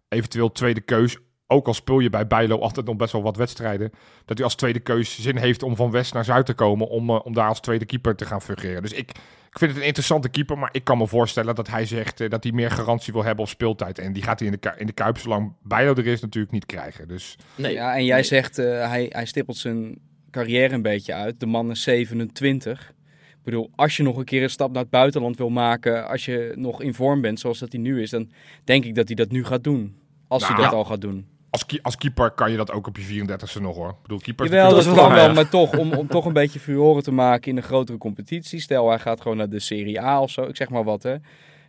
eventueel 0.08 0.52
tweede 0.52 0.80
keus, 0.80 1.18
ook 1.46 1.66
al 1.66 1.74
speel 1.74 1.98
je 1.98 2.10
bij 2.10 2.26
Bijlo 2.26 2.58
altijd 2.58 2.86
nog 2.86 2.96
best 2.96 3.12
wel 3.12 3.22
wat 3.22 3.36
wedstrijden, 3.36 3.90
dat 4.24 4.36
hij 4.36 4.46
als 4.46 4.54
tweede 4.54 4.80
keus 4.80 5.22
zin 5.22 5.36
heeft 5.36 5.62
om 5.62 5.76
van 5.76 5.90
west 5.90 6.14
naar 6.14 6.24
zuid 6.24 6.46
te 6.46 6.54
komen, 6.54 6.88
om, 6.88 7.10
eh, 7.10 7.20
om 7.24 7.34
daar 7.34 7.48
als 7.48 7.60
tweede 7.60 7.84
keeper 7.84 8.16
te 8.16 8.24
gaan 8.24 8.42
fungeren. 8.42 8.82
Dus 8.82 8.92
ik, 8.92 9.10
ik 9.50 9.58
vind 9.58 9.70
het 9.70 9.80
een 9.80 9.86
interessante 9.86 10.28
keeper, 10.28 10.58
maar 10.58 10.68
ik 10.72 10.84
kan 10.84 10.98
me 10.98 11.06
voorstellen 11.06 11.54
dat 11.54 11.68
hij 11.68 11.86
zegt 11.86 12.20
eh, 12.20 12.30
dat 12.30 12.42
hij 12.42 12.52
meer 12.52 12.70
garantie 12.70 13.12
wil 13.12 13.24
hebben 13.24 13.44
op 13.44 13.50
speeltijd. 13.50 13.98
En 13.98 14.12
die 14.12 14.22
gaat 14.22 14.38
hij 14.38 14.48
in 14.48 14.54
de, 14.60 14.68
ku- 14.70 14.78
in 14.80 14.86
de 14.86 14.92
Kuip, 14.92 15.18
zolang 15.18 15.52
Bijlo 15.62 15.94
er 15.94 16.06
is, 16.06 16.20
natuurlijk 16.20 16.52
niet 16.52 16.66
krijgen. 16.66 17.08
Dus 17.08 17.36
Nee. 17.54 17.72
Ja, 17.72 17.94
en 17.96 18.04
jij 18.04 18.22
zegt, 18.22 18.58
eh, 18.58 18.88
hij, 18.88 19.06
hij 19.08 19.26
stippelt 19.26 19.56
zijn 19.56 19.98
carrière 20.30 20.74
een 20.74 20.82
beetje 20.82 21.14
uit. 21.14 21.40
De 21.40 21.46
man 21.46 21.70
is 21.70 21.82
27. 21.82 22.94
Ik 23.30 23.52
bedoel, 23.52 23.70
als 23.76 23.96
je 23.96 24.02
nog 24.02 24.16
een 24.16 24.24
keer 24.24 24.42
een 24.42 24.50
stap 24.50 24.72
naar 24.72 24.82
het 24.82 24.90
buitenland 24.90 25.36
wil 25.36 25.50
maken, 25.50 26.08
als 26.08 26.24
je 26.24 26.52
nog 26.56 26.82
in 26.82 26.94
vorm 26.94 27.20
bent 27.20 27.40
zoals 27.40 27.58
dat 27.58 27.72
hij 27.72 27.80
nu 27.80 28.02
is, 28.02 28.10
dan 28.10 28.30
denk 28.64 28.84
ik 28.84 28.94
dat 28.94 29.06
hij 29.06 29.16
dat 29.16 29.30
nu 29.30 29.44
gaat 29.44 29.64
doen. 29.64 29.96
Als 30.28 30.42
hij 30.42 30.50
Nou, 30.50 30.62
dat 30.62 30.72
ja. 30.72 30.78
al 30.78 30.84
gaat 30.84 31.00
doen. 31.00 31.26
Als, 31.56 31.66
ki- 31.66 31.78
als 31.82 31.96
keeper 31.96 32.30
kan 32.30 32.50
je 32.50 32.56
dat 32.56 32.72
ook 32.72 32.86
op 32.86 32.96
je 32.96 33.24
34ste 33.24 33.60
nog 33.60 33.76
hoor. 33.76 33.88
Ik 33.88 34.02
bedoel, 34.02 34.18
keeper 34.18 34.44
Jawel, 34.46 34.70
dat 34.70 34.78
is 34.78 34.84
wel 34.84 34.94
kan 34.94 35.34
maar 35.34 35.48
toch, 35.48 35.78
om, 35.78 35.92
om 35.92 36.06
toch 36.06 36.24
een 36.24 36.32
beetje 36.32 36.58
furoren 36.60 37.02
te 37.02 37.12
maken 37.12 37.50
in 37.50 37.56
een 37.56 37.62
grotere 37.62 37.98
competitie. 37.98 38.60
Stel, 38.60 38.88
hij 38.88 38.98
gaat 38.98 39.20
gewoon 39.20 39.36
naar 39.36 39.48
de 39.48 39.58
Serie 39.60 40.00
A 40.00 40.20
of 40.22 40.30
zo, 40.30 40.42
ik 40.42 40.56
zeg 40.56 40.68
maar 40.68 40.84
wat 40.84 41.02
hè. 41.02 41.16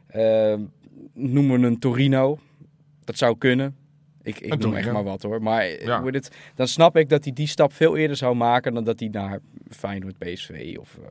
Ehm 0.08 0.62
noemen 1.14 1.62
we 1.62 1.68
een 1.68 1.80
Torino. 1.80 2.40
Dat 3.04 3.18
zou 3.18 3.38
kunnen. 3.38 3.76
Ik, 4.24 4.40
ik 4.40 4.58
noem 4.60 4.76
echt 4.76 4.92
maar 4.92 5.04
wat 5.04 5.22
hoor. 5.22 5.42
Maar 5.42 5.62
eh, 5.62 5.86
Ja. 5.86 6.02
hoe 6.02 6.12
dit, 6.12 6.32
dan 6.56 6.68
snap 6.68 6.98
ik 6.98 7.10
dat 7.10 7.24
hij 7.24 7.34
die 7.34 7.48
stap 7.48 7.74
veel 7.74 7.98
eerder 7.98 8.18
zou 8.18 8.36
maken 8.36 8.74
dan 8.74 8.84
dat 8.84 9.00
hij 9.00 9.10
naar 9.12 9.40
Feyenoord, 9.70 10.18
PSV 10.18 10.76
of 10.80 10.98
eh, 10.98 11.08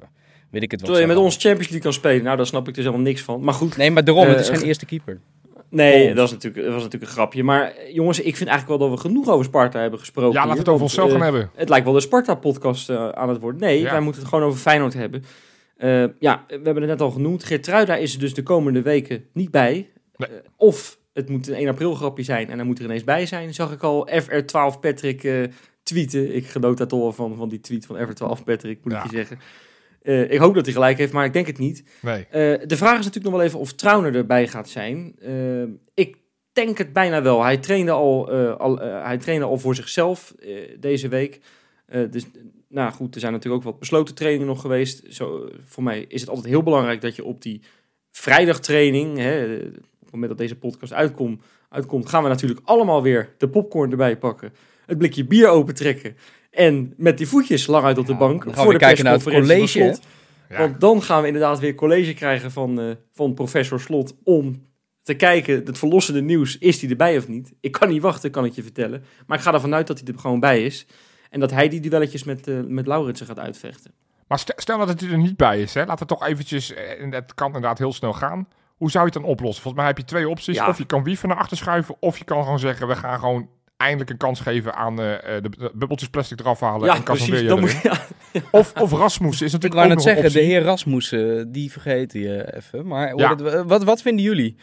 weet 0.51 0.63
ik 0.63 0.71
het 0.71 0.81
wat 0.81 0.91
Terwijl 0.91 1.09
je 1.09 1.15
met 1.15 1.17
ons 1.25 1.35
Champions 1.37 1.69
League 1.69 1.81
kan 1.81 1.93
spelen. 1.93 2.25
Nou, 2.25 2.37
daar 2.37 2.47
snap 2.47 2.69
ik 2.69 2.75
dus 2.75 2.85
helemaal 2.85 3.07
niks 3.07 3.23
van. 3.23 3.41
Maar 3.41 3.55
goed. 3.55 3.77
Nee, 3.77 3.91
maar 3.91 4.05
daarom, 4.05 4.27
het 4.27 4.41
is 4.41 4.49
Eh, 4.49 4.57
geen 4.57 4.67
eerste 4.67 4.87
keeper. 4.87 5.21
Nee, 5.69 6.15
dat, 6.15 6.27
is 6.27 6.33
natuurlijk, 6.33 6.65
dat 6.65 6.73
was 6.73 6.83
natuurlijk 6.83 7.11
een 7.11 7.17
grapje. 7.17 7.43
Maar 7.45 7.71
eh, 7.71 7.95
jongens, 7.95 8.21
ik 8.21 8.37
vind 8.37 8.49
eigenlijk 8.49 8.81
wel 8.81 8.89
dat 8.89 8.99
we 8.99 9.09
genoeg 9.09 9.29
over 9.29 9.45
Sparta 9.45 9.81
hebben 9.81 9.99
gesproken. 9.99 10.33
ja, 10.33 10.39
laten 10.39 10.53
we 10.53 10.59
het 10.59 10.69
over 10.69 10.83
onszelf 10.83 11.07
eh, 11.09 11.15
gaan 11.15 11.23
hebben. 11.23 11.51
Het 11.55 11.69
lijkt 11.69 11.85
wel 11.85 11.95
de 11.95 12.01
Sparta-podcast 12.01 12.91
eh, 12.91 13.09
aan 13.09 13.29
het 13.29 13.41
worden. 13.41 13.61
Nee, 13.61 13.83
wij 13.83 14.01
moeten 14.01 14.21
het 14.21 14.31
gewoon 14.31 14.45
over 14.49 14.61
Feyenoord 14.61 14.95
hebben. 14.95 15.25
Eh, 15.77 16.05
ja, 16.19 16.45
we 16.49 16.55
hebben 16.55 16.77
het 16.77 16.87
net 16.87 17.01
al 17.01 17.11
genoemd. 17.11 17.45
Geertruida 17.45 17.97
is 17.97 18.15
er 18.15 18.21
dus 18.21 18.35
de 18.35 18.43
komende 18.43 18.83
weken 18.83 19.25
niet 19.33 19.51
bij. 19.51 19.91
Nee. 20.17 20.29
Eh, 20.29 20.37
of 20.57 20.99
het 21.13 21.29
moet 21.29 21.49
een 21.49 21.55
1 21.55 21.69
april 21.69 21.95
grapje 21.95 22.23
zijn 22.23 22.51
en 22.51 22.57
hij 22.57 22.67
moet 22.67 22.79
er 22.79 22.85
ineens 22.85 23.05
bij 23.05 23.27
zijn. 23.27 23.55
Zag 23.55 23.73
ik 23.73 23.83
al 23.83 24.09
FR12 24.23 24.81
Patrick 24.81 25.25
eh, 25.25 25.43
tweeten. 25.83 26.35
Ik 26.37 26.47
genoot 26.47 26.79
daar 26.79 26.87
toch 26.87 27.01
wel 27.01 27.13
van, 27.13 27.37
van 27.37 27.49
die 27.49 27.61
tweet 27.61 27.87
van 27.87 27.97
FR12 27.97 28.45
Patrick, 28.45 28.85
moet 28.85 28.93
Ja. 28.93 29.05
ik 29.05 29.11
je 29.11 29.17
zeggen. 29.17 29.39
Eh, 30.07 30.31
ik 30.31 30.39
hoop 30.39 30.55
dat 30.55 30.65
hij 30.65 30.75
gelijk 30.75 30.99
heeft, 30.99 31.13
maar 31.13 31.25
ik 31.25 31.33
denk 31.33 31.47
het 31.47 31.59
niet. 31.59 31.85
Nee. 32.01 32.27
Eh, 32.31 32.67
de 32.67 32.77
vraag 32.77 32.99
is 32.99 33.05
natuurlijk 33.05 33.25
nog 33.25 33.35
wel 33.35 33.43
even 33.43 33.59
of 33.59 33.73
Trauner 33.73 34.15
erbij 34.15 34.49
gaat 34.49 34.69
zijn. 34.69 35.15
Eh, 35.21 35.63
ik 35.95 36.17
denk 36.53 36.79
het 36.79 36.93
bijna 36.93 37.23
wel. 37.23 37.43
Hij 37.43 37.57
trainde 37.57 37.91
al, 37.91 38.31
al, 38.59 38.79
hij 38.79 39.19
trainde 39.19 39.45
al 39.45 39.59
voor 39.59 39.75
zichzelf 39.75 40.35
deze 40.81 41.09
week. 41.09 41.41
Dus, 42.11 42.27
nou 42.69 42.93
goed, 42.93 43.15
er 43.15 43.21
zijn 43.21 43.33
natuurlijk 43.33 43.63
ook 43.63 43.71
wat 43.71 43.79
besloten 43.79 44.15
trainingen 44.15 44.47
nog 44.47 44.61
geweest. 44.61 45.15
Zo, 45.15 45.49
voor 45.65 45.83
mij 45.83 46.05
is 46.09 46.21
het 46.21 46.31
altijd 46.31 46.49
heel 46.49 46.63
belangrijk 46.63 47.01
dat 47.01 47.17
je 47.17 47.25
op 47.25 47.43
die 47.43 47.63
vrijdagtraining, 48.11 49.19
hè, 49.19 49.45
op 49.45 50.03
het 50.03 50.13
moment 50.13 50.29
dat 50.29 50.39
deze 50.39 50.57
podcast 50.57 50.93
uitkomt, 50.93 51.43
uitkomt, 51.69 52.09
gaan 52.09 52.23
we 52.23 52.29
natuurlijk 52.29 52.61
allemaal 52.65 53.03
weer 53.03 53.35
de 53.39 53.49
popcorn 53.49 53.91
erbij 53.91 54.17
pakken. 54.17 54.53
Het 54.87 54.99
blikje 54.99 55.25
bier 55.25 55.49
opentrekken. 55.49 56.17
En 56.57 56.95
met 56.97 57.19
die 57.19 57.29
voetjes 57.29 57.67
lang 57.67 57.85
uit 57.85 57.99
op 57.99 58.07
de 58.07 58.13
Ja, 58.13 58.19
bank. 58.19 58.45
dan 58.45 58.55
gaan 58.55 58.69
we 58.69 58.77
kijken 58.77 59.05
naar 59.05 59.13
het 59.13 59.23
college, 59.23 59.67
Slot. 59.67 60.01
Ja. 60.49 60.59
Want 60.59 60.81
dan 60.81 61.03
gaan 61.03 61.21
we 61.21 61.27
inderdaad 61.27 61.59
weer 61.59 61.75
college 61.75 62.15
krijgen 62.15 62.51
van, 62.51 62.81
eh, 62.81 62.91
van 63.13 63.35
professor 63.35 63.81
Slot 63.81 64.15
om 64.25 64.63
te 65.03 65.15
kijken, 65.15 65.63
het 65.65 65.79
verlossende 65.79 66.23
nieuws, 66.23 66.59
is 66.59 66.81
hij 66.81 66.91
erbij 66.91 67.17
of 67.17 67.29
niet? 67.29 67.53
Ik 67.61 67.73
kan 67.73 67.89
niet 67.89 68.03
wachten, 68.03 68.31
kan 68.31 68.45
ik 68.45 68.53
je 68.53 68.63
vertellen. 68.63 69.05
Maar 69.27 69.39
ik 69.39 69.45
ga 69.45 69.53
ervan 69.53 69.75
uit 69.75 69.87
dat 69.87 70.01
hij 70.01 70.15
er 70.15 70.19
gewoon 70.21 70.41
bij 70.41 70.65
is. 70.65 70.87
En 71.31 71.41
dat 71.41 71.51
hij 71.51 71.69
die 71.69 71.81
duelletjes 71.81 72.25
met, 72.25 72.49
eh 72.49 72.55
met 72.67 72.87
Lauritsen 72.87 73.27
gaat 73.27 73.39
uitvechten. 73.39 73.93
Maar 74.29 74.39
stel, 74.57 74.79
dat 74.79 74.89
het 74.89 75.03
er 75.03 75.19
niet 75.19 75.37
bij 75.37 75.61
is, 75.61 75.75
hè? 75.75 75.85
laat 75.85 75.99
het 75.99 76.09
toch 76.09 76.27
eventjes, 76.27 76.75
eh, 76.75 77.03
en 77.03 77.13
het 77.13 77.35
kan 77.35 77.47
inderdaad 77.47 77.79
heel 77.79 77.93
snel 77.93 78.13
gaan. 78.13 78.49
Hoe 78.77 78.91
zou 78.91 79.07
je 79.07 79.11
het 79.13 79.23
dan 79.23 79.31
oplossen? 79.31 79.63
Volgens 79.63 79.83
mij 79.83 79.93
heb 79.93 79.99
je 79.99 80.05
twee 80.05 80.29
opties. 80.29 80.57
Ja. 80.57 80.69
Of 80.69 80.79
je 80.79 80.85
kan 80.87 81.05
Wiever 81.05 81.29
naar 81.29 81.37
achter 81.37 81.57
schuiven, 81.57 81.97
of 82.01 82.19
je 82.19 82.25
kan 82.25 82.43
gewoon 82.43 82.59
zeggen, 82.59 82.89
we 82.89 82.97
gaan 82.97 83.19
gewoon 83.19 83.49
eindelijk 83.77 84.11
een 84.11 84.17
kans 84.17 84.41
geven 84.41 84.75
aan 84.75 85.01
eh, 85.01 85.37
eh, 85.37 85.43
de, 85.43 85.71
bubbeltjes 85.75 86.09
plastic 86.09 86.41
eraf 86.41 86.61
halen 86.61 86.89
en 86.89 86.97
ja, 86.97 87.03
precies. 87.03 87.29
Casemiro 87.29 87.55
Dan 87.55 87.61
moet, 87.61 87.81
ja, 87.83 87.99
Of, 88.51 88.73
of 88.81 88.93
Rasmus 88.93 89.43
is 89.43 89.47
Ik 89.47 89.53
natuurlijk 89.53 89.75
wou 89.75 89.87
ook 89.87 89.95
net 89.95 90.03
zeggen, 90.03 90.33
de 90.33 90.47
heer 90.47 90.63
Rasmussen, 90.63 91.53
die 91.53 91.73
vergeten 91.73 92.21
je 92.21 92.55
even. 92.57 92.87
Maar 92.87 93.17
Ja. 93.17 93.65
wat, 93.65 93.85
wat 93.85 94.03
vinden 94.03 94.25
jullie? 94.25 94.57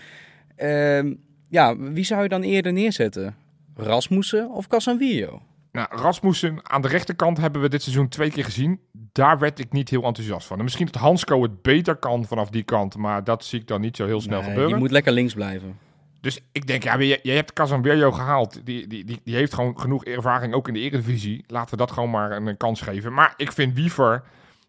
Ehm, 0.55 1.13
ja, 1.49 1.77
wie 1.77 2.05
zou 2.05 2.23
je 2.23 2.29
dan 2.29 2.41
eerder 2.41 2.73
neerzetten? 2.73 3.35
Rasmussen 3.75 4.49
of 4.49 4.67
Casanvillo? 4.67 5.41
Nou, 5.71 5.87
Rasmussen 5.89 6.59
aan 6.63 6.81
de 6.81 6.87
rechterkant 6.87 7.37
hebben 7.37 7.61
we 7.61 7.69
dit 7.69 7.81
seizoen 7.81 8.07
twee 8.07 8.31
keer 8.31 8.43
gezien. 8.43 8.79
Daar 9.11 9.39
werd 9.39 9.59
ik 9.59 9.71
niet 9.71 9.89
heel 9.89 10.03
enthousiast 10.03 10.47
van. 10.47 10.57
En 10.57 10.63
misschien 10.63 10.85
dat 10.85 10.95
Hansco 10.95 11.41
het 11.41 11.61
beter 11.61 11.95
kan 11.95 12.25
vanaf 12.25 12.49
die 12.49 12.63
kant, 12.63 12.97
maar 12.97 13.23
dat 13.23 13.45
zie 13.45 13.59
ik 13.59 13.67
dan 13.67 13.81
niet 13.81 13.95
zo 13.95 14.05
heel 14.05 14.21
snel 14.21 14.39
Nee, 14.39 14.47
gebeuren. 14.47 14.71
die 14.71 14.79
moet 14.81 14.91
lekker 14.91 15.11
links 15.11 15.33
blijven. 15.33 15.77
Dus 16.23 16.39
ik 16.51 16.67
denk, 16.67 16.83
ja, 16.83 16.99
je, 16.99 17.19
je 17.23 17.31
hebt 17.31 17.53
Casemiro 17.53 18.11
gehaald. 18.11 18.65
Die, 18.65 18.87
die, 18.87 19.05
die, 19.05 19.19
die 19.23 19.35
heeft 19.35 19.53
gewoon 19.53 19.79
genoeg 19.79 20.05
ervaring 20.05 20.53
ook 20.53 20.67
in 20.67 20.73
de 20.73 20.79
Eredivisie. 20.79 21.43
Laten 21.47 21.69
we 21.69 21.77
dat 21.77 21.91
gewoon 21.91 22.09
maar 22.09 22.31
een, 22.31 22.47
een 22.47 22.57
kans 22.57 22.81
geven. 22.81 23.13
Maar 23.13 23.33
ik 23.37 23.51
vind 23.51 23.75
Wiever, 23.75 24.23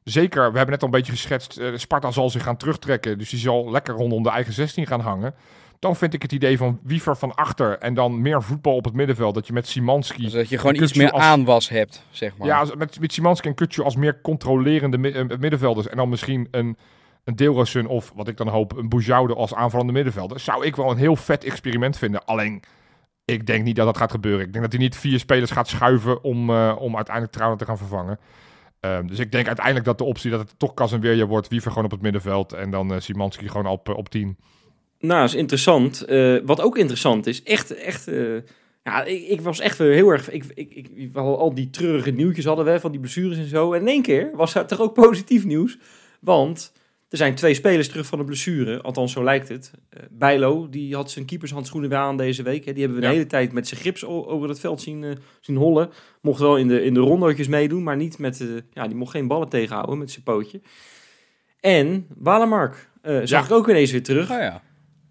zeker, 0.04 0.40
we 0.50 0.56
hebben 0.56 0.70
net 0.74 0.80
al 0.82 0.88
een 0.88 0.94
beetje 0.94 1.12
geschetst. 1.12 1.56
eh, 1.56 1.68
Sparta 1.76 2.10
zal 2.10 2.30
zich 2.30 2.42
gaan 2.42 2.56
terugtrekken. 2.56 3.18
Dus 3.18 3.30
die 3.30 3.38
zal 3.38 3.70
lekker 3.70 3.94
rondom 3.94 4.22
de 4.22 4.30
eigen 4.30 4.52
16 4.52 4.86
gaan 4.86 5.00
hangen. 5.00 5.34
Dan 5.78 5.96
vind 5.96 6.14
ik 6.14 6.22
het 6.22 6.32
idee 6.32 6.56
van 6.58 6.78
Wiever 6.82 7.16
van 7.16 7.34
achter 7.34 7.78
en 7.78 7.94
dan 7.94 8.22
meer 8.22 8.42
voetbal 8.42 8.74
op 8.76 8.84
het 8.84 8.94
middenveld. 8.94 9.34
Dat 9.34 9.46
je 9.46 9.52
met 9.52 9.66
Simanski... 9.68 10.22
Dus 10.22 10.32
dat 10.32 10.48
je 10.48 10.58
gewoon 10.58 10.82
iets 10.82 10.92
meer 10.94 11.10
als- 11.10 11.22
aanwas 11.22 11.68
hebt, 11.68 12.02
zeg 12.10 12.36
maar. 12.36 12.46
Ja, 12.46 12.64
met, 12.76 13.00
met 13.00 13.12
Simanski 13.12 13.48
en 13.48 13.54
Kutsu 13.54 13.82
als 13.82 13.96
meer 13.96 14.20
controlerende 14.20 15.10
eh, 15.12 15.38
middenvelders. 15.38 15.88
En 15.88 15.96
dan 15.96 16.08
misschien 16.08 16.48
een, 16.50 16.76
een 17.24 17.36
Deelrosun 17.36 17.86
of, 17.86 18.12
wat 18.14 18.28
ik 18.28 18.36
dan 18.36 18.48
hoop, 18.48 18.76
een 18.76 18.88
Boujoude 18.88 19.34
als 19.34 19.54
aanvallende 19.54 19.92
middenvelder. 19.92 20.40
Zou 20.40 20.66
ik 20.66 20.76
wel 20.76 20.90
een 20.90 20.96
heel 20.96 21.16
vet 21.16 21.44
experiment 21.44 21.98
vinden. 21.98 22.24
Alleen, 22.24 22.62
ik 23.24 23.46
denk 23.46 23.64
niet 23.64 23.76
dat 23.76 23.86
dat 23.86 23.96
gaat 23.96 24.10
gebeuren. 24.10 24.46
Ik 24.46 24.52
denk 24.52 24.64
dat 24.64 24.72
hij 24.72 24.82
niet 24.82 24.96
vier 24.96 25.18
spelers 25.18 25.50
gaat 25.50 25.68
schuiven 25.68 26.22
om, 26.22 26.50
eh, 26.50 26.76
om 26.78 26.96
uiteindelijk 26.96 27.34
Trouwen 27.34 27.58
te 27.58 27.64
gaan 27.64 27.78
vervangen. 27.78 28.18
Ehm, 28.80 29.06
dus 29.06 29.18
ik 29.18 29.32
denk 29.32 29.46
uiteindelijk 29.46 29.84
dat 29.84 29.98
de 29.98 30.04
optie 30.04 30.30
dat 30.30 30.40
het 30.40 30.58
toch 30.58 30.74
Casemiro 30.74 31.26
wordt. 31.26 31.48
Wiever 31.48 31.70
gewoon 31.70 31.84
op 31.84 31.90
het 31.90 32.02
middenveld. 32.02 32.52
En 32.52 32.70
dan 32.70 32.94
eh 32.94 33.00
Simanski 33.00 33.48
gewoon 33.48 33.66
op, 33.66 33.88
eh, 33.88 33.96
op 33.96 34.08
10. 34.08 34.36
nou, 34.98 35.24
is 35.24 35.34
interessant. 35.34 36.04
Wat 36.44 36.60
ook 36.60 36.78
interessant 36.78 37.26
is, 37.26 37.42
echt, 37.42 37.74
echt... 37.74 38.10
ja, 38.82 39.04
ik, 39.04 39.22
ik 39.28 39.40
was 39.40 39.60
echt 39.60 39.78
heel 39.78 40.08
erg... 40.08 40.30
Ik, 40.30 40.44
ik, 40.54 40.88
ik, 40.94 41.16
al 41.16 41.54
die 41.54 41.70
treurige 41.70 42.10
nieuwtjes 42.10 42.44
hadden 42.44 42.64
we 42.64 42.80
van 42.80 42.90
die 42.90 43.00
blessures 43.00 43.38
en 43.38 43.48
zo. 43.48 43.72
En 43.72 43.80
in 43.80 43.88
één 43.88 44.02
keer 44.02 44.30
was 44.34 44.54
er 44.54 44.66
toch 44.66 44.80
ook 44.80 44.94
positief 44.94 45.44
nieuws. 45.44 45.78
Want 46.20 46.72
er 47.14 47.20
zijn 47.20 47.34
twee 47.34 47.54
spelers 47.54 47.88
terug 47.88 48.06
van 48.06 48.18
de 48.18 48.24
blessure. 48.24 48.80
Althans, 48.82 49.12
zo 49.12 49.24
lijkt 49.24 49.48
het. 49.48 49.72
Eh 49.90 50.02
Bijlo, 50.10 50.68
die 50.68 50.94
had 50.94 51.10
zijn 51.10 51.24
keepershandschoenen 51.24 51.90
weer 51.90 51.98
aan 51.98 52.16
deze 52.16 52.42
week. 52.42 52.64
Hè. 52.64 52.72
Die 52.72 52.80
hebben 52.82 53.00
we 53.00 53.04
de 53.06 53.10
Ja. 53.10 53.18
hele 53.18 53.28
tijd 53.28 53.52
met 53.52 53.68
zijn 53.68 53.80
gips 53.80 54.04
o- 54.04 54.24
over 54.26 54.48
het 54.48 54.60
veld 54.60 54.80
zien, 54.80 55.04
eh, 55.04 55.10
zien 55.40 55.56
hollen. 55.56 55.90
Mocht 56.22 56.40
wel 56.40 56.56
in 56.56 56.68
de, 56.68 56.82
in 56.84 56.94
de 56.94 57.00
rondootjes 57.00 57.48
meedoen, 57.48 57.82
maar 57.82 57.96
niet 57.96 58.18
met... 58.18 58.40
eh, 58.40 58.46
ja, 58.72 58.86
die 58.86 58.96
mocht 58.96 59.10
geen 59.10 59.26
ballen 59.28 59.48
tegenhouden 59.48 59.98
met 59.98 60.10
zijn 60.10 60.24
pootje. 60.24 60.60
En 61.60 62.06
Walemark 62.18 62.90
eh 63.02 63.16
zag 63.24 63.28
Ja. 63.28 63.44
ik 63.44 63.50
ook 63.60 63.68
ineens 63.68 63.90
weer 63.90 64.02
terug. 64.02 64.30
Oh 64.30 64.36
ja. 64.38 64.62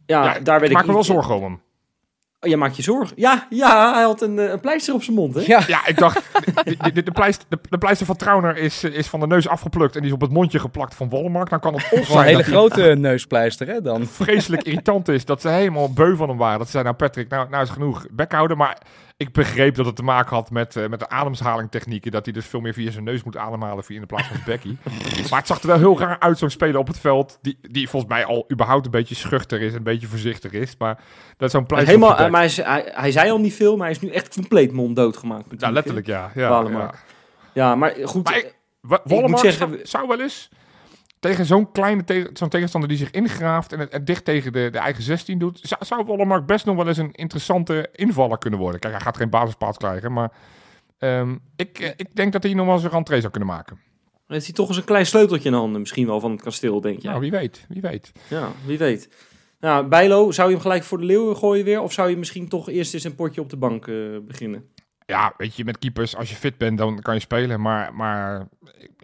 Ja, 0.06 0.24
Ja, 0.34 0.40
daar 0.40 0.60
werd 0.60 0.64
ik 0.64 0.72
maak 0.72 0.82
ik 0.82 0.88
me 0.88 0.94
wel 0.94 1.04
zorgen 1.04 1.36
om 1.36 1.44
hem. 1.44 1.62
Oh, 2.44 2.50
je 2.50 2.58
maakt 2.58 2.76
je 2.76 2.82
zorgen. 2.82 3.14
Ja, 3.16 3.48
ja, 3.50 3.94
hij 3.94 4.04
had 4.04 4.22
een, 4.22 4.40
eh, 4.40 4.50
een 4.50 4.60
pleister 4.60 4.94
op 4.94 5.04
zijn 5.04 5.16
mond, 5.16 5.36
hè? 5.36 5.42
Ja, 5.42 5.64
Ja, 5.68 5.88
ik 5.88 5.98
dacht, 5.98 6.22
de, 6.94 7.04
de, 7.04 7.12
pleister, 7.12 7.46
de, 7.50 7.60
de 7.70 7.78
pleister 7.78 8.06
van 8.06 8.16
Trauner 8.16 8.58
is, 8.58 8.84
eh, 8.84 8.94
is 8.94 9.08
van 9.08 9.20
de 9.20 9.28
neus 9.28 9.48
afgeplukt 9.48 9.96
en 9.96 10.02
die 10.02 10.10
is 10.10 10.16
op 10.16 10.22
het 10.22 10.32
mondje 10.32 10.60
geplakt 10.60 10.96
van 10.96 11.10
Wollemark. 11.10 11.50
Dan 11.50 11.60
kan 11.60 11.74
het 11.74 12.10
een 12.10 12.22
hele 12.22 12.44
grote 12.44 12.82
neuspleister, 12.82 13.68
hè, 13.68 13.82
dan. 13.82 14.06
vreselijk 14.06 14.64
irritant 14.64 15.08
is. 15.08 15.26
Dat 15.26 15.42
ze 15.42 15.50
helemaal 15.50 15.94
beu 15.94 16.16
van 16.16 16.30
hem 16.30 16.38
waren. 16.38 16.58
Dat 16.58 16.66
ze 16.68 16.72
zeiden, 16.72 16.96
nou 16.98 17.10
Patrick, 17.10 17.30
nou, 17.30 17.50
nou 17.50 17.64
is 17.64 17.70
genoeg. 17.70 18.06
Bek 18.12 18.32
houden. 18.32 18.58
Maar 18.58 18.78
ik 19.18 19.32
begreep 19.34 19.76
dat 19.76 19.86
het 19.86 19.96
te 19.96 20.04
maken 20.04 20.36
had 20.36 20.52
met, 20.52 20.76
eh, 20.76 20.88
met 20.88 21.00
de 21.00 21.10
ademhalingtechnieken. 21.10 22.12
Dat 22.12 22.26
hij 22.26 22.34
dus 22.34 22.46
veel 22.46 22.60
meer 22.60 22.74
via 22.74 22.92
zijn 22.92 23.04
neus 23.04 23.24
moet 23.24 23.38
ademhalen 23.38 23.84
via 23.84 23.96
in 23.96 24.02
de 24.02 24.08
plaats 24.08 24.28
van 24.28 24.36
zijn 24.36 24.48
bekkie. 24.48 24.78
maar 25.30 25.40
het 25.40 25.48
zag 25.48 25.62
er 25.62 25.68
wel 25.68 25.78
heel 25.78 26.00
raar 26.00 26.20
uit, 26.20 26.38
zo'n 26.38 26.50
speler 26.50 26.78
op 26.80 26.88
het 26.88 27.00
veld. 27.00 27.38
Die, 27.42 27.58
die 27.62 27.90
volgens 27.90 28.12
mij 28.12 28.26
al 28.26 28.46
überhaupt 28.52 28.86
een 28.86 28.92
beetje 28.92 29.16
schuchter 29.16 29.62
is. 29.62 29.74
Een 29.74 29.84
beetje 29.84 30.08
voorzichtig 30.08 30.52
is. 30.52 30.76
Maar 30.78 30.96
dat 31.38 31.48
is 31.48 31.52
zo'n 31.52 31.66
pleister 31.66 31.94
Helemaal, 31.94 32.30
maar 32.30 32.42
hij, 32.42 32.64
hij, 32.66 32.92
hij 32.96 33.12
zei 33.12 33.30
al 33.32 33.40
niet 33.40 33.54
veel, 33.54 33.76
maar 33.78 33.86
hij 33.88 33.96
is 33.96 34.02
nu 34.02 34.10
echt 34.10 34.34
compleet 34.34 34.72
monddood 34.72 35.18
gemaakt. 35.18 35.46
Ja, 35.58 35.70
letterlijk 35.72 36.06
ja. 36.06 36.32
ja, 36.36 36.50
ja. 36.72 36.94
Ja, 37.54 37.76
maar 37.76 37.94
goed. 38.04 38.24
Maar 38.24 38.38
ik- 38.38 38.56
eh, 39.74 39.80
zou 39.84 40.08
wel 40.08 40.22
eens 40.22 40.50
tegen 41.24 41.46
zo'n 41.46 41.72
kleine 41.72 42.04
te- 42.04 42.30
zo'n 42.34 42.50
tegenstander 42.50 42.90
die 42.90 42.98
zich 42.98 43.12
ingraaft 43.12 43.74
en 43.74 43.80
het, 43.80 43.92
het 43.94 44.08
dicht 44.08 44.26
tegen 44.26 44.52
de, 44.52 44.70
de 44.72 44.78
eigen 44.78 45.04
16 45.04 45.40
doet, 45.40 45.60
zou, 45.62 45.86
zou 45.86 46.06
Wollemark 46.06 46.46
best 46.46 46.66
nog 46.66 46.76
wel 46.76 46.88
eens 46.88 46.98
een 46.98 47.12
interessante 47.12 47.90
invaller 47.94 48.38
kunnen 48.38 48.60
worden. 48.60 48.80
Kijk, 48.80 48.94
hij 48.94 49.02
gaat 49.02 49.18
geen 49.18 49.30
basisplaats 49.30 49.78
krijgen, 49.78 50.14
maar 50.14 50.32
ehm, 50.98 51.36
ik, 51.56 51.80
eh, 51.80 51.90
ik 51.96 52.16
denk 52.16 52.32
dat 52.34 52.44
hij 52.44 52.54
nog 52.54 52.66
wel 52.66 52.76
eens 52.76 52.84
een 52.84 52.90
rentree 52.90 53.20
zou 53.20 53.32
kunnen 53.32 53.50
maken. 53.50 53.80
heeft 54.28 54.46
hij 54.46 54.54
toch 54.56 54.68
eens 54.68 54.78
een 54.78 54.84
klein 54.84 55.06
sleuteltje 55.06 55.46
in 55.46 55.52
de 55.52 55.58
handen, 55.58 55.80
misschien 55.80 56.06
wel 56.08 56.20
van 56.20 56.32
het 56.32 56.42
kasteel, 56.42 56.82
denk 56.82 57.00
je? 57.02 57.08
Nou, 57.08 57.20
wie 57.20 57.32
weet, 57.32 57.66
wie 57.70 57.82
weet. 57.82 58.12
Ja, 58.28 58.52
wie 58.66 58.78
weet. 58.78 59.10
Nou, 59.60 59.88
Bijlo, 59.88 60.32
zou 60.32 60.48
je 60.48 60.54
hem 60.54 60.64
gelijk 60.64 60.84
voor 60.84 60.98
de 60.98 61.06
leeuwen 61.06 61.36
gooien 61.38 61.66
weer? 61.66 61.82
Of 61.82 61.94
zou 61.94 62.10
je 62.10 62.18
misschien 62.18 62.48
toch 62.48 62.70
eerst 62.70 62.94
eens 62.94 63.04
een 63.04 63.16
potje 63.16 63.42
op 63.42 63.50
de 63.50 63.58
bank 63.58 63.88
eh, 63.88 63.96
beginnen? 64.28 64.70
Ja, 65.14 65.34
weet 65.38 65.56
je, 65.56 65.64
met 65.66 65.78
keepers, 65.78 66.16
als 66.16 66.30
je 66.30 66.36
fit 66.36 66.58
bent, 66.58 66.78
dan 66.78 67.00
kan 67.02 67.14
je 67.14 67.20
spelen. 67.20 67.62
Maar, 67.62 67.94
maar 67.94 68.48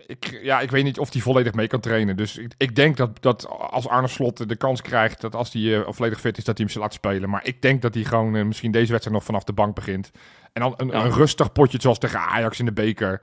ik, 0.08 0.40
ja, 0.44 0.60
ik 0.60 0.72
weet 0.72 0.84
niet 0.84 1.00
of 1.00 1.14
hij 1.14 1.22
volledig 1.22 1.54
mee 1.54 1.68
kan 1.68 1.80
trainen. 1.80 2.16
Dus 2.16 2.38
ik, 2.38 2.52
ik 2.58 2.76
denk 2.76 2.98
dat, 2.98 3.22
dat 3.22 3.48
als 3.48 3.88
Arne 3.88 4.08
Slot 4.08 4.50
de 4.50 4.56
kans 4.56 4.82
krijgt, 4.82 5.22
dat 5.22 5.36
als 5.36 5.54
hij 5.54 5.76
eh, 5.76 5.82
volledig 5.90 6.20
fit 6.20 6.38
is, 6.38 6.44
dat 6.44 6.58
hij 6.58 6.66
hem 6.66 6.76
ze 6.76 6.80
laat 6.80 6.94
spelen. 6.94 7.30
Maar 7.30 7.46
ik 7.46 7.62
denk 7.62 7.82
dat 7.82 7.94
hij 7.94 8.04
gewoon 8.04 8.36
eh, 8.36 8.44
misschien 8.46 8.72
deze 8.72 8.92
wedstrijd 8.92 9.18
nog 9.18 9.26
vanaf 9.26 9.44
de 9.44 9.54
bank 9.54 9.76
begint. 9.76 10.12
En 10.54 10.62
dan 10.62 10.74
een, 10.78 10.88
Ja. 10.88 11.04
een 11.06 11.12
rustig 11.12 11.52
potje, 11.52 11.78
zoals 11.82 12.00
tegen 12.00 12.20
Ajax 12.20 12.60
in 12.60 12.66
de 12.66 12.72
beker, 12.72 13.22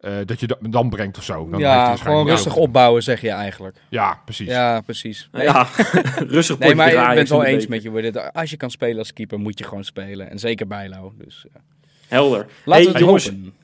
eh, 0.00 0.12
dat 0.24 0.40
je 0.40 0.46
dat 0.46 0.58
dan 0.60 0.88
brengt 0.90 1.18
of 1.18 1.24
zo. 1.24 1.34
Dan 1.34 1.60
heeft 1.60 1.72
hij 1.72 1.88
ja, 1.88 1.96
gewoon 1.96 2.26
rustig 2.26 2.56
opbouwen, 2.56 3.02
zeg 3.02 3.20
je 3.20 3.30
eigenlijk. 3.30 3.76
Ja, 3.88 4.20
precies. 4.24 4.48
Ja, 4.48 4.80
precies. 4.80 5.28
Ja, 5.32 5.68
rustig 6.36 6.58
Nee, 6.58 6.74
maar 6.74 6.88
ik 6.88 6.94
ben 6.94 7.16
het 7.16 7.28
wel 7.28 7.44
eens 7.44 7.66
beker. 7.66 7.92
met 7.92 8.04
je. 8.04 8.32
Als 8.32 8.50
je 8.50 8.56
kan 8.56 8.70
spelen 8.70 8.98
als 8.98 9.12
keeper, 9.12 9.38
moet 9.38 9.58
je 9.58 9.64
gewoon 9.64 9.84
spelen. 9.84 10.30
En 10.30 10.38
zeker 10.38 10.66
Bijlo. 10.66 11.14
Dus, 11.18 11.46
ja. 11.52 11.60
Helder. 12.08 12.46
Laten 12.64 12.72
Hey, 12.72 12.82
we 12.82 12.88
het 12.88 12.98
jongens, 12.98 13.24
hopen. 13.28 13.54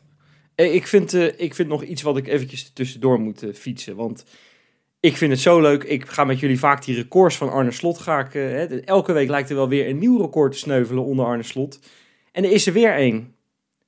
Ik 0.55 0.87
vind, 0.87 1.15
eh, 1.15 1.41
ik 1.41 1.55
vind 1.55 1.69
nog 1.69 1.83
iets 1.83 2.03
wat 2.03 2.17
ik 2.17 2.27
eventjes 2.27 2.71
tussendoor 2.73 3.21
moet 3.21 3.43
eh, 3.43 3.55
fietsen. 3.55 3.97
Want 3.97 4.25
ik 5.01 5.17
vind 5.17 5.31
het 5.31 5.41
zo 5.41 5.61
leuk. 5.61 5.83
Ik 5.83 6.07
ga 6.09 6.25
met 6.25 6.41
jullie 6.41 6.59
vaak 6.59 6.85
die 6.85 6.97
records 6.97 7.37
van 7.37 7.51
Arne 7.51 7.71
Slot. 7.71 7.99
Ga 7.99 8.19
ik, 8.19 8.35
eh, 8.35 8.43
hè, 8.43 8.81
elke 8.81 9.13
week 9.13 9.29
lijkt 9.29 9.51
er 9.51 9.57
wel 9.57 9.69
weer 9.69 9.89
een 9.89 9.99
nieuw 9.99 10.19
record 10.21 10.53
te 10.53 10.59
sneuvelen 10.59 11.05
onder 11.05 11.25
Arne 11.25 11.43
Slot. 11.43 11.81
En 12.33 12.45
er 12.45 12.51
is 12.51 12.67
er 12.67 12.73
weer 12.73 12.95
één. 12.95 13.35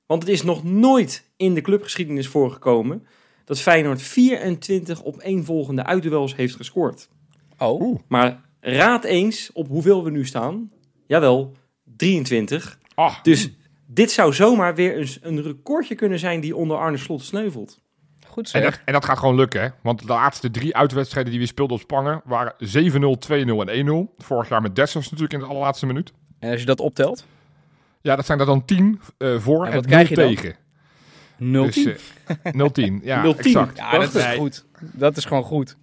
Want 0.05 0.21
het 0.21 0.31
is 0.31 0.43
nog 0.43 0.63
nooit 0.63 1.23
in 1.37 1.53
de 1.53 1.61
clubgeschiedenis 1.61 2.27
voorgekomen 2.27 3.07
dat 3.45 3.59
Feyenoord 3.59 4.01
24 4.01 5.01
op 5.01 5.17
één 5.17 5.45
volgende 5.45 5.83
uitduels 5.85 6.35
heeft 6.35 6.55
gescoord. 6.55 7.09
Oh, 7.57 7.81
Oeh. 7.81 7.99
Maar 8.07 8.41
raad 8.59 9.03
eens 9.03 9.49
op 9.53 9.67
hoeveel 9.67 10.03
we 10.03 10.09
nu 10.11 10.25
staan. 10.25 10.71
Jawel, 11.07 11.53
23. 11.97 12.79
Ah, 12.95 13.23
Dus 13.23 13.49
dit 13.93 14.11
zou 14.11 14.33
zomaar 14.33 14.75
weer 14.75 14.97
eens 14.97 15.19
een 15.21 15.41
recordje 15.41 15.95
kunnen 15.95 16.19
zijn 16.19 16.39
die 16.39 16.55
onder 16.55 16.77
Arne 16.77 16.97
Slot 16.97 17.21
sneuvelt. 17.23 17.79
goed 18.27 18.43
en, 18.43 18.49
zeg. 18.61 18.63
dat, 18.63 18.81
en 18.85 18.93
dat 18.93 19.05
gaat 19.05 19.17
gewoon 19.17 19.35
lukken, 19.35 19.61
hè? 19.61 19.67
Want 19.83 19.99
de 19.99 20.05
laatste 20.07 20.51
drie 20.51 20.75
uitwedstrijden 20.75 21.31
die 21.31 21.41
we 21.41 21.47
speelden 21.47 21.75
op 21.75 21.81
Spangen 21.81 22.21
waren 22.25 22.53
7-0, 22.53 22.57
2-0 22.65 23.69
en 23.69 24.07
1-0. 24.17 24.23
Vorig 24.23 24.49
jaar 24.49 24.61
met 24.61 24.75
Dessers 24.75 25.05
natuurlijk 25.05 25.33
in 25.33 25.39
de 25.39 25.45
allerlaatste 25.45 25.85
minuut. 25.85 26.13
En 26.39 26.51
als 26.51 26.59
je 26.59 26.65
dat 26.65 26.79
optelt, 26.79 27.25
Ja, 28.01 28.15
dat 28.15 28.25
zijn 28.25 28.39
er 28.39 28.45
dan 28.45 28.65
10 28.65 29.01
eh, 29.17 29.39
voor 29.39 29.65
En 29.65 29.69
en, 29.69 29.75
wat 29.75 29.83
en 29.83 29.89
krijg 29.89 30.09
je 30.09 30.15
0 30.15 30.25
dan? 30.25 30.35
tegen. 30.35 30.55
0 31.37 31.65
Dus, 31.65 32.99
0-10, 33.01 33.03
ja, 33.03 33.23
0-10. 33.33 33.37
exact. 33.37 33.77
Ja, 33.77 33.97
dat 33.99 34.15
is 34.15 34.25
goed. 34.25 34.65
Dat 34.79 35.17
is 35.17 35.25
gewoon 35.25 35.43
goed. 35.43 35.75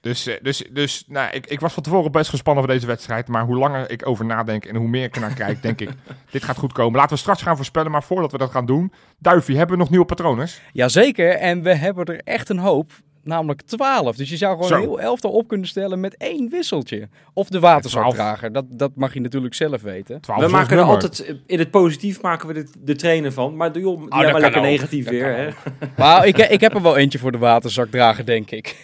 Dus, 0.00 0.26
eh, 0.26 0.34
dus, 0.42 0.64
dus 0.70 1.04
nou, 1.06 1.30
ik, 1.32 1.46
ik 1.46 1.60
was 1.60 1.72
van 1.72 1.82
tevoren 1.82 2.12
best 2.12 2.30
gespannen 2.30 2.64
voor 2.64 2.72
deze 2.72 2.86
wedstrijd. 2.86 3.28
Maar 3.28 3.44
hoe 3.44 3.56
langer 3.56 3.90
ik 3.90 4.06
over 4.06 4.24
nadenk 4.24 4.64
en 4.64 4.76
hoe 4.76 4.88
meer 4.88 5.04
ik 5.04 5.14
ernaar 5.14 5.34
kijk, 5.34 5.62
denk 5.62 5.80
ik, 5.80 5.90
dit 6.30 6.44
gaat 6.44 6.58
goed 6.58 6.72
komen. 6.72 6.98
Laten 6.98 7.14
we 7.14 7.20
straks 7.20 7.42
gaan 7.42 7.56
voorspellen, 7.56 7.90
maar 7.90 8.02
voordat 8.02 8.32
we 8.32 8.38
dat 8.38 8.50
gaan 8.50 8.66
doen... 8.66 8.92
Duifie, 9.18 9.56
hebben 9.56 9.76
we 9.76 9.82
nog 9.82 9.90
nieuwe 9.90 10.06
patronen? 10.06 10.48
Jazeker, 10.72 11.30
en 11.30 11.62
we 11.62 11.74
hebben 11.74 12.04
er 12.04 12.20
echt 12.24 12.48
een 12.48 12.58
hoop. 12.58 12.92
Namelijk 13.22 13.62
12. 13.62 14.16
Dus 14.16 14.30
je 14.30 14.36
zou 14.36 14.52
gewoon 14.52 14.68
Zo. 14.68 14.74
een 14.74 14.80
heel 14.80 15.00
elftal 15.00 15.30
op 15.30 15.48
kunnen 15.48 15.66
stellen 15.66 16.00
met 16.00 16.16
één 16.16 16.50
wisseltje. 16.50 17.08
Of 17.34 17.48
de 17.48 17.60
waterzakdrager. 17.60 18.52
Dat, 18.52 18.64
dat 18.68 18.90
mag 18.94 19.14
je 19.14 19.20
natuurlijk 19.20 19.54
zelf 19.54 19.82
weten. 19.82 20.20
12 20.20 20.40
We 20.40 20.48
maken 20.48 20.76
er 20.76 20.82
altijd, 20.82 21.24
eh, 21.24 21.34
in 21.46 21.58
het 21.58 21.70
positief 21.70 22.22
maken 22.22 22.48
we 22.48 22.54
de, 22.54 22.70
de 22.78 22.96
trainer 22.96 23.32
van. 23.32 23.56
Maar 23.56 23.72
doe 23.72 23.82
joh, 23.82 23.98
die 24.00 24.08
dat 24.08 24.18
hebben 24.18 24.32
kan 24.32 24.40
lekker 24.40 24.60
ook. 24.60 24.66
negatief 24.66 25.04
Dat 25.04 25.12
weer. 25.12 25.36
Hè? 25.36 25.48
Maar 26.02 26.26
ik, 26.26 26.36
ik 26.38 26.60
heb 26.60 26.74
er 26.74 26.82
wel 26.82 26.96
eentje 26.96 27.18
voor 27.18 27.32
de 27.32 27.38
waterzakdrager, 27.38 28.26
denk 28.26 28.50
ik. 28.50 28.76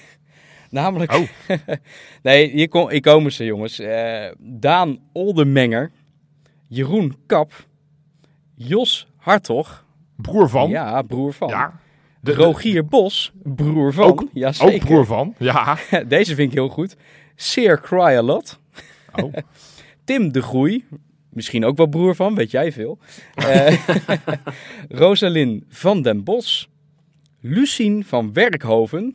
Namelijk... 0.74 1.12
Oh. 1.12 1.28
nee, 2.22 2.50
hier, 2.50 2.68
kom, 2.68 2.90
hier 2.90 3.00
komen 3.00 3.32
ze, 3.32 3.44
jongens. 3.44 3.78
Eh, 3.78 4.26
Daan 4.38 4.98
Oldemenger. 5.12 5.90
Jeroen 6.68 7.16
Kap. 7.26 7.52
Jos 8.54 9.08
Hartog. 9.16 9.84
Broer 10.16 10.48
van. 10.48 10.68
Ja, 10.70 11.02
broer 11.02 11.32
van. 11.32 11.48
Ja. 11.48 11.80
De- 12.20 12.30
de- 12.30 12.36
Rogier 12.36 12.84
Bos, 12.86 13.32
broer 13.42 13.92
van. 13.92 14.04
Ook- 14.04 14.24
ja, 14.32 14.46
ook 14.48 14.54
zeker. 14.54 14.86
broer 14.86 15.06
van. 15.06 15.34
Ja. 15.38 15.76
Deze 16.08 16.34
vind 16.34 16.48
ik 16.48 16.54
heel 16.54 16.68
goed. 16.68 16.96
Seer 17.36 17.80
Cryalot. 17.80 18.58
Oh. 19.22 19.32
Tim 20.04 20.32
de 20.32 20.42
Groei. 20.42 20.84
Misschien 21.30 21.64
ook 21.64 21.76
wel 21.76 21.86
broer 21.86 22.14
van, 22.14 22.34
weet 22.34 22.50
jij 22.50 22.72
veel. 22.72 22.98
Eh 23.34 23.78
Rosalyn 24.88 25.64
van 25.68 26.02
den 26.02 26.24
Bos. 26.24 26.68
Lucien 27.40 28.04
van 28.04 28.32
Werkhoven. 28.32 29.14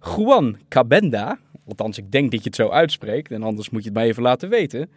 Juan 0.00 0.58
Cabenda. 0.68 1.38
Althans, 1.66 1.98
ik 1.98 2.12
denk 2.12 2.30
dat 2.30 2.40
je 2.40 2.46
het 2.46 2.56
zo 2.56 2.68
uitspreekt. 2.68 3.30
En 3.30 3.42
anders 3.42 3.70
moet 3.70 3.82
je 3.82 3.88
het 3.88 3.98
mij 3.98 4.06
even 4.06 4.22
laten 4.22 4.48
weten. 4.48 4.90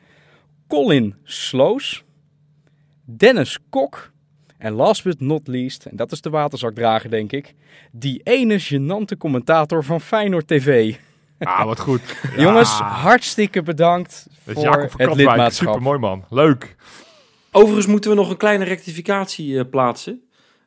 Colin 0.67 1.15
Sloos. 1.23 2.03
Dennis 3.05 3.59
Kok. 3.69 4.11
En 4.57 4.73
last 4.73 5.03
but 5.03 5.19
not 5.19 5.47
least, 5.47 5.85
en 5.85 5.95
dat 5.95 6.11
is 6.11 6.21
de 6.21 6.29
waterzakdrager 6.29 7.09
denk 7.09 7.31
ik. 7.31 7.53
Die 7.91 8.21
ene 8.23 8.59
gênante 8.59 9.17
commentator 9.17 9.83
van 9.83 10.01
Feyenoord 10.01 10.47
TV. 10.47 10.95
Ah, 11.39 11.65
wat 11.65 11.79
goed. 11.79 12.01
Ja. 12.35 12.41
Jongens, 12.41 12.69
hartstikke 12.79 13.61
bedankt 13.61 14.25
Dat 14.27 14.37
voor 14.43 14.53
is 14.53 14.61
Jacob 14.61 14.91
van 14.91 15.01
het 15.01 15.15
lidmaatschap. 15.15 15.67
Super 15.67 15.81
mooi 15.81 15.99
man. 15.99 16.23
Leuk. 16.29 16.75
Overigens 17.51 17.87
moeten 17.87 18.09
we 18.09 18.15
nog 18.15 18.29
een 18.29 18.37
kleine 18.37 18.63
rectificatie 18.63 19.59
eh, 19.59 19.69
plaatsen. 19.69 20.21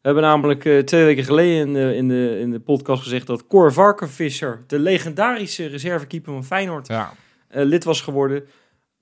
We 0.05 0.11
hebben 0.11 0.29
namelijk 0.29 0.65
eh, 0.65 0.79
twee 0.79 1.05
weken 1.05 1.25
geleden 1.25 1.67
in 1.67 1.73
de, 1.75 1.95
in, 1.97 2.09
de, 2.09 2.39
in 2.41 2.51
de 2.51 2.61
podcast 2.61 3.03
gezegd 3.03 3.27
dat 3.27 3.47
Cor 3.47 3.73
Varkenvisser, 3.73 4.65
de 4.67 4.79
legendarische 4.79 5.67
reservekeeper 5.67 6.33
van 6.33 6.45
Feyenoord, 6.45 6.87
Ja. 6.87 7.13
eh, 7.49 7.65
lid 7.65 7.85
was 7.85 8.01
geworden. 8.01 8.45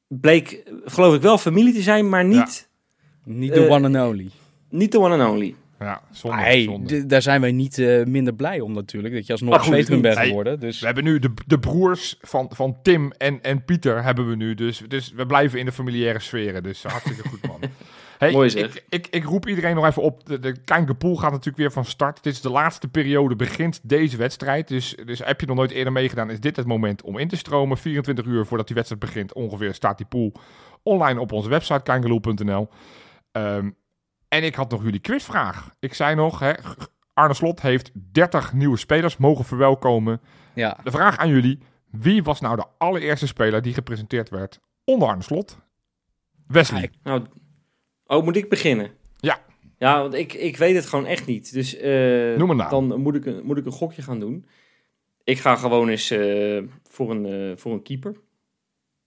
Bleek, 0.09 0.51
eh, 0.53 0.73
geloof 0.85 1.15
ik, 1.15 1.23
wel 1.23 1.39
familie 1.39 1.75
te 1.75 1.83
zijn, 1.83 2.09
maar 2.09 2.25
niet, 2.25 2.69
Niet 3.25 3.55
de 3.55 3.69
one 3.69 3.99
and 3.99 4.09
only. 4.13 4.31
niet 4.69 4.93
de 4.93 4.99
one 5.01 5.23
and 5.25 5.33
only. 5.33 5.55
Ja, 5.79 6.01
zonde. 6.11 7.01
D- 7.05 7.09
daar 7.11 7.23
zijn 7.23 7.41
wij 7.41 7.53
niet 7.53 7.79
eh, 7.79 8.05
minder 8.05 8.35
blij 8.35 8.61
om 8.61 8.73
natuurlijk. 8.73 9.15
Dat 9.15 9.27
je 9.27 9.33
alsnog 9.33 9.65
veteran 9.65 10.01
bent 10.01 10.19
geworden. 10.19 10.61
Dus 10.61 10.81
We 10.81 10.87
hebben 10.87 11.05
nu 11.05 11.19
de, 11.19 11.31
de 11.47 11.59
broers 11.59 12.17
van, 12.21 12.51
van 12.55 12.77
Tim 12.83 13.13
en, 13.19 13.43
en 13.43 13.65
Pieter 13.65 14.03
hebben 14.03 14.29
we 14.29 14.37
nu. 14.37 14.55
Dus, 14.55 14.83
dus 14.89 15.13
we 15.13 15.27
blijven 15.27 15.59
in 15.59 15.65
de 15.65 15.73
familiaire 15.73 16.19
sferen. 16.19 16.63
Dus 16.63 16.83
hartstikke 16.83 17.29
goed, 17.29 17.47
man. 17.47 17.61
Hey, 18.23 18.33
Mooi 18.33 18.51
zeg. 18.51 18.77
Ik, 18.77 18.85
ik, 18.89 19.07
ik 19.07 19.25
roep 19.25 19.49
iedereen 19.49 19.75
nog 19.75 19.87
even 19.87 20.03
op. 20.03 20.27
De, 20.27 20.39
de 20.39 20.95
Pool 20.99 21.17
gaat 21.17 21.31
natuurlijk 21.31 21.57
weer 21.57 21.73
van 21.73 21.85
start. 21.85 22.23
Dit 22.23 22.33
is 22.33 22.41
de 22.41 22.51
laatste 22.51 22.89
periode, 22.89 23.37
begint 23.37 23.81
deze 23.83 24.17
wedstrijd. 24.17 24.69
Dus, 24.69 24.97
dus 25.05 25.19
heb 25.19 25.41
je 25.41 25.47
nog 25.47 25.57
nooit 25.57 25.71
eerder 25.71 25.93
meegedaan, 25.93 26.31
is 26.31 26.41
dit 26.41 26.57
het 26.57 26.67
moment 26.67 27.03
om 27.03 27.19
in 27.19 27.29
te 27.29 27.37
stromen. 27.37 27.79
24 27.79 28.25
uur 28.25 28.47
voordat 28.47 28.67
die 28.67 28.77
wedstrijd 28.77 29.05
begint, 29.05 29.33
ongeveer, 29.33 29.75
staat 29.75 29.97
die 29.97 30.07
pool 30.07 30.33
online 30.83 31.21
op 31.21 31.33
onze 31.33 31.49
website, 31.49 31.83
kangeloel.nl. 31.83 32.69
Ehm, 33.33 33.71
en 34.29 34.45
ik 34.45 34.55
had 34.55 34.71
nog 34.71 34.83
jullie 34.83 35.01
quizvraag. 35.01 35.71
Ik 35.79 35.95
zei 35.95 36.15
nog, 36.15 36.39
hè, 36.39 36.53
Arne 37.15 37.35
Slot 37.35 37.61
heeft 37.61 37.91
30 38.13 38.53
nieuwe 38.53 38.77
spelers 38.77 39.17
mogen 39.17 39.45
verwelkomen. 39.45 40.21
ja, 40.55 40.79
De 40.85 40.91
vraag 40.91 41.19
aan 41.19 41.29
jullie: 41.29 41.59
wie 41.91 42.23
was 42.23 42.41
nou 42.41 42.57
de 42.57 42.67
allereerste 42.79 43.27
speler 43.27 43.63
die 43.63 43.75
gepresenteerd 43.75 44.29
werd 44.29 44.61
onder 44.85 45.09
Arne 45.09 45.23
Slot? 45.23 45.59
Wesley. 46.47 46.91
Nou, 47.03 47.27
oh, 48.17 48.25
moet 48.25 48.37
ik 48.37 48.49
beginnen? 48.49 48.91
Ja. 49.21 49.41
Ja, 49.79 50.01
want 50.01 50.15
ik, 50.15 50.33
ik 50.33 50.57
weet 50.57 50.75
het 50.75 50.87
gewoon 50.87 51.07
echt 51.07 51.27
niet. 51.27 51.53
Dus 51.53 51.77
eh, 51.77 52.37
Noem 52.37 52.51
een 52.51 52.57
naam. 52.57 52.71
dan 52.89 53.01
moet 53.01 53.15
ik, 53.15 53.27
een- 53.27 53.45
moet 53.45 53.59
ik 53.59 53.67
een 53.67 53.73
gokje 53.73 54.03
gaan 54.03 54.21
doen. 54.21 54.47
Ik 55.25 55.39
ga 55.39 55.57
gewoon 55.57 55.89
eens 55.89 56.11
eh, 56.11 56.63
voor, 56.91 57.11
een, 57.11 57.27
eh, 57.27 57.57
voor 57.57 57.73
een 57.73 57.83
keeper. 57.83 58.17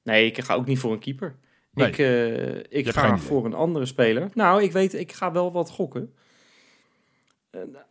Nee, 0.03 0.25
ik 0.25 0.41
ga 0.41 0.53
ook 0.53 0.65
niet 0.65 0.79
voor 0.79 0.91
een 0.91 0.99
keeper. 0.99 1.35
Nee. 1.73 1.87
Ik, 1.87 1.97
eh, 1.97 2.79
ik 2.79 2.89
ga 2.89 3.17
voor 3.17 3.45
een 3.45 3.53
andere 3.53 3.85
speler. 3.85 4.29
Nou, 4.33 4.63
ik 4.63 4.71
weet, 4.71 4.93
ik 4.93 5.11
ga 5.11 5.31
wel 5.31 5.51
wat 5.51 5.69
gokken. 5.69 6.13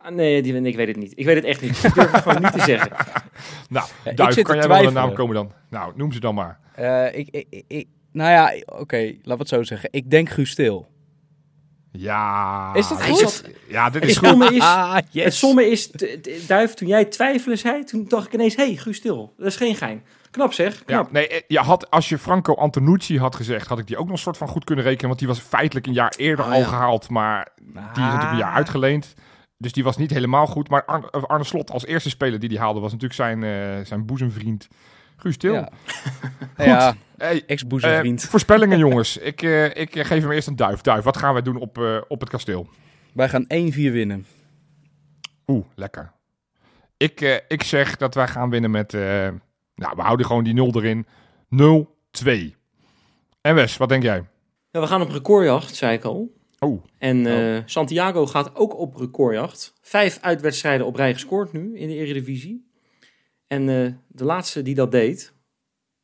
Nee, 0.09 0.41
die, 0.41 0.61
ik 0.61 0.75
weet 0.75 0.87
het 0.87 0.95
niet. 0.97 1.11
Ik 1.15 1.25
weet 1.25 1.35
het 1.35 1.45
echt 1.45 1.61
niet. 1.61 1.83
Ik 1.83 1.93
durf 1.93 2.11
het 2.11 2.21
gewoon 2.21 2.41
niet 2.41 2.51
te 2.51 2.59
zeggen. 2.59 2.91
nou, 3.69 3.87
Duif, 4.15 4.33
zit 4.33 4.43
kan 4.45 4.55
jij 4.55 4.67
wel 4.67 4.83
een 4.87 4.93
naam 4.93 5.13
komen 5.13 5.35
dan? 5.35 5.51
Nou, 5.69 5.93
noem 5.95 6.11
ze 6.11 6.19
dan 6.19 6.35
maar. 6.35 6.59
eh, 6.75 7.17
ik, 7.19 7.27
ik, 7.31 7.63
ik- 7.67 7.87
nou 8.11 8.31
ja, 8.31 8.61
oké, 8.65 8.97
laten 8.97 9.21
we 9.23 9.33
het 9.33 9.47
zo 9.47 9.63
zeggen. 9.63 9.89
Ik 9.91 10.09
denk 10.09 10.29
Guus 10.29 10.49
Stil. 10.49 10.87
Ja. 11.97 12.73
Is 12.73 12.87
dat 12.87 13.03
goed? 13.03 13.21
is- 13.21 13.41
Ja, 13.67 13.89
dit 13.89 14.01
Het 14.01 14.09
is 14.11 14.17
goed. 14.17 14.27
stomme 14.27 14.53
is, 14.55 14.61
Ah, 14.61 14.97
yes. 15.09 15.23
het 15.23 15.33
stomme 15.33 15.69
is 15.69 15.91
Duif, 16.47 16.73
toen 16.73 16.87
jij 16.87 17.05
twijfelen 17.05 17.57
zei, 17.57 17.83
toen 17.83 18.05
dacht 18.07 18.25
ik 18.25 18.33
ineens, 18.33 18.55
hé, 18.55 18.65
hey, 18.65 18.75
Guus 18.75 18.97
Stil. 18.97 19.33
Dat 19.37 19.47
is 19.47 19.55
geen 19.55 19.75
gein. 19.75 20.03
Knap 20.31 20.53
zeg, 20.53 20.73
Ja, 20.75 20.81
knap. 20.85 21.11
nee, 21.11 21.27
eh, 21.27 21.41
je 21.47 21.59
had, 21.59 21.91
als 21.91 22.09
je 22.09 22.17
Franco 22.17 22.55
Antonucci 22.55 23.19
had 23.19 23.35
gezegd, 23.35 23.67
had 23.67 23.79
ik 23.79 23.87
die 23.87 23.97
ook 23.97 24.05
nog 24.05 24.13
een 24.13 24.19
soort 24.21 24.37
van 24.37 24.47
goed 24.47 24.63
kunnen 24.63 24.83
rekenen. 24.85 25.07
Want 25.07 25.19
die 25.19 25.27
was 25.27 25.39
feitelijk 25.39 25.87
een 25.87 25.93
jaar 25.93 26.13
eerder 26.17 26.45
Oh, 26.45 26.51
al 26.51 26.59
ja. 26.59 26.65
gehaald. 26.65 27.09
Maar 27.09 27.47
die 27.65 27.73
is 27.75 27.81
natuurlijk 27.95 28.31
een 28.31 28.37
jaar 28.37 28.49
Ah. 28.49 28.55
uitgeleend. 28.55 29.13
Dus 29.57 29.71
die 29.71 29.83
was 29.83 29.97
niet 29.97 30.09
helemaal 30.11 30.47
goed. 30.47 30.69
Maar 30.69 30.85
Arne, 30.85 31.09
Arne 31.11 31.43
Slot 31.43 31.71
als 31.71 31.85
eerste 31.85 32.09
speler 32.09 32.39
die 32.39 32.49
die 32.49 32.59
haalde, 32.59 32.79
was 32.79 32.91
natuurlijk 32.91 33.21
zijn, 33.21 33.43
eh, 33.43 33.85
zijn 33.85 34.05
boezemvriend 34.05 34.67
Guus 35.15 35.37
Til. 35.37 35.53
Ja, 35.53 35.69
ja 36.57 36.95
Hey, 37.17 37.43
ex-boezemvriend. 37.47 38.23
Eh, 38.23 38.29
voorspellingen, 38.29 38.77
jongens. 38.77 39.17
Ik, 39.31 39.41
eh, 39.41 39.65
ik 39.65 39.95
eh, 39.95 40.05
geef 40.05 40.21
hem 40.21 40.31
eerst 40.31 40.47
een 40.47 40.55
duif. 40.55 40.81
Duif, 40.81 41.03
wat 41.03 41.17
gaan 41.17 41.33
wij 41.33 41.41
doen 41.41 41.55
op, 41.57 41.77
eh, 41.77 41.97
op 42.07 42.19
het 42.19 42.29
kasteel? 42.29 42.67
Wij 43.13 43.29
gaan 43.29 43.45
1-4 43.47 43.91
winnen. 43.91 44.25
Oeh, 45.47 45.65
lekker. 45.75 46.11
Ik, 46.97 47.21
eh, 47.21 47.35
ik 47.47 47.63
zeg 47.63 47.97
dat 47.97 48.15
wij 48.15 48.27
gaan 48.27 48.49
winnen 48.49 48.71
met... 48.71 48.93
eh, 48.93 49.01
nou, 49.75 49.95
we 49.95 50.01
houden 50.01 50.25
gewoon 50.25 50.43
die 50.43 50.53
0 50.53 50.75
erin. 50.75 51.05
0-2. 51.49 52.55
En 53.41 53.55
Wes, 53.55 53.77
wat 53.77 53.89
denk 53.89 54.03
jij? 54.03 54.23
Ja, 54.71 54.79
we 54.81 54.87
gaan 54.87 55.01
op 55.01 55.09
recordjacht, 55.09 55.75
zei 55.75 55.93
ik 55.93 56.03
al. 56.03 56.33
Oh, 56.59 56.83
En 56.97 57.25
eh, 57.25 57.61
Santiago 57.65 58.25
gaat 58.25 58.55
ook 58.55 58.77
op 58.77 58.95
recordjacht. 58.95 59.73
Vijf 59.81 60.17
uitwedstrijden 60.21 60.85
op 60.85 60.95
rij 60.95 61.13
gescoord 61.13 61.53
nu 61.53 61.77
in 61.77 61.87
de 61.87 61.95
Eredivisie. 61.95 62.69
En 63.47 63.69
eh, 63.69 63.91
de 64.07 64.23
laatste 64.23 64.61
die 64.61 64.75
dat 64.75 64.91
deed 64.91 65.33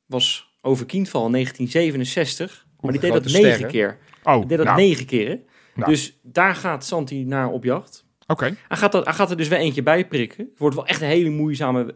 was 0.06 0.56
over 0.62 0.86
Kindval 0.86 1.26
in 1.26 1.32
1967. 1.32 2.66
Maar 2.80 2.92
die 2.92 3.02
deed 3.02 3.14
dat 3.14 3.24
negen 3.24 3.40
sterren. 3.40 3.68
keer. 3.68 3.98
oh 4.24 4.38
Die 4.40 4.46
deed 4.48 4.58
dat 4.58 4.66
nou, 4.66 4.78
negen 4.80 5.06
keer. 5.06 5.28
hè. 5.30 5.40
Nou. 5.76 5.90
Dus 5.92 6.20
daar 6.22 6.56
gaat 6.56 6.86
Santi 6.86 7.26
naar 7.26 7.50
op 7.50 7.64
jacht. 7.64 8.06
Oké. 8.28 8.56
Hij 8.68 8.78
gaat, 8.78 8.94
er, 8.94 9.04
hij 9.04 9.14
gaat 9.14 9.30
er 9.30 9.38
dus 9.38 9.48
weer 9.48 9.58
eentje 9.60 9.84
bij 9.84 10.08
prikken. 10.08 10.46
Het 10.50 10.60
wordt 10.60 10.76
wel 10.76 10.86
echt 10.86 11.02
een 11.02 11.08
hele 11.08 11.30
moeizame 11.30 11.96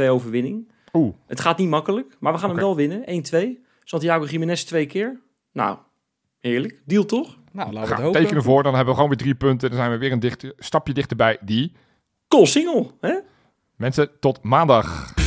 1-2 0.00 0.02
overwinning. 0.08 0.70
Oeh, 0.92 1.14
Het 1.26 1.40
gaat 1.40 1.58
niet 1.58 1.68
makkelijk, 1.68 2.16
maar 2.20 2.32
we 2.32 2.38
gaan 2.38 2.48
hem 2.50 2.58
wel 2.58 2.76
winnen. 2.76 3.24
1-2. 3.58 3.66
Santiago 3.84 4.24
Jiménez 4.24 4.62
twee 4.62 4.86
keer. 4.86 5.20
Nou, 5.52 5.78
heerlijk. 6.40 6.82
Deal 6.84 7.04
toch? 7.04 7.38
Nou, 7.52 7.72
laten 7.72 7.88
we 7.88 7.94
het 7.94 8.04
hopen. 8.04 8.20
tekenen 8.20 8.42
voor. 8.42 8.62
Dan 8.62 8.74
hebben 8.74 8.94
we 8.94 9.00
gewoon 9.00 9.08
weer 9.16 9.24
drie 9.24 9.34
punten. 9.34 9.68
Dan 9.68 9.78
zijn 9.78 9.90
we 9.90 9.98
weer 9.98 10.12
een 10.12 10.52
stapje 10.58 10.92
dichterbij 10.92 11.38
die. 11.40 11.72
Cool 12.28 12.46
single, 12.46 12.90
hè? 13.00 13.14
Mensen, 13.78 14.10
tot 14.20 14.42
maandag. 14.42 15.17